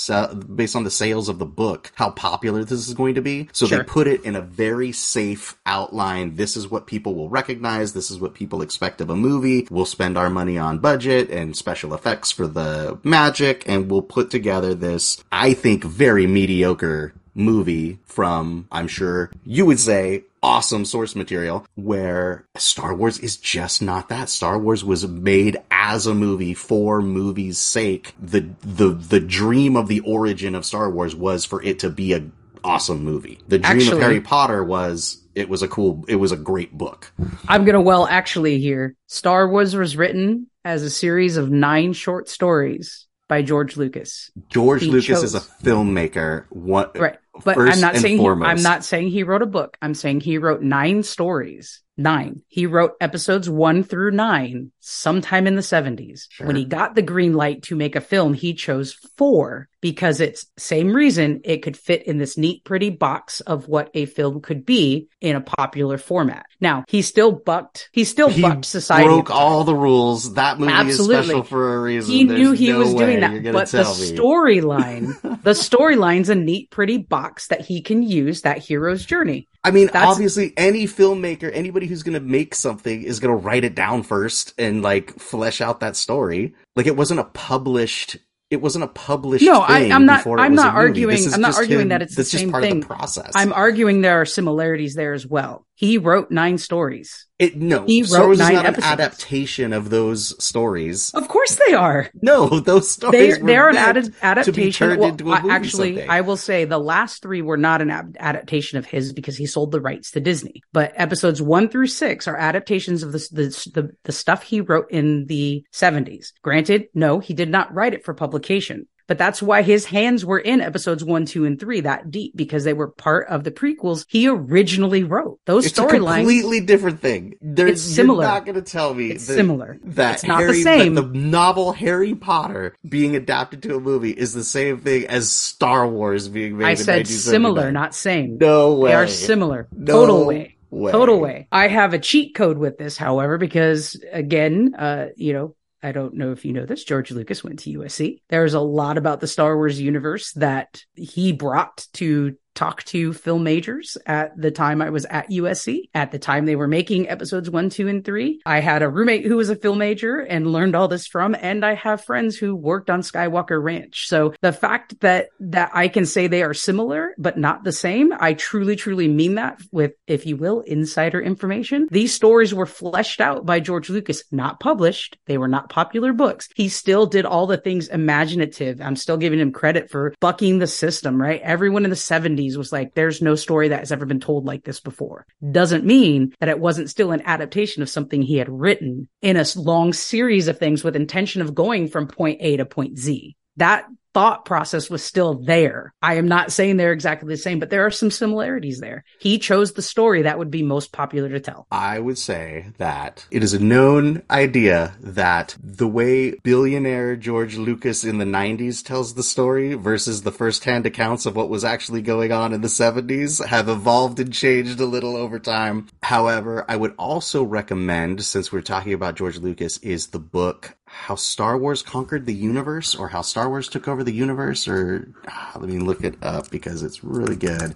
se- 0.08 0.34
based 0.56 0.76
on 0.76 0.84
the 0.84 0.92
sales 0.92 1.30
of 1.30 1.40
the 1.40 1.46
book 1.46 1.92
how 1.96 2.10
popular 2.12 2.64
this 2.64 2.88
is 2.88 2.94
going 2.94 3.16
to 3.16 3.22
be. 3.22 3.48
So 3.54 3.66
Sure. 3.68 3.78
they 3.80 3.84
put 3.84 4.08
it 4.08 4.24
in 4.24 4.36
a 4.36 4.42
very 4.42 4.92
safe 4.92 5.58
outline. 5.66 6.36
This 6.36 6.56
is 6.58 6.70
what 6.70 6.88
people 6.88 7.14
will 7.16 7.30
recognize. 7.30 7.94
This 7.94 8.10
is 8.12 8.20
what 8.20 8.34
people 8.34 8.62
expect 8.62 9.02
of 9.02 9.10
a 9.10 9.16
movie. 9.16 9.68
We'll 9.70 9.86
spend 9.86 10.18
our 10.18 10.30
money 10.30 10.58
on 10.58 10.80
budget 10.80 11.30
and 11.30 11.56
special 11.56 11.94
effects 11.94 12.32
for 12.32 12.48
the 12.48 12.98
magic 13.04 13.64
and 13.68 13.90
we'll 13.92 14.02
put 14.02 14.30
together 14.32 14.74
this 14.74 15.24
I 15.32 15.54
think 15.54 15.84
very 15.84 16.28
mediocre 16.28 17.14
movie 17.36 18.00
from 18.06 18.68
I'm 18.72 18.88
sure 18.88 19.32
you 19.46 19.66
would 19.66 19.80
say 19.80 20.24
awesome 20.48 20.86
source 20.86 21.16
material 21.16 21.66
where 21.76 22.46
Star 22.58 22.96
Wars 22.96 23.20
is 23.20 23.38
just 23.38 23.82
not 23.82 24.10
that. 24.10 24.30
Star 24.30 24.58
Wars 24.58 24.84
was 24.84 25.08
made 25.08 25.58
as 25.70 26.08
a 26.08 26.14
movie 26.16 26.54
for 26.54 27.02
movie's 27.02 27.58
sake. 27.58 28.14
The 28.22 28.48
the 28.62 28.90
the 28.90 29.20
dream 29.20 29.76
of 29.76 29.88
the 29.88 30.00
origin 30.02 30.56
of 30.56 30.66
Star 30.66 30.90
Wars 30.90 31.16
was 31.16 31.46
for 31.46 31.62
it 31.64 31.80
to 31.80 31.90
be 31.90 32.14
a 32.14 32.24
awesome 32.64 33.04
movie. 33.04 33.40
The 33.48 33.60
dream 33.60 33.78
Actually- 33.78 33.98
of 33.98 34.04
Harry 34.04 34.22
Potter 34.22 34.64
was 34.64 35.22
it 35.36 35.50
was 35.50 35.62
a 35.62 35.68
cool 35.68 36.04
it 36.08 36.16
was 36.16 36.32
a 36.32 36.38
great 36.38 36.78
book. 36.78 37.12
I'm 37.48 37.66
gonna 37.66 37.82
well 37.82 38.08
actually 38.08 38.60
here. 38.60 38.96
Star 39.08 39.48
Wars 39.50 39.76
was 39.76 39.96
written 39.98 40.48
as 40.66 40.84
a 40.84 40.90
series 40.90 41.38
of 41.38 41.52
nine 41.52 41.94
short 41.94 42.28
stories 42.30 43.06
by 43.30 43.42
George 43.42 43.76
Lucas. 43.78 44.32
George 44.50 44.82
He 44.84 44.90
Lucas 44.90 45.06
chose. 45.06 45.24
is 45.24 45.36
a 45.36 45.42
filmmaker. 45.64 46.46
What 46.50 46.98
Right. 46.98 47.18
But 47.44 47.56
first 47.56 47.74
I'm 47.74 47.82
not 47.82 47.96
saying 47.96 48.20
he. 48.20 48.28
I'm 48.28 48.62
not 48.62 48.84
saying 48.84 49.10
he 49.10 49.24
wrote 49.24 49.42
a 49.42 49.48
book. 49.48 49.78
I'm 49.82 49.94
saying 49.94 50.22
he 50.22 50.38
wrote 50.38 50.62
nine 50.62 51.04
stories. 51.04 51.82
Nine. 52.00 52.44
He 52.48 52.68
wrote 52.68 52.94
episodes 53.02 53.50
one 53.50 53.84
through 53.84 54.12
nine 54.12 54.72
sometime 54.80 55.48
in 55.48 55.56
the 55.56 55.64
70s. 55.64 56.28
Sure. 56.30 56.46
When 56.46 56.56
he 56.56 56.64
got 56.64 56.94
the 56.94 57.02
green 57.02 57.34
light 57.34 57.64
to 57.64 57.76
make 57.76 57.96
a 57.96 58.02
film, 58.02 58.36
he 58.36 58.54
chose 58.54 58.94
four 58.94 59.68
because 59.82 60.20
it's 60.22 60.46
same 60.58 60.94
reason 60.94 61.42
it 61.44 61.64
could 61.64 61.76
fit 61.76 62.04
in 62.04 62.20
this 62.20 62.38
neat, 62.38 62.64
pretty 62.64 62.92
box 62.92 63.42
of 63.42 63.68
what 63.68 63.90
a 63.96 64.06
film 64.06 64.42
could 64.42 64.64
be 64.64 65.08
in 65.22 65.36
a 65.36 65.42
popular 65.42 65.98
format. 65.98 66.46
Now 66.62 66.84
he 66.88 67.02
still 67.02 67.32
bucked. 67.32 67.90
He 67.92 68.04
still 68.04 68.30
he 68.30 68.44
bucked 68.44 68.66
society. 68.66 69.08
broke 69.08 69.32
all 69.32 69.64
the 69.64 69.76
rules. 69.76 70.36
That 70.36 70.60
movie 70.60 70.72
Absolutely. 70.72 71.16
is 71.16 71.26
special 71.26 71.44
for 71.44 71.78
a 71.78 71.82
reason. 71.82 72.14
he 72.14 72.24
There's 72.26 72.40
knew 72.40 72.52
he 72.52 72.70
no 72.70 72.80
was 72.80 72.94
doing 72.94 73.20
that. 73.22 73.54
But 73.54 73.70
the 73.70 73.84
storyline, 73.84 75.20
the 75.42 75.52
storyline's 75.52 76.30
a 76.30 76.36
neat, 76.36 76.70
pretty 76.70 76.98
box 76.98 77.27
that 77.48 77.62
he 77.62 77.82
can 77.82 78.02
use 78.04 78.42
that 78.42 78.58
hero's 78.60 79.06
journey. 79.06 79.48
I 79.64 79.72
mean, 79.72 79.88
That's- 79.88 80.08
obviously, 80.08 80.54
any 80.58 80.86
filmmaker, 80.86 81.52
anybody 81.54 81.88
who's 81.88 82.04
going 82.04 82.14
to 82.14 82.20
make 82.20 82.56
something 82.56 83.04
is 83.04 83.20
going 83.20 83.38
to 83.38 83.44
write 83.46 83.64
it 83.66 83.76
down 83.76 84.04
first 84.04 84.54
and 84.58 84.82
like 84.82 85.20
flesh 85.20 85.62
out 85.62 85.82
that 85.82 85.96
story. 85.96 86.54
Like 86.76 86.88
it 86.88 86.96
wasn't 86.96 87.20
a 87.20 87.26
published. 87.26 88.18
It 88.50 88.62
wasn't 88.62 88.86
a 88.86 88.88
published. 88.88 89.44
No, 89.44 89.60
I- 89.60 89.90
I'm 89.92 90.06
not- 90.06 90.26
I'm 90.26 90.56
not 90.56 90.74
arguing- 90.74 91.34
I'm 91.34 91.42
not 91.42 91.56
arguing 91.56 91.82
him- 91.82 91.90
that 91.90 92.02
it's 92.02 92.16
the 92.16 92.24
just 92.24 92.32
same 92.38 92.50
part 92.52 92.64
thing. 92.64 92.78
of 92.78 92.82
the 92.82 92.88
process. 92.88 93.34
I'm 93.36 93.52
arguing 93.52 94.02
there 94.02 94.22
are 94.22 94.26
similarities 94.26 94.96
there 94.96 95.12
as 95.14 95.28
well. 95.28 95.66
He 95.76 95.98
wrote 95.98 96.32
nine 96.32 96.58
stories. 96.58 97.27
It, 97.40 97.56
no, 97.56 97.86
He 97.86 98.04
Star 98.04 98.22
wrote 98.22 98.26
Wars 98.30 98.40
is 98.40 98.50
not 98.50 98.66
episodes. 98.66 98.78
an 98.88 98.92
adaptation 98.94 99.74
of 99.74 99.92
those 99.92 100.44
stories. 100.44 101.12
Of 101.14 101.28
course 101.28 101.60
they 101.68 101.74
are. 101.76 102.10
No, 102.20 102.48
those 102.60 102.90
stories 102.90 103.36
They 103.36 103.42
were 103.42 103.48
they're 103.48 103.70
an 103.70 103.76
meant 103.76 103.98
adad- 103.98 104.06
to 104.06 104.12
be 104.12 104.18
adaptation. 104.24 104.88
turned 104.90 105.00
Well, 105.02 105.10
into 105.10 105.30
a 105.30 105.36
I- 105.36 105.42
movie 105.44 105.54
actually, 105.54 105.96
someday. 105.98 106.08
I 106.08 106.22
will 106.22 106.38
say 106.38 106.66
the 106.66 106.80
last 106.80 107.22
three 107.22 107.44
were 107.44 107.56
not 107.58 107.84
an 107.84 107.92
adaptation 108.20 108.80
of 108.80 108.88
his 108.88 109.14
because 109.14 109.38
he 109.38 109.46
sold 109.46 109.72
the 109.72 109.80
rights 109.82 110.10
to 110.12 110.20
Disney. 110.20 110.62
But 110.74 110.94
episodes 110.96 111.40
one 111.40 111.70
through 111.70 111.88
six 111.88 112.28
are 112.28 112.36
adaptations 112.38 113.04
of 113.04 113.12
the 113.12 113.20
the 113.32 113.72
the, 113.74 113.90
the 114.06 114.12
stuff 114.12 114.42
he 114.42 114.62
wrote 114.62 114.90
in 114.90 115.26
the 115.28 115.64
70s. 115.72 116.34
Granted, 116.42 116.86
no, 116.96 117.20
he 117.20 117.36
did 117.36 117.50
not 117.50 117.72
write 117.72 117.94
it 117.94 118.04
for 118.04 118.16
publication. 118.16 118.88
But 119.08 119.18
that's 119.18 119.42
why 119.42 119.62
his 119.62 119.86
hands 119.86 120.26
were 120.26 120.40
in 120.40 120.60
episodes 120.62 121.04
one, 121.04 121.26
two, 121.26 121.46
and 121.46 121.60
three 121.60 121.82
that 121.82 122.12
deep 122.12 122.36
because 122.36 122.64
they 122.66 122.74
were 122.74 122.90
part 122.90 123.28
of 123.28 123.44
the 123.44 123.52
prequels 123.52 124.06
he 124.10 124.28
originally 124.28 125.04
wrote. 125.04 125.40
Those 125.46 125.72
storylines. 125.72 125.94
it's 125.94 126.04
a 126.04 126.16
completely 126.18 126.60
different 126.62 127.00
thing. 127.02 127.36
There's, 127.42 127.72
It's 127.72 127.82
similar. 127.96 128.24
You're 128.26 128.34
not 128.34 128.46
going 128.46 128.56
to 128.56 128.62
tell 128.62 128.94
me 128.94 129.12
It's 129.12 129.26
that, 129.28 129.34
similar. 129.36 129.80
that 129.86 130.16
It's 130.16 130.24
not 130.26 130.42
the 130.46 130.54
same. 130.62 130.94
The 130.96 131.04
novel 131.04 131.72
Harry 131.74 132.16
Potter 132.16 132.76
being 132.88 133.16
adapted 133.16 133.64
to 133.64 133.76
a 133.76 133.80
movie 133.80 134.12
is 134.12 134.34
the 134.34 134.44
same 134.44 134.80
thing 134.80 135.06
as 135.08 135.32
Star 135.32 135.88
Wars 135.88 136.28
being 136.28 136.58
made. 136.58 136.64
To 136.64 136.66
a 136.66 136.70
movie. 136.70 136.82
I 136.82 137.04
said 137.04 137.08
similar, 137.08 137.72
not 137.72 137.96
same. 137.96 138.38
no 138.40 138.74
way. 138.76 138.90
They 138.92 138.96
are 138.96 139.08
similar. 139.08 139.68
No 139.72 139.94
Total 139.94 140.26
way. 140.26 140.58
way. 140.70 140.92
Total 140.92 141.20
way. 141.20 141.48
I 141.52 141.68
have 141.70 141.94
a 141.94 142.00
cheat 142.00 142.36
code 142.36 142.58
with 142.58 142.78
this, 142.78 142.98
however, 142.98 143.38
because 143.38 143.96
again, 144.12 144.76
uh, 144.78 145.08
you 145.16 145.34
know, 145.34 145.56
I 145.82 145.92
don't 145.92 146.16
know 146.16 146.32
if 146.32 146.44
you 146.44 146.54
know 146.54 146.66
this. 146.66 146.84
George 146.84 147.12
Lucas 147.12 147.44
went 147.44 147.60
to 147.60 147.80
USC. 147.80 148.22
There's 148.30 148.56
a 148.56 148.60
lot 148.60 148.98
about 148.98 149.20
the 149.20 149.28
Star 149.28 149.56
Wars 149.56 149.80
universe 149.80 150.32
that 150.34 150.82
he 150.96 151.32
brought 151.32 151.86
to 151.94 152.36
talk 152.58 152.84
to 152.86 153.14
film 153.14 153.44
majors 153.44 153.98
at 154.06 154.36
the 154.36 154.52
time 154.52 154.82
I 154.82 154.90
was 154.90 155.06
at 155.06 155.30
USC. 155.30 155.90
At 155.94 156.12
the 156.12 156.20
time 156.20 156.46
they 156.46 156.56
were 156.56 156.68
making 156.68 157.08
episodes 157.08 157.50
one, 157.50 157.70
two, 157.70 157.88
and 157.88 158.04
three. 158.04 158.42
I 158.46 158.60
had 158.60 158.82
a 158.82 158.90
roommate 158.90 159.26
who 159.26 159.38
was 159.38 159.50
a 159.50 159.56
film 159.56 159.78
major 159.78 160.20
and 160.20 160.52
learned 160.52 160.76
all 160.76 160.88
this 160.88 161.08
from, 161.08 161.36
and 161.40 161.64
I 161.64 161.76
have 161.76 162.04
friends 162.04 162.36
who 162.36 162.56
worked 162.56 162.90
on 162.90 163.02
Skywalker 163.02 163.62
Ranch. 163.64 164.08
So 164.08 164.34
the 164.42 164.52
fact 164.52 165.00
that, 165.02 165.28
that 165.40 165.72
I 165.74 165.88
can 165.88 166.06
say 166.06 166.28
they 166.28 166.44
are 166.44 166.54
similar, 166.54 167.14
but 167.18 167.38
not 167.38 167.64
the 167.64 167.72
same, 167.72 168.12
I 168.20 168.34
truly, 168.34 168.76
truly 168.76 169.08
mean 169.08 169.36
that 169.36 169.62
with, 169.72 169.94
if 170.08 170.26
you 170.26 170.36
will, 170.36 170.62
insider 170.62 171.22
information. 171.22 171.88
These 171.92 172.14
stories 172.14 172.54
were 172.54 172.66
fleshed 172.66 173.22
out 173.22 173.46
by 173.46 173.60
George 173.60 173.90
Lucas, 173.90 174.24
not 174.32 174.60
published. 174.60 175.18
They 175.28 175.38
were 175.38 175.48
not 175.48 175.70
popular 175.70 176.12
books. 176.12 176.50
He 176.56 176.70
still 176.70 177.06
did 177.06 177.26
all 177.26 177.46
the 177.46 177.58
things 177.58 177.88
imaginative. 177.88 178.82
I'm 178.82 178.96
still 178.96 179.18
giving 179.18 179.40
him 179.40 179.52
credit 179.52 179.92
for 179.92 180.16
bucking 180.20 180.58
the 180.58 180.68
system, 180.68 181.22
right? 181.22 181.42
Everyone 181.42 181.84
in 181.84 181.92
the 181.92 181.96
70s 181.96 182.47
was 182.56 182.72
like, 182.72 182.94
there's 182.94 183.22
no 183.22 183.34
story 183.34 183.70
that 183.70 183.80
has 183.80 183.92
ever 183.92 184.06
been 184.06 184.20
told 184.20 184.46
like 184.46 184.64
this 184.64 184.80
before. 184.80 185.26
Doesn't 185.52 185.86
mean 185.86 186.34
that 186.40 186.50
it 186.50 186.60
wasn't 186.60 186.92
still 186.92 187.12
an 187.12 187.24
adaptation 187.26 187.82
of 187.82 187.90
something 187.90 188.22
he 188.22 188.38
had 188.38 188.48
written 188.48 189.10
in 189.24 189.38
a 189.38 189.46
long 189.56 189.92
series 189.92 190.48
of 190.48 190.60
things 190.60 190.84
with 190.84 190.96
intention 190.96 191.42
of 191.42 191.56
going 191.56 191.88
from 191.88 192.08
point 192.08 192.38
A 192.42 192.58
to 192.58 192.66
point 192.66 193.00
Z. 193.00 193.36
That 193.58 193.88
thought 194.18 194.46
process 194.46 194.90
was 194.90 195.04
still 195.04 195.36
there. 195.36 195.94
I 196.02 196.16
am 196.16 196.28
not 196.28 196.52
saying 196.52 196.78
they're 196.78 196.92
exactly 196.92 197.30
the 197.30 197.38
same, 197.38 197.60
but 197.60 197.70
there 197.70 197.86
are 197.86 197.92
some 197.92 198.10
similarities 198.10 198.80
there. 198.80 199.04
He 199.20 199.38
chose 199.38 199.74
the 199.74 199.84
story 199.84 200.24
that 200.24 200.40
would 200.40 200.50
be 200.50 200.64
most 200.64 200.92
popular 200.92 201.30
to 201.30 201.40
tell. 201.40 201.68
I 201.72 202.00
would 202.00 202.18
say 202.18 202.72
that 202.80 203.28
it 203.30 203.44
is 203.44 203.54
a 203.54 203.64
known 203.64 204.24
idea 204.32 204.96
that 205.02 205.56
the 205.64 205.88
way 205.88 206.32
billionaire 206.42 207.16
George 207.16 207.58
Lucas 207.58 208.04
in 208.04 208.18
the 208.18 208.26
90s 208.26 208.84
tells 208.84 209.14
the 209.14 209.22
story 209.22 209.76
versus 209.76 210.24
the 210.24 210.32
first-hand 210.32 210.88
accounts 210.88 211.28
of 211.28 211.36
what 211.36 211.50
was 211.50 211.64
actually 211.64 212.02
going 212.02 212.32
on 212.32 212.54
in 212.54 212.62
the 212.62 212.70
70s 212.70 213.46
have 213.46 213.70
evolved 213.70 214.20
and 214.20 214.34
changed 214.34 214.80
a 214.80 214.86
little 214.86 215.16
over 215.16 215.38
time. 215.38 215.90
However, 216.02 216.66
I 216.68 216.76
would 216.76 216.96
also 216.98 217.44
recommend, 217.44 218.24
since 218.24 218.52
we're 218.52 218.62
talking 218.62 218.94
about 218.94 219.14
George 219.14 219.38
Lucas, 219.38 219.78
is 219.78 220.08
the 220.08 220.18
book 220.18 220.76
How 221.06 221.16
Star 221.16 221.58
Wars 221.58 221.84
Conquered 221.84 222.26
the 222.26 222.34
Universe 222.34 222.96
or 222.96 223.08
How 223.08 223.22
Star 223.22 223.48
Wars 223.48 223.70
Took 223.70 223.88
Over 223.88 224.04
the 224.04 224.12
Universe 224.12 224.68
or 224.68 225.08
ah, 225.28 225.52
let 225.56 225.70
me 225.70 225.80
look 225.80 226.04
it 226.04 226.16
up 226.22 226.50
because 226.50 226.84
it's 226.84 227.04
really 227.04 227.36
good. 227.36 227.76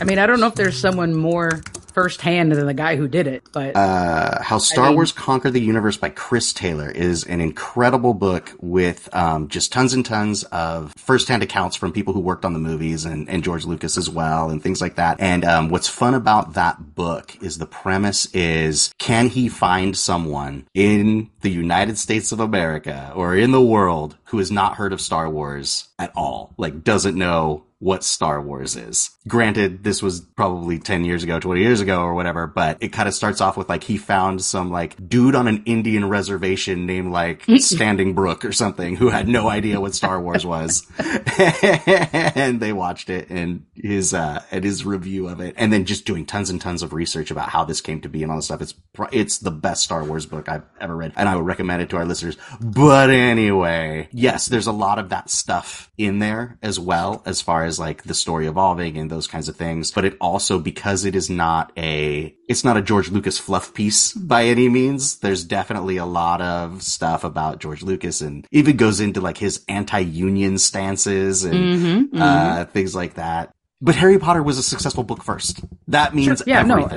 I 0.00 0.04
mean, 0.04 0.18
I 0.18 0.26
don't 0.26 0.40
know 0.40 0.46
if 0.46 0.54
there's 0.54 0.80
someone 0.80 1.14
more 1.14 1.60
firsthand 1.90 2.52
than 2.52 2.66
the 2.66 2.74
guy 2.74 2.96
who 2.96 3.08
did 3.08 3.26
it, 3.26 3.42
but 3.52 3.76
uh, 3.76 4.42
How 4.42 4.58
Star 4.58 4.86
mean- 4.86 4.96
Wars 4.96 5.12
Conquered 5.12 5.52
the 5.52 5.60
Universe 5.60 5.96
by 5.96 6.10
Chris 6.10 6.52
Taylor 6.52 6.90
is 6.90 7.24
an 7.24 7.40
incredible 7.40 8.14
book 8.14 8.52
with 8.60 9.08
um, 9.14 9.48
just 9.48 9.72
tons 9.72 9.92
and 9.92 10.04
tons 10.04 10.44
of 10.44 10.92
firsthand 10.96 11.42
accounts 11.42 11.76
from 11.76 11.92
people 11.92 12.12
who 12.14 12.20
worked 12.20 12.44
on 12.44 12.52
the 12.52 12.58
movies 12.58 13.04
and, 13.04 13.28
and 13.28 13.42
George 13.44 13.64
Lucas 13.64 13.96
as 13.96 14.08
well 14.08 14.50
and 14.50 14.62
things 14.62 14.80
like 14.80 14.96
that. 14.96 15.20
And 15.20 15.44
um, 15.44 15.68
what's 15.68 15.88
fun 15.88 16.14
about 16.14 16.54
that 16.54 16.94
book 16.94 17.36
is 17.42 17.58
the 17.58 17.66
premise 17.66 18.26
is 18.34 18.92
can 18.98 19.28
he 19.28 19.48
find 19.48 19.96
someone 19.96 20.66
in 20.74 21.30
the 21.40 21.50
United 21.50 21.98
States 21.98 22.32
of 22.32 22.40
America 22.40 23.12
or 23.14 23.36
in 23.36 23.50
the 23.50 23.60
world 23.62 24.16
who 24.24 24.38
has 24.38 24.50
not 24.50 24.76
heard 24.76 24.92
of 24.92 25.00
Star 25.00 25.28
Wars 25.28 25.88
at 25.98 26.12
all, 26.16 26.54
like 26.56 26.84
doesn't 26.84 27.16
know 27.16 27.64
what 27.80 28.04
Star 28.04 28.42
Wars 28.42 28.76
is. 28.76 29.10
Granted, 29.26 29.82
this 29.84 30.02
was 30.02 30.20
probably 30.20 30.78
10 30.78 31.04
years 31.04 31.24
ago, 31.24 31.40
20 31.40 31.62
years 31.62 31.80
ago 31.80 32.02
or 32.02 32.14
whatever, 32.14 32.46
but 32.46 32.76
it 32.80 32.88
kind 32.88 33.08
of 33.08 33.14
starts 33.14 33.40
off 33.40 33.56
with 33.56 33.70
like 33.70 33.84
he 33.84 33.96
found 33.96 34.42
some 34.42 34.70
like 34.70 35.08
dude 35.08 35.34
on 35.34 35.48
an 35.48 35.62
Indian 35.64 36.06
reservation 36.06 36.84
named 36.84 37.10
like 37.10 37.44
Standing 37.58 38.12
Brook 38.14 38.44
or 38.44 38.52
something 38.52 38.96
who 38.96 39.08
had 39.08 39.28
no 39.28 39.48
idea 39.48 39.80
what 39.80 39.94
Star 39.94 40.20
Wars 40.20 40.44
was. 40.44 40.86
and 41.38 42.60
they 42.60 42.74
watched 42.74 43.08
it 43.08 43.30
and 43.30 43.64
his, 43.74 44.12
uh, 44.12 44.42
and 44.50 44.62
his 44.62 44.84
review 44.84 45.28
of 45.28 45.40
it 45.40 45.54
and 45.56 45.72
then 45.72 45.86
just 45.86 46.04
doing 46.04 46.26
tons 46.26 46.50
and 46.50 46.60
tons 46.60 46.82
of 46.82 46.92
research 46.92 47.30
about 47.30 47.48
how 47.48 47.64
this 47.64 47.80
came 47.80 48.02
to 48.02 48.10
be 48.10 48.22
and 48.22 48.30
all 48.30 48.36
this 48.36 48.44
stuff. 48.44 48.60
It's, 48.60 48.74
it's 49.10 49.38
the 49.38 49.50
best 49.50 49.84
Star 49.84 50.04
Wars 50.04 50.26
book 50.26 50.50
I've 50.50 50.64
ever 50.78 50.94
read 50.94 51.14
and 51.16 51.30
I 51.30 51.34
would 51.34 51.46
recommend 51.46 51.80
it 51.80 51.88
to 51.90 51.96
our 51.96 52.04
listeners. 52.04 52.36
But 52.60 53.08
anyway, 53.08 54.10
yes, 54.12 54.46
there's 54.46 54.66
a 54.66 54.72
lot 54.72 54.98
of 54.98 55.08
that 55.08 55.30
stuff 55.30 55.90
in 55.96 56.18
there 56.18 56.58
as 56.62 56.78
well 56.78 57.22
as 57.24 57.40
far 57.40 57.64
as 57.64 57.69
like 57.78 58.02
the 58.02 58.14
story 58.14 58.46
evolving 58.46 58.96
and 58.98 59.10
those 59.10 59.26
kinds 59.26 59.48
of 59.48 59.56
things. 59.56 59.90
But 59.90 60.04
it 60.04 60.16
also, 60.20 60.58
because 60.58 61.04
it 61.04 61.14
is 61.14 61.30
not 61.30 61.72
a, 61.76 62.34
it's 62.48 62.64
not 62.64 62.76
a 62.76 62.82
George 62.82 63.10
Lucas 63.10 63.38
fluff 63.38 63.72
piece 63.74 64.12
by 64.12 64.44
any 64.44 64.68
means. 64.68 65.18
There's 65.18 65.44
definitely 65.44 65.98
a 65.98 66.06
lot 66.06 66.40
of 66.40 66.82
stuff 66.82 67.22
about 67.24 67.60
George 67.60 67.82
Lucas 67.82 68.20
and 68.20 68.46
even 68.50 68.76
goes 68.76 69.00
into 69.00 69.20
like 69.20 69.38
his 69.38 69.64
anti-union 69.68 70.58
stances 70.58 71.44
and 71.44 71.60
Mm-hmm, 71.60 72.20
uh, 72.20 72.64
things 72.66 72.94
like 72.94 73.14
that. 73.14 73.54
But 73.80 73.94
Harry 73.96 74.18
Potter 74.18 74.42
was 74.42 74.58
a 74.58 74.62
successful 74.62 75.04
book 75.04 75.22
first. 75.22 75.64
That 75.88 76.14
means 76.14 76.42
yeah, 76.46 76.62
no. 76.62 76.88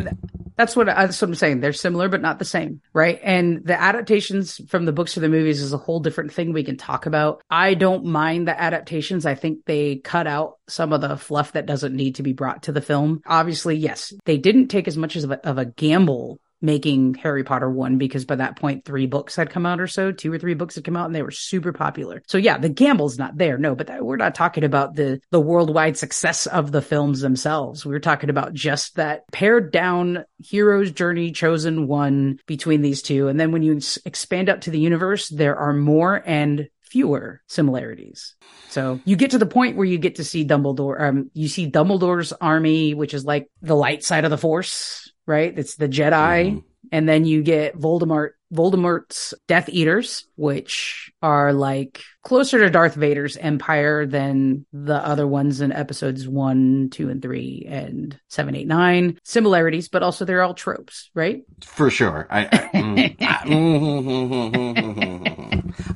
That's 0.56 0.76
what, 0.76 0.86
that's 0.86 1.20
what 1.20 1.30
I'm 1.30 1.36
saying. 1.36 1.62
They're 1.62 1.74
similar, 1.74 2.10
but 2.10 2.22
not 2.22 2.38
the 2.38 2.46
same, 2.46 2.82
right? 2.94 3.20
And 3.24 3.66
the 3.66 3.80
adaptations 3.80 4.62
from 4.70 4.86
the 4.86 4.92
books 4.92 5.16
to 5.16 5.20
the 5.20 5.30
movies 5.30 5.62
is 5.62 5.74
a 5.74 5.78
whole 5.78 6.00
different 6.00 6.32
thing 6.32 6.54
we 6.54 6.64
can 6.64 6.78
talk 6.78 7.08
about. 7.08 7.42
I 7.50 7.74
don't 7.74 8.06
mind 8.06 8.48
the 8.48 8.60
adaptations. 8.60 9.26
I 9.26 9.34
think 9.34 9.66
they 9.66 9.96
cut 9.96 10.28
out 10.28 10.60
some 10.68 10.94
of 10.94 11.02
the 11.02 11.18
fluff 11.18 11.54
that 11.54 11.66
doesn't 11.66 11.96
need 11.96 12.16
to 12.16 12.24
be 12.24 12.34
brought 12.34 12.64
to 12.64 12.72
the 12.72 12.82
film. 12.82 13.22
Obviously, 13.26 13.78
yes, 13.78 14.14
they 14.26 14.38
didn't 14.38 14.68
take 14.68 14.88
as 14.88 14.98
much 14.98 15.16
of 15.16 15.32
a, 15.32 15.48
of 15.48 15.58
a 15.58 15.66
gamble 15.66 16.40
making 16.64 17.16
Harry 17.16 17.44
Potter 17.44 17.70
one 17.70 17.98
because 17.98 18.26
by 18.26 18.38
that 18.38 18.56
point, 18.56 18.86
three 18.86 19.06
books 19.06 19.36
had 19.36 19.50
come 19.50 19.66
out 19.66 19.82
or 19.82 19.88
so, 19.88 20.12
two 20.12 20.32
or 20.32 20.40
three 20.40 20.54
books 20.54 20.76
had 20.76 20.86
come 20.86 20.96
out 20.96 21.06
and 21.06 21.14
they 21.14 21.22
were 21.22 21.30
super 21.30 21.74
popular. 21.74 22.24
So 22.28 22.38
yeah, 22.38 22.58
the 22.58 22.70
gamble's 22.70 23.20
not 23.20 23.38
there. 23.38 23.58
No, 23.58 23.76
but 23.76 23.88
that, 23.88 24.04
we're 24.04 24.16
not 24.16 24.34
talking 24.34 24.64
about 24.64 24.96
the, 24.96 25.20
the 25.30 25.42
worldwide 25.42 25.98
success 25.98 26.48
of 26.48 26.72
the 26.72 26.82
films 26.82 27.20
themselves. 27.20 27.86
We 27.86 27.94
are 27.94 28.00
talking 28.00 28.30
about 28.30 28.54
just 28.54 28.96
that 28.96 29.30
pared 29.32 29.72
down 29.72 30.24
hero's 30.40 30.92
journey 30.92 31.32
chosen 31.32 31.88
one 31.88 32.40
between 32.48 32.82
these 32.82 33.02
two. 33.02 33.28
And 33.28 33.40
then 33.40 33.52
when 33.52 33.62
you 33.62 33.80
expand 34.06 34.50
out 34.50 34.62
to 34.64 34.72
the 34.72 34.80
universe, 34.80 35.28
there 35.28 35.58
are 35.58 35.74
more 35.74 36.24
and 36.26 36.70
fewer 36.82 37.42
similarities. 37.48 38.36
So 38.70 39.00
you 39.04 39.16
get 39.16 39.32
to 39.32 39.40
the 39.40 39.48
point 39.48 39.76
where 39.76 39.86
you 39.86 39.98
get 39.98 40.16
to 40.16 40.24
see 40.24 40.46
Dumbledore, 40.46 41.02
um, 41.02 41.32
you 41.34 41.48
see 41.48 41.70
Dumbledore's 41.70 42.34
army, 42.34 42.94
which 42.94 43.14
is 43.16 43.26
like 43.26 43.50
the 43.62 43.76
light 43.76 44.04
side 44.04 44.26
of 44.26 44.30
the 44.30 44.38
force, 44.38 45.12
right? 45.26 45.58
It's 45.58 45.76
the 45.76 45.90
Jedi. 45.90 46.52
Mhm. 46.54 46.64
And 46.92 47.10
then 47.10 47.26
you 47.26 47.42
get 47.42 47.80
Voldemort, 47.80 48.32
Voldemort's 48.54 49.34
Death 49.48 49.68
Eaters, 49.70 50.26
which 50.36 51.12
are 51.24 51.54
like 51.54 52.02
closer 52.24 52.60
to 52.60 52.70
Darth 52.70 52.94
Vader's 52.94 53.36
empire 53.38 54.06
than 54.06 54.66
the 54.72 54.98
other 54.98 55.26
ones 55.26 55.60
in 55.62 55.72
episodes 55.72 56.28
one, 56.28 56.90
two, 56.92 57.10
and 57.10 57.20
three, 57.22 57.66
and 57.68 58.20
seven, 58.30 58.54
eight, 58.56 58.68
nine. 58.68 59.18
Similarities, 59.24 59.88
but 59.88 60.04
also 60.04 60.24
they're 60.24 60.44
all 60.44 60.54
tropes, 60.54 61.10
right? 61.16 61.44
For 61.62 61.90
sure. 61.90 62.28
I, 62.30 62.42
I, 62.46 62.70
mm, 62.78 63.16
I, 63.22 63.44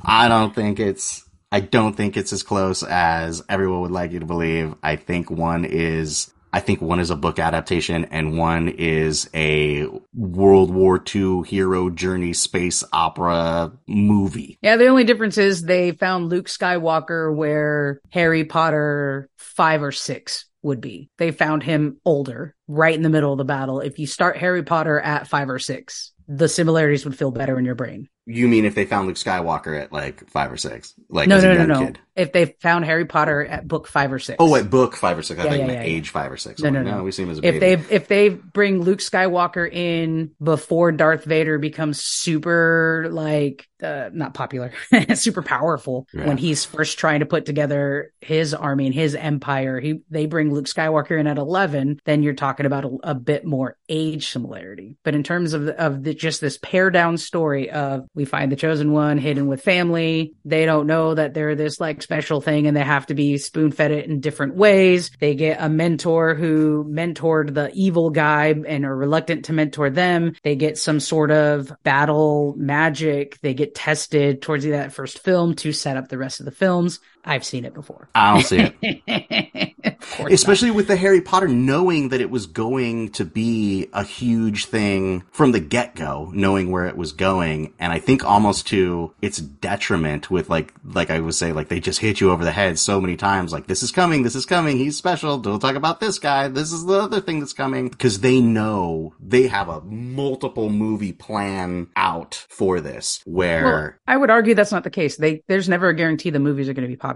I 0.24 0.28
don't 0.28 0.54
think 0.54 0.80
it's, 0.80 1.24
I 1.52 1.60
don't 1.60 1.94
think 1.96 2.16
it's 2.16 2.32
as 2.32 2.42
close 2.42 2.82
as 2.82 3.42
everyone 3.48 3.82
would 3.82 3.90
like 3.92 4.10
you 4.12 4.18
to 4.20 4.26
believe. 4.26 4.74
I 4.82 4.96
think 4.96 5.30
one 5.30 5.64
is, 5.64 6.32
I 6.52 6.60
think 6.60 6.80
one 6.80 7.00
is 7.00 7.10
a 7.10 7.16
book 7.16 7.38
adaptation 7.38 8.06
and 8.06 8.38
one 8.38 8.68
is 8.68 9.28
a 9.34 9.86
World 10.14 10.72
War 10.72 11.02
II 11.14 11.42
hero 11.42 11.90
journey 11.90 12.32
space 12.32 12.82
opera 12.92 13.72
movie. 13.86 14.58
Yeah, 14.62 14.76
the 14.76 14.86
only 14.86 15.04
difference 15.04 15.38
is 15.38 15.62
they 15.62 15.92
found 15.92 16.28
Luke 16.28 16.46
Skywalker 16.46 17.34
where 17.34 18.00
Harry 18.10 18.44
Potter 18.44 19.28
five 19.36 19.82
or 19.82 19.92
six 19.92 20.46
would 20.62 20.80
be. 20.80 21.10
They 21.18 21.30
found 21.30 21.62
him 21.62 22.00
older, 22.04 22.54
right 22.66 22.94
in 22.94 23.02
the 23.02 23.08
middle 23.08 23.32
of 23.32 23.38
the 23.38 23.44
battle. 23.44 23.80
If 23.80 23.98
you 23.98 24.06
start 24.06 24.36
Harry 24.36 24.62
Potter 24.62 24.98
at 24.98 25.28
five 25.28 25.48
or 25.48 25.58
six, 25.58 26.12
the 26.26 26.48
similarities 26.48 27.04
would 27.04 27.16
feel 27.16 27.30
better 27.30 27.58
in 27.58 27.64
your 27.64 27.74
brain. 27.74 28.08
You 28.30 28.46
mean 28.46 28.66
if 28.66 28.74
they 28.74 28.84
found 28.84 29.06
Luke 29.06 29.16
Skywalker 29.16 29.80
at 29.80 29.90
like 29.90 30.28
five 30.28 30.52
or 30.52 30.58
six? 30.58 30.94
Like 31.08 31.28
no, 31.28 31.36
as 31.36 31.44
a 31.44 31.54
no, 31.54 31.64
no, 31.64 31.66
no. 31.66 31.86
kid? 31.86 31.98
If 32.14 32.32
they 32.32 32.46
found 32.60 32.84
Harry 32.84 33.06
Potter 33.06 33.44
at 33.44 33.66
book 33.66 33.86
five 33.86 34.12
or 34.12 34.18
six. 34.18 34.36
Oh, 34.38 34.54
at 34.56 34.68
book 34.68 34.96
five 34.96 35.16
or 35.16 35.22
six. 35.22 35.40
I 35.40 35.44
Yeah, 35.44 35.50
think 35.50 35.68
yeah, 35.68 35.74
yeah, 35.74 35.82
age 35.82 36.10
five 36.10 36.30
or 36.30 36.36
six. 36.36 36.60
No, 36.60 36.68
I'm 36.68 36.74
no, 36.74 36.82
no. 36.82 37.02
we 37.04 37.12
see 37.12 37.22
him 37.22 37.30
as 37.30 37.38
a 37.38 37.46
if 37.46 37.58
baby. 37.58 37.76
they 37.82 37.94
if 37.94 38.08
they 38.08 38.28
bring 38.28 38.82
Luke 38.82 38.98
Skywalker 38.98 39.72
in 39.72 40.32
before 40.42 40.92
Darth 40.92 41.24
Vader 41.24 41.58
becomes 41.58 42.02
super 42.04 43.06
like 43.10 43.66
uh, 43.82 44.10
not 44.12 44.34
popular, 44.34 44.72
super 45.14 45.42
powerful 45.42 46.06
when 46.12 46.36
he's 46.36 46.64
first 46.64 46.98
trying 46.98 47.20
to 47.20 47.26
put 47.26 47.46
together 47.46 48.12
his 48.20 48.52
army 48.52 48.86
and 48.86 48.94
his 48.94 49.14
empire, 49.14 49.78
he 49.80 50.00
they 50.10 50.26
bring 50.26 50.52
Luke 50.52 50.66
Skywalker 50.66 51.18
in 51.18 51.28
at 51.28 51.38
eleven, 51.38 52.00
then 52.04 52.22
you're 52.24 52.34
talking 52.34 52.66
about 52.66 52.84
a, 52.84 52.96
a 53.04 53.14
bit 53.14 53.44
more 53.44 53.76
age 53.88 54.28
similarity. 54.30 54.96
But 55.04 55.14
in 55.14 55.22
terms 55.22 55.52
of 55.54 55.68
of 55.68 56.02
the, 56.02 56.14
just 56.14 56.40
this 56.40 56.58
pare 56.58 56.90
down 56.90 57.16
story 57.16 57.70
of 57.70 58.08
we 58.18 58.24
find 58.24 58.50
the 58.50 58.56
chosen 58.56 58.90
one 58.90 59.16
hidden 59.16 59.46
with 59.46 59.62
family, 59.62 60.34
they 60.44 60.66
don't 60.66 60.88
know 60.88 61.14
that 61.14 61.34
they're 61.34 61.54
this 61.54 61.78
like 61.78 62.02
special 62.02 62.40
thing 62.40 62.66
and 62.66 62.76
they 62.76 62.82
have 62.82 63.06
to 63.06 63.14
be 63.14 63.38
spoon 63.38 63.70
fed 63.70 63.92
it 63.92 64.06
in 64.06 64.18
different 64.18 64.56
ways. 64.56 65.12
They 65.20 65.36
get 65.36 65.58
a 65.60 65.68
mentor 65.68 66.34
who 66.34 66.84
mentored 66.84 67.54
the 67.54 67.70
evil 67.74 68.10
guy 68.10 68.56
and 68.66 68.84
are 68.84 68.96
reluctant 68.96 69.44
to 69.44 69.52
mentor 69.52 69.88
them. 69.88 70.32
They 70.42 70.56
get 70.56 70.78
some 70.78 70.98
sort 70.98 71.30
of 71.30 71.72
battle 71.84 72.54
magic. 72.58 73.38
They 73.40 73.54
get 73.54 73.76
tested 73.76 74.42
towards 74.42 74.64
the 74.64 74.70
that 74.70 74.92
first 74.92 75.20
film 75.20 75.54
to 75.54 75.72
set 75.72 75.96
up 75.96 76.08
the 76.08 76.18
rest 76.18 76.40
of 76.40 76.46
the 76.46 76.52
films. 76.52 76.98
I've 77.24 77.44
seen 77.44 77.64
it 77.64 77.74
before. 77.74 78.08
I 78.14 78.34
don't 78.34 78.44
see 78.44 78.72
it. 78.80 79.74
Of 79.98 80.16
course 80.16 80.32
Especially 80.32 80.70
with 80.70 80.86
the 80.86 80.96
Harry 80.96 81.20
Potter, 81.20 81.48
knowing 81.48 82.10
that 82.10 82.20
it 82.20 82.30
was 82.30 82.46
going 82.46 83.10
to 83.12 83.24
be 83.24 83.88
a 83.92 84.04
huge 84.04 84.66
thing 84.66 85.24
from 85.30 85.52
the 85.52 85.60
get 85.60 85.94
go, 85.94 86.30
knowing 86.34 86.70
where 86.70 86.86
it 86.86 86.96
was 86.96 87.12
going. 87.12 87.74
And 87.78 87.92
I 87.92 87.98
think 87.98 88.24
almost 88.24 88.66
to 88.68 89.12
its 89.20 89.38
detriment 89.38 90.30
with 90.30 90.48
like, 90.48 90.72
like 90.84 91.10
I 91.10 91.20
would 91.20 91.34
say, 91.34 91.52
like 91.52 91.68
they 91.68 91.80
just 91.80 92.00
hit 92.00 92.20
you 92.20 92.30
over 92.30 92.44
the 92.44 92.52
head 92.52 92.78
so 92.78 93.00
many 93.00 93.16
times. 93.16 93.52
Like, 93.52 93.66
this 93.66 93.82
is 93.82 93.90
coming, 93.90 94.22
this 94.22 94.34
is 94.34 94.46
coming, 94.46 94.78
he's 94.78 94.96
special. 94.96 95.38
Don't 95.38 95.60
talk 95.60 95.76
about 95.76 96.00
this 96.00 96.18
guy. 96.18 96.48
This 96.48 96.72
is 96.72 96.86
the 96.86 97.00
other 97.00 97.20
thing 97.20 97.40
that's 97.40 97.52
coming. 97.52 97.90
Cause 97.90 98.20
they 98.20 98.40
know 98.40 99.14
they 99.20 99.48
have 99.48 99.68
a 99.68 99.80
multiple 99.82 100.70
movie 100.70 101.12
plan 101.12 101.88
out 101.96 102.46
for 102.48 102.80
this 102.80 103.20
where. 103.24 103.64
Well, 103.64 103.92
I 104.06 104.16
would 104.16 104.30
argue 104.30 104.54
that's 104.54 104.72
not 104.72 104.84
the 104.84 104.90
case. 104.90 105.16
They 105.16 105.42
there's 105.48 105.68
never 105.68 105.88
a 105.88 105.94
guarantee 105.94 106.30
the 106.30 106.38
movies 106.38 106.68
are 106.68 106.74
going 106.74 106.86
to 106.86 106.88
be 106.88 106.96
popular. 106.96 107.07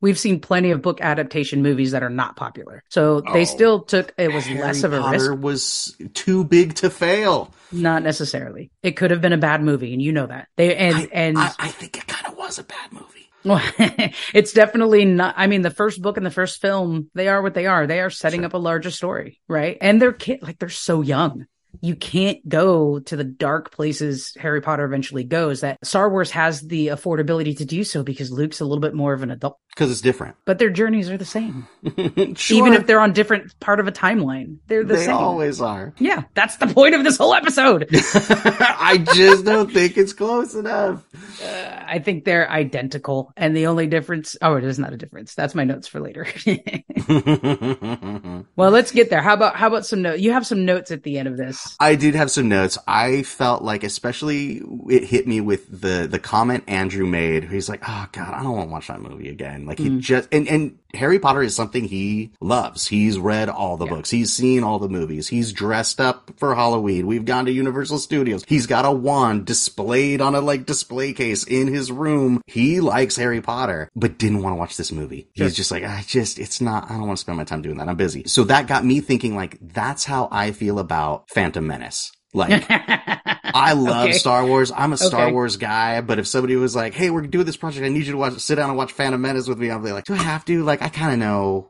We've 0.00 0.18
seen 0.18 0.40
plenty 0.40 0.70
of 0.70 0.82
book 0.82 1.00
adaptation 1.00 1.62
movies 1.62 1.90
that 1.92 2.02
are 2.02 2.08
not 2.10 2.36
popular. 2.36 2.82
So 2.88 3.20
they 3.20 3.42
Oh, 3.42 3.44
still 3.44 3.80
took 3.82 4.12
it 4.18 4.32
was 4.32 4.46
Harry 4.46 4.60
less 4.60 4.82
of 4.84 4.92
a 4.92 5.00
Potter 5.00 5.32
risk. 5.32 5.42
was 5.42 5.96
too 6.14 6.44
big 6.44 6.74
to 6.76 6.90
fail. 6.90 7.52
Not 7.72 8.02
necessarily. 8.02 8.70
It 8.82 8.92
could 8.92 9.10
have 9.10 9.20
been 9.20 9.32
a 9.32 9.38
bad 9.38 9.62
movie, 9.62 9.92
and 9.92 10.00
you 10.02 10.12
know 10.12 10.26
that. 10.26 10.48
They 10.56 10.74
and 10.76 10.96
I, 10.96 11.08
and 11.12 11.38
I, 11.38 11.52
I 11.58 11.68
think 11.68 11.96
it 11.98 12.06
kind 12.06 12.26
of 12.26 12.36
was 12.36 12.58
a 12.58 12.64
bad 12.64 12.92
movie. 12.92 13.28
well, 13.44 13.62
it's 14.34 14.52
definitely 14.52 15.04
not. 15.04 15.34
I 15.36 15.46
mean, 15.46 15.62
the 15.62 15.70
first 15.70 16.02
book 16.02 16.16
and 16.16 16.26
the 16.26 16.30
first 16.30 16.60
film, 16.60 17.10
they 17.14 17.28
are 17.28 17.40
what 17.40 17.54
they 17.54 17.66
are. 17.66 17.86
They 17.86 18.00
are 18.00 18.10
setting 18.10 18.40
Sure. 18.40 18.46
up 18.46 18.54
a 18.54 18.58
larger 18.58 18.90
story, 18.90 19.40
right? 19.48 19.78
And 19.80 20.00
they're 20.00 20.12
kid, 20.12 20.42
like 20.42 20.58
they're 20.58 20.68
so 20.68 21.00
young. 21.00 21.46
You 21.80 21.96
can't 21.96 22.46
go 22.48 23.00
to 23.00 23.16
the 23.16 23.24
dark 23.24 23.72
places 23.72 24.34
Harry 24.38 24.60
Potter 24.60 24.84
eventually 24.84 25.24
goes. 25.24 25.60
That 25.60 25.78
Star 25.84 26.10
Wars 26.10 26.30
has 26.32 26.60
the 26.60 26.88
affordability 26.88 27.56
to 27.58 27.64
do 27.64 27.84
so 27.84 28.02
because 28.02 28.30
Luke's 28.30 28.60
a 28.60 28.64
little 28.64 28.80
bit 28.80 28.94
more 28.94 29.12
of 29.12 29.22
an 29.22 29.30
adult. 29.30 29.58
Because 29.70 29.90
it's 29.90 30.00
different. 30.00 30.36
But 30.44 30.58
their 30.58 30.70
journeys 30.70 31.10
are 31.10 31.16
the 31.16 31.24
same, 31.24 31.66
Sure, 32.36 32.58
even 32.58 32.74
if 32.74 32.86
they're 32.86 33.00
on 33.00 33.12
different 33.12 33.58
part 33.60 33.80
of 33.80 33.86
a 33.86 33.92
timeline. 33.92 34.58
They're 34.66 34.84
the 34.84 34.96
same. 34.96 35.06
they 35.06 35.12
same. 35.12 35.16
always 35.16 35.60
are. 35.60 35.94
Yeah, 35.98 36.24
that's 36.34 36.56
the 36.56 36.66
point 36.66 36.94
of 36.94 37.04
this 37.04 37.16
whole 37.16 37.34
episode. 37.34 37.88
I 37.92 39.04
just 39.14 39.44
don't 39.44 39.72
think 39.72 39.96
it's 39.96 40.12
close 40.12 40.54
enough. 40.54 41.04
Uh, 41.42 41.82
I 41.86 41.98
think 42.00 42.24
they're 42.24 42.50
identical, 42.50 43.32
and 43.36 43.56
the 43.56 43.66
only 43.68 43.86
difference. 43.86 44.36
Oh, 44.42 44.56
it 44.56 44.64
is 44.64 44.78
not 44.78 44.92
a 44.92 44.96
difference. 44.96 45.34
That's 45.34 45.54
my 45.54 45.64
notes 45.64 45.88
for 45.88 46.00
later. 46.00 46.26
well, 48.56 48.70
let's 48.70 48.92
get 48.92 49.10
there. 49.10 49.22
How 49.22 49.34
about 49.34 49.56
how 49.56 49.68
about 49.68 49.86
some 49.86 50.02
notes? 50.02 50.20
You 50.20 50.32
have 50.32 50.46
some 50.46 50.64
notes 50.64 50.90
at 50.90 51.02
the 51.02 51.18
end 51.18 51.28
of 51.28 51.36
this. 51.36 51.76
I 51.80 51.94
did 51.94 52.14
have 52.14 52.30
some 52.30 52.48
notes. 52.48 52.78
I 52.86 53.22
felt 53.22 53.62
like, 53.62 53.84
especially, 53.84 54.62
it 54.88 55.04
hit 55.04 55.26
me 55.26 55.40
with 55.40 55.80
the 55.80 56.06
the 56.06 56.18
comment 56.18 56.64
Andrew 56.66 57.06
made. 57.06 57.44
He's 57.44 57.68
like, 57.68 57.82
"Oh 57.86 58.06
God, 58.12 58.34
I 58.34 58.42
don't 58.42 58.56
want 58.56 58.68
to 58.68 58.72
watch 58.72 58.88
that 58.88 59.00
movie 59.00 59.28
again." 59.28 59.59
Like 59.66 59.78
he 59.78 59.88
hmm. 59.88 59.98
just 60.00 60.28
and 60.32 60.48
and 60.48 60.78
Harry 60.94 61.18
Potter 61.18 61.42
is 61.42 61.54
something 61.54 61.84
he 61.84 62.32
loves. 62.40 62.88
He's 62.88 63.18
read 63.18 63.48
all 63.48 63.76
the 63.76 63.86
books. 63.86 64.10
He's 64.10 64.32
seen 64.32 64.64
all 64.64 64.78
the 64.78 64.88
movies. 64.88 65.28
He's 65.28 65.52
dressed 65.52 66.00
up 66.00 66.32
for 66.36 66.54
Halloween. 66.54 67.06
We've 67.06 67.24
gone 67.24 67.44
to 67.46 67.52
Universal 67.52 67.98
Studios. 67.98 68.44
He's 68.46 68.66
got 68.66 68.84
a 68.84 68.90
wand 68.90 69.46
displayed 69.46 70.20
on 70.20 70.34
a 70.34 70.40
like 70.40 70.66
display 70.66 71.12
case 71.12 71.44
in 71.44 71.68
his 71.68 71.92
room. 71.92 72.42
He 72.46 72.80
likes 72.80 73.16
Harry 73.16 73.40
Potter, 73.40 73.88
but 73.94 74.18
didn't 74.18 74.42
want 74.42 74.54
to 74.54 74.58
watch 74.58 74.76
this 74.76 74.92
movie. 74.92 75.28
He's 75.34 75.54
just 75.54 75.70
like, 75.70 75.84
I 75.84 76.04
just, 76.06 76.38
it's 76.38 76.60
not, 76.60 76.90
I 76.90 76.94
don't 76.94 77.06
want 77.06 77.18
to 77.18 77.20
spend 77.20 77.38
my 77.38 77.44
time 77.44 77.62
doing 77.62 77.76
that. 77.78 77.88
I'm 77.88 77.96
busy. 77.96 78.24
So 78.26 78.44
that 78.44 78.66
got 78.66 78.84
me 78.84 79.00
thinking 79.00 79.36
like, 79.36 79.58
that's 79.60 80.04
how 80.04 80.28
I 80.30 80.52
feel 80.52 80.78
about 80.78 81.28
Phantom 81.30 81.66
Menace. 81.66 82.12
Like, 82.32 82.64
I 82.68 83.72
love 83.76 84.04
Okay. 84.06 84.12
Star 84.12 84.46
Wars. 84.46 84.70
I'm 84.74 84.92
a 84.92 84.96
Star 84.96 85.24
Okay. 85.24 85.32
Wars 85.32 85.56
guy, 85.56 86.00
but 86.00 86.18
if 86.18 86.26
somebody 86.26 86.56
was 86.56 86.76
like, 86.76 86.94
"Hey, 86.94 87.10
we're 87.10 87.22
doing 87.22 87.44
this 87.46 87.56
project. 87.56 87.84
I 87.84 87.88
need 87.88 88.06
you 88.06 88.12
to 88.12 88.18
watch, 88.18 88.38
sit 88.38 88.54
down 88.56 88.68
and 88.68 88.78
watch 88.78 88.92
Phantom 88.92 89.20
Menace 89.20 89.48
with 89.48 89.58
me," 89.58 89.70
I'd 89.70 89.82
be 89.82 89.92
like, 89.92 90.04
"Do 90.04 90.14
I 90.14 90.18
have 90.18 90.44
to?" 90.46 90.62
Like, 90.62 90.82
I 90.82 90.88
kind 90.88 91.12
of 91.12 91.18
know, 91.18 91.68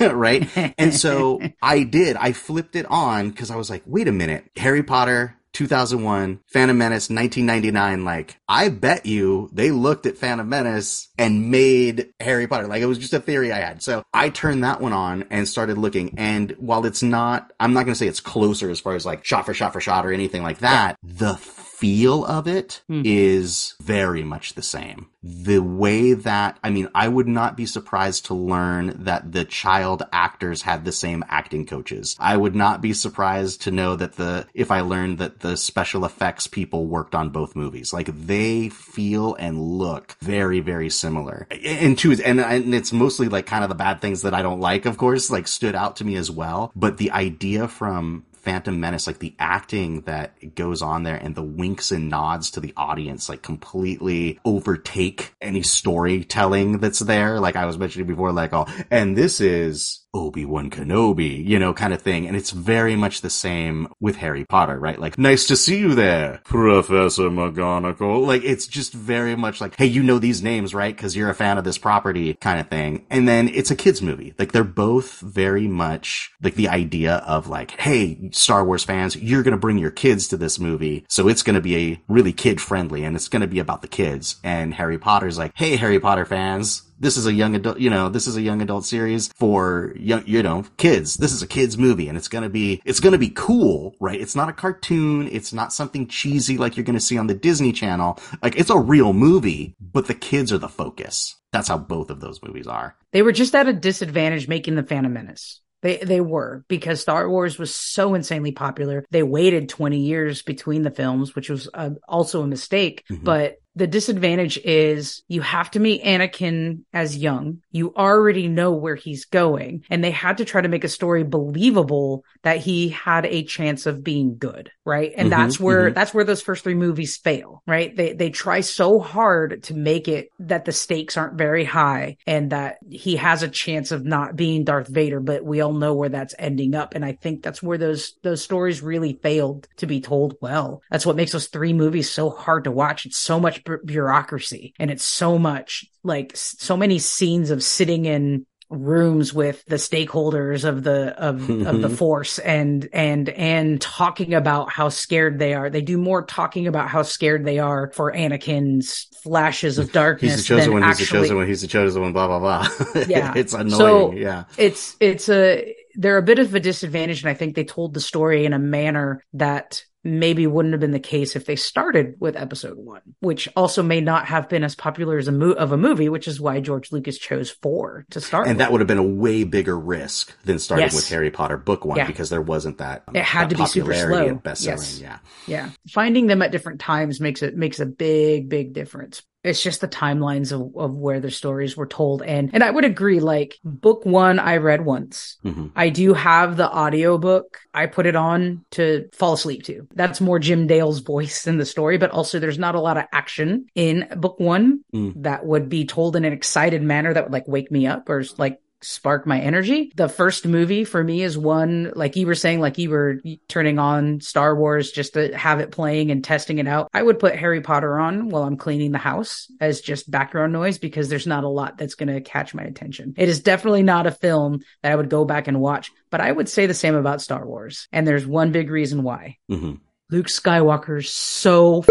right? 0.00 0.48
And 0.78 0.94
so 0.94 1.40
I 1.62 1.82
did. 1.82 2.16
I 2.16 2.32
flipped 2.32 2.74
it 2.76 2.86
on 2.86 3.30
because 3.30 3.50
I 3.50 3.56
was 3.56 3.68
like, 3.70 3.82
"Wait 3.86 4.08
a 4.08 4.12
minute, 4.12 4.50
Harry 4.56 4.82
Potter." 4.82 5.34
2001, 5.52 6.40
Phantom 6.46 6.76
Menace, 6.76 7.10
1999. 7.10 8.04
Like, 8.04 8.38
I 8.48 8.68
bet 8.68 9.06
you 9.06 9.50
they 9.52 9.70
looked 9.70 10.06
at 10.06 10.18
Phantom 10.18 10.48
Menace 10.48 11.08
and 11.18 11.50
made 11.50 12.08
Harry 12.20 12.46
Potter. 12.46 12.66
Like, 12.66 12.82
it 12.82 12.86
was 12.86 12.98
just 12.98 13.12
a 13.12 13.20
theory 13.20 13.52
I 13.52 13.60
had. 13.60 13.82
So 13.82 14.02
I 14.12 14.30
turned 14.30 14.64
that 14.64 14.80
one 14.80 14.92
on 14.92 15.24
and 15.30 15.48
started 15.48 15.78
looking. 15.78 16.14
And 16.18 16.52
while 16.58 16.86
it's 16.86 17.02
not, 17.02 17.52
I'm 17.58 17.72
not 17.72 17.84
going 17.84 17.94
to 17.94 17.98
say 17.98 18.06
it's 18.06 18.20
closer 18.20 18.70
as 18.70 18.80
far 18.80 18.94
as 18.94 19.06
like 19.06 19.24
shot 19.24 19.46
for 19.46 19.54
shot 19.54 19.72
for 19.72 19.80
shot 19.80 20.06
or 20.06 20.12
anything 20.12 20.42
like 20.42 20.58
that. 20.58 20.96
The 21.02 21.34
feel 21.78 22.24
of 22.24 22.48
it 22.48 22.82
hmm. 22.88 23.02
is 23.04 23.74
very 23.80 24.24
much 24.24 24.54
the 24.54 24.62
same. 24.62 25.06
The 25.22 25.60
way 25.60 26.12
that, 26.12 26.58
I 26.64 26.70
mean, 26.70 26.88
I 26.92 27.06
would 27.06 27.28
not 27.28 27.56
be 27.56 27.66
surprised 27.66 28.26
to 28.26 28.34
learn 28.34 29.04
that 29.04 29.30
the 29.30 29.44
child 29.44 30.02
actors 30.12 30.62
had 30.62 30.84
the 30.84 30.92
same 30.92 31.24
acting 31.28 31.66
coaches. 31.66 32.16
I 32.18 32.36
would 32.36 32.56
not 32.56 32.80
be 32.80 32.92
surprised 32.92 33.62
to 33.62 33.70
know 33.70 33.94
that 33.94 34.14
the, 34.14 34.46
if 34.54 34.72
I 34.72 34.80
learned 34.80 35.18
that 35.18 35.38
the 35.40 35.56
special 35.56 36.04
effects 36.04 36.48
people 36.48 36.86
worked 36.86 37.14
on 37.14 37.30
both 37.30 37.54
movies. 37.54 37.92
Like 37.92 38.06
they 38.26 38.70
feel 38.70 39.36
and 39.36 39.60
look 39.60 40.16
very, 40.20 40.58
very 40.58 40.90
similar. 40.90 41.46
And 41.64 41.96
two, 41.96 42.16
and, 42.24 42.40
and 42.40 42.74
it's 42.74 42.92
mostly 42.92 43.28
like 43.28 43.46
kind 43.46 43.62
of 43.62 43.68
the 43.68 43.76
bad 43.76 44.00
things 44.00 44.22
that 44.22 44.34
I 44.34 44.42
don't 44.42 44.60
like, 44.60 44.84
of 44.84 44.98
course, 44.98 45.30
like 45.30 45.46
stood 45.46 45.76
out 45.76 45.96
to 45.96 46.04
me 46.04 46.16
as 46.16 46.28
well. 46.28 46.72
But 46.74 46.96
the 46.96 47.12
idea 47.12 47.68
from 47.68 48.24
Phantom 48.48 48.80
Menace, 48.80 49.06
like 49.06 49.18
the 49.18 49.34
acting 49.38 50.00
that 50.02 50.54
goes 50.54 50.80
on 50.80 51.02
there 51.02 51.16
and 51.16 51.34
the 51.34 51.42
winks 51.42 51.92
and 51.92 52.08
nods 52.08 52.52
to 52.52 52.60
the 52.60 52.72
audience, 52.78 53.28
like 53.28 53.42
completely 53.42 54.40
overtake 54.42 55.34
any 55.42 55.62
storytelling 55.62 56.78
that's 56.78 57.00
there. 57.00 57.40
Like 57.40 57.56
I 57.56 57.66
was 57.66 57.76
mentioning 57.76 58.08
before, 58.08 58.32
like, 58.32 58.54
oh, 58.54 58.66
and 58.90 59.14
this 59.14 59.42
is 59.42 60.00
Obi-Wan 60.14 60.70
Kenobi, 60.70 61.44
you 61.44 61.58
know, 61.58 61.74
kind 61.74 61.92
of 61.92 62.00
thing. 62.02 62.26
And 62.26 62.36
it's 62.36 62.50
very 62.50 62.96
much 62.96 63.20
the 63.20 63.30
same 63.30 63.88
with 64.00 64.16
Harry 64.16 64.44
Potter, 64.44 64.78
right? 64.78 64.98
Like, 64.98 65.18
nice 65.18 65.46
to 65.46 65.56
see 65.56 65.78
you 65.78 65.94
there, 65.94 66.40
Professor 66.44 67.24
McGonagall. 67.30 68.26
Like, 68.26 68.42
it's 68.44 68.66
just 68.66 68.92
very 68.92 69.36
much 69.36 69.60
like, 69.60 69.76
hey, 69.76 69.86
you 69.86 70.02
know 70.02 70.18
these 70.18 70.42
names, 70.42 70.74
right? 70.74 70.96
Cause 70.96 71.14
you're 71.14 71.30
a 71.30 71.34
fan 71.34 71.58
of 71.58 71.64
this 71.64 71.78
property 71.78 72.34
kind 72.34 72.60
of 72.60 72.68
thing. 72.68 73.06
And 73.10 73.28
then 73.28 73.48
it's 73.48 73.70
a 73.70 73.76
kid's 73.76 74.02
movie. 74.02 74.34
Like, 74.38 74.52
they're 74.52 74.64
both 74.64 75.20
very 75.20 75.68
much 75.68 76.30
like 76.42 76.54
the 76.54 76.68
idea 76.68 77.16
of 77.16 77.48
like, 77.48 77.72
hey, 77.72 78.30
Star 78.32 78.64
Wars 78.64 78.84
fans, 78.84 79.16
you're 79.16 79.42
going 79.42 79.52
to 79.52 79.58
bring 79.58 79.78
your 79.78 79.90
kids 79.90 80.28
to 80.28 80.36
this 80.36 80.58
movie. 80.58 81.04
So 81.08 81.28
it's 81.28 81.42
going 81.42 81.54
to 81.54 81.60
be 81.60 81.76
a 81.76 82.02
really 82.08 82.32
kid 82.32 82.60
friendly 82.60 83.04
and 83.04 83.14
it's 83.14 83.28
going 83.28 83.42
to 83.42 83.48
be 83.48 83.58
about 83.58 83.82
the 83.82 83.88
kids. 83.88 84.36
And 84.42 84.74
Harry 84.74 84.98
Potter's 84.98 85.38
like, 85.38 85.52
hey, 85.54 85.76
Harry 85.76 86.00
Potter 86.00 86.24
fans, 86.24 86.82
this 86.98 87.16
is 87.16 87.26
a 87.26 87.32
young 87.32 87.54
adult, 87.54 87.78
you 87.78 87.90
know, 87.90 88.08
this 88.08 88.26
is 88.26 88.36
a 88.36 88.42
young 88.42 88.60
adult 88.62 88.84
series 88.84 89.28
for 89.28 89.92
young, 89.96 90.22
you 90.26 90.42
know, 90.42 90.64
kids. 90.76 91.16
This 91.16 91.32
is 91.32 91.42
a 91.42 91.46
kids 91.46 91.78
movie 91.78 92.08
and 92.08 92.16
it's 92.18 92.28
going 92.28 92.44
to 92.44 92.50
be, 92.50 92.80
it's 92.84 93.00
going 93.00 93.12
to 93.12 93.18
be 93.18 93.30
cool, 93.30 93.94
right? 94.00 94.20
It's 94.20 94.34
not 94.36 94.48
a 94.48 94.52
cartoon. 94.52 95.28
It's 95.30 95.52
not 95.52 95.72
something 95.72 96.06
cheesy 96.08 96.58
like 96.58 96.76
you're 96.76 96.84
going 96.84 96.94
to 96.98 97.00
see 97.00 97.18
on 97.18 97.26
the 97.28 97.34
Disney 97.34 97.72
channel. 97.72 98.18
Like 98.42 98.56
it's 98.56 98.70
a 98.70 98.78
real 98.78 99.12
movie, 99.12 99.74
but 99.80 100.06
the 100.06 100.14
kids 100.14 100.52
are 100.52 100.58
the 100.58 100.68
focus. 100.68 101.36
That's 101.52 101.68
how 101.68 101.78
both 101.78 102.10
of 102.10 102.20
those 102.20 102.42
movies 102.42 102.66
are. 102.66 102.96
They 103.12 103.22
were 103.22 103.32
just 103.32 103.54
at 103.54 103.68
a 103.68 103.72
disadvantage 103.72 104.48
making 104.48 104.74
the 104.74 104.82
Phantom 104.82 105.12
Menace. 105.12 105.60
They 105.80 105.98
they 105.98 106.20
were 106.20 106.64
because 106.66 107.00
Star 107.00 107.30
Wars 107.30 107.56
was 107.56 107.72
so 107.72 108.14
insanely 108.14 108.50
popular. 108.50 109.04
They 109.12 109.22
waited 109.22 109.68
20 109.68 110.00
years 110.00 110.42
between 110.42 110.82
the 110.82 110.90
films, 110.90 111.36
which 111.36 111.48
was 111.48 111.68
uh, 111.72 111.90
also 112.08 112.42
a 112.42 112.48
mistake, 112.48 113.04
Mhm. 113.08 113.22
but 113.22 113.58
the 113.78 113.86
disadvantage 113.86 114.58
is 114.64 115.22
you 115.28 115.40
have 115.40 115.70
to 115.70 115.80
meet 115.80 116.02
Anakin 116.02 116.80
as 116.92 117.16
young. 117.16 117.58
You 117.70 117.94
already 117.94 118.48
know 118.48 118.72
where 118.72 118.96
he's 118.96 119.24
going 119.24 119.84
and 119.88 120.02
they 120.02 120.10
had 120.10 120.38
to 120.38 120.44
try 120.44 120.60
to 120.60 120.68
make 120.68 120.84
a 120.84 120.88
story 120.88 121.22
believable 121.22 122.24
that 122.42 122.58
he 122.58 122.88
had 122.88 123.24
a 123.24 123.44
chance 123.44 123.86
of 123.86 124.02
being 124.02 124.36
good, 124.36 124.70
right? 124.84 125.12
And 125.16 125.28
Mhm, 125.28 125.30
that's 125.30 125.60
where 125.60 125.90
mhm. 125.90 125.94
that's 125.94 126.12
where 126.12 126.24
those 126.24 126.42
first 126.42 126.64
three 126.64 126.74
movies 126.74 127.16
fail, 127.16 127.62
right? 127.66 127.94
They 127.96 128.12
they 128.14 128.30
try 128.30 128.60
so 128.60 128.98
hard 128.98 129.62
to 129.64 129.74
make 129.74 130.08
it 130.08 130.28
that 130.40 130.64
the 130.64 130.72
stakes 130.72 131.16
aren't 131.16 131.38
very 131.38 131.64
high 131.64 132.16
and 132.26 132.50
that 132.50 132.78
he 132.90 133.16
has 133.16 133.42
a 133.42 133.48
chance 133.48 133.92
of 133.92 134.04
not 134.04 134.36
being 134.36 134.64
Darth 134.64 134.88
Vader, 134.88 135.20
but 135.20 135.44
we 135.44 135.60
all 135.60 135.72
know 135.72 135.94
where 135.94 136.08
that's 136.08 136.34
ending 136.38 136.74
up. 136.74 136.94
And 136.94 137.04
I 137.04 137.12
think 137.12 137.42
that's 137.42 137.62
where 137.62 137.78
those 137.78 138.14
those 138.22 138.42
stories 138.42 138.82
really 138.82 139.18
failed 139.22 139.68
to 139.78 139.86
be 139.86 140.00
told 140.00 140.36
well. 140.40 140.82
That's 140.90 141.06
what 141.06 141.16
makes 141.16 141.32
those 141.32 141.48
three 141.48 141.72
movies 141.72 142.10
so 142.10 142.30
hard 142.30 142.64
to 142.64 142.70
watch. 142.70 143.06
It's 143.06 143.18
so 143.18 143.38
much 143.38 143.64
bureaucracy 143.84 144.72
and 144.78 144.90
it's 144.90 145.04
so 145.04 145.38
much 145.38 145.84
like 146.02 146.32
so 146.34 146.76
many 146.76 146.98
scenes 146.98 147.50
of 147.50 147.62
sitting 147.62 148.06
in 148.06 148.46
rooms 148.70 149.32
with 149.32 149.64
the 149.64 149.76
stakeholders 149.76 150.64
of 150.68 150.82
the 150.82 151.14
of 151.18 151.48
of 151.48 151.80
the 151.80 151.88
force 151.96 152.38
and 152.38 152.86
and 152.92 153.30
and 153.30 153.80
talking 153.80 154.34
about 154.34 154.70
how 154.70 154.90
scared 154.90 155.38
they 155.38 155.54
are 155.54 155.70
they 155.70 155.80
do 155.80 155.96
more 155.96 156.22
talking 156.22 156.66
about 156.66 156.88
how 156.88 157.00
scared 157.02 157.46
they 157.46 157.58
are 157.58 157.90
for 157.94 158.12
anakin's 158.12 159.06
flashes 159.22 159.78
of 159.78 159.90
darkness 159.92 160.32
He's 160.36 160.46
the 160.48 160.54
chosen 160.56 160.72
one. 160.74 160.82
He's 160.82 160.98
the 160.98 161.04
chosen 161.06 161.36
one. 161.36 161.46
He's 161.46 161.62
the 161.62 161.66
chosen 161.66 162.02
one. 162.02 162.12
Blah 162.12 162.26
blah 162.26 162.38
blah. 162.40 163.04
Yeah. 163.08 163.32
it's 163.34 163.54
annoying. 163.54 163.70
So- 163.70 164.12
yeah. 164.12 164.44
it's 164.58 164.96
it's 165.00 165.28
a 165.30 165.74
they're 165.94 166.18
a 166.18 166.22
bit 166.22 166.38
of 166.38 166.54
a 166.54 166.60
disadvantage 166.60 167.22
and 167.22 167.30
i 167.30 167.34
think 167.34 167.56
they 167.56 167.64
told 167.64 167.92
the 167.94 168.00
story 168.00 168.44
in 168.44 168.52
a 168.52 168.58
manner 168.58 169.24
that 169.32 169.82
maybe 170.08 170.46
wouldn't 170.46 170.72
have 170.72 170.80
been 170.80 170.90
the 170.92 170.98
case 171.00 171.36
if 171.36 171.44
they 171.46 171.56
started 171.56 172.14
with 172.18 172.36
episode 172.36 172.76
one 172.76 173.00
which 173.20 173.48
also 173.56 173.82
may 173.82 174.00
not 174.00 174.26
have 174.26 174.48
been 174.48 174.64
as 174.64 174.74
popular 174.74 175.18
as 175.18 175.28
a 175.28 175.32
mo- 175.32 175.52
of 175.52 175.72
a 175.72 175.76
movie 175.76 176.08
which 176.08 176.26
is 176.26 176.40
why 176.40 176.60
george 176.60 176.90
lucas 176.92 177.18
chose 177.18 177.50
four 177.50 178.04
to 178.10 178.20
start 178.20 178.46
And 178.46 178.56
with. 178.56 178.58
that 178.58 178.72
would 178.72 178.80
have 178.80 178.88
been 178.88 178.98
a 178.98 179.02
way 179.02 179.44
bigger 179.44 179.78
risk 179.78 180.34
than 180.44 180.58
starting 180.58 180.84
Yes. 180.86 180.94
with 180.94 181.08
Harry 181.08 181.30
Potter 181.30 181.56
book 181.56 181.84
one 181.84 181.96
Yeah. 181.98 182.06
because 182.06 182.30
there 182.30 182.40
wasn't 182.42 182.78
that. 182.78 183.04
It 183.14 183.22
had 183.22 183.50
that 183.50 183.56
to 183.56 183.62
be 183.62 183.66
super 183.66 183.92
slow. 183.94 184.26
and 184.26 184.42
Best-selling. 184.42 184.78
Yes. 184.78 185.00
Yeah. 185.00 185.18
Yeah. 185.46 185.70
Finding 185.90 186.26
them 186.26 186.42
at 186.42 186.52
different 186.52 186.80
times 186.80 187.20
makes 187.20 187.42
it 187.42 187.56
makes 187.56 187.80
a 187.80 187.86
big, 187.86 188.48
big 188.48 188.72
difference. 188.72 189.22
It's 189.44 189.62
just 189.62 189.80
the 189.80 189.88
timelines 189.88 190.50
of, 190.52 190.76
of 190.76 190.96
where 190.96 191.20
the 191.20 191.30
stories 191.30 191.76
were 191.76 191.86
told. 191.86 192.22
And 192.22 192.50
and 192.52 192.64
I 192.64 192.70
would 192.70 192.84
agree, 192.84 193.20
like 193.20 193.58
book 193.64 194.04
one 194.04 194.38
I 194.38 194.56
read 194.56 194.84
once. 194.84 195.36
Mhm. 195.44 195.70
I 195.76 195.90
do 195.90 196.12
have 196.14 196.56
the 196.56 196.68
audiobook. 196.68 197.58
I 197.72 197.86
put 197.86 198.06
it 198.06 198.16
on 198.16 198.64
to 198.72 199.08
fall 199.12 199.34
asleep 199.34 199.62
to. 199.64 199.86
That's 199.94 200.20
more 200.20 200.38
Jim 200.40 200.66
Dale's 200.66 200.98
voice 201.00 201.46
in 201.46 201.58
the 201.58 201.64
story, 201.64 201.98
but 201.98 202.10
also 202.10 202.38
there's 202.40 202.58
not 202.58 202.74
a 202.74 202.80
lot 202.80 202.96
of 202.98 203.04
action 203.12 203.66
in 203.74 204.08
book 204.16 204.40
one 204.40 204.80
Mm. 204.92 205.22
that 205.22 205.44
would 205.46 205.68
be 205.68 205.84
told 205.84 206.16
in 206.16 206.24
an 206.24 206.32
excited 206.32 206.82
manner 206.82 207.14
that 207.14 207.24
would 207.24 207.32
like 207.32 207.46
wake 207.46 207.70
me 207.70 207.86
up 207.86 208.08
or 208.08 208.24
like 208.38 208.58
spark 208.80 209.26
my 209.26 209.40
energy. 209.40 209.92
The 209.96 210.08
first 210.08 210.46
movie 210.46 210.84
for 210.84 211.02
me 211.02 211.22
is 211.22 211.36
one, 211.36 211.92
like 211.96 212.14
you 212.16 212.26
were 212.26 212.34
saying, 212.34 212.60
like 212.60 212.78
you 212.78 212.90
were 212.90 213.20
turning 213.48 213.78
on 213.78 214.20
Star 214.20 214.54
Wars 214.54 214.90
just 214.92 215.14
to 215.14 215.36
have 215.36 215.60
it 215.60 215.70
playing 215.72 216.10
and 216.10 216.22
testing 216.22 216.58
it 216.58 216.68
out. 216.68 216.88
I 216.94 217.02
would 217.02 217.18
put 217.18 217.34
Harry 217.36 217.60
Potter 217.60 217.98
on 217.98 218.28
while 218.28 218.44
I'm 218.44 218.56
cleaning 218.56 218.92
the 218.92 218.98
house 218.98 219.48
as 219.60 219.80
just 219.80 220.10
background 220.10 220.52
noise 220.52 220.78
because 220.78 221.08
there's 221.08 221.26
not 221.26 221.44
a 221.44 221.48
lot 221.48 221.76
that's 221.78 221.94
going 221.96 222.08
to 222.12 222.20
catch 222.20 222.54
my 222.54 222.62
attention. 222.62 223.14
It 223.16 223.28
is 223.28 223.40
definitely 223.40 223.82
not 223.82 224.06
a 224.06 224.12
film 224.12 224.60
that 224.82 224.92
I 224.92 224.96
would 224.96 225.10
go 225.10 225.24
back 225.24 225.48
and 225.48 225.60
watch, 225.60 225.90
but 226.10 226.20
I 226.20 226.30
would 226.30 226.48
say 226.48 226.66
the 226.66 226.74
same 226.74 226.94
about 226.94 227.20
Star 227.20 227.44
Wars. 227.46 227.88
And 227.92 228.06
there's 228.06 228.26
one 228.26 228.52
big 228.52 228.70
reason 228.70 229.02
why. 229.02 229.38
Mhm. 229.50 229.80
Luke 230.10 230.28
Skywalker's 230.28 231.10
so 231.10 231.84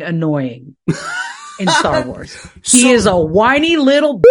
annoying 0.00 0.76
in 1.58 1.68
Star 1.68 2.02
Wars. 2.06 2.34
He 2.64 2.82
So- 2.82 2.88
is 2.92 3.06
a 3.06 3.16
whiny 3.16 3.76
little 3.76 4.18
b- 4.18 4.28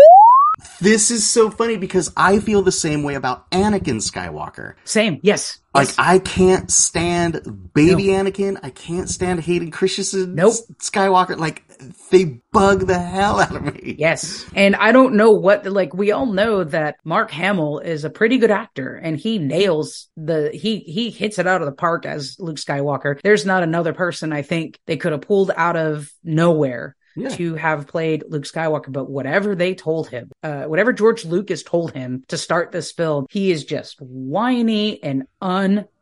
This 0.81 1.11
is 1.11 1.29
so 1.29 1.49
funny 1.49 1.77
because 1.77 2.11
I 2.17 2.39
feel 2.39 2.61
the 2.61 2.71
same 2.71 3.03
way 3.03 3.15
about 3.15 3.49
Anakin 3.51 4.01
Skywalker. 4.01 4.73
same. 4.85 5.19
Yes. 5.23 5.59
Like 5.73 5.89
Yes. 5.89 5.95
I 5.99 6.19
can't 6.19 6.71
stand 6.71 7.71
baby 7.73 8.05
Anakin. 8.05 8.57
I 8.63 8.71
can't 8.71 9.07
stand 9.07 9.41
Hayden 9.41 9.69
Christensen 9.69 10.33
Nope. 10.33 10.55
Skywalker. 10.79 11.37
Like 11.37 11.63
they 12.09 12.41
bug 12.51 12.87
the 12.87 12.97
hell 12.97 13.39
out 13.39 13.55
of 13.55 13.63
me. 13.63 13.95
Yes. 13.99 14.45
And 14.55 14.75
I 14.75 14.91
don't 14.91 15.15
know 15.15 15.31
what, 15.31 15.65
like, 15.65 15.93
we 15.93 16.11
all 16.11 16.25
know 16.25 16.63
that 16.63 16.95
Mark 17.03 17.29
Hamill 17.31 17.79
is 17.79 18.03
a 18.03 18.09
pretty 18.09 18.39
good 18.39 18.49
actor 18.49 18.95
and 18.95 19.17
he 19.17 19.37
nails 19.37 20.09
the, 20.17 20.49
he, 20.51 20.79
he 20.79 21.11
hits 21.11 21.37
it 21.37 21.45
out 21.45 21.61
of 21.61 21.67
the 21.67 21.75
park 21.75 22.05
as 22.07 22.37
Luke 22.39 22.57
Skywalker. 22.57 23.19
There's 23.21 23.45
not 23.45 23.61
another 23.61 23.93
person 23.93 24.33
I 24.33 24.41
think 24.41 24.79
they 24.87 24.97
could 24.97 25.11
have 25.11 25.21
pulled 25.21 25.51
out 25.55 25.75
of 25.75 26.11
nowhere 26.23 26.95
Yeah. 27.17 27.29
to 27.29 27.55
have 27.55 27.87
played 27.87 28.23
Luke 28.29 28.43
Skywalker, 28.43 28.91
but 28.91 29.09
whatever 29.09 29.55
they 29.55 29.73
told 29.73 30.07
him, 30.07 30.31
uh, 30.43 30.65
whatever 30.65 30.93
George 30.93 31.25
Lucas 31.25 31.63
told 31.63 31.91
him 31.93 32.23
to 32.27 32.37
start 32.37 32.71
this 32.71 32.91
film, 32.91 33.25
he 33.29 33.51
is 33.51 33.65
just 33.65 33.97
whiny 33.99 35.01
and 35.03 35.23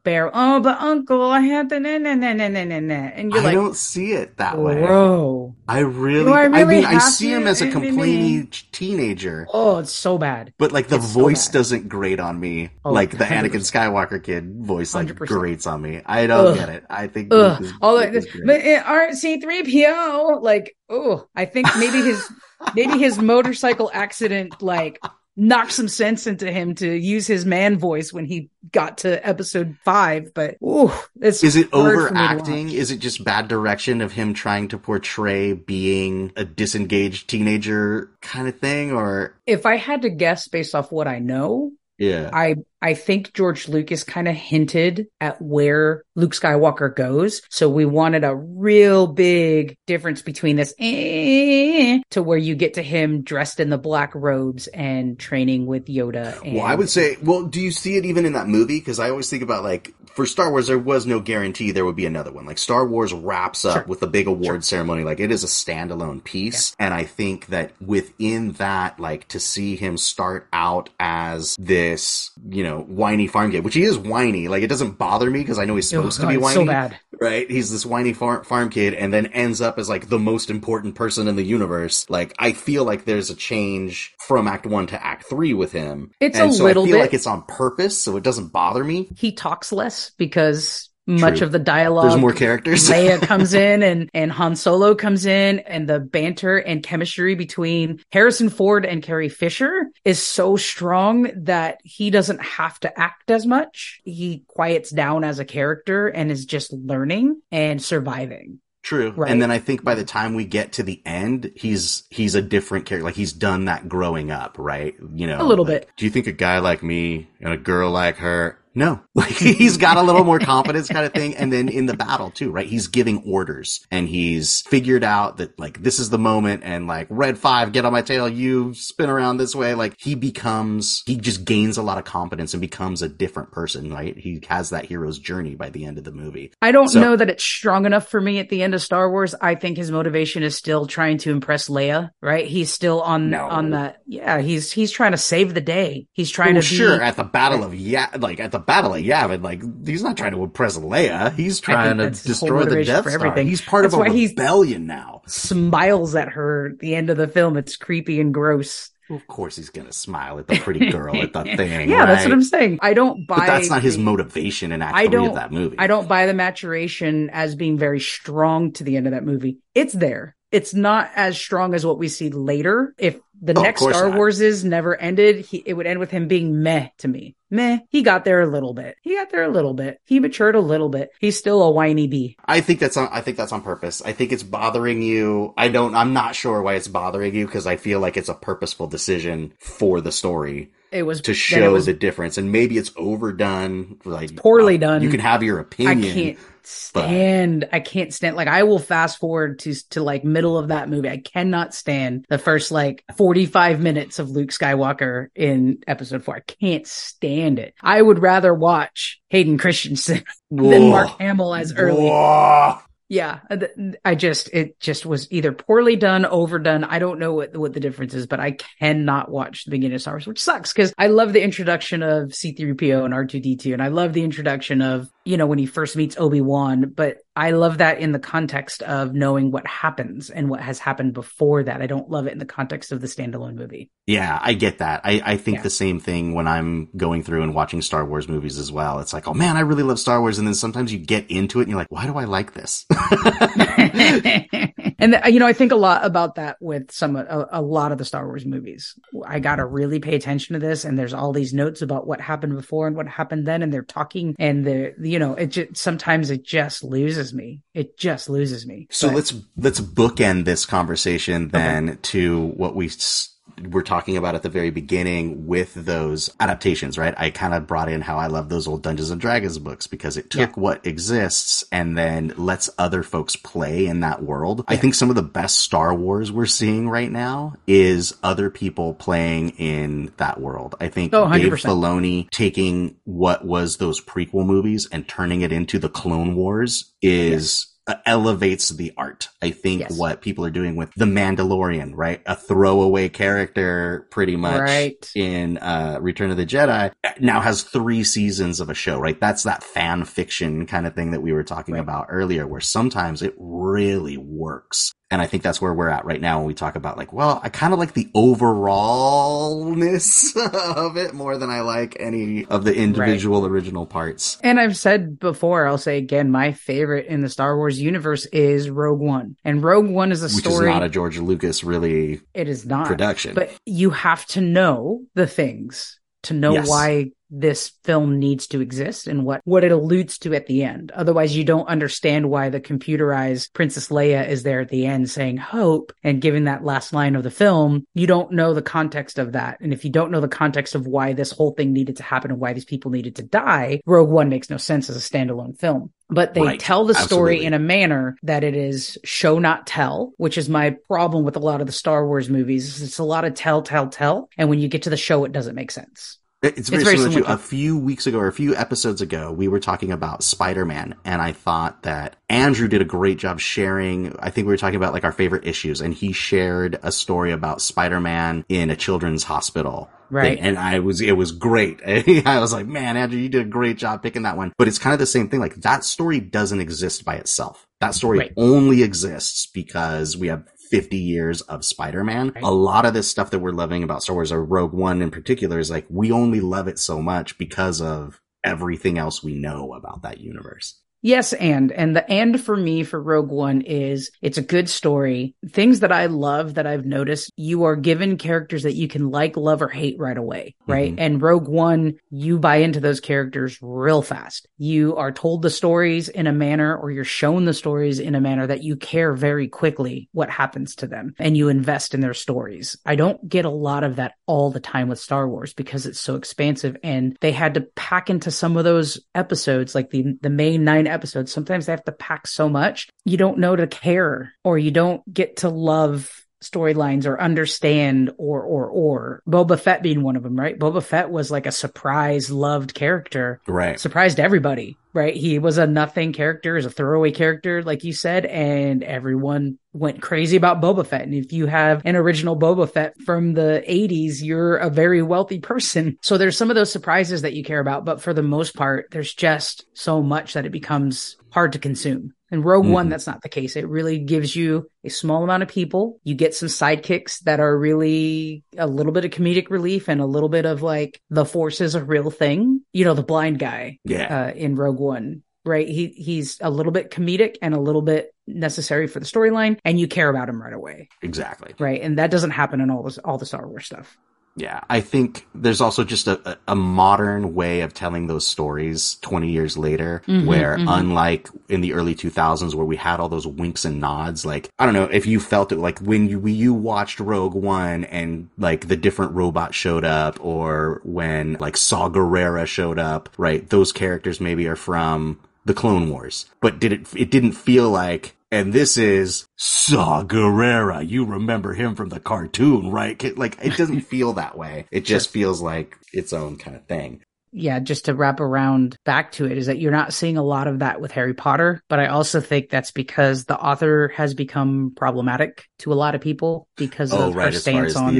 unbearable. 0.05 0.31
Oh, 0.39 0.59
but 0.59 0.79
uncle, 0.79 1.21
I 1.23 1.39
had 1.41 1.69
the 1.69 1.79
na 1.79 1.97
na 1.97 2.13
na 2.13 2.33
na 2.33 2.47
na 2.47 2.63
na 2.63 2.79
na. 2.79 2.93
And 2.93 3.31
you're 3.31 3.41
I 3.41 3.45
like, 3.45 3.53
don't 3.53 3.75
see 3.75 4.11
it 4.13 4.37
that 4.37 4.57
way. 4.57 4.75
bro. 4.85 5.55
I 5.67 5.79
really, 5.79 6.31
I 6.31 6.43
I, 6.45 6.63
mean, 6.63 6.85
I 6.85 6.99
see 6.99 7.31
him 7.31 7.47
as 7.47 7.61
a 7.61 7.71
complaining 7.71 8.47
teenager, 8.71 9.47
Oh, 9.51 9.79
it's 9.79 9.91
so 9.91 10.17
bad. 10.17 10.53
but 10.57 10.71
like 10.71 10.87
the 10.87 10.97
It's 10.97 11.11
voice 11.11 11.47
bad. 11.47 11.53
doesn't 11.53 11.89
grate 11.89 12.19
on 12.19 12.39
me. 12.39 12.69
Oh, 12.83 12.91
like 12.91 13.11
the 13.17 13.25
100%. 13.25 13.49
Anakin 13.49 13.61
Skywalker 13.65 14.21
kid 14.23 14.63
voice 14.63 14.93
like 14.93 15.07
100%. 15.07 15.27
grates 15.27 15.65
on 15.65 15.81
me. 15.81 16.01
I 16.05 16.27
don't 16.27 16.47
Ugh. 16.47 16.55
get 16.55 16.69
it. 16.69 16.85
I 16.89 17.07
think 17.07 17.33
Ugh, 17.33 17.61
is- 17.63 17.73
all 17.81 17.95
Luke 17.95 18.11
that, 18.11 18.15
is 18.15 18.27
but 18.45 18.61
aren't 18.85 19.13
C3PO. 19.13 20.41
Like, 20.41 20.75
oh, 20.89 21.27
I 21.35 21.45
think 21.45 21.67
maybe 21.77 21.97
his, 22.03 22.29
maybe 22.75 22.97
his 22.99 23.17
motorcycle 23.17 23.89
accident, 23.93 24.61
like, 24.61 24.99
knocked 25.37 25.71
some 25.73 25.87
sense 25.87 26.27
into 26.27 26.51
him 26.51 26.75
to 26.75 26.89
use 26.91 27.27
his 27.27 27.45
man 27.45 27.77
voice 27.77 28.13
when 28.13 28.25
he 28.25 28.49
got 28.71 28.99
to 28.99 29.27
episode 29.27 29.77
five. 29.83 30.33
But, 30.33 30.57
oh, 30.63 31.07
it's 31.21 31.43
Is 31.43 31.55
it 31.55 31.69
hard 31.71 32.07
for 32.09 32.13
me 32.13 32.19
to 32.19 32.25
overacting? 32.25 32.71
Is 32.71 32.91
it 32.91 32.97
just 32.99 33.23
bad 33.23 33.47
direction 33.47 34.01
of 34.01 34.11
him 34.11 34.33
trying 34.33 34.69
to 34.69 34.77
portray 34.77 35.53
being 35.53 36.31
a 36.35 36.45
disengaged 36.45 37.29
teenager 37.29 38.11
kind 38.21 38.47
of 38.47 38.59
thing? 38.59 38.91
Or 38.91 39.35
If 39.45 39.65
I 39.65 39.75
had 39.77 40.03
to 40.03 40.09
guess 40.09 40.47
based 40.47 40.75
off 40.75 40.91
what 40.91 41.07
I 41.07 41.19
know, 41.19 41.71
Yeah. 41.97 42.29
I 42.31 42.55
I 42.85 42.93
think 42.93 43.33
George 43.33 43.67
Lucas 43.67 44.03
kind 44.03 44.27
of 44.27 44.35
hinted 44.35 45.07
at 45.19 45.41
where 45.41 46.03
Luke 46.13 46.33
Skywalker 46.33 46.95
goes. 46.95 47.41
So 47.49 47.67
we 47.67 47.83
wanted 47.83 48.23
a 48.23 48.35
real 48.35 49.07
big 49.07 49.75
difference 49.87 50.21
between 50.21 50.55
this 50.55 50.71
eh, 50.77 52.01
to 52.11 52.21
where 52.21 52.37
you 52.37 52.53
get 52.53 52.75
to 52.75 52.83
him 52.83 53.23
dressed 53.23 53.59
in 53.59 53.71
the 53.71 53.79
black 53.79 54.13
robes 54.13 54.67
and 54.67 55.17
training 55.17 55.65
with 55.65 55.87
Yoda. 55.87 56.39
And, 56.43 56.57
Well, 56.57 56.65
I 56.65 56.75
would 56.75 56.91
say, 56.91 57.17
well, 57.23 57.45
do 57.45 57.59
you 57.59 57.71
see 57.71 57.95
it 57.97 58.05
even 58.05 58.23
in 58.23 58.33
that 58.33 58.47
movie? 58.47 58.77
Because 58.77 58.99
I 58.99 59.09
always 59.09 59.31
think 59.31 59.41
about 59.41 59.63
like 59.63 59.95
for 60.15 60.27
Star 60.27 60.51
Wars, 60.51 60.67
there 60.67 60.77
was 60.79 61.05
no 61.05 61.19
guarantee 61.19 61.71
there 61.71 61.85
would 61.85 61.95
be 61.95 62.05
another 62.05 62.31
one. 62.31 62.45
Like 62.45 62.57
Star 62.57 62.87
Wars 62.87 63.13
wraps 63.13 63.65
up 63.65 63.73
Sure. 63.73 63.83
with 63.87 64.01
a 64.03 64.07
big 64.07 64.27
award 64.27 64.63
ceremony, 64.63 65.03
like 65.03 65.19
it 65.19 65.31
is 65.31 65.43
a 65.43 65.47
standalone 65.47 66.23
piece, 66.23 66.75
and 66.79 66.93
I 66.93 67.03
think 67.03 67.47
that 67.47 67.71
within 67.81 68.53
that, 68.53 68.99
like 68.99 69.27
to 69.29 69.39
see 69.39 69.75
him 69.75 69.97
start 69.97 70.47
out 70.53 70.89
as 70.99 71.55
this, 71.59 72.31
you 72.47 72.63
know, 72.63 72.74
whiny 72.79 73.27
farm 73.27 73.51
kid, 73.51 73.63
which 73.63 73.73
he 73.75 73.83
is 73.83 73.97
whiny. 73.97 74.47
Like 74.47 74.63
it 74.63 74.67
doesn't 74.67 74.97
bother 74.97 75.29
me 75.29 75.39
because 75.39 75.59
I 75.59 75.65
know 75.65 75.75
he's 75.75 75.93
Oh, 75.93 75.97
supposed 75.97 76.19
God, 76.21 76.27
to 76.27 76.33
be 76.33 76.37
whiny 76.37 76.55
so 76.55 76.65
bad. 76.65 76.99
right? 77.21 77.49
He's 77.49 77.71
this 77.71 77.85
whiny 77.85 78.13
farm, 78.13 78.43
farm 78.43 78.69
kid 78.69 78.93
and 78.93 79.13
then 79.13 79.27
ends 79.27 79.61
up 79.61 79.77
as 79.79 79.89
like 79.89 80.09
the 80.09 80.19
most 80.19 80.49
important 80.49 80.95
person 80.95 81.27
in 81.27 81.35
the 81.35 81.43
universe. 81.43 82.09
Like, 82.09 82.33
I 82.39 82.53
feel 82.53 82.83
like 82.83 83.05
there's 83.05 83.29
a 83.29 83.35
change 83.35 84.13
from 84.19 84.47
act 84.47 84.65
one 84.65 84.87
to 84.87 85.05
act 85.05 85.25
three 85.29 85.53
with 85.53 85.71
him. 85.71 86.11
It's 86.19 86.37
and 86.37 86.51
a 86.51 86.53
so 86.53 86.63
little 86.63 86.83
I 86.83 86.87
feel 86.87 86.95
bit- 86.97 87.01
like 87.01 87.13
it's 87.13 87.27
on 87.27 87.43
purpose, 87.43 87.97
so 87.97 88.17
it 88.17 88.23
doesn't 88.23 88.47
bother 88.53 88.83
me. 88.83 89.09
He 89.17 89.31
talks 89.31 89.71
less 89.71 90.11
because 90.17 90.84
much 91.07 91.37
True. 91.37 91.47
of 91.47 91.51
the 91.51 91.59
dialogue 91.59 92.09
There's 92.09 92.21
more 92.21 92.33
characters. 92.33 92.89
Leia 92.89 93.21
comes 93.27 93.53
in 93.53 93.83
and, 93.83 94.09
and 94.13 94.31
Han 94.31 94.55
Solo 94.55 94.95
comes 94.95 95.25
in 95.25 95.59
and 95.59 95.87
the 95.87 95.99
banter 95.99 96.57
and 96.57 96.81
chemistry 96.83 97.35
between 97.35 98.01
Harrison 98.11 98.49
Ford 98.49 98.85
and 98.85 99.03
Carrie 99.03 99.29
Fisher 99.29 99.85
is 100.03 100.21
so 100.21 100.55
strong 100.57 101.29
that 101.43 101.79
he 101.83 102.09
doesn't 102.09 102.41
have 102.41 102.79
to 102.81 102.99
act 102.99 103.29
as 103.31 103.45
much. 103.45 104.01
He 104.03 104.43
quiets 104.47 104.89
down 104.91 105.23
as 105.23 105.39
a 105.39 105.45
character 105.45 106.07
and 106.07 106.31
is 106.31 106.45
just 106.45 106.73
learning 106.73 107.41
and 107.51 107.81
surviving. 107.81 108.59
True. 108.85 109.13
Right. 109.15 109.31
And 109.31 109.41
then 109.41 109.49
I 109.49 109.57
think 109.57 109.83
by 109.83 109.95
the 109.95 110.05
time 110.05 110.35
we 110.35 110.45
get 110.45 110.73
to 110.73 110.83
the 110.83 111.01
end, 111.07 111.51
he's 111.55 112.03
he's 112.11 112.35
a 112.35 112.41
different 112.41 112.85
character. 112.85 113.03
Like 113.03 113.15
he's 113.15 113.33
done 113.33 113.65
that 113.65 113.89
growing 113.89 114.29
up, 114.29 114.57
right? 114.59 114.93
You 115.11 115.25
know, 115.25 115.41
A 115.41 115.43
little 115.43 115.65
like, 115.65 115.81
bit. 115.81 115.89
Do 115.97 116.05
you 116.05 116.11
think 116.11 116.27
a 116.27 116.31
guy 116.31 116.59
like 116.59 116.83
me 116.83 117.27
and 117.41 117.51
a 117.51 117.57
girl 117.57 117.89
like 117.89 118.17
her? 118.17 118.59
No, 118.75 119.01
like 119.15 119.31
he's 119.31 119.77
got 119.77 119.97
a 119.97 120.01
little 120.01 120.23
more 120.23 120.39
confidence 120.39 120.89
kind 120.89 121.05
of 121.05 121.13
thing. 121.13 121.35
And 121.35 121.51
then 121.51 121.69
in 121.69 121.85
the 121.85 121.95
battle 121.95 122.29
too, 122.29 122.51
right? 122.51 122.67
He's 122.67 122.87
giving 122.87 123.23
orders 123.25 123.85
and 123.89 124.07
he's 124.09 124.61
figured 124.67 125.03
out 125.03 125.37
that 125.37 125.57
like 125.57 125.81
this 125.81 125.97
is 125.99 126.09
the 126.09 126.17
moment 126.17 126.63
and 126.65 126.85
like 126.87 127.07
red 127.09 127.37
five, 127.37 127.71
get 127.71 127.85
on 127.85 127.93
my 127.93 128.01
tail. 128.01 128.27
You 128.27 128.73
spin 128.73 129.09
around 129.09 129.37
this 129.37 129.55
way. 129.55 129.73
Like 129.75 129.95
he 129.97 130.15
becomes, 130.15 131.03
he 131.05 131.15
just 131.17 131.45
gains 131.45 131.77
a 131.77 131.81
lot 131.81 131.97
of 131.97 132.03
confidence 132.05 132.53
and 132.53 132.61
becomes 132.61 133.01
a 133.01 133.09
different 133.09 133.51
person, 133.51 133.91
right? 133.91 134.17
He 134.17 134.41
has 134.49 134.69
that 134.71 134.85
hero's 134.85 135.17
journey 135.19 135.55
by 135.55 135.69
the 135.69 135.85
end 135.85 135.97
of 135.97 136.03
the 136.03 136.11
movie. 136.11 136.51
I 136.61 136.71
don't 136.71 136.89
So- 136.89 136.99
know 137.01 137.15
that 137.15 137.29
it's 137.29 137.43
strong 137.43 137.85
enough 137.85 138.07
for 138.09 138.19
me 138.19 138.39
at 138.39 138.49
the 138.49 138.61
end 138.61 138.73
of 138.75 138.81
Star 138.81 139.09
Wars. 139.09 139.33
I 139.41 139.55
think 139.55 139.77
his 139.77 139.91
motivation 139.91 140.43
is 140.43 140.55
still 140.55 140.85
trying 140.85 141.17
to 141.19 141.31
impress 141.31 141.69
Leia, 141.69 142.09
right? 142.21 142.45
He's 142.45 142.71
still 142.71 143.01
on 143.01 143.29
No. 143.29 143.47
on 143.47 143.69
the, 143.69 143.95
Yeah, 144.05 144.39
he's 144.41 144.71
he's 144.71 144.91
trying 144.91 145.11
to 145.13 145.17
save 145.17 145.53
the 145.53 145.61
day. 145.61 146.07
He's 146.13 146.29
trying 146.29 146.55
Well, 146.55 146.63
to 146.63 146.69
be 146.69 146.75
sure 146.75 147.01
at 147.01 147.15
the 147.15 147.23
battle 147.23 147.63
of 147.63 147.73
yeah, 147.73 148.09
like 148.19 148.39
at 148.39 148.51
the 148.51 148.59
battle 148.65 148.93
of 148.95 149.01
Yavin, 149.01 149.41
like 149.43 149.61
he's 149.87 150.03
not 150.03 150.17
trying 150.17 150.31
to 150.33 150.43
impress 150.43 150.77
Leia. 150.77 151.33
He's 151.35 151.59
trying 151.59 151.97
to 151.97 152.03
that's 152.05 152.23
his 152.23 152.39
whole 152.39 152.49
destroy 152.49 152.65
the 152.77 152.83
Death 152.83 153.01
Star. 153.09 153.13
everything. 153.13 153.47
He's 153.47 153.61
part 153.61 153.83
That's 153.83 153.93
of 153.93 153.99
a 154.01 154.03
rebellion 154.09 154.85
now. 154.87 155.21
smiles 155.27 156.15
at 156.15 156.29
her 156.29 156.71
at 156.73 156.79
the 156.79 156.95
end 156.95 157.09
of 157.09 157.17
the 157.17 157.27
film. 157.27 157.57
It's 157.57 157.75
creepy 157.77 158.19
and 158.19 158.33
gross. 158.33 158.91
Well, 159.09 159.17
of 159.17 159.27
course, 159.27 159.55
he's 159.55 159.69
gonna 159.69 159.91
smile 159.93 160.39
at 160.39 160.47
the 160.47 160.57
pretty 160.57 160.89
girl 160.89 161.15
at 161.21 161.31
the 161.31 161.43
thing. 161.57 161.89
yeah, 161.89 162.07
that's 162.07 162.23
what 162.23 162.33
I'm 162.33 162.41
saying. 162.41 162.79
I 162.81 162.93
don't 162.95 163.27
buy. 163.27 163.35
But 163.37 163.45
that's 163.47 163.69
not 163.69 163.83
his 163.83 163.97
motivation 163.99 164.71
in 164.71 164.81
Act 164.81 164.95
I 164.95 165.03
Three 165.03 165.11
don't. 165.11 165.29
of 165.29 165.35
that 165.35 165.51
movie. 165.51 165.75
I 165.77 165.85
don't 165.87 166.07
buy 166.07 166.25
the 166.25 166.33
maturation 166.33 167.29
as 167.31 167.53
being 167.55 167.77
very 167.77 167.99
strong 167.99 168.71
to 168.73 168.83
the 168.83 168.97
end 168.97 169.05
of 169.05 169.11
that 169.13 169.23
movie. 169.23 169.59
It's 169.75 169.93
there. 169.93 170.35
It's 170.51 170.73
not 170.73 171.11
as 171.15 171.37
strong 171.37 171.73
as 171.75 171.85
what 171.85 171.99
we 171.99 172.07
see 172.07 172.29
later. 172.29 172.95
If 172.97 173.19
the 173.41 173.57
Oh, 173.57 173.61
next 173.61 173.81
Star 173.81 174.09
not. 174.09 174.17
Wars 174.17 174.41
is 174.41 174.63
never 174.63 174.95
ended, 174.95 175.45
he, 175.45 175.63
it 175.65 175.73
would 175.73 175.87
end 175.87 175.99
with 175.99 176.11
him 176.11 176.27
being 176.27 176.63
meh 176.63 176.89
to 176.99 177.07
me. 177.07 177.35
Meh. 177.51 177.79
He 177.89 178.01
got 178.01 178.25
there 178.25 178.41
a 178.41 178.47
little 178.47 178.73
bit. 178.73 178.97
He 179.01 179.15
got 179.15 179.29
there 179.29 179.43
a 179.43 179.49
little 179.49 179.73
bit. 179.73 179.99
He 180.05 180.19
matured 180.19 180.55
a 180.55 180.59
little 180.59 180.89
bit. 180.89 181.09
He's 181.19 181.37
still 181.37 181.61
a 181.61 181.71
whiny 181.71 182.07
bee. 182.07 182.37
I 182.45 182.61
think 182.61 182.79
that's 182.79 182.97
on. 182.97 183.07
I 183.11 183.21
think 183.21 183.37
that's 183.37 183.51
on 183.51 183.61
purpose. 183.61 184.01
I 184.03 184.13
think 184.13 184.31
it's 184.31 184.43
bothering 184.43 185.01
you. 185.01 185.53
I 185.57 185.69
don't. 185.69 185.95
I'm 185.95 186.13
not 186.13 186.35
sure 186.35 186.61
why 186.61 186.73
it's 186.73 186.87
bothering 186.87 187.35
you 187.35 187.45
because 187.45 187.67
I 187.67 187.77
feel 187.77 187.99
like 187.99 188.17
it's 188.17 188.29
a 188.29 188.33
purposeful 188.33 188.87
decision 188.87 189.53
for 189.59 190.01
the 190.01 190.11
story 190.11 190.71
It 190.91 191.03
was 191.03 191.21
to 191.21 191.33
show 191.33 191.73
was 191.73 191.87
the 191.87 191.93
difference, 191.93 192.37
and 192.37 192.51
maybe 192.51 192.77
it's 192.77 192.91
overdone. 192.95 193.99
Like 194.05 194.35
poorly 194.35 194.75
uh, 194.75 194.79
done. 194.79 195.01
You 195.01 195.09
can 195.09 195.19
have 195.19 195.43
your 195.43 195.59
opinion. 195.59 195.99
I 195.99 196.13
can't 196.13 196.37
stand. 196.63 197.69
I 197.71 197.79
can't 197.79 198.13
stand. 198.13 198.35
Like 198.35 198.47
I 198.47 198.63
will 198.63 198.79
fast 198.79 199.19
forward 199.19 199.59
to 199.59 199.73
to 199.91 200.01
like 200.01 200.23
middle 200.23 200.57
of 200.57 200.69
that 200.69 200.89
movie. 200.89 201.09
I 201.09 201.17
cannot 201.17 201.73
stand 201.73 202.25
the 202.29 202.37
first 202.37 202.71
like 202.71 203.03
forty 203.17 203.45
five 203.45 203.79
minutes 203.79 204.19
of 204.19 204.29
Luke 204.29 204.49
Skywalker 204.49 205.27
in 205.35 205.79
Episode 205.87 206.23
Four. 206.23 206.37
I 206.37 206.39
can't 206.41 206.87
stand 206.87 207.59
it. 207.59 207.73
I 207.81 208.01
would 208.01 208.19
rather 208.19 208.53
watch 208.53 209.19
Hayden 209.29 209.57
Christensen 209.57 210.23
than 210.51 210.65
Whoa. 210.65 210.89
Mark 210.89 211.19
Hamill 211.19 211.55
as 211.55 211.73
early. 211.73 212.05
Whoa. 212.05 212.79
Yeah, 213.07 213.41
uh, 213.51 213.57
I 214.03 214.15
just 214.15 214.49
it 214.51 214.79
just 214.79 215.05
was 215.05 215.31
either 215.31 215.51
poorly 215.51 215.95
done, 215.95 216.25
overdone. 216.25 216.83
I 216.83 216.97
don't 216.97 217.19
know 217.19 217.33
what 217.33 217.55
what 217.55 217.73
the 217.73 217.79
difference 217.79 218.15
is, 218.15 218.25
but 218.25 218.39
I 218.39 218.57
cannot 218.79 219.29
watch 219.29 219.65
the 219.65 219.71
beginning 219.71 219.95
of 219.95 220.01
Star 220.01 220.15
Wars, 220.15 220.25
which 220.25 220.41
sucks 220.41 220.73
because 220.73 220.91
I 220.97 221.07
love 221.07 221.31
the 221.31 221.43
introduction 221.43 222.01
of 222.01 222.33
C-3PO 222.33 223.05
and 223.05 223.13
R2D2, 223.13 223.73
and 223.73 223.81
I 223.83 223.89
love 223.89 224.13
the 224.13 224.23
introduction 224.23 224.81
of 224.81 225.07
you 225.23 225.37
know 225.37 225.45
when 225.45 225.59
he 225.59 225.67
first 225.67 225.95
meets 225.95 226.17
Obi 226.17 226.41
Wan, 226.41 226.91
but 226.95 227.17
I 227.35 227.51
love 227.51 227.79
that 227.79 227.99
in 227.99 228.13
the 228.13 228.19
context 228.19 228.81
of 228.83 229.13
knowing 229.13 229.51
what 229.51 229.67
happens 229.67 230.29
and 230.29 230.49
what 230.49 230.61
has 230.61 230.79
happened 230.79 231.13
before 231.13 231.63
that. 231.63 231.81
I 231.81 231.87
don't 231.87 232.09
love 232.09 232.27
it 232.27 232.33
in 232.33 232.39
the 232.39 232.45
context 232.45 232.91
of 232.93 233.01
the 233.01 233.07
standalone 233.07 233.55
movie. 233.55 233.89
Yeah, 234.07 234.39
I 234.41 234.53
get 234.53 234.77
that. 234.77 235.01
I, 235.03 235.21
I 235.25 235.37
think 235.37 235.57
Yeah. 235.57 235.63
the 235.63 235.69
same 235.69 235.99
thing 235.99 236.33
when 236.33 236.47
I'm 236.47 236.87
going 236.95 237.23
through 237.23 237.43
and 237.43 237.53
watching 237.53 237.81
Star 237.81 238.05
Wars 238.05 238.29
movies 238.29 238.57
as 238.57 238.71
well. 238.71 238.99
It's 238.99 239.11
like, 239.13 239.27
oh 239.27 239.33
man, 239.33 239.57
I 239.57 239.61
really 239.61 239.83
love 239.83 239.99
Star 239.99 240.21
Wars. 240.21 240.37
And 240.37 240.47
then 240.47 240.55
sometimes 240.55 240.93
you 240.93 240.99
get 240.99 241.29
into 241.29 241.59
it 241.59 241.63
and 241.63 241.69
you're 241.71 241.79
like, 241.79 241.91
why 241.91 242.05
do 242.05 242.15
I 242.17 242.23
like 242.23 242.53
this? 242.53 242.85
and 244.99 245.19
you 245.27 245.39
know, 245.39 245.47
I 245.47 245.53
think 245.53 245.71
a 245.71 245.75
lot 245.75 246.05
about 246.05 246.35
that 246.35 246.57
with 246.59 246.91
some 246.91 247.15
a, 247.15 247.47
a 247.51 247.61
lot 247.61 247.91
of 247.91 247.97
the 247.97 248.05
Star 248.05 248.25
Wars 248.25 248.45
movies. 248.45 248.93
I 249.25 249.39
got 249.39 249.57
to 249.57 249.65
really 249.65 249.99
pay 249.99 250.15
attention 250.15 250.53
to 250.53 250.59
this, 250.59 250.85
and 250.85 250.97
there's 250.97 251.13
all 251.13 251.33
these 251.33 251.53
notes 251.53 251.81
about 251.81 252.07
what 252.07 252.21
happened 252.21 252.55
before 252.55 252.87
and 252.87 252.95
what 252.95 253.07
happened 253.07 253.45
then, 253.47 253.61
and 253.61 253.71
they're 253.73 253.83
talking, 253.83 254.35
and 254.39 254.65
the 254.65 254.93
you 255.01 255.19
know, 255.19 255.33
it 255.35 255.47
just 255.47 255.77
sometimes 255.77 256.29
it 256.29 256.43
just 256.45 256.83
loses 256.83 257.33
me. 257.33 257.61
It 257.73 257.97
just 257.97 258.29
loses 258.29 258.65
me. 258.65 258.87
so 258.89 259.07
But- 259.07 259.15
let's, 259.15 259.33
let's 259.57 259.81
bookend 259.81 260.45
this 260.45 260.65
conversation 260.65 261.49
then 261.49 261.97
to 262.03 262.47
what 262.55 262.75
we 262.75 262.87
s- 262.87 263.34
were 263.69 263.83
talking 263.83 264.17
about 264.17 264.35
at 264.35 264.43
the 264.43 264.49
very 264.49 264.69
beginning 264.69 265.47
with 265.47 265.73
those 265.73 266.29
adaptations, 266.39 266.97
right? 266.97 267.13
I 267.17 267.29
kind 267.29 267.53
of 267.53 267.67
brought 267.67 267.89
in 267.89 268.01
how 268.01 268.17
I 268.17 268.27
love 268.27 268.49
those 268.49 268.67
old 268.67 268.81
Dungeons 268.83 269.09
and 269.09 269.21
Dragons 269.21 269.57
books 269.59 269.87
because 269.87 270.17
it 270.17 270.29
took 270.29 270.57
what 270.57 270.85
exists 270.85 271.63
and 271.71 271.97
then 271.97 272.33
lets 272.37 272.69
other 272.77 273.03
folks 273.03 273.35
play 273.35 273.85
in 273.87 274.01
that 274.01 274.23
world. 274.23 274.63
I 274.67 274.75
think 274.75 274.93
some 274.95 275.09
of 275.09 275.15
the 275.15 275.23
best 275.23 275.57
Star 275.59 275.93
Wars 275.93 276.31
we're 276.31 276.45
seeing 276.45 276.89
right 276.89 277.11
now 277.11 277.55
is 277.67 278.15
other 278.23 278.49
people 278.49 278.93
playing 278.93 279.51
in 279.51 280.11
that 280.17 280.39
world. 280.41 280.75
I 280.79 280.89
think 280.89 281.13
Oh, 281.13 281.31
Dave 281.31 281.51
100%. 281.51 281.61
Filoni 281.65 282.29
taking 282.31 282.95
what 283.05 283.45
was 283.45 283.77
those 283.77 284.01
prequel 284.01 284.45
movies 284.45 284.87
and 284.91 285.07
turning 285.07 285.41
it 285.41 285.51
into 285.51 285.79
the 285.79 285.89
Clone 285.89 286.35
Wars 286.35 286.91
is 287.01 287.67
elevates 288.05 288.69
the 288.69 288.91
art. 288.97 289.29
I 289.41 289.51
think 289.51 289.81
Yes. 289.81 289.97
what 289.97 290.21
people 290.21 290.45
are 290.45 290.49
doing 290.51 290.75
with 290.75 290.89
the 290.95 291.05
Mandalorian, 291.05 291.91
right? 291.93 292.21
A 292.25 292.35
throwaway 292.35 293.09
character 293.09 294.07
pretty 294.11 294.35
much 294.35 294.59
Right. 294.61 295.11
in 295.15 295.57
uh 295.59 295.99
Return 296.01 296.31
of 296.31 296.37
the 296.37 296.45
Jedi 296.45 296.91
now 297.19 297.41
has 297.41 297.61
3 297.63 298.03
seasons 298.03 298.59
of 298.59 298.69
a 298.69 298.73
show, 298.73 298.99
right? 298.99 299.19
That's 299.19 299.43
that 299.43 299.63
fan 299.63 300.03
fiction 300.05 300.65
kind 300.65 300.87
of 300.87 300.95
thing 300.95 301.11
that 301.11 301.21
we 301.21 301.31
were 301.33 301.43
talking 301.43 301.75
Right. 301.75 301.81
about 301.81 302.07
earlier 302.09 302.47
where 302.47 302.61
sometimes 302.61 303.21
it 303.21 303.35
really 303.37 304.17
works. 304.17 304.91
And 305.15 305.21
I 305.21 305.27
think 305.27 305.43
that's 305.43 305.61
where 305.61 305.73
we're 305.73 305.87
at 305.87 306.03
right 306.03 306.19
now 306.19 306.39
when 306.39 306.47
we 306.47 306.53
talk 306.53 306.75
about 306.75 306.97
like, 306.97 307.13
well, 307.13 307.39
I 307.41 307.47
kind 307.47 307.71
of 307.71 307.79
like 307.79 307.93
the 307.93 308.09
overallness 308.13 310.35
of 310.75 310.97
it 310.97 311.13
more 311.13 311.37
than 311.37 311.49
I 311.49 311.61
like 311.61 311.95
any 312.01 312.43
of 312.47 312.65
the 312.65 312.75
individual 312.75 313.45
original 313.45 313.85
parts. 313.85 314.37
And 314.43 314.59
I've 314.59 314.75
said 314.75 315.17
before, 315.17 315.67
I'll 315.67 315.77
say 315.77 315.99
again, 315.99 316.31
my 316.31 316.51
favorite 316.51 317.05
in 317.07 317.21
the 317.21 317.29
Star 317.29 317.55
Wars 317.55 317.81
universe 317.81 318.25
is 318.25 318.69
Rogue 318.69 318.99
One. 318.99 319.37
And 319.45 319.63
Rogue 319.63 319.87
One 319.87 320.11
is 320.11 320.21
a 320.21 320.25
Which 320.25 320.43
story. 320.43 320.67
is 320.67 320.73
not 320.73 320.83
a 320.83 320.89
George 320.89 321.17
Lucas 321.17 321.63
really 321.63 322.19
it 322.33 322.49
is 322.49 322.65
not 322.65 322.87
production. 322.87 323.35
But 323.35 323.53
you 323.65 323.91
have 323.91 324.25
to 324.27 324.41
know 324.41 325.03
the 325.13 325.27
things 325.27 325.97
to 326.23 326.33
know 326.33 326.55
Yes. 326.55 326.67
why 326.67 327.11
this 327.29 327.71
film 327.83 328.19
needs 328.19 328.47
to 328.47 328.61
exist 328.61 329.07
and 329.07 329.25
what 329.25 329.41
what 329.45 329.63
it 329.63 329.71
alludes 329.71 330.17
to 330.19 330.33
at 330.33 330.47
the 330.47 330.63
end. 330.63 330.91
Otherwise, 330.91 331.35
you 331.35 331.43
don't 331.43 331.67
understand 331.67 332.29
why 332.29 332.49
the 332.49 332.61
computerized 332.61 333.53
Princess 333.53 333.89
Leia 333.89 334.27
is 334.27 334.43
there 334.43 334.61
at 334.61 334.69
the 334.69 334.85
end 334.85 335.09
saying 335.09 335.37
hope 335.37 335.91
and 336.03 336.21
giving 336.21 336.45
that 336.45 336.63
last 336.63 336.93
line 336.93 337.15
of 337.15 337.23
the 337.23 337.31
film. 337.31 337.85
You 337.93 338.07
don't 338.07 338.31
know 338.31 338.53
the 338.53 338.61
context 338.61 339.19
of 339.19 339.33
that, 339.33 339.59
and 339.61 339.73
if 339.73 339.83
you 339.83 339.91
don't 339.91 340.11
know 340.11 340.21
the 340.21 340.27
context 340.27 340.75
of 340.75 340.87
why 340.87 341.13
this 341.13 341.31
whole 341.31 341.51
thing 341.51 341.73
needed 341.73 341.97
to 341.97 342.03
happen 342.03 342.31
and 342.31 342.39
why 342.39 342.53
these 342.53 342.65
people 342.65 342.91
needed 342.91 343.15
to 343.17 343.23
die, 343.23 343.81
Rogue 343.85 344.09
One 344.09 344.29
makes 344.29 344.49
no 344.49 344.57
sense 344.57 344.89
as 344.89 344.95
a 344.95 344.99
standalone 344.99 345.57
film 345.57 345.91
but 346.09 346.33
they 346.33 346.41
Right. 346.41 346.59
tell 346.59 346.85
the 346.85 346.93
story 346.93 347.37
Absolutely. 347.37 347.45
in 347.47 347.53
a 347.53 347.59
manner 347.59 348.15
that 348.23 348.43
it 348.43 348.55
is 348.55 348.97
show 349.03 349.39
not 349.39 349.65
tell, 349.65 350.13
which 350.17 350.37
is 350.37 350.47
my 350.47 350.75
problem 350.87 351.25
with 351.25 351.35
a 351.35 351.39
lot 351.39 351.61
of 351.61 351.67
the 351.67 351.73
Star 351.73 352.05
Wars 352.05 352.29
movies. 352.29 352.81
It's 352.81 352.99
a 352.99 353.03
lot 353.03 353.25
of 353.25 353.33
tell, 353.33 353.61
tell, 353.63 353.87
tell. 353.87 354.29
And 354.37 354.49
when 354.49 354.59
you 354.59 354.67
get 354.67 354.83
to 354.83 354.89
the 354.89 354.97
show, 354.97 355.25
it 355.25 355.31
doesn't 355.31 355.55
make 355.55 355.71
sense. 355.71 356.19
It's 356.45 356.69
very, 356.69 356.83
very 356.83 356.97
similar, 356.97 357.11
similar 357.13 357.27
to 357.27 357.33
a 357.33 357.37
few 357.37 357.77
weeks 357.77 358.07
ago 358.07 358.19
or 358.19 358.27
a 358.27 358.33
few 358.33 358.55
episodes 358.55 359.01
ago, 359.01 359.31
we 359.31 359.47
were 359.47 359.59
talking 359.59 359.91
about 359.91 360.23
Spider-Man 360.23 360.95
and 361.03 361.21
I 361.21 361.31
thought 361.31 361.83
that 361.83 362.15
Andrew 362.29 362.67
did 362.67 362.81
a 362.81 362.85
great 362.85 363.17
job 363.17 363.39
sharing. 363.39 364.15
I 364.19 364.29
think 364.29 364.47
we 364.47 364.53
were 364.53 364.57
talking 364.57 364.75
about 364.77 364.93
like 364.93 365.03
our 365.03 365.11
favorite 365.11 365.45
issues 365.47 365.81
and 365.81 365.93
he 365.93 366.11
shared 366.11 366.79
a 366.83 366.91
story 366.91 367.31
about 367.31 367.61
Spider-Man 367.61 368.45
in 368.49 368.69
a 368.69 368.75
children's 368.75 369.23
hospital. 369.23 369.89
Right. 370.11 370.37
thing. 370.37 370.45
And 370.45 370.57
I 370.59 370.79
was, 370.79 371.01
it 371.01 371.13
was 371.13 371.31
great. 371.31 371.81
I 371.85 372.39
was 372.39 372.53
like, 372.53 372.67
man, 372.67 372.95
Andrew, 372.95 373.19
you 373.19 373.27
did 373.27 373.41
a 373.41 373.49
great 373.49 373.77
job 373.77 374.03
picking 374.03 374.21
that 374.21 374.37
one. 374.37 374.53
But 374.55 374.67
it's 374.67 374.77
kind 374.77 374.93
of 374.93 374.99
the 374.99 375.07
same 375.07 375.29
thing. 375.29 375.39
Like 375.39 375.55
that 375.55 375.83
story 375.83 376.19
doesn't 376.19 376.61
exist 376.61 377.03
by 377.03 377.15
itself. 377.15 377.65
That 377.81 377.95
story 377.95 378.19
Right. 378.19 378.33
only 378.37 378.83
exists 378.83 379.47
because 379.47 380.15
we 380.15 380.27
have 380.27 380.47
50 380.69 380.97
years 380.97 381.41
of 381.41 381.65
Spider-Man. 381.65 382.33
Right. 382.35 382.43
A 382.43 382.51
lot 382.51 382.85
of 382.85 382.93
this 382.93 383.09
stuff 383.09 383.31
that 383.31 383.39
we're 383.39 383.51
loving 383.51 383.83
about 383.83 384.03
Star 384.03 384.15
Wars 384.15 384.31
or 384.31 384.43
Rogue 384.43 384.73
One 384.73 385.01
in 385.01 385.11
particular 385.11 385.59
is 385.59 385.69
like, 385.71 385.85
we 385.89 386.11
only 386.11 386.41
love 386.41 386.67
it 386.67 386.79
so 386.79 387.01
much 387.01 387.37
because 387.37 387.81
of 387.81 388.21
everything 388.43 388.97
else 388.97 389.23
we 389.23 389.33
know 389.33 389.73
about 389.73 390.03
that 390.03 390.19
universe. 390.19 390.81
Yes, 391.05 391.33
and 391.33 391.71
and 391.71 391.95
the 391.95 392.11
and 392.11 392.41
for 392.41 392.57
me 392.57 392.83
for 392.83 392.99
Rogue 392.99 393.29
One 393.29 393.61
is 393.61 394.09
it's 394.23 394.39
a 394.39 394.41
good 394.41 394.67
story. 394.67 395.35
Things 395.51 395.81
that 395.81 395.91
I 395.91 396.07
love 396.07 396.55
that 396.55 396.65
I've 396.65 396.87
noticed, 396.87 397.31
you 397.37 397.65
are 397.65 397.75
given 397.75 398.17
characters 398.17 398.63
that 398.63 398.73
you 398.73 398.87
can 398.87 399.11
like, 399.11 399.37
love, 399.37 399.61
or 399.61 399.67
hate 399.67 399.99
right 399.99 400.17
away, 400.17 400.55
right? 400.65 400.95
Mhm. 400.95 400.99
And 400.99 401.21
Rogue 401.21 401.47
One, 401.47 401.93
you 402.09 402.39
buy 402.39 402.55
into 402.55 402.79
those 402.79 402.99
characters 402.99 403.59
real 403.61 404.01
fast. 404.01 404.47
You 404.57 404.95
are 404.95 405.11
told 405.11 405.43
the 405.43 405.51
stories 405.51 406.09
in 406.09 406.25
a 406.25 406.33
manner, 406.33 406.75
or 406.75 406.89
you're 406.89 407.03
shown 407.03 407.45
the 407.45 407.53
stories 407.53 407.99
in 407.99 408.15
a 408.15 408.19
manner 408.19 408.47
that 408.47 408.63
you 408.63 408.75
care 408.75 409.13
very 409.13 409.47
quickly 409.47 410.09
what 410.11 410.31
happens 410.31 410.73
to 410.77 410.87
them, 410.87 411.13
and 411.19 411.37
you 411.37 411.49
invest 411.49 411.93
in 411.93 411.99
their 411.99 412.15
stories. 412.15 412.79
I 412.83 412.95
don't 412.95 413.29
get 413.29 413.45
a 413.45 413.49
lot 413.51 413.83
of 413.83 413.97
that 413.97 414.13
all 414.25 414.49
the 414.49 414.59
time 414.59 414.87
with 414.87 414.97
Star 414.97 415.29
Wars 415.29 415.53
because 415.53 415.85
it's 415.85 416.01
so 416.01 416.15
expansive, 416.15 416.75
and 416.81 417.15
they 417.21 417.31
had 417.31 417.53
to 417.53 417.61
pack 417.75 418.09
into 418.09 418.31
some 418.31 418.57
of 418.57 418.63
those 418.63 418.99
episodes, 419.13 419.75
like 419.75 419.91
the 419.91 420.17
the 420.23 420.31
main 420.31 420.63
nine 420.63 420.94
episodes. 420.95 421.31
Sometimes 421.31 421.65
they 421.67 421.73
have 421.73 421.85
to 421.85 421.91
pack 421.91 422.25
so 422.25 422.49
much 422.49 422.89
you 423.05 423.17
don't 423.17 423.37
know 423.37 423.55
to 423.55 423.67
care, 423.67 424.33
or 424.43 424.57
you 424.57 424.71
don't 424.71 425.01
get 425.13 425.37
to 425.37 425.49
love 425.49 426.25
storylines 426.43 427.05
or 427.05 427.19
understand 427.19 428.11
or 428.17 428.41
or 428.41 428.67
or 428.67 429.21
Boba 429.27 429.59
Fett 429.59 429.81
being 429.81 430.01
one 430.03 430.15
of 430.15 430.23
them, 430.23 430.35
right? 430.35 430.57
Boba 430.57 430.83
Fett 430.83 431.09
was 431.09 431.31
like 431.31 431.45
a 431.45 431.51
surprise 431.51 432.29
loved 432.29 432.73
character 432.73 433.39
Right. 433.47 433.79
surprised 433.79 434.19
everybody, 434.19 434.77
right? 434.95 435.15
He 435.15 435.37
was 435.37 435.57
a 435.57 435.67
nothing 435.67 436.13
character, 436.13 436.55
as 436.55 436.65
a 436.65 436.69
throwaway 436.69 437.11
character, 437.11 437.61
like 437.61 437.83
you 437.83 437.91
said, 437.91 438.25
and 438.25 438.81
everyone 438.81 439.59
went 439.73 440.01
crazy 440.01 440.37
about 440.37 440.61
Boba 440.61 440.87
Fett. 440.87 441.01
And 441.01 441.13
if 441.13 441.33
you 441.33 441.47
have 441.47 441.81
an 441.83 441.97
original 441.97 442.39
Boba 442.39 442.71
Fett 442.71 442.99
from 443.01 443.33
the 443.33 443.61
80s, 443.67 444.23
you're 444.23 444.55
a 444.55 444.69
very 444.69 445.01
wealthy 445.01 445.39
person. 445.39 445.97
So 446.01 446.17
there's 446.17 446.37
some 446.37 446.49
of 446.49 446.55
those 446.55 446.71
surprises 446.71 447.23
that 447.23 447.33
you 447.33 447.43
care 447.43 447.59
about, 447.59 447.83
but 447.83 448.01
for 448.01 448.13
the 448.13 448.23
most 448.23 448.55
part, 448.55 448.87
there's 448.91 449.13
just 449.13 449.65
so 449.73 450.01
much 450.01 450.33
that 450.33 450.45
it 450.45 450.51
becomes 450.51 451.17
hard 451.29 451.51
to 451.51 451.59
consume. 451.59 452.13
And 452.35 452.43
Rogue 452.43 452.67
One, 452.67 452.87
Mhm. 452.87 452.89
that's 452.89 453.07
not 453.07 453.21
the 453.21 453.29
case. 453.29 453.55
It 453.55 453.67
really 453.67 453.97
gives 453.99 454.35
you 454.35 454.69
a 454.83 454.89
small 454.89 455.23
amount 455.23 455.43
of 455.43 455.49
people. 455.49 455.99
You 456.03 456.15
get 456.15 456.35
some 456.35 456.49
sidekicks 456.49 457.19
that 457.21 457.39
are 457.39 457.57
really 457.57 458.43
a 458.57 458.67
little 458.67 458.91
bit 458.91 459.05
of 459.05 459.11
comedic 459.11 459.49
relief 459.49 459.87
and 459.87 460.01
a 460.01 460.05
little 460.05 460.27
bit 460.29 460.45
of 460.45 460.61
like 460.61 460.99
the 461.09 461.25
force 461.25 461.61
is 461.61 461.75
a 461.75 461.83
real 461.83 462.11
thing. 462.11 462.61
You 462.73 462.83
know, 462.85 462.93
the 462.93 463.03
blind 463.03 463.39
guy 463.39 463.79
Yeah. 463.85 464.25
uh, 464.27 464.31
in 464.35 464.55
Rogue 464.55 464.79
One, 464.79 465.23
right? 465.45 465.67
He 465.67 465.87
he's 465.87 466.37
a 466.41 466.49
little 466.49 466.73
bit 466.73 466.91
comedic 466.91 467.37
and 467.41 467.53
a 467.53 467.59
little 467.59 467.81
bit 467.81 468.11
necessary 468.27 468.87
for 468.87 468.99
the 468.99 469.05
storyline, 469.05 469.57
and 469.63 469.79
you 469.79 469.87
care 469.87 470.09
about 470.09 470.27
him 470.27 470.41
right 470.41 470.51
away, 470.53 470.89
exactly. 471.01 471.53
right? 471.59 471.79
And 471.81 471.99
that 471.99 472.11
doesn't 472.11 472.31
happen 472.31 472.59
in 472.59 472.69
all 472.69 472.83
this 472.83 472.97
all 472.97 473.17
the 473.17 473.25
Star 473.25 473.47
Wars 473.47 473.65
stuff. 473.67 473.97
Yeah, 474.37 474.59
I 474.69 474.81
think 474.81 475.25
there's 475.33 475.61
also 475.61 475.85
just 475.85 476.07
a, 476.07 476.37
a- 476.47 476.55
modern 476.55 477.33
way 477.35 477.61
of 477.61 477.73
telling 477.73 478.07
those 478.07 478.27
stories 478.27 478.95
20 479.01 479.31
years 479.31 479.57
later, 479.57 480.01
Mhm, 480.07 480.25
where 480.25 480.57
mhm. 480.57 480.65
unlike 480.67 481.29
in 481.47 481.61
the 481.61 481.71
early 481.73 481.95
2000s 481.95 482.53
where 482.53 482.65
we 482.65 482.75
had 482.75 482.99
all 482.99 483.07
those 483.07 483.25
winks 483.25 483.63
and 483.63 483.79
nods, 483.79 484.25
like, 484.25 484.49
I 484.59 484.65
don't 484.65 484.73
know 484.73 484.83
if 484.91 485.05
you 485.05 485.19
felt 485.21 485.53
it, 485.53 485.57
like 485.57 485.79
when 485.79 486.09
you, 486.09 486.19
you 486.27 486.53
watched 486.53 486.99
Rogue 486.99 487.33
One 487.33 487.85
and 487.85 488.27
like 488.37 488.67
the 488.67 488.75
different 488.75 489.13
robots 489.13 489.55
showed 489.55 489.85
up 489.85 490.17
or 490.23 490.81
when 490.83 491.37
like 491.39 491.55
Saw 491.55 491.89
Gerrera 491.89 492.45
showed 492.45 492.77
up, 492.77 493.07
right? 493.17 493.49
Those 493.49 493.71
characters 493.71 494.19
maybe 494.19 494.47
are 494.47 494.55
from 494.57 495.17
the 495.45 495.53
Clone 495.53 495.89
Wars, 495.89 496.25
but 496.41 496.59
did 496.59 496.73
it, 496.73 496.87
it 496.95 497.09
didn't 497.11 497.33
feel 497.33 497.69
like, 497.69 498.14
and 498.31 498.51
this 498.53 498.77
is 498.77 499.27
Saw 499.37 500.03
Gerrera. 500.03 500.87
You 500.87 501.05
remember 501.05 501.53
him 501.53 501.75
from 501.75 501.89
the 501.89 501.99
cartoon, 501.99 502.71
right? 502.71 503.17
Like, 503.17 503.37
it 503.43 503.57
doesn't 503.57 503.81
feel 503.91 504.13
that 504.13 504.37
way. 504.37 504.65
It 504.71 504.85
just 504.85 505.09
feels 505.09 505.41
like 505.41 505.77
its 505.93 506.13
own 506.13 506.37
kind 506.37 506.55
of 506.57 506.65
thing. 506.65 507.01
yeah, 507.37 507.59
just 507.59 507.85
to 507.85 507.93
wrap 507.93 508.21
around 508.21 508.77
back 508.85 509.11
to 509.13 509.25
it 509.25 509.37
is 509.37 509.47
that 509.47 509.59
you're 509.59 509.71
not 509.71 509.91
seeing 509.93 510.15
a 510.17 510.23
lot 510.23 510.47
of 510.47 510.59
that 510.59 510.79
with 510.79 510.91
Harry 510.91 511.13
Potter, 511.13 511.61
but 511.67 511.79
I 511.79 511.87
also 511.87 512.21
think 512.21 512.49
that's 512.49 512.71
because 512.71 513.25
the 513.25 513.37
author 513.37 513.89
has 513.89 514.13
become 514.13 514.71
problematic 514.75 515.43
to 515.59 515.73
a 515.73 515.75
lot 515.75 515.95
of 515.95 516.01
people 516.01 516.47
because 516.55 516.93
Oh, 516.93 517.09
of 517.09 517.15
right. 517.15 517.33
her 517.33 517.37
As 517.37 517.43
far 517.43 517.65
as 517.65 517.73
stance 517.73 517.75
on 517.75 517.93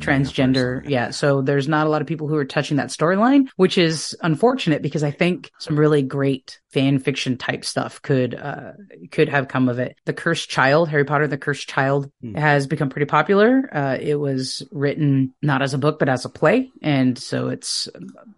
transgender. 0.00 0.88
Yeah. 0.88 1.10
So 1.10 1.42
there's 1.42 1.68
not 1.68 1.86
a 1.86 1.90
lot 1.90 2.02
of 2.02 2.08
people 2.08 2.28
who 2.28 2.36
are 2.36 2.44
touching 2.44 2.76
that 2.78 2.88
storyline, 2.88 3.48
which 3.56 3.78
is 3.78 4.16
unfortunate 4.22 4.82
because 4.82 5.02
I 5.04 5.10
think 5.10 5.50
some 5.60 5.78
really 5.78 6.02
great 6.02 6.60
fan 6.74 6.98
fiction 6.98 7.36
type 7.38 7.64
stuff 7.64 8.02
could 8.02 8.34
uh 8.34 8.72
could 9.10 9.28
have 9.30 9.48
come 9.48 9.68
of 9.70 9.78
it. 9.78 9.96
The 10.04 10.12
Cursed 10.12 10.50
Child, 10.50 10.88
Harry 10.90 11.04
Potter 11.04 11.26
the 11.28 11.38
Cursed 11.38 11.68
Child 11.68 12.10
Hmm. 12.20 12.34
has 12.34 12.66
become 12.66 12.90
pretty 12.90 13.06
popular. 13.06 13.70
Uh 13.72 13.96
it 14.00 14.16
was 14.16 14.62
written 14.72 15.32
not 15.40 15.62
as 15.62 15.72
a 15.72 15.78
book 15.78 15.98
but 15.98 16.08
as 16.08 16.24
a 16.24 16.28
play 16.28 16.70
and 16.82 17.16
so 17.18 17.48
it's 17.48 17.88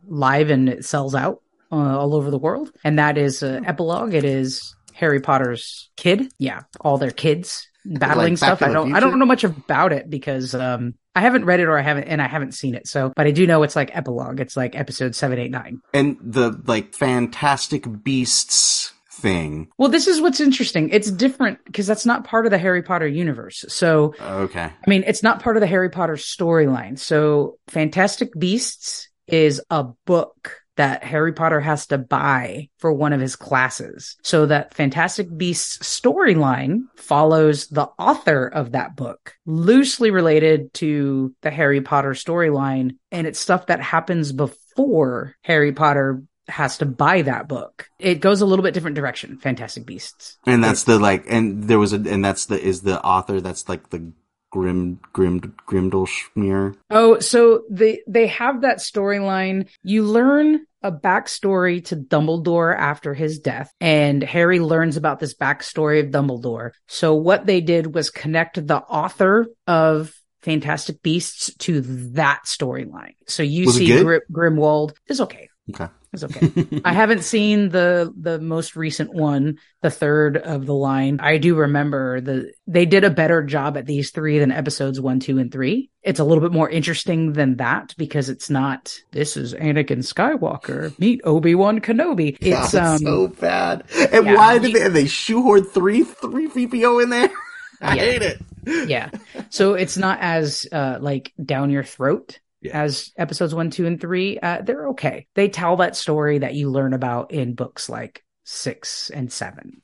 live 0.07 0.51
and 0.51 0.69
it 0.69 0.85
sells 0.85 1.15
out 1.15 1.41
uh, 1.73 1.77
all 1.99 2.15
over 2.15 2.31
the 2.31 2.39
world. 2.39 2.71
And 2.85 2.99
that 3.01 3.19
is 3.19 3.43
uh, 3.43 3.61
epilogue. 3.67 4.15
It 4.15 4.25
is 4.25 4.77
Harry 4.95 5.21
Potter's 5.21 5.91
kid. 5.97 6.31
Yeah, 6.39 6.61
all 6.81 6.97
their 6.99 7.11
kids 7.11 7.69
battling 7.87 8.33
Like 8.35 8.39
stuff. 8.39 8.63
I 8.63 8.73
don't. 8.73 8.95
I 8.95 9.01
don't 9.01 9.19
know 9.19 9.27
much 9.27 9.45
about 9.45 9.93
it 9.93 10.11
because 10.11 10.55
um 10.55 10.95
I 11.15 11.21
haven't 11.21 11.45
read 11.45 11.61
it 11.61 11.65
or 11.69 11.79
I 11.79 11.83
haven't 11.83 12.05
and 12.05 12.21
I 12.21 12.29
haven't 12.29 12.53
seen 12.53 12.75
it. 12.75 12.87
So, 12.87 13.13
but 13.17 13.27
I 13.27 13.31
do 13.31 13.47
know 13.47 13.63
it's 13.63 13.77
like 13.77 13.97
epilogue. 13.97 14.41
It's 14.41 14.57
like 14.57 14.77
episode 14.77 15.15
seven, 15.15 15.39
eight, 15.39 15.51
nine. 15.51 15.81
And 15.95 16.17
the 16.21 16.61
like 16.67 16.95
Fantastic 16.95 17.87
Beasts 18.03 18.93
thing. 19.11 19.69
Well, 19.79 19.89
this 19.89 20.07
is 20.07 20.21
what's 20.21 20.41
interesting. 20.41 20.91
It's 20.91 21.11
different 21.11 21.59
because 21.65 21.87
that's 21.87 22.05
not 22.05 22.25
part 22.25 22.45
of 22.45 22.51
the 22.51 22.59
Harry 22.59 22.83
Potter 22.83 23.07
universe. 23.07 23.65
So, 23.69 24.15
Okay. 24.21 24.61
I 24.65 24.91
mean, 24.91 25.05
it's 25.07 25.23
not 25.23 25.43
part 25.43 25.57
of 25.57 25.63
the 25.63 25.67
Harry 25.67 25.89
Potter 25.89 26.17
storyline. 26.17 26.99
So, 26.99 27.59
Fantastic 27.69 28.29
Beasts 28.39 29.09
is 29.27 29.63
a 29.71 29.85
book 30.05 30.61
that 30.77 31.05
Harry 31.05 31.33
Potter 31.33 31.61
has 31.61 31.87
to 31.89 31.99
buy 31.99 32.69
for 32.79 32.93
one 32.93 33.13
of 33.13 33.21
his 33.21 33.37
classes. 33.37 34.17
So 34.23 34.47
that 34.47 34.75
Fantastic 34.75 35.35
Beasts 35.37 35.79
storyline 35.79 36.83
follows 36.97 37.67
the 37.69 37.89
author 37.99 38.47
of 38.47 38.73
that 38.73 38.95
book, 38.95 39.35
loosely 39.45 40.11
related 40.11 40.73
to 40.75 41.35
the 41.43 41.51
Harry 41.51 41.81
Potter 41.81 42.11
storyline. 42.13 42.97
And 43.11 43.27
it's 43.27 43.41
stuff 43.41 43.67
that 43.67 43.81
happens 43.81 44.33
before 44.33 45.35
Harry 45.43 45.73
Potter 45.73 46.23
has 46.49 46.79
to 46.79 46.87
buy 46.87 47.23
that 47.23 47.49
book. 47.49 47.89
It 47.99 48.21
goes 48.21 48.41
a 48.41 48.47
little 48.47 48.63
bit 48.63 48.73
different 48.73 48.97
direction, 48.97 49.39
Fantastic 49.39 49.85
Beasts. 49.85 50.39
And 50.47 50.63
that's 50.63 50.85
the 50.85 50.99
like, 50.99 51.25
and 51.29 51.65
there 51.65 51.79
was 51.79 51.93
a, 51.93 51.97
and 51.97 52.25
that's 52.25 52.47
the, 52.47 52.61
is 52.61 52.83
the 52.83 53.03
author 53.03 53.41
that's 53.41 53.69
like 53.69 53.91
the 53.91 54.13
Grim, 54.57 54.99
Grim, 55.13 55.41
Grimdalschmier. 55.69 56.75
Oh, 56.89 57.21
so 57.21 57.65
they 57.71 58.01
they 58.07 58.27
have 58.29 58.63
that 58.63 58.79
storyline. 58.79 59.69
You 59.83 60.05
learn 60.05 60.65
a 60.83 60.91
backstory 60.91 61.85
to 61.87 61.97
Dumbledore 61.97 62.75
after 62.75 63.13
his 63.13 63.39
death, 63.39 63.71
and 63.83 64.23
Harry 64.23 64.59
learns 64.59 64.97
about 64.97 65.21
this 65.21 65.35
backstory 65.35 66.01
of 66.03 66.11
Dumbledore. 66.11 66.71
So 66.89 67.15
what 67.15 67.45
they 67.45 67.61
did 67.61 67.95
was 67.95 68.09
connect 68.09 68.67
the 68.67 68.79
author 68.79 69.47
of 69.67 70.15
Fantastic 70.41 71.03
Beasts 71.03 71.55
to 71.57 71.83
that 72.15 72.45
storyline. 72.47 73.15
So 73.27 73.43
you 73.43 73.67
Was 73.67 73.77
see 73.77 73.89
Grimwald 74.33 74.93
is 75.07 75.21
okay. 75.21 75.51
Okay. 75.69 75.89
It's 76.17 76.25
okay. 76.25 76.81
I 76.85 76.93
haven't 76.93 77.23
seen 77.25 77.69
the 77.69 78.13
the 78.19 78.39
most 78.39 78.75
recent 78.77 79.13
one, 79.15 79.59
the 79.83 79.91
third 79.91 80.37
of 80.37 80.67
the 80.67 80.75
line. 80.75 81.19
I 81.21 81.39
do 81.39 81.55
remember 81.55 82.21
the 82.21 82.53
they 82.67 82.87
did 82.87 83.05
a 83.05 83.11
better 83.11 83.43
job 83.43 83.77
at 83.77 83.87
these 83.87 84.11
three 84.11 84.39
than 84.39 84.51
episodes 84.51 85.01
one, 85.01 85.21
two, 85.21 85.39
and 85.39 85.53
three. 85.53 85.91
It's 86.03 86.21
a 86.21 86.25
little 86.25 86.43
bit 86.43 86.53
more 86.53 86.71
interesting 86.71 87.33
than 87.33 87.57
that 87.57 87.95
because 87.99 88.29
it's 88.29 88.49
not 88.51 88.97
this 89.13 89.37
is 89.37 89.55
Anakin 89.55 89.99
Skywalker 89.99 90.99
meet 90.99 91.21
Obi 91.25 91.55
Wan 91.55 91.81
Kenobi. 91.81 92.37
It's 92.41 92.73
God, 92.73 92.95
um 92.95 92.99
so 92.99 93.29
bad. 93.29 93.85
And 94.13 94.27
yeah, 94.27 94.35
why 94.37 94.59
did 94.59 94.73
they, 94.75 94.89
they 94.89 95.07
shoehorn 95.07 95.65
three 95.65 96.05
three 96.05 96.49
VPO 96.49 97.03
in 97.03 97.11
there? 97.11 97.31
I 97.81 97.95
Yeah. 97.97 98.03
hate 98.03 98.23
it. 98.23 98.41
yeah. 98.89 99.11
So 99.51 99.75
it's 99.75 99.97
not 99.97 100.19
as 100.21 100.67
uh 100.73 100.99
like 101.01 101.33
down 101.45 101.71
your 101.71 101.85
throat 101.85 102.39
Yeah. 102.67 102.83
as 102.83 103.13
episodes 103.17 103.55
one, 103.55 103.71
two, 103.71 103.87
and 103.87 104.01
three. 104.01 104.39
Uh 104.39 104.63
they're 104.63 104.89
okay. 104.89 105.27
They 105.35 105.49
tell 105.49 105.77
that 105.77 105.97
story 105.97 106.39
that 106.39 106.55
you 106.55 106.71
learn 106.71 106.93
about 106.93 107.33
in 107.33 107.55
books 107.55 107.89
like 107.89 108.25
six 108.45 109.11
and 109.11 109.33
seven. 109.33 109.83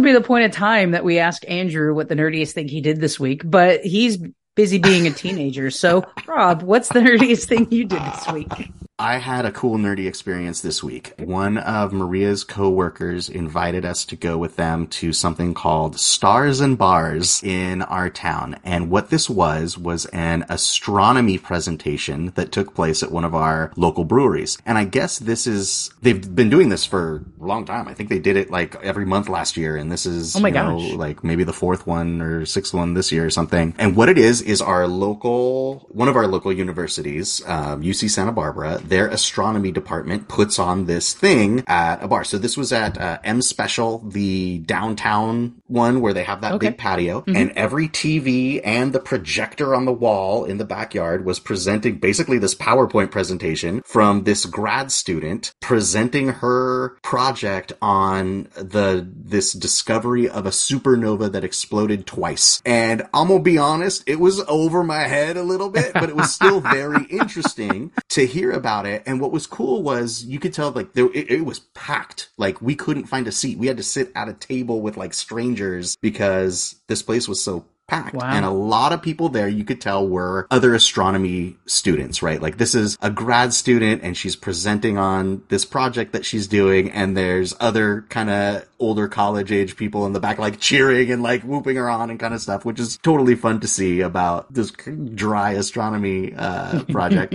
Would 0.00 0.08
be 0.08 0.12
the 0.12 0.20
point 0.20 0.44
of 0.44 0.52
time 0.52 0.92
that 0.92 1.04
we 1.04 1.18
ask 1.18 1.44
Andrew 1.48 1.94
what 1.94 2.08
the 2.08 2.16
nerdiest 2.16 2.52
thing 2.52 2.68
he 2.68 2.80
did 2.80 3.00
this 3.00 3.20
week, 3.20 3.42
but 3.44 3.84
he's 3.84 4.18
busy 4.56 4.78
being 4.78 5.06
a 5.06 5.10
teenager. 5.10 5.70
So, 5.70 6.04
Rob, 6.26 6.62
what's 6.62 6.88
the 6.88 7.00
nerdiest 7.00 7.44
thing 7.44 7.70
you 7.70 7.84
did 7.84 8.00
this 8.00 8.32
week? 8.32 8.70
I 9.00 9.16
had 9.16 9.46
a 9.46 9.50
cool 9.50 9.78
nerdy 9.78 10.06
experience 10.06 10.60
this 10.60 10.82
week. 10.82 11.14
One 11.16 11.56
of 11.56 11.90
Maria's 11.90 12.44
coworkers 12.44 13.30
invited 13.30 13.86
us 13.86 14.04
to 14.04 14.14
go 14.14 14.36
with 14.36 14.56
them 14.56 14.88
to 14.88 15.14
something 15.14 15.54
called 15.54 15.98
Stars 15.98 16.60
and 16.60 16.76
Bars 16.76 17.42
in 17.42 17.80
our 17.80 18.10
town. 18.10 18.60
And 18.62 18.90
what 18.90 19.08
this 19.08 19.30
was, 19.30 19.78
was 19.78 20.04
an 20.12 20.44
astronomy 20.50 21.38
presentation 21.38 22.32
that 22.34 22.52
took 22.52 22.74
place 22.74 23.02
at 23.02 23.10
one 23.10 23.24
of 23.24 23.34
our 23.34 23.72
local 23.74 24.04
breweries. 24.04 24.58
And 24.66 24.76
I 24.76 24.84
guess 24.84 25.18
this 25.18 25.46
is, 25.46 25.90
they've 26.02 26.34
been 26.34 26.50
doing 26.50 26.68
this 26.68 26.84
for 26.84 27.24
a 27.40 27.46
long 27.46 27.64
time. 27.64 27.88
I 27.88 27.94
think 27.94 28.10
they 28.10 28.18
did 28.18 28.36
it 28.36 28.50
like 28.50 28.76
every 28.84 29.06
month 29.06 29.30
last 29.30 29.56
year. 29.56 29.76
And 29.78 29.90
this 29.90 30.04
is, 30.04 30.36
Oh 30.36 30.40
my 30.40 30.48
you 30.48 30.54
know, 30.54 30.78
gosh. 30.78 30.92
like 30.92 31.24
maybe 31.24 31.44
the 31.44 31.54
fourth 31.54 31.86
one 31.86 32.20
or 32.20 32.44
sixth 32.44 32.74
one 32.74 32.92
this 32.92 33.10
year 33.10 33.24
or 33.24 33.30
something. 33.30 33.74
And 33.78 33.96
what 33.96 34.10
it 34.10 34.18
is, 34.18 34.42
is 34.42 34.60
our 34.60 34.86
local, 34.86 35.88
one 35.88 36.08
of 36.08 36.16
our 36.16 36.26
local 36.26 36.52
universities, 36.52 37.40
um, 37.46 37.80
UC 37.80 38.10
Santa 38.10 38.32
Barbara, 38.32 38.78
their 38.90 39.08
astronomy 39.08 39.72
department 39.72 40.28
puts 40.28 40.58
on 40.58 40.84
this 40.84 41.14
thing 41.14 41.64
at 41.66 42.02
a 42.02 42.08
bar. 42.08 42.24
So 42.24 42.36
this 42.38 42.56
was 42.56 42.72
at 42.72 42.98
uh, 43.00 43.18
M 43.24 43.40
Special, 43.40 43.98
the 44.00 44.58
downtown 44.58 45.54
one 45.66 46.00
where 46.00 46.12
they 46.12 46.24
have 46.24 46.40
that 46.42 46.52
Okay. 46.54 46.68
big 46.70 46.78
patio 46.78 47.22
and 47.28 47.52
every 47.52 47.88
TV 47.88 48.60
and 48.64 48.92
the 48.92 48.98
projector 49.00 49.74
on 49.74 49.84
the 49.84 49.92
wall 49.92 50.44
in 50.44 50.58
the 50.58 50.64
backyard 50.64 51.24
was 51.24 51.38
presenting 51.38 51.98
basically 51.98 52.38
this 52.38 52.54
PowerPoint 52.56 53.10
presentation 53.12 53.82
from 53.82 54.24
this 54.24 54.44
grad 54.44 54.90
student 54.90 55.52
presenting 55.60 56.28
her 56.28 56.96
project 57.02 57.72
on 57.80 58.48
the, 58.56 59.06
this 59.14 59.52
discovery 59.52 60.28
of 60.28 60.44
a 60.44 60.50
supernova 60.50 61.30
that 61.30 61.44
exploded 61.44 62.04
twice. 62.06 62.60
And 62.66 63.02
I'm 63.14 63.28
gonna 63.28 63.40
be 63.40 63.58
honest, 63.58 64.02
it 64.06 64.18
was 64.18 64.40
over 64.48 64.82
my 64.82 65.02
head 65.06 65.36
a 65.36 65.42
little 65.44 65.70
bit, 65.70 65.92
but 65.94 66.08
it 66.08 66.16
was 66.16 66.34
still 66.34 66.60
very 66.80 67.04
interesting 67.04 67.92
to 68.10 68.26
hear 68.26 68.50
about 68.50 68.79
it. 68.86 69.02
And 69.06 69.20
what 69.20 69.32
was 69.32 69.46
cool 69.46 69.82
was 69.82 70.24
you 70.24 70.38
could 70.38 70.54
tell 70.54 70.70
like 70.70 70.92
there, 70.92 71.06
it, 71.06 71.30
it 71.30 71.44
was 71.44 71.60
packed. 71.74 72.30
Like 72.36 72.60
we 72.60 72.74
couldn't 72.74 73.06
find 73.06 73.26
a 73.26 73.32
seat. 73.32 73.58
We 73.58 73.66
had 73.66 73.76
to 73.76 73.82
sit 73.82 74.12
at 74.14 74.28
a 74.28 74.34
table 74.34 74.80
with 74.80 74.96
like 74.96 75.14
strangers 75.14 75.96
because 76.00 76.76
this 76.86 77.02
place 77.02 77.28
was 77.28 77.42
so 77.42 77.66
packed. 77.90 78.14
Wow. 78.14 78.30
And 78.30 78.44
a 78.44 78.50
lot 78.50 78.92
of 78.92 79.02
people 79.02 79.28
there 79.28 79.48
you 79.48 79.64
could 79.64 79.80
tell 79.80 80.06
were 80.06 80.46
other 80.50 80.74
astronomy 80.74 81.56
students, 81.66 82.22
right? 82.22 82.40
Like 82.40 82.56
this 82.56 82.74
is 82.74 82.96
a 83.02 83.10
grad 83.10 83.52
student 83.52 84.02
and 84.02 84.16
she's 84.16 84.36
presenting 84.36 84.96
on 84.96 85.42
this 85.48 85.64
project 85.64 86.12
that 86.12 86.24
she's 86.24 86.46
doing 86.46 86.90
and 86.92 87.16
there's 87.16 87.54
other 87.58 88.06
kind 88.08 88.30
of 88.30 88.66
older 88.78 89.08
college 89.08 89.50
age 89.52 89.76
people 89.76 90.06
in 90.06 90.12
the 90.12 90.20
back 90.20 90.38
like 90.38 90.60
cheering 90.60 91.10
and 91.10 91.22
like 91.22 91.42
whooping 91.42 91.76
her 91.76 91.90
on 91.90 92.10
and 92.10 92.20
kind 92.20 92.32
of 92.32 92.40
stuff, 92.40 92.64
which 92.64 92.78
is 92.78 92.96
totally 92.98 93.34
fun 93.34 93.58
to 93.60 93.66
see 93.66 94.00
about 94.00 94.52
this 94.52 94.70
dry 94.70 95.50
astronomy 95.52 96.32
uh, 96.34 96.84
project. 96.90 97.34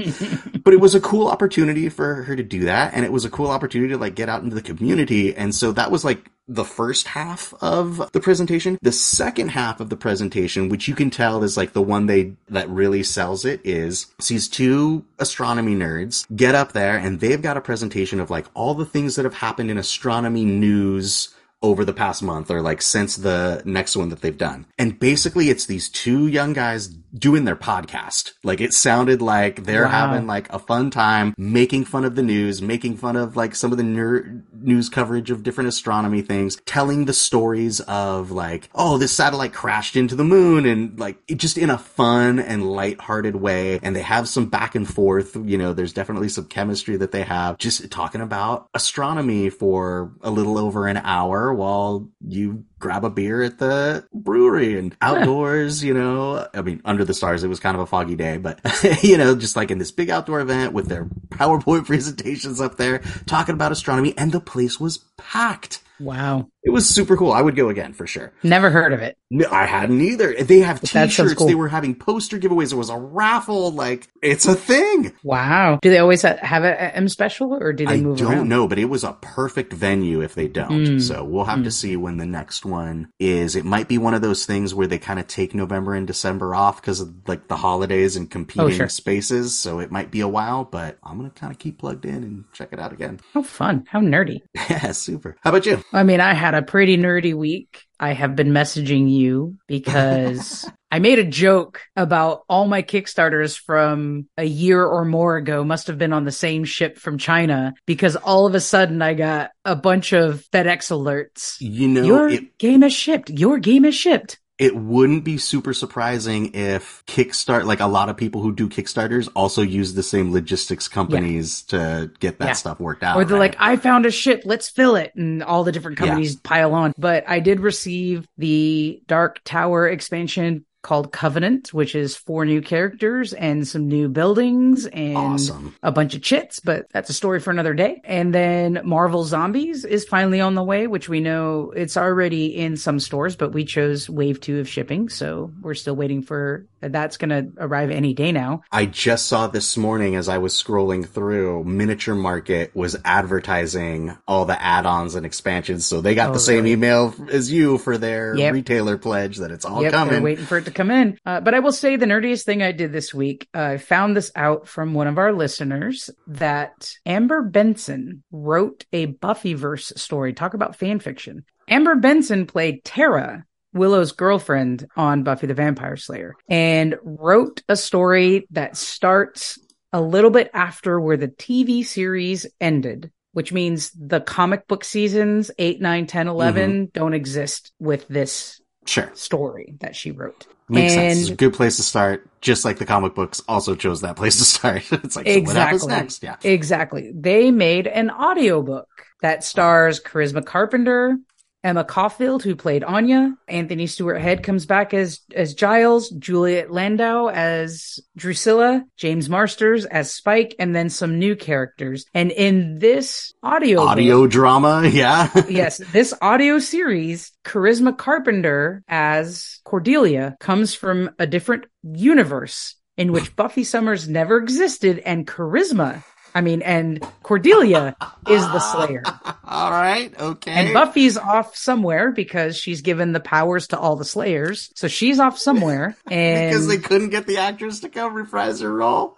but 0.64 0.74
it 0.74 0.80
was 0.80 0.96
a 0.96 1.02
cool 1.02 1.28
opportunity 1.28 1.90
for 1.90 2.24
her 2.24 2.36
to 2.36 2.44
do 2.44 2.62
that 2.62 2.94
and 2.94 3.04
it 3.04 3.12
was 3.12 3.26
a 3.26 3.30
cool 3.30 3.50
opportunity 3.50 3.92
to 3.92 3.98
like 3.98 4.16
get 4.16 4.30
out 4.30 4.42
into 4.42 4.56
the 4.56 4.62
community. 4.62 5.36
And 5.36 5.54
so 5.54 5.74
that 5.74 5.92
was 5.92 6.06
like 6.06 6.32
the 6.48 6.66
first 6.66 7.08
half 7.08 7.54
of 7.62 8.12
the 8.12 8.20
presentation. 8.20 8.78
The 8.82 8.92
second 8.92 9.50
half 9.50 9.80
of 9.80 9.90
the 9.90 9.98
presentation, 9.98 10.70
which 10.70 10.88
you 10.88 10.96
can 10.96 11.10
tell 11.10 11.44
is 11.44 11.58
like 11.58 11.74
the 11.74 11.82
one 11.82 12.06
they 12.06 12.34
that 12.50 12.70
really 12.70 13.04
sells 13.04 13.46
it, 13.46 13.62
is 13.64 14.08
sees 14.20 14.48
two 14.48 15.06
astronomy 15.20 15.76
nerds 15.76 16.26
get 16.36 16.56
up 16.56 16.74
there 16.74 16.98
and 16.98 17.20
they've 17.20 17.42
got 17.42 17.58
a 17.58 17.62
presentation 17.62 18.20
of 18.20 18.30
like 18.30 18.46
all 18.54 18.74
the 18.74 18.86
things 18.86 19.16
that 19.16 19.26
have 19.26 19.36
happened 19.36 19.72
in 19.72 19.78
astronomy 19.78 20.46
news 20.46 21.35
over 21.66 21.84
the 21.84 21.94
past 21.94 22.22
month 22.22 22.52
or 22.52 22.62
like 22.62 22.82
since 22.82 23.16
the 23.16 23.62
next 23.66 23.96
one 23.96 24.10
that 24.10 24.22
they've 24.22 24.38
done. 24.38 24.66
And 24.78 25.00
basically 25.00 25.50
it's 25.50 25.66
these 25.66 25.90
two 25.90 26.28
young 26.28 26.54
guys 26.54 26.88
doing 26.88 27.46
their 27.46 27.56
podcast. 27.56 28.34
Like 28.44 28.62
it 28.62 28.74
sounded 28.74 29.22
like 29.22 29.64
they're 29.64 29.84
Wow. 29.86 29.90
having 30.10 30.28
like 30.28 30.52
a 30.54 30.60
fun 30.60 30.90
time 30.92 31.34
making 31.38 31.86
fun 31.86 32.04
of 32.06 32.16
the 32.16 32.22
news, 32.24 32.62
making 32.62 32.98
fun 32.98 33.16
of 33.16 33.36
like 33.36 33.56
some 33.56 33.72
of 33.72 33.78
the 33.78 33.84
ner- 33.84 34.44
news 34.54 34.90
coverage 34.90 35.32
of 35.32 35.42
different 35.42 35.68
astronomy 35.70 36.22
things, 36.22 36.58
telling 36.66 37.06
the 37.06 37.14
stories 37.14 37.80
of 37.82 38.32
like, 38.32 38.70
oh, 38.76 38.98
this 38.98 39.12
satellite 39.14 39.54
crashed 39.54 39.96
into 39.96 40.16
the 40.16 40.24
moon 40.26 40.66
and 40.66 41.00
like 41.00 41.18
it 41.28 41.36
just 41.38 41.58
in 41.58 41.70
a 41.70 41.78
fun 41.78 42.38
and 42.38 42.70
lighthearted 42.70 43.36
way. 43.38 43.80
And 43.82 43.96
they 43.96 44.02
have 44.02 44.28
some 44.28 44.48
back 44.48 44.76
and 44.76 44.88
forth, 44.88 45.36
you 45.46 45.58
know, 45.58 45.74
there's 45.74 45.94
definitely 45.94 46.30
some 46.30 46.46
chemistry 46.46 46.98
that 46.98 47.12
they 47.12 47.24
have 47.24 47.58
just 47.58 47.90
talking 47.90 48.22
about 48.22 48.68
astronomy 48.74 49.50
for 49.50 50.12
a 50.22 50.30
little 50.30 50.58
over 50.58 50.88
an 50.88 50.98
hour 50.98 51.54
while 51.56 52.10
you 52.26 52.66
grab 52.80 53.04
a 53.04 53.10
beer 53.10 53.42
at 53.42 53.58
the 53.58 54.06
brewery 54.14 54.78
and 54.78 54.96
outdoors, 55.02 55.84
you 55.84 55.94
know, 55.94 56.48
I 56.54 56.62
mean, 56.62 56.82
under 56.86 57.04
the 57.04 57.14
stars, 57.14 57.44
it 57.44 57.48
was 57.48 57.60
kind 57.60 57.76
of 57.76 57.82
a 57.82 57.86
foggy 57.86 58.16
day, 58.16 58.38
but 58.38 58.60
you 59.04 59.18
know, 59.18 59.36
just 59.36 59.56
like 59.56 59.72
in 59.72 59.78
this 59.78 59.92
big 59.92 60.10
outdoor 60.10 60.42
event 60.42 60.74
with 60.74 60.88
their 60.88 61.06
PowerPoint 61.30 61.86
presentations 61.88 62.62
up 62.62 62.78
there 62.78 63.00
talking 63.26 63.54
about 63.54 63.72
astronomy 63.72 64.14
and 64.18 64.32
the 64.32 64.40
place 64.40 64.80
was 64.80 65.00
packed. 65.18 65.82
Wow. 66.00 66.50
It 66.66 66.72
was 66.72 66.90
super 66.90 67.16
cool. 67.16 67.32
I 67.32 67.42
would 67.42 67.56
go 67.56 67.70
again 67.70 67.94
for 67.94 68.08
sure. 68.08 68.34
Never 68.44 68.70
heard 68.70 68.92
of 68.92 69.02
it. 69.02 69.18
No, 69.32 69.48
I 69.52 69.66
hadn't 69.66 70.02
either. 70.02 70.34
They 70.44 70.60
have 70.60 70.82
But 70.82 70.90
t-shirts. 70.90 71.34
cool. 71.36 71.48
They 71.48 71.56
were 71.56 71.68
having 71.68 71.96
poster 71.96 72.38
giveaways. 72.40 72.70
There 72.70 72.78
was 72.78 72.90
a 72.90 72.98
raffle. 72.98 73.72
Like 73.72 74.08
it's 74.22 74.46
a 74.46 74.56
thing. 74.56 75.14
Wow. 75.24 75.80
Do 75.82 75.90
they 75.90 76.00
always 76.00 76.22
have 76.24 76.64
it 76.64 76.78
at 76.80 76.96
M 76.98 77.08
special 77.08 77.54
or 77.54 77.72
do 77.74 77.86
they 77.86 77.94
I 77.96 77.98
move 78.02 78.18
I 78.18 78.24
don't 78.24 78.34
around? 78.34 78.50
know, 78.50 78.68
but 78.68 78.80
it 78.80 78.86
was 78.86 79.04
a 79.04 79.14
perfect 79.22 79.74
venue 79.74 80.22
if 80.22 80.34
they 80.36 80.48
don't. 80.48 80.86
Mm. 80.86 81.02
So 81.02 81.24
we'll 81.24 81.46
have 81.46 81.64
to 81.64 81.72
see 81.72 81.96
when 81.98 82.18
the 82.18 82.26
next 82.26 82.66
one 82.66 83.10
is. 83.20 83.56
It 83.56 83.66
might 83.66 83.88
be 83.88 83.98
one 83.98 84.14
of 84.14 84.22
those 84.22 84.46
things 84.46 84.74
where 84.74 84.88
they 84.88 84.98
kind 84.98 85.20
of 85.20 85.28
take 85.28 85.54
November 85.56 85.94
and 85.94 86.08
December 86.08 86.56
off 86.56 86.82
because 86.82 87.00
of 87.02 87.14
like 87.28 87.48
the 87.48 87.58
holidays 87.58 88.16
and 88.16 88.30
competing 88.30 88.66
Oh, 88.66 88.70
sure. 88.70 88.90
spaces. 88.90 89.56
So 89.56 89.80
it 89.80 89.92
might 89.92 90.10
be 90.12 90.22
a 90.22 90.28
while, 90.28 90.64
but 90.64 90.98
I'm 91.04 91.18
going 91.20 91.30
to 91.30 91.40
kind 91.40 91.52
of 91.54 91.60
keep 91.60 91.78
plugged 91.80 92.06
in 92.06 92.24
and 92.24 92.46
check 92.54 92.70
it 92.72 92.80
out 92.80 92.92
again. 92.94 93.20
How 93.34 93.44
fun. 93.44 93.86
How 93.90 94.00
nerdy. 94.00 94.42
Yeah, 94.70 94.92
super. 94.94 95.38
How 95.42 95.52
about 95.52 95.66
you? 95.68 95.84
I 95.94 96.02
mean, 96.04 96.20
I 96.20 96.34
had 96.34 96.55
a 96.56 96.62
pretty 96.62 96.98
nerdy 96.98 97.34
week. 97.34 97.84
I 98.00 98.14
have 98.14 98.36
been 98.36 98.50
messaging 98.50 99.10
you 99.10 99.58
because 99.68 100.70
I 100.92 101.00
made 101.00 101.20
a 101.20 101.26
joke 101.26 101.82
about 101.96 102.44
all 102.50 102.68
my 102.68 102.82
Kickstarters 102.82 103.58
from 103.58 104.28
a 104.38 104.44
year 104.44 104.84
or 104.84 105.06
more 105.06 105.38
ago 105.38 105.64
must 105.64 105.88
have 105.88 105.98
been 105.98 106.14
on 106.14 106.26
the 106.26 106.32
same 106.32 106.64
ship 106.64 106.98
from 106.98 107.18
China 107.18 107.74
because 107.86 108.16
all 108.16 108.46
of 108.46 108.56
a 108.56 108.60
sudden 108.60 109.02
I 109.02 109.14
got 109.14 109.52
a 109.64 109.76
bunch 109.76 110.14
of 110.14 110.46
FedEx 110.54 110.92
alerts. 110.92 111.58
You 111.60 111.88
know, 111.88 112.04
Your 112.04 112.30
it, 112.30 112.58
game 112.58 112.82
has 112.82 112.94
shipped. 112.94 113.30
Your 113.30 113.60
game 113.60 113.84
has 113.84 113.96
shipped. 113.96 114.40
It 114.58 114.76
wouldn't 114.76 115.24
be 115.26 115.38
super 115.38 115.74
surprising 115.74 116.54
if 116.54 117.04
Kickstart, 117.08 117.66
like 117.66 117.80
a 117.82 117.88
lot 117.88 118.10
of 118.10 118.16
people 118.18 118.42
who 118.42 118.54
do 118.54 118.70
Kickstarters 118.70 119.28
also 119.36 119.62
use 119.62 119.94
the 119.94 120.04
same 120.04 120.32
logistics 120.32 120.88
companies 120.88 121.62
to 121.64 122.12
get 122.20 122.40
that 122.40 122.48
Yeah. 122.48 122.54
stuff 122.54 122.80
worked 122.80 123.04
out. 123.04 123.18
or 123.18 123.26
they're 123.26 123.38
right? 123.38 123.52
like, 123.52 123.58
I 123.60 123.76
found 123.76 124.06
a 124.06 124.12
ship, 124.12 124.44
let's 124.46 124.70
fill 124.70 124.96
it. 124.96 125.14
And 125.16 125.44
all 125.44 125.64
the 125.64 125.72
different 125.72 126.00
Yeah. 126.00 126.08
companies 126.08 126.36
pile 126.38 126.74
on. 126.74 126.94
But 126.98 127.26
I 127.28 127.40
did 127.40 127.60
receive 127.60 128.28
the 128.38 129.02
Dark 129.08 129.42
Tower 129.44 129.88
expansion 129.88 130.65
called 130.86 131.12
Covenant, 131.12 131.74
which 131.74 131.96
is 131.96 132.16
four 132.16 132.46
new 132.46 132.62
characters 132.62 133.34
and 133.34 133.68
some 133.68 133.88
new 133.88 134.08
buildings 134.08 134.86
and 134.86 135.18
Awesome. 135.18 135.76
a 135.82 135.92
bunch 135.92 136.14
of 136.14 136.22
chits, 136.22 136.60
but 136.60 136.86
that's 136.94 137.10
a 137.10 137.14
story 137.14 137.40
for 137.40 137.50
another 137.50 137.74
day. 137.74 138.02
And 138.04 138.34
then 138.34 138.82
Marvel 138.84 139.24
Zombies 139.24 139.84
is 139.84 140.06
finally 140.06 140.40
on 140.42 140.54
the 140.54 140.64
way, 140.64 140.86
which 140.86 141.10
we 141.10 141.22
know 141.22 141.74
it's 141.76 141.98
already 141.98 142.56
in 142.56 142.78
some 142.78 143.00
stores, 143.00 143.36
but 143.36 143.52
we 143.52 143.66
chose 143.66 144.08
wave 144.08 144.40
two 144.40 144.60
of 144.60 144.70
shipping. 144.70 145.10
So 145.10 145.52
we're 145.60 145.74
still 145.74 145.96
waiting 145.96 146.22
for 146.22 146.68
that's 146.82 147.18
going 147.18 147.32
to 147.32 147.52
arrive 147.58 147.90
any 147.90 148.14
day 148.14 148.32
now. 148.32 148.62
I 148.72 148.86
just 148.86 149.26
saw 149.26 149.48
this 149.48 149.76
morning 149.76 150.16
as 150.16 150.30
I 150.30 150.38
was 150.38 150.54
scrolling 150.54 151.04
through, 151.08 151.64
Miniature 151.64 152.14
Market 152.14 152.76
was 152.76 152.96
advertising 153.04 154.16
all 154.28 154.46
the 154.46 154.62
add-ons 154.62 155.16
and 155.16 155.26
expansions. 155.26 155.88
So 155.88 156.02
they 156.02 156.14
got 156.14 156.30
Oh, 156.30 156.34
the 156.34 156.40
same 156.40 156.58
really? 156.58 156.74
email 156.74 157.16
as 157.32 157.52
you 157.52 157.80
for 157.80 157.98
their 157.98 158.36
Yep. 158.36 158.54
retailer 158.54 158.98
pledge 159.00 159.38
that 159.38 159.50
it's 159.50 159.66
all 159.66 159.82
Yep, 159.82 159.94
coming. 159.94 160.22
waiting 160.22 160.46
for 160.46 160.60
it 160.60 160.66
to 160.66 160.72
come 160.76 160.92
in. 160.92 161.18
Uh, 161.26 161.40
but 161.42 161.54
I 161.54 161.60
will 161.60 161.72
say 161.72 161.96
the 161.96 162.06
nerdiest 162.06 162.44
thing 162.44 162.62
I 162.62 162.72
did 162.72 162.92
this 162.92 163.14
week, 163.14 163.48
uh, 163.56 163.62
I 163.62 163.78
found 163.78 164.16
this 164.16 164.32
out 164.36 164.68
from 164.68 164.94
one 164.94 165.08
of 165.08 165.18
our 165.18 165.34
listeners 165.34 166.10
that 166.28 166.94
Amber 167.06 167.42
Benson 167.42 168.24
wrote 168.32 168.86
a 168.94 169.08
Buffyverse 169.08 169.98
story. 169.98 170.34
Talk 170.34 170.54
about 170.54 170.76
fan 170.76 171.00
fiction. 171.00 171.46
Amber 171.68 171.96
Benson 171.96 172.46
played 172.46 172.84
Tara, 172.84 173.44
Willow's 173.74 174.12
girlfriend 174.12 174.88
on 174.96 175.24
Buffy 175.24 175.48
the 175.48 175.54
Vampire 175.56 175.98
Slayer, 175.98 176.36
and 176.48 176.96
wrote 177.04 177.64
a 177.68 177.76
story 177.76 178.48
that 178.52 178.78
starts 178.78 179.58
a 179.92 180.02
little 180.02 180.30
bit 180.30 180.52
after 180.54 181.00
where 181.00 181.18
the 181.18 181.28
TV 181.30 181.84
series 181.86 182.46
ended. 182.62 183.12
Which 183.34 183.52
means 183.52 183.92
the 183.92 184.22
comic 184.22 184.66
book 184.66 184.86
seasons 184.86 185.52
8, 185.58 185.82
9, 185.82 186.08
10, 186.08 186.28
11 186.30 186.92
don't 186.94 187.14
exist 187.14 187.74
with 187.80 188.08
this 188.08 188.62
Sure. 188.86 189.12
story 189.14 189.76
that 189.82 189.94
she 189.94 190.12
wrote. 190.12 190.48
Makes 190.68 190.94
and 190.94 191.02
sense. 191.14 191.22
It's 191.22 191.30
a 191.30 191.36
good 191.36 191.54
place 191.54 191.78
to 191.78 191.84
start. 191.84 192.28
Just 192.42 192.66
like 192.66 192.78
the 192.78 192.86
comic 192.86 193.14
books 193.16 193.42
also 193.48 193.76
chose 193.76 194.02
that 194.02 194.16
place 194.16 194.38
to 194.38 194.44
start. 194.46 194.84
it's 194.92 195.16
like, 195.16 195.28
so 195.28 195.40
what 195.42 195.56
happens 195.56 195.84
Exactly. 195.84 195.88
next? 195.88 196.24
Yeah. 196.24 196.36
Exactly. 196.44 197.12
They 197.14 197.52
made 197.52 197.88
an 197.88 198.10
audiobook 198.10 198.88
that 199.22 199.44
stars 199.44 200.02
Charisma 200.02 200.46
Carpenter, 200.46 201.18
Emma 201.66 201.84
Caulfield, 201.84 202.44
who 202.44 202.56
played 202.56 202.84
Anya, 202.84 203.36
Anthony 203.48 203.88
Stewart 203.88 204.22
Head 204.22 204.44
comes 204.44 204.66
back 204.68 204.94
as 204.94 205.20
as 205.34 205.56
Giles, 205.56 206.10
Juliet 206.12 206.70
Landau 206.72 207.28
as 207.28 208.00
Drusilla, 208.16 208.86
James 208.98 209.28
Marsters 209.30 209.84
as 209.86 210.14
Spike, 210.14 210.56
and 210.60 210.76
then 210.76 210.90
some 210.90 211.18
new 211.18 211.36
characters. 211.36 212.06
And 212.14 212.32
in 212.32 212.78
this 212.78 213.34
audio 213.42 213.80
book- 213.82 213.90
Audio 213.90 214.28
drama. 214.28 214.84
Yeah. 214.94 215.30
yes, 215.50 215.80
this 215.92 216.14
audio 216.22 216.60
series, 216.60 217.32
Charisma 217.44 217.98
Carpenter 217.98 218.84
as 218.88 219.60
Cordelia 219.66 220.38
comes 220.40 220.76
from 220.76 221.10
a 221.18 221.26
different 221.26 221.66
universe 221.84 222.76
in 222.98 223.12
which 223.12 223.36
Buffy 223.36 223.64
Summers 223.64 224.08
never 224.08 224.38
existed 224.38 225.00
and 225.00 225.26
Charisma, 225.28 226.04
I 226.36 226.42
mean, 226.42 226.62
and 226.62 227.02
Cordelia 227.24 227.96
is 228.30 228.42
the 228.42 228.60
Slayer. 228.60 229.04
all 229.46 229.72
right. 229.72 230.14
Okay. 230.20 230.52
And 230.52 230.74
Buffy's 230.74 231.18
off 231.18 231.56
somewhere 231.56 232.12
because 232.12 232.58
she's 232.58 232.82
given 232.82 233.14
the 233.14 233.22
powers 233.22 233.68
to 233.70 233.80
all 233.80 233.96
the 233.96 234.04
Slayers. 234.06 234.70
So 234.76 234.88
she's 234.90 235.20
off 235.20 235.40
somewhere. 235.40 235.96
And 236.12 236.52
because 236.52 236.68
they 236.68 236.78
couldn't 236.78 237.10
get 237.10 237.26
the 237.26 237.38
actress 237.38 237.80
to 237.80 237.90
come 237.90 238.14
reprise 238.14 238.60
her 238.60 238.72
role. 238.74 239.18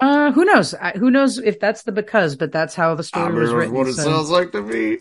uh, 0.00 0.32
who 0.32 0.44
knows? 0.46 0.72
I- 0.74 0.92
Who 0.96 1.10
knows 1.10 1.38
if 1.38 1.60
that's 1.60 1.82
the 1.82 1.92
because, 1.92 2.34
but 2.36 2.50
that's 2.50 2.74
how 2.74 2.94
the 2.94 3.02
I 3.02 3.04
story 3.04 3.32
mean, 3.32 3.40
was 3.42 3.52
written. 3.52 3.74
what 3.74 3.86
it 3.88 3.94
so- 3.94 4.04
sounds 4.04 4.30
like 4.30 4.52
to 4.52 4.62
me. 4.62 4.98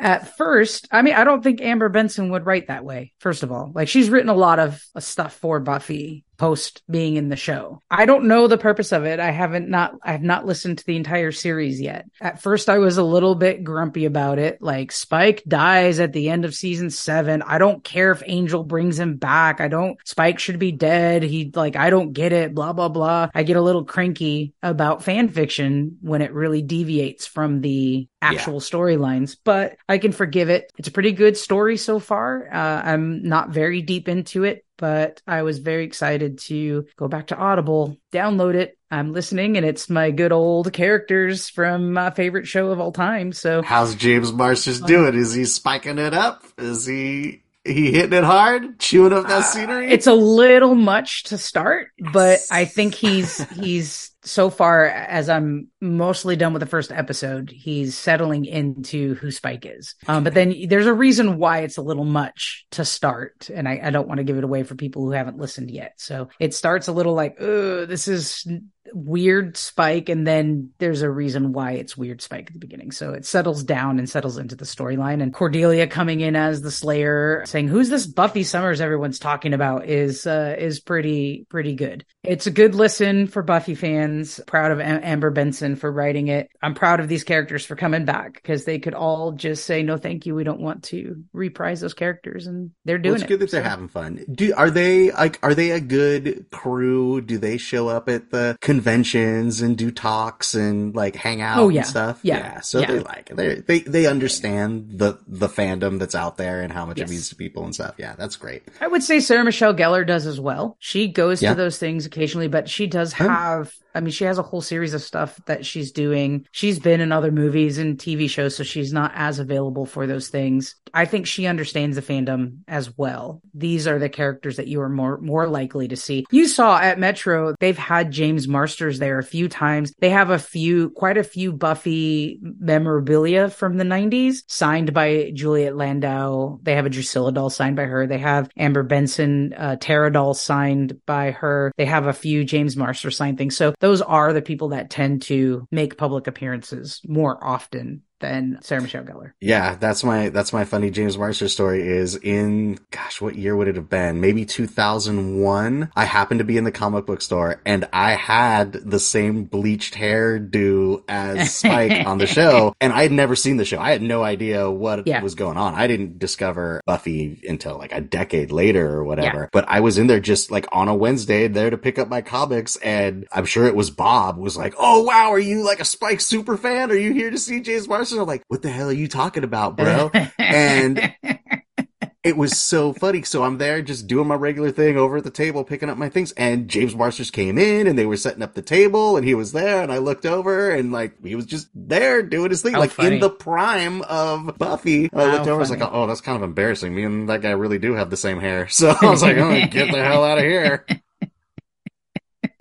at 0.00 0.36
first, 0.38 0.88
I 0.90 1.02
mean, 1.02 1.14
I 1.14 1.24
don't 1.24 1.42
think 1.42 1.60
Amber 1.60 1.88
Benson 1.90 2.30
would 2.30 2.46
write 2.46 2.68
that 2.68 2.84
way. 2.84 3.12
First 3.18 3.42
of 3.42 3.52
all, 3.52 3.72
like 3.74 3.88
she's 3.88 4.08
written 4.10 4.28
a 4.30 4.34
lot 4.34 4.58
of 4.58 4.82
uh, 4.94 5.00
stuff 5.00 5.34
for 5.34 5.60
Buffy 5.60 6.24
post 6.38 6.82
being 6.90 7.16
in 7.16 7.28
the 7.28 7.36
show. 7.36 7.82
I 7.90 8.06
don't 8.06 8.28
know 8.28 8.46
the 8.46 8.56
purpose 8.56 8.92
of 8.92 9.04
it. 9.04 9.20
I 9.20 9.30
haven't 9.30 9.68
not, 9.68 9.94
I 10.02 10.12
have 10.12 10.22
not 10.22 10.46
listened 10.46 10.78
to 10.78 10.86
the 10.86 10.96
entire 10.96 11.32
series 11.32 11.80
yet. 11.80 12.06
At 12.20 12.40
first, 12.40 12.68
I 12.68 12.78
was 12.78 12.96
a 12.96 13.02
little 13.02 13.34
bit 13.34 13.64
grumpy 13.64 14.04
about 14.04 14.38
it. 14.38 14.62
Like 14.62 14.92
Spike 14.92 15.42
dies 15.46 15.98
at 16.00 16.12
the 16.12 16.30
end 16.30 16.44
of 16.44 16.54
season 16.54 16.90
seven. 16.90 17.42
I 17.42 17.58
don't 17.58 17.84
care 17.84 18.12
if 18.12 18.22
Angel 18.24 18.62
brings 18.62 18.98
him 18.98 19.16
back. 19.16 19.60
I 19.60 19.68
don't, 19.68 19.98
Spike 20.06 20.38
should 20.38 20.58
be 20.58 20.72
dead. 20.72 21.22
He 21.22 21.50
like, 21.54 21.76
I 21.76 21.90
don't 21.90 22.12
get 22.12 22.32
it, 22.32 22.54
blah, 22.54 22.72
blah, 22.72 22.88
blah. 22.88 23.28
I 23.34 23.42
get 23.42 23.56
a 23.56 23.62
little 23.62 23.84
cranky 23.84 24.54
about 24.62 25.02
fan 25.02 25.28
fiction 25.28 25.98
when 26.00 26.22
it 26.22 26.32
really 26.32 26.62
deviates 26.62 27.26
from 27.26 27.60
the 27.60 28.08
actual 28.20 28.60
storylines, 28.60 29.36
but 29.44 29.76
I 29.88 29.98
can 29.98 30.12
forgive 30.12 30.50
it. 30.50 30.72
It's 30.78 30.88
a 30.88 30.92
pretty 30.92 31.12
good 31.12 31.36
story 31.36 31.76
so 31.76 31.98
far. 31.98 32.48
Uh, 32.52 32.82
I'm 32.84 33.22
not 33.22 33.50
very 33.50 33.82
deep 33.82 34.08
into 34.08 34.44
it, 34.44 34.64
but 34.76 35.22
I 35.26 35.42
was 35.42 35.58
very 35.58 35.84
excited 35.84 36.38
to 36.40 36.86
go 36.96 37.08
back 37.08 37.28
to 37.28 37.36
Audible, 37.36 37.96
download 38.12 38.54
it. 38.54 38.76
I'm 38.90 39.12
listening, 39.12 39.56
and 39.56 39.66
it's 39.66 39.90
my 39.90 40.10
good 40.10 40.32
old 40.32 40.72
characters 40.72 41.48
from 41.48 41.92
my 41.92 42.10
favorite 42.10 42.46
show 42.46 42.70
of 42.70 42.80
all 42.80 42.92
time. 42.92 43.32
So 43.32 43.62
How's 43.62 43.94
James 43.94 44.32
Marsters 44.32 44.80
doing? 44.80 45.14
Is 45.14 45.34
he 45.34 45.44
spiking 45.44 45.98
it 45.98 46.14
up? 46.14 46.42
Is 46.56 46.86
he 46.86 47.42
he 47.64 47.92
hitting 47.92 48.14
it 48.14 48.24
hard? 48.24 48.78
Chewing 48.78 49.12
up 49.12 49.26
that 49.28 49.42
scenery? 49.42 49.90
it's 49.90 50.06
a 50.06 50.14
little 50.14 50.74
much 50.74 51.24
to 51.24 51.36
start, 51.38 51.88
but 52.12 52.40
I 52.50 52.64
think 52.64 52.94
he's 52.94 53.42
he's 53.50 54.10
so 54.24 54.50
far 54.50 54.86
as 54.86 55.28
I'm 55.28 55.68
mostly 55.80 56.36
done 56.36 56.52
with 56.52 56.60
the 56.60 56.66
first 56.66 56.90
episode, 56.90 57.50
he's 57.50 57.96
settling 57.96 58.44
into 58.44 59.14
who 59.14 59.30
Spike 59.30 59.64
is. 59.64 59.94
Um, 60.06 60.24
but 60.24 60.34
then 60.34 60.54
there's 60.68 60.86
a 60.86 60.92
reason 60.92 61.38
why 61.38 61.60
it's 61.60 61.76
a 61.76 61.82
little 61.82 62.04
much 62.04 62.66
to 62.72 62.84
start, 62.84 63.48
and 63.54 63.68
I, 63.68 63.80
I 63.84 63.90
don't 63.90 64.08
want 64.08 64.18
to 64.18 64.24
give 64.24 64.36
it 64.36 64.44
away 64.44 64.64
for 64.64 64.74
people 64.74 65.02
who 65.02 65.12
haven't 65.12 65.38
listened 65.38 65.70
yet. 65.70 65.94
So 65.96 66.28
it 66.40 66.54
starts 66.54 66.88
a 66.88 66.92
little 66.92 67.14
like, 67.14 67.36
oh, 67.40 67.86
this 67.86 68.08
is 68.08 68.46
weird 68.92 69.56
Spike, 69.56 70.08
and 70.08 70.26
then 70.26 70.70
there's 70.78 71.02
a 71.02 71.10
reason 71.10 71.52
why 71.52 71.72
it's 71.72 71.96
weird 71.96 72.20
Spike 72.20 72.48
at 72.48 72.52
the 72.52 72.58
beginning. 72.58 72.90
So 72.90 73.12
it 73.12 73.26
settles 73.26 73.62
down 73.62 73.98
and 73.98 74.08
settles 74.08 74.38
into 74.38 74.56
the 74.56 74.64
storyline. 74.64 75.22
And 75.22 75.32
Cordelia 75.32 75.86
coming 75.86 76.20
in 76.20 76.36
as 76.36 76.62
the 76.62 76.70
Slayer, 76.70 77.44
saying, 77.46 77.68
"Who's 77.68 77.88
this 77.88 78.06
Buffy 78.06 78.42
Summers 78.42 78.80
everyone's 78.80 79.18
talking 79.18 79.54
about?" 79.54 79.86
is 79.86 80.26
uh, 80.26 80.56
is 80.58 80.80
pretty 80.80 81.46
pretty 81.48 81.74
good. 81.74 82.04
It's 82.22 82.46
a 82.46 82.50
good 82.50 82.74
listen 82.74 83.26
for 83.26 83.42
Buffy 83.42 83.74
fans. 83.74 84.07
Proud 84.46 84.70
of 84.72 84.80
Am- 84.80 85.00
Amber 85.02 85.30
Benson 85.30 85.76
for 85.76 85.90
writing 85.90 86.28
it. 86.28 86.48
I'm 86.62 86.74
proud 86.74 87.00
of 87.00 87.08
these 87.08 87.24
characters 87.24 87.64
for 87.64 87.76
coming 87.76 88.04
back 88.04 88.34
because 88.34 88.64
they 88.64 88.78
could 88.78 88.94
all 88.94 89.32
just 89.32 89.64
say, 89.64 89.82
"No, 89.82 89.96
thank 89.96 90.26
you. 90.26 90.34
We 90.34 90.44
don't 90.44 90.60
want 90.60 90.84
to 90.84 91.22
reprise 91.32 91.80
those 91.80 91.94
characters," 91.94 92.46
and 92.46 92.70
they're 92.84 92.96
Well, 92.96 93.02
doing 93.02 93.14
it's 93.16 93.24
it. 93.24 93.28
good 93.28 93.40
that 93.40 93.50
they're 93.50 93.62
having 93.62 93.88
fun. 93.88 94.24
Do 94.30 94.52
are 94.56 94.70
they 94.70 95.10
like 95.12 95.38
are 95.42 95.54
they 95.54 95.70
a 95.72 95.80
good 95.80 96.46
crew? 96.50 97.20
Do 97.20 97.38
they 97.38 97.56
show 97.58 97.88
up 97.88 98.08
at 98.08 98.30
the 98.30 98.56
conventions 98.60 99.60
and 99.60 99.76
do 99.76 99.90
talks 99.90 100.54
and 100.54 100.94
like 100.94 101.14
hang 101.16 101.40
out 101.40 101.58
Oh, 101.58 101.68
yeah. 101.68 101.80
and 101.80 101.86
stuff? 101.86 102.20
Yeah. 102.22 102.60
so 102.60 102.80
Yeah. 102.80 102.86
they 102.92 102.98
like. 103.00 103.30
They 103.34 103.54
they 103.56 103.80
they 103.80 104.06
understand 104.06 104.90
the 104.98 105.18
the 105.26 105.48
fandom 105.48 105.98
that's 105.98 106.14
out 106.14 106.36
there 106.36 106.62
and 106.62 106.72
how 106.72 106.86
much 106.86 106.98
Yes. 106.98 107.08
it 107.08 107.12
means 107.12 107.28
to 107.30 107.36
people 107.36 107.64
and 107.64 107.74
stuff. 107.74 107.94
Yeah, 107.98 108.14
that's 108.18 108.36
great. 108.36 108.62
I 108.80 108.88
would 108.88 109.02
say 109.02 109.20
Sarah 109.20 109.44
Michelle 109.44 109.74
Gellar 109.74 110.06
does 110.06 110.26
as 110.26 110.40
well. 110.40 110.76
She 110.78 111.08
goes 111.08 111.42
Yeah. 111.42 111.50
to 111.50 111.54
those 111.56 111.78
things 111.78 112.06
occasionally, 112.06 112.48
but 112.48 112.68
she 112.68 112.86
does 112.86 113.12
have, 113.14 113.72
I 113.98 114.00
mean, 114.00 114.12
she 114.12 114.24
has 114.26 114.38
a 114.38 114.44
whole 114.44 114.60
series 114.60 114.94
of 114.94 115.02
stuff 115.02 115.40
that 115.46 115.66
she's 115.66 115.90
doing. 115.90 116.46
She's 116.52 116.78
been 116.78 117.00
in 117.00 117.10
other 117.10 117.32
movies 117.32 117.78
and 117.78 117.98
TV 117.98 118.30
shows, 118.30 118.54
so 118.54 118.62
she's 118.62 118.92
not 118.92 119.10
as 119.16 119.40
available 119.40 119.86
for 119.86 120.06
those 120.06 120.28
things. 120.28 120.76
I 120.94 121.04
think 121.04 121.26
she 121.26 121.46
understands 121.46 121.96
the 121.96 122.02
fandom 122.02 122.58
as 122.68 122.96
well. 122.96 123.42
These 123.54 123.88
are 123.88 123.98
the 123.98 124.08
characters 124.08 124.56
that 124.58 124.68
you 124.68 124.80
are 124.82 124.88
more, 124.88 125.18
more 125.18 125.48
likely 125.48 125.88
to 125.88 125.96
see. 125.96 126.24
You 126.30 126.46
saw 126.46 126.78
at 126.78 127.00
Metro, 127.00 127.56
they've 127.58 127.76
had 127.76 128.12
James 128.12 128.46
Marsters 128.46 129.00
there 129.00 129.18
a 129.18 129.24
few 129.24 129.48
times. 129.48 129.92
They 129.98 130.10
have 130.10 130.30
a 130.30 130.38
few, 130.38 130.90
quite 130.90 131.18
a 131.18 131.24
few 131.24 131.52
Buffy 131.52 132.38
memorabilia 132.40 133.50
from 133.50 133.78
the 133.78 133.84
90s 133.84 134.44
signed 134.46 134.94
by 134.94 135.32
Juliet 135.34 135.76
Landau. 135.76 136.60
They 136.62 136.76
have 136.76 136.86
a 136.86 136.90
Drusilla 136.90 137.32
doll 137.32 137.50
signed 137.50 137.74
by 137.74 137.86
her. 137.86 138.06
They 138.06 138.18
have 138.18 138.48
Amber 138.56 138.84
Benson, 138.84 139.54
uh, 139.54 139.74
Tara 139.80 140.12
doll 140.12 140.34
signed 140.34 141.04
by 141.04 141.32
her. 141.32 141.72
They 141.76 141.86
have 141.86 142.06
a 142.06 142.12
few 142.12 142.44
James 142.44 142.76
Marster 142.76 143.10
signed 143.10 143.38
things. 143.38 143.56
So 143.56 143.74
those 143.80 143.87
are 144.02 144.32
the 144.32 144.42
people 144.42 144.68
that 144.68 144.90
tend 144.90 145.22
to 145.22 145.66
make 145.70 145.98
public 145.98 146.26
appearances 146.26 147.00
more 147.06 147.42
often 147.42 148.02
than 148.20 148.58
Sarah 148.62 148.82
Michelle 148.82 149.04
Gellar. 149.04 149.32
Yeah, 149.40 149.76
that's 149.76 150.02
my 150.04 150.28
that's 150.30 150.52
my 150.52 150.64
funny 150.64 150.90
James 150.90 151.16
Marster 151.16 151.48
story 151.48 151.86
is 151.86 152.16
in 152.16 152.78
gosh, 152.90 153.20
what 153.20 153.36
year 153.36 153.56
would 153.56 153.68
it 153.68 153.76
have 153.76 153.88
been? 153.88 154.20
Maybe 154.20 154.44
2001. 154.44 155.90
I 155.96 156.04
happened 156.04 156.38
to 156.38 156.44
be 156.44 156.56
in 156.56 156.64
the 156.64 156.72
comic 156.72 157.06
book 157.06 157.22
store 157.22 157.60
and 157.64 157.88
I 157.92 158.12
had 158.12 158.72
the 158.72 159.00
same 159.00 159.44
bleached 159.44 159.94
hair 159.94 160.38
do 160.38 161.04
as 161.08 161.54
Spike 161.58 162.06
on 162.06 162.18
the 162.18 162.26
show 162.26 162.74
and 162.80 162.92
I 162.92 163.02
had 163.02 163.12
never 163.12 163.36
seen 163.36 163.56
the 163.56 163.64
show. 163.64 163.78
I 163.78 163.90
had 163.90 164.02
no 164.02 164.22
idea 164.22 164.70
what 164.70 165.06
Yeah. 165.06 165.22
was 165.22 165.34
going 165.34 165.56
on. 165.56 165.74
I 165.74 165.86
didn't 165.86 166.18
discover 166.18 166.80
Buffy 166.86 167.40
until 167.48 167.78
like 167.78 167.92
a 167.92 168.00
decade 168.00 168.50
later 168.52 168.88
or 168.90 169.04
whatever. 169.04 169.48
But 169.52 169.64
I 169.68 169.80
was 169.80 169.98
in 169.98 170.06
there 170.06 170.20
just 170.20 170.50
like 170.50 170.66
on 170.72 170.88
a 170.88 170.94
Wednesday 170.94 171.48
there 171.48 171.70
to 171.70 171.78
pick 171.78 171.98
up 171.98 172.08
my 172.08 172.20
comics 172.22 172.76
and 172.76 173.26
I'm 173.32 173.44
sure 173.44 173.66
it 173.66 173.76
was 173.76 173.90
Bob 173.90 174.38
was 174.38 174.56
like, 174.56 174.74
"Oh 174.78 175.02
wow, 175.02 175.30
are 175.32 175.38
you 175.38 175.62
like 175.64 175.80
a 175.80 175.84
Spike 175.84 176.20
super 176.20 176.56
fan? 176.56 176.90
Are 176.90 176.94
you 176.96 177.12
here 177.12 177.30
to 177.30 177.38
see 177.38 177.60
James 177.60 177.88
Marster?" 177.88 178.07
I'm 178.16 178.26
like, 178.26 178.44
"What 178.48 178.62
the 178.62 178.70
hell 178.70 178.88
are 178.88 178.92
you 178.92 179.08
talking 179.08 179.44
about, 179.44 179.76
bro?" 179.76 180.10
and 180.38 181.12
it 182.24 182.36
was 182.36 182.58
so 182.58 182.92
funny. 182.92 183.22
So 183.22 183.42
I'm 183.42 183.58
there 183.58 183.80
just 183.80 184.06
doing 184.06 184.28
my 184.28 184.34
regular 184.34 184.70
thing 184.70 184.96
over 184.98 185.18
at 185.18 185.24
the 185.24 185.30
table, 185.30 185.64
picking 185.64 185.88
up 185.88 185.96
my 185.96 186.08
things, 186.08 186.32
and 186.32 186.68
James 186.68 186.94
Marsters 186.94 187.30
came 187.30 187.58
in 187.58 187.86
and 187.86 187.98
they 187.98 188.06
were 188.06 188.16
setting 188.16 188.42
up 188.42 188.54
the 188.54 188.62
table 188.62 189.16
and 189.16 189.26
he 189.26 189.34
was 189.34 189.52
there 189.52 189.82
and 189.82 189.92
I 189.92 189.98
looked 189.98 190.26
over 190.26 190.70
and 190.70 190.92
like 190.92 191.24
he 191.24 191.34
was 191.34 191.46
just 191.46 191.68
there 191.74 192.22
doing 192.22 192.50
his 192.50 192.60
thing, 192.60 192.74
How 192.74 192.80
like 192.80 192.90
funny. 192.90 193.14
in 193.14 193.20
the 193.20 193.30
prime 193.30 194.02
of 194.02 194.58
Buffy. 194.58 195.08
And 195.10 195.20
I 195.20 195.24
How 195.26 195.32
looked 195.32 195.46
over, 195.46 195.54
I 195.54 195.58
was 195.58 195.70
like, 195.70 195.80
oh, 195.82 196.06
that's 196.06 196.20
kind 196.20 196.36
of 196.36 196.42
embarrassing. 196.42 196.94
Me 196.94 197.04
and 197.04 197.28
that 197.28 197.40
guy 197.40 197.50
really 197.50 197.78
do 197.78 197.94
have 197.94 198.10
the 198.10 198.16
same 198.16 198.40
hair. 198.40 198.68
So 198.78 198.94
I 199.00 199.10
was 199.10 199.22
like, 199.22 199.36
oh, 199.38 199.66
get 199.66 199.90
the 199.90 200.02
hell 200.02 200.24
out 200.24 200.38
of 200.38 200.44
here. 200.44 200.86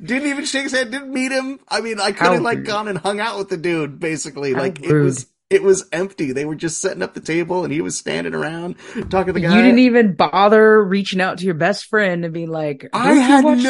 Didn't 0.02 0.30
even 0.30 0.46
shake 0.46 0.64
his 0.64 0.72
hand, 0.74 0.92
didn't 0.92 1.12
meet 1.12 1.32
him. 1.32 1.60
I 1.68 1.82
mean, 1.82 2.00
I 2.00 2.12
could 2.12 2.20
How 2.28 2.34
have 2.34 2.42
like 2.42 2.64
gone 2.64 2.88
and 2.88 2.98
hung 2.98 3.20
out 3.20 3.38
with 3.40 3.50
the 3.50 3.58
dude, 3.58 4.00
basically. 4.00 4.54
How 4.54 4.60
like 4.60 4.82
it 4.82 4.94
was 4.94 5.26
it 5.50 5.64
was 5.64 5.88
empty. 5.94 6.34
They 6.34 6.44
were 6.46 6.56
just 6.56 6.82
setting 6.82 7.02
up 7.02 7.14
the 7.14 7.22
table 7.22 7.64
and 7.64 7.72
he 7.72 7.80
was 7.82 7.98
standing 7.98 8.34
around 8.34 8.76
talking 9.10 9.28
to 9.28 9.34
the 9.34 9.40
guy. 9.40 9.56
You 9.56 9.62
didn't 9.62 9.80
even 9.80 10.14
bother 10.14 10.84
reaching 10.84 11.22
out 11.22 11.38
to 11.38 11.46
your 11.46 11.54
best 11.54 11.86
friend 11.86 12.26
and 12.26 12.34
be 12.34 12.48
like, 12.48 12.90
I 12.94 13.14
had 13.14 13.46
no 13.46 13.56
this 13.56 13.66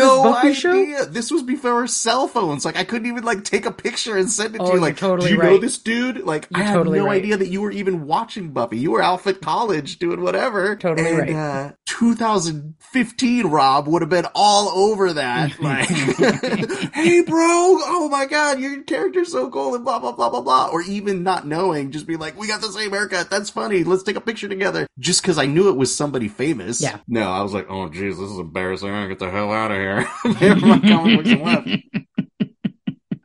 idea. 0.46 0.54
show?" 0.56 1.06
This 1.06 1.30
was 1.32 1.44
before 1.44 1.86
cell 1.88 2.28
phones. 2.28 2.66
Like 2.66 2.78
I 2.78 2.84
couldn't 2.84 3.08
even 3.08 3.24
like 3.24 3.44
take 3.44 3.66
a 3.66 3.72
picture 3.72 4.18
and 4.18 4.30
send 4.30 4.56
it 4.56 4.60
to 4.60 4.64
Oh, 4.64 4.74
you. 4.74 4.74
you're 4.74 4.82
Like, 4.82 4.98
totally 4.98 5.30
do 5.30 5.36
you 5.36 5.42
know 5.44 5.58
this 5.60 5.78
dude? 5.78 6.24
Like 6.24 6.48
I 6.54 6.60
You're 6.60 6.68
had 6.68 6.74
totally 6.74 7.00
no 7.00 7.06
right. 7.06 7.22
idea 7.22 7.38
that 7.38 7.48
you 7.50 7.62
were 7.62 7.72
even 7.72 8.08
watching 8.08 8.52
Buffy. 8.54 8.78
You 8.80 8.92
were 8.92 9.04
off 9.04 9.28
at 9.28 9.42
college 9.42 10.00
doing 10.00 10.22
whatever. 10.22 10.76
Totally 10.76 11.10
and, 11.10 11.18
right. 11.20 11.36
Uh, 11.36 11.72
2015 11.86 13.48
Rob 13.48 13.88
would 13.88 14.02
have 14.02 14.10
been 14.10 14.26
all 14.34 14.70
over 14.70 15.14
that. 15.14 15.54
Like, 15.68 15.88
hey 16.94 17.22
bro, 17.22 17.38
oh 17.46 18.08
my 18.12 18.26
god, 18.26 18.60
your 18.60 18.82
character's 18.84 19.32
so 19.32 19.50
cool 19.50 19.76
and 19.76 19.84
blah 19.84 20.00
blah 20.00 20.12
blah 20.14 20.30
blah 20.30 20.42
blah. 20.42 20.70
Or 20.72 20.82
even 20.82 21.24
not 21.24 21.46
knowing, 21.46 21.67
just 21.92 22.08
be 22.08 22.16
like, 22.16 22.38
we 22.38 22.48
got 22.48 22.62
the 22.62 22.72
same 22.72 22.92
haircut. 22.92 23.30
That's 23.30 23.50
funny. 23.50 23.84
Let's 23.84 24.04
take 24.04 24.16
a 24.16 24.22
picture 24.22 24.48
together. 24.48 24.88
Just 25.00 25.22
because 25.22 25.38
I 25.38 25.46
knew 25.46 25.70
it 25.70 25.78
was 25.78 25.96
somebody 25.96 26.28
famous. 26.28 26.82
Yeah. 26.82 27.00
No, 27.08 27.30
I 27.30 27.42
was 27.42 27.54
like, 27.54 27.70
oh 27.70 27.90
jeez, 27.90 28.18
this 28.18 28.32
is 28.32 28.40
embarrassing. 28.40 28.90
I 28.90 29.04
gotta 29.04 29.08
get 29.10 29.20
the 29.20 29.30
hell 29.30 29.52
out 29.52 29.72
of 29.72 29.78
here. 29.78 30.08
Never 30.42 30.66
mind 30.66 30.84
comic 30.84 31.18
books 31.18 31.42
left. 31.42 31.70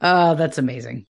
Oh, 0.00 0.34
that's 0.34 0.58
amazing. 0.58 1.06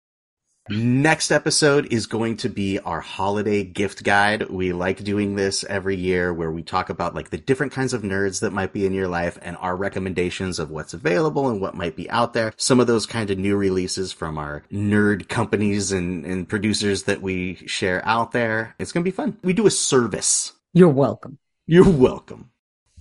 Next 0.69 1.31
episode 1.31 1.94
is 1.94 2.07
going 2.07 2.38
to 2.38 2.49
be 2.49 2.77
our 2.80 2.99
holiday 2.99 3.64
gift 3.64 4.03
guide. 4.03 4.49
We 4.49 4.73
like 4.73 5.02
doing 5.02 5.35
this 5.35 5.64
every 5.64 5.95
year 5.95 6.34
where 6.34 6.52
we 6.52 6.61
talk 6.61 6.89
about 6.89 7.15
like 7.15 7.30
the 7.30 7.38
different 7.38 7.72
kinds 7.72 7.94
of 7.94 8.02
nerds 8.02 8.41
that 8.41 8.52
might 8.52 8.73
be 8.73 8.85
in 8.85 8.94
your 8.94 9.07
life 9.07 9.39
and 9.41 9.56
our 9.57 9.77
recommendations 9.77 10.60
of 10.60 10.69
what's 10.69 10.94
available 10.94 11.48
and 11.48 11.61
what 11.61 11.73
might 11.73 11.95
be 11.95 12.10
out 12.10 12.34
there. 12.34 12.52
Some 12.57 12.81
of 12.81 12.88
those 12.88 13.06
kind 13.06 13.30
of 13.30 13.38
new 13.38 13.56
releases 13.56 14.11
from 14.11 14.38
our 14.38 14.64
nerd 14.69 15.30
companies 15.30 15.94
and, 15.94 16.26
and 16.26 16.49
producers 16.49 17.03
that 17.03 17.22
we 17.22 17.56
share 17.65 18.06
out 18.06 18.34
there. 18.34 18.76
It's 18.77 18.91
going 18.91 19.06
to 19.06 19.10
be 19.10 19.15
fun. 19.15 19.38
We 19.44 19.53
do 19.53 19.68
a 19.68 19.72
service. 19.72 20.52
You're 20.73 20.89
welcome. 20.89 21.38
You're 21.65 21.89
welcome. 21.89 22.52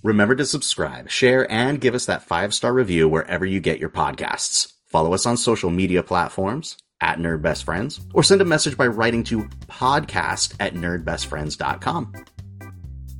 Remember 0.03 0.35
to 0.35 0.45
subscribe, 0.45 1.09
share, 1.09 1.51
and 1.51 1.81
give 1.81 1.95
us 1.95 2.05
that 2.05 2.23
five 2.23 2.53
star 2.53 2.71
review 2.71 3.09
wherever 3.09 3.45
you 3.45 3.59
get 3.59 3.79
your 3.79 3.89
podcasts. 3.89 4.71
Follow 4.85 5.13
us 5.13 5.25
on 5.25 5.35
social 5.35 5.69
media 5.69 6.01
platforms 6.01 6.77
at 7.01 7.19
Nerd 7.19 7.41
Best 7.41 7.63
Friends, 7.63 7.99
or 8.13 8.23
send 8.23 8.41
a 8.41 8.45
message 8.45 8.77
by 8.77 8.87
writing 8.87 9.23
to 9.25 9.43
podcast 9.67 10.55
at 10.59 10.73
nerdbestfriends.com. 10.73 12.13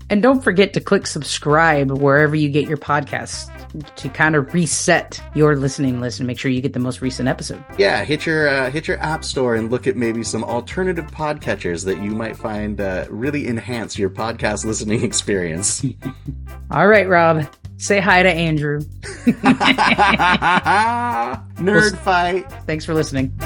And 0.10 0.24
don't 0.24 0.42
forget 0.42 0.74
to 0.74 0.80
click 0.80 1.06
subscribe 1.06 1.92
wherever 1.92 2.34
you 2.36 2.48
get 2.48 2.66
your 2.68 2.78
podcasts 2.78 3.52
to 3.98 4.10
kind 4.10 4.36
of 4.36 4.54
reset 4.54 5.22
your 5.36 5.58
listening 5.58 6.00
list 6.00 6.20
and 6.20 6.28
make 6.28 6.40
sure 6.40 6.50
you 6.50 6.62
get 6.62 6.72
the 6.72 6.80
most 6.80 7.02
recent 7.02 7.28
episode. 7.28 7.62
Yeah, 7.78 8.06
hit 8.06 8.26
your 8.26 8.48
uh, 8.48 8.72
hit 8.72 8.88
your 8.88 8.98
app 9.00 9.26
store 9.26 9.56
and 9.56 9.70
look 9.70 9.86
at 9.86 9.98
maybe 9.98 10.24
some 10.24 10.46
alternative 10.46 11.08
podcatchers 11.08 11.84
that 11.86 12.02
you 12.02 12.12
might 12.12 12.38
find 12.38 12.80
uh, 12.80 13.06
really 13.10 13.48
enhance 13.48 14.00
your 14.00 14.10
podcast 14.10 14.64
listening 14.64 15.04
experience. 15.06 15.84
All 16.72 16.88
right, 16.88 17.08
Rob, 17.08 17.46
say 17.76 18.00
hi 18.00 18.24
to 18.24 18.30
Andrew. 18.30 18.80
Nerd 21.60 21.98
fight. 21.98 22.50
Thanks 22.66 22.86
for 22.86 22.94
listening. 22.94 23.38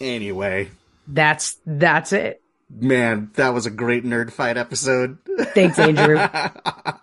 Anyway, 0.00 0.70
That's 1.06 1.58
that's 1.66 2.12
it. 2.12 2.40
man, 2.70 3.30
that 3.34 3.50
was 3.54 3.66
a 3.66 3.70
great 3.70 4.04
nerd 4.04 4.30
fight 4.32 4.56
episode. 4.56 5.18
Thanks, 5.54 5.78
Andrew. 5.78 6.16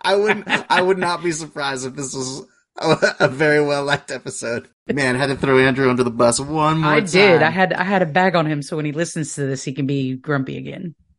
I 0.02 0.14
wouldn't. 0.16 0.46
I 0.48 0.82
would 0.82 0.98
not 0.98 1.22
be 1.22 1.32
surprised 1.32 1.86
if 1.86 1.94
this 1.94 2.14
was 2.14 2.42
a, 2.80 3.28
very 3.28 3.60
well 3.64 3.84
liked 3.84 4.10
episode. 4.10 4.68
Man, 4.86 5.16
had 5.16 5.26
to 5.26 5.36
throw 5.36 5.58
Andrew 5.58 5.90
under 5.90 6.02
the 6.04 6.10
bus 6.10 6.40
one 6.40 6.78
more 6.78 6.90
I 6.92 7.00
time. 7.00 7.08
did. 7.08 7.42
I 7.42 7.50
had 7.50 7.72
I 7.72 7.84
had 7.84 8.02
a 8.02 8.06
bag 8.06 8.34
on 8.34 8.46
him 8.46 8.62
so 8.62 8.76
when 8.76 8.84
he 8.86 8.92
listens 8.92 9.34
to 9.34 9.42
this, 9.46 9.62
he 9.64 9.72
can 9.72 9.86
be 9.86 10.16
grumpy 10.16 10.56
again. 10.56 10.94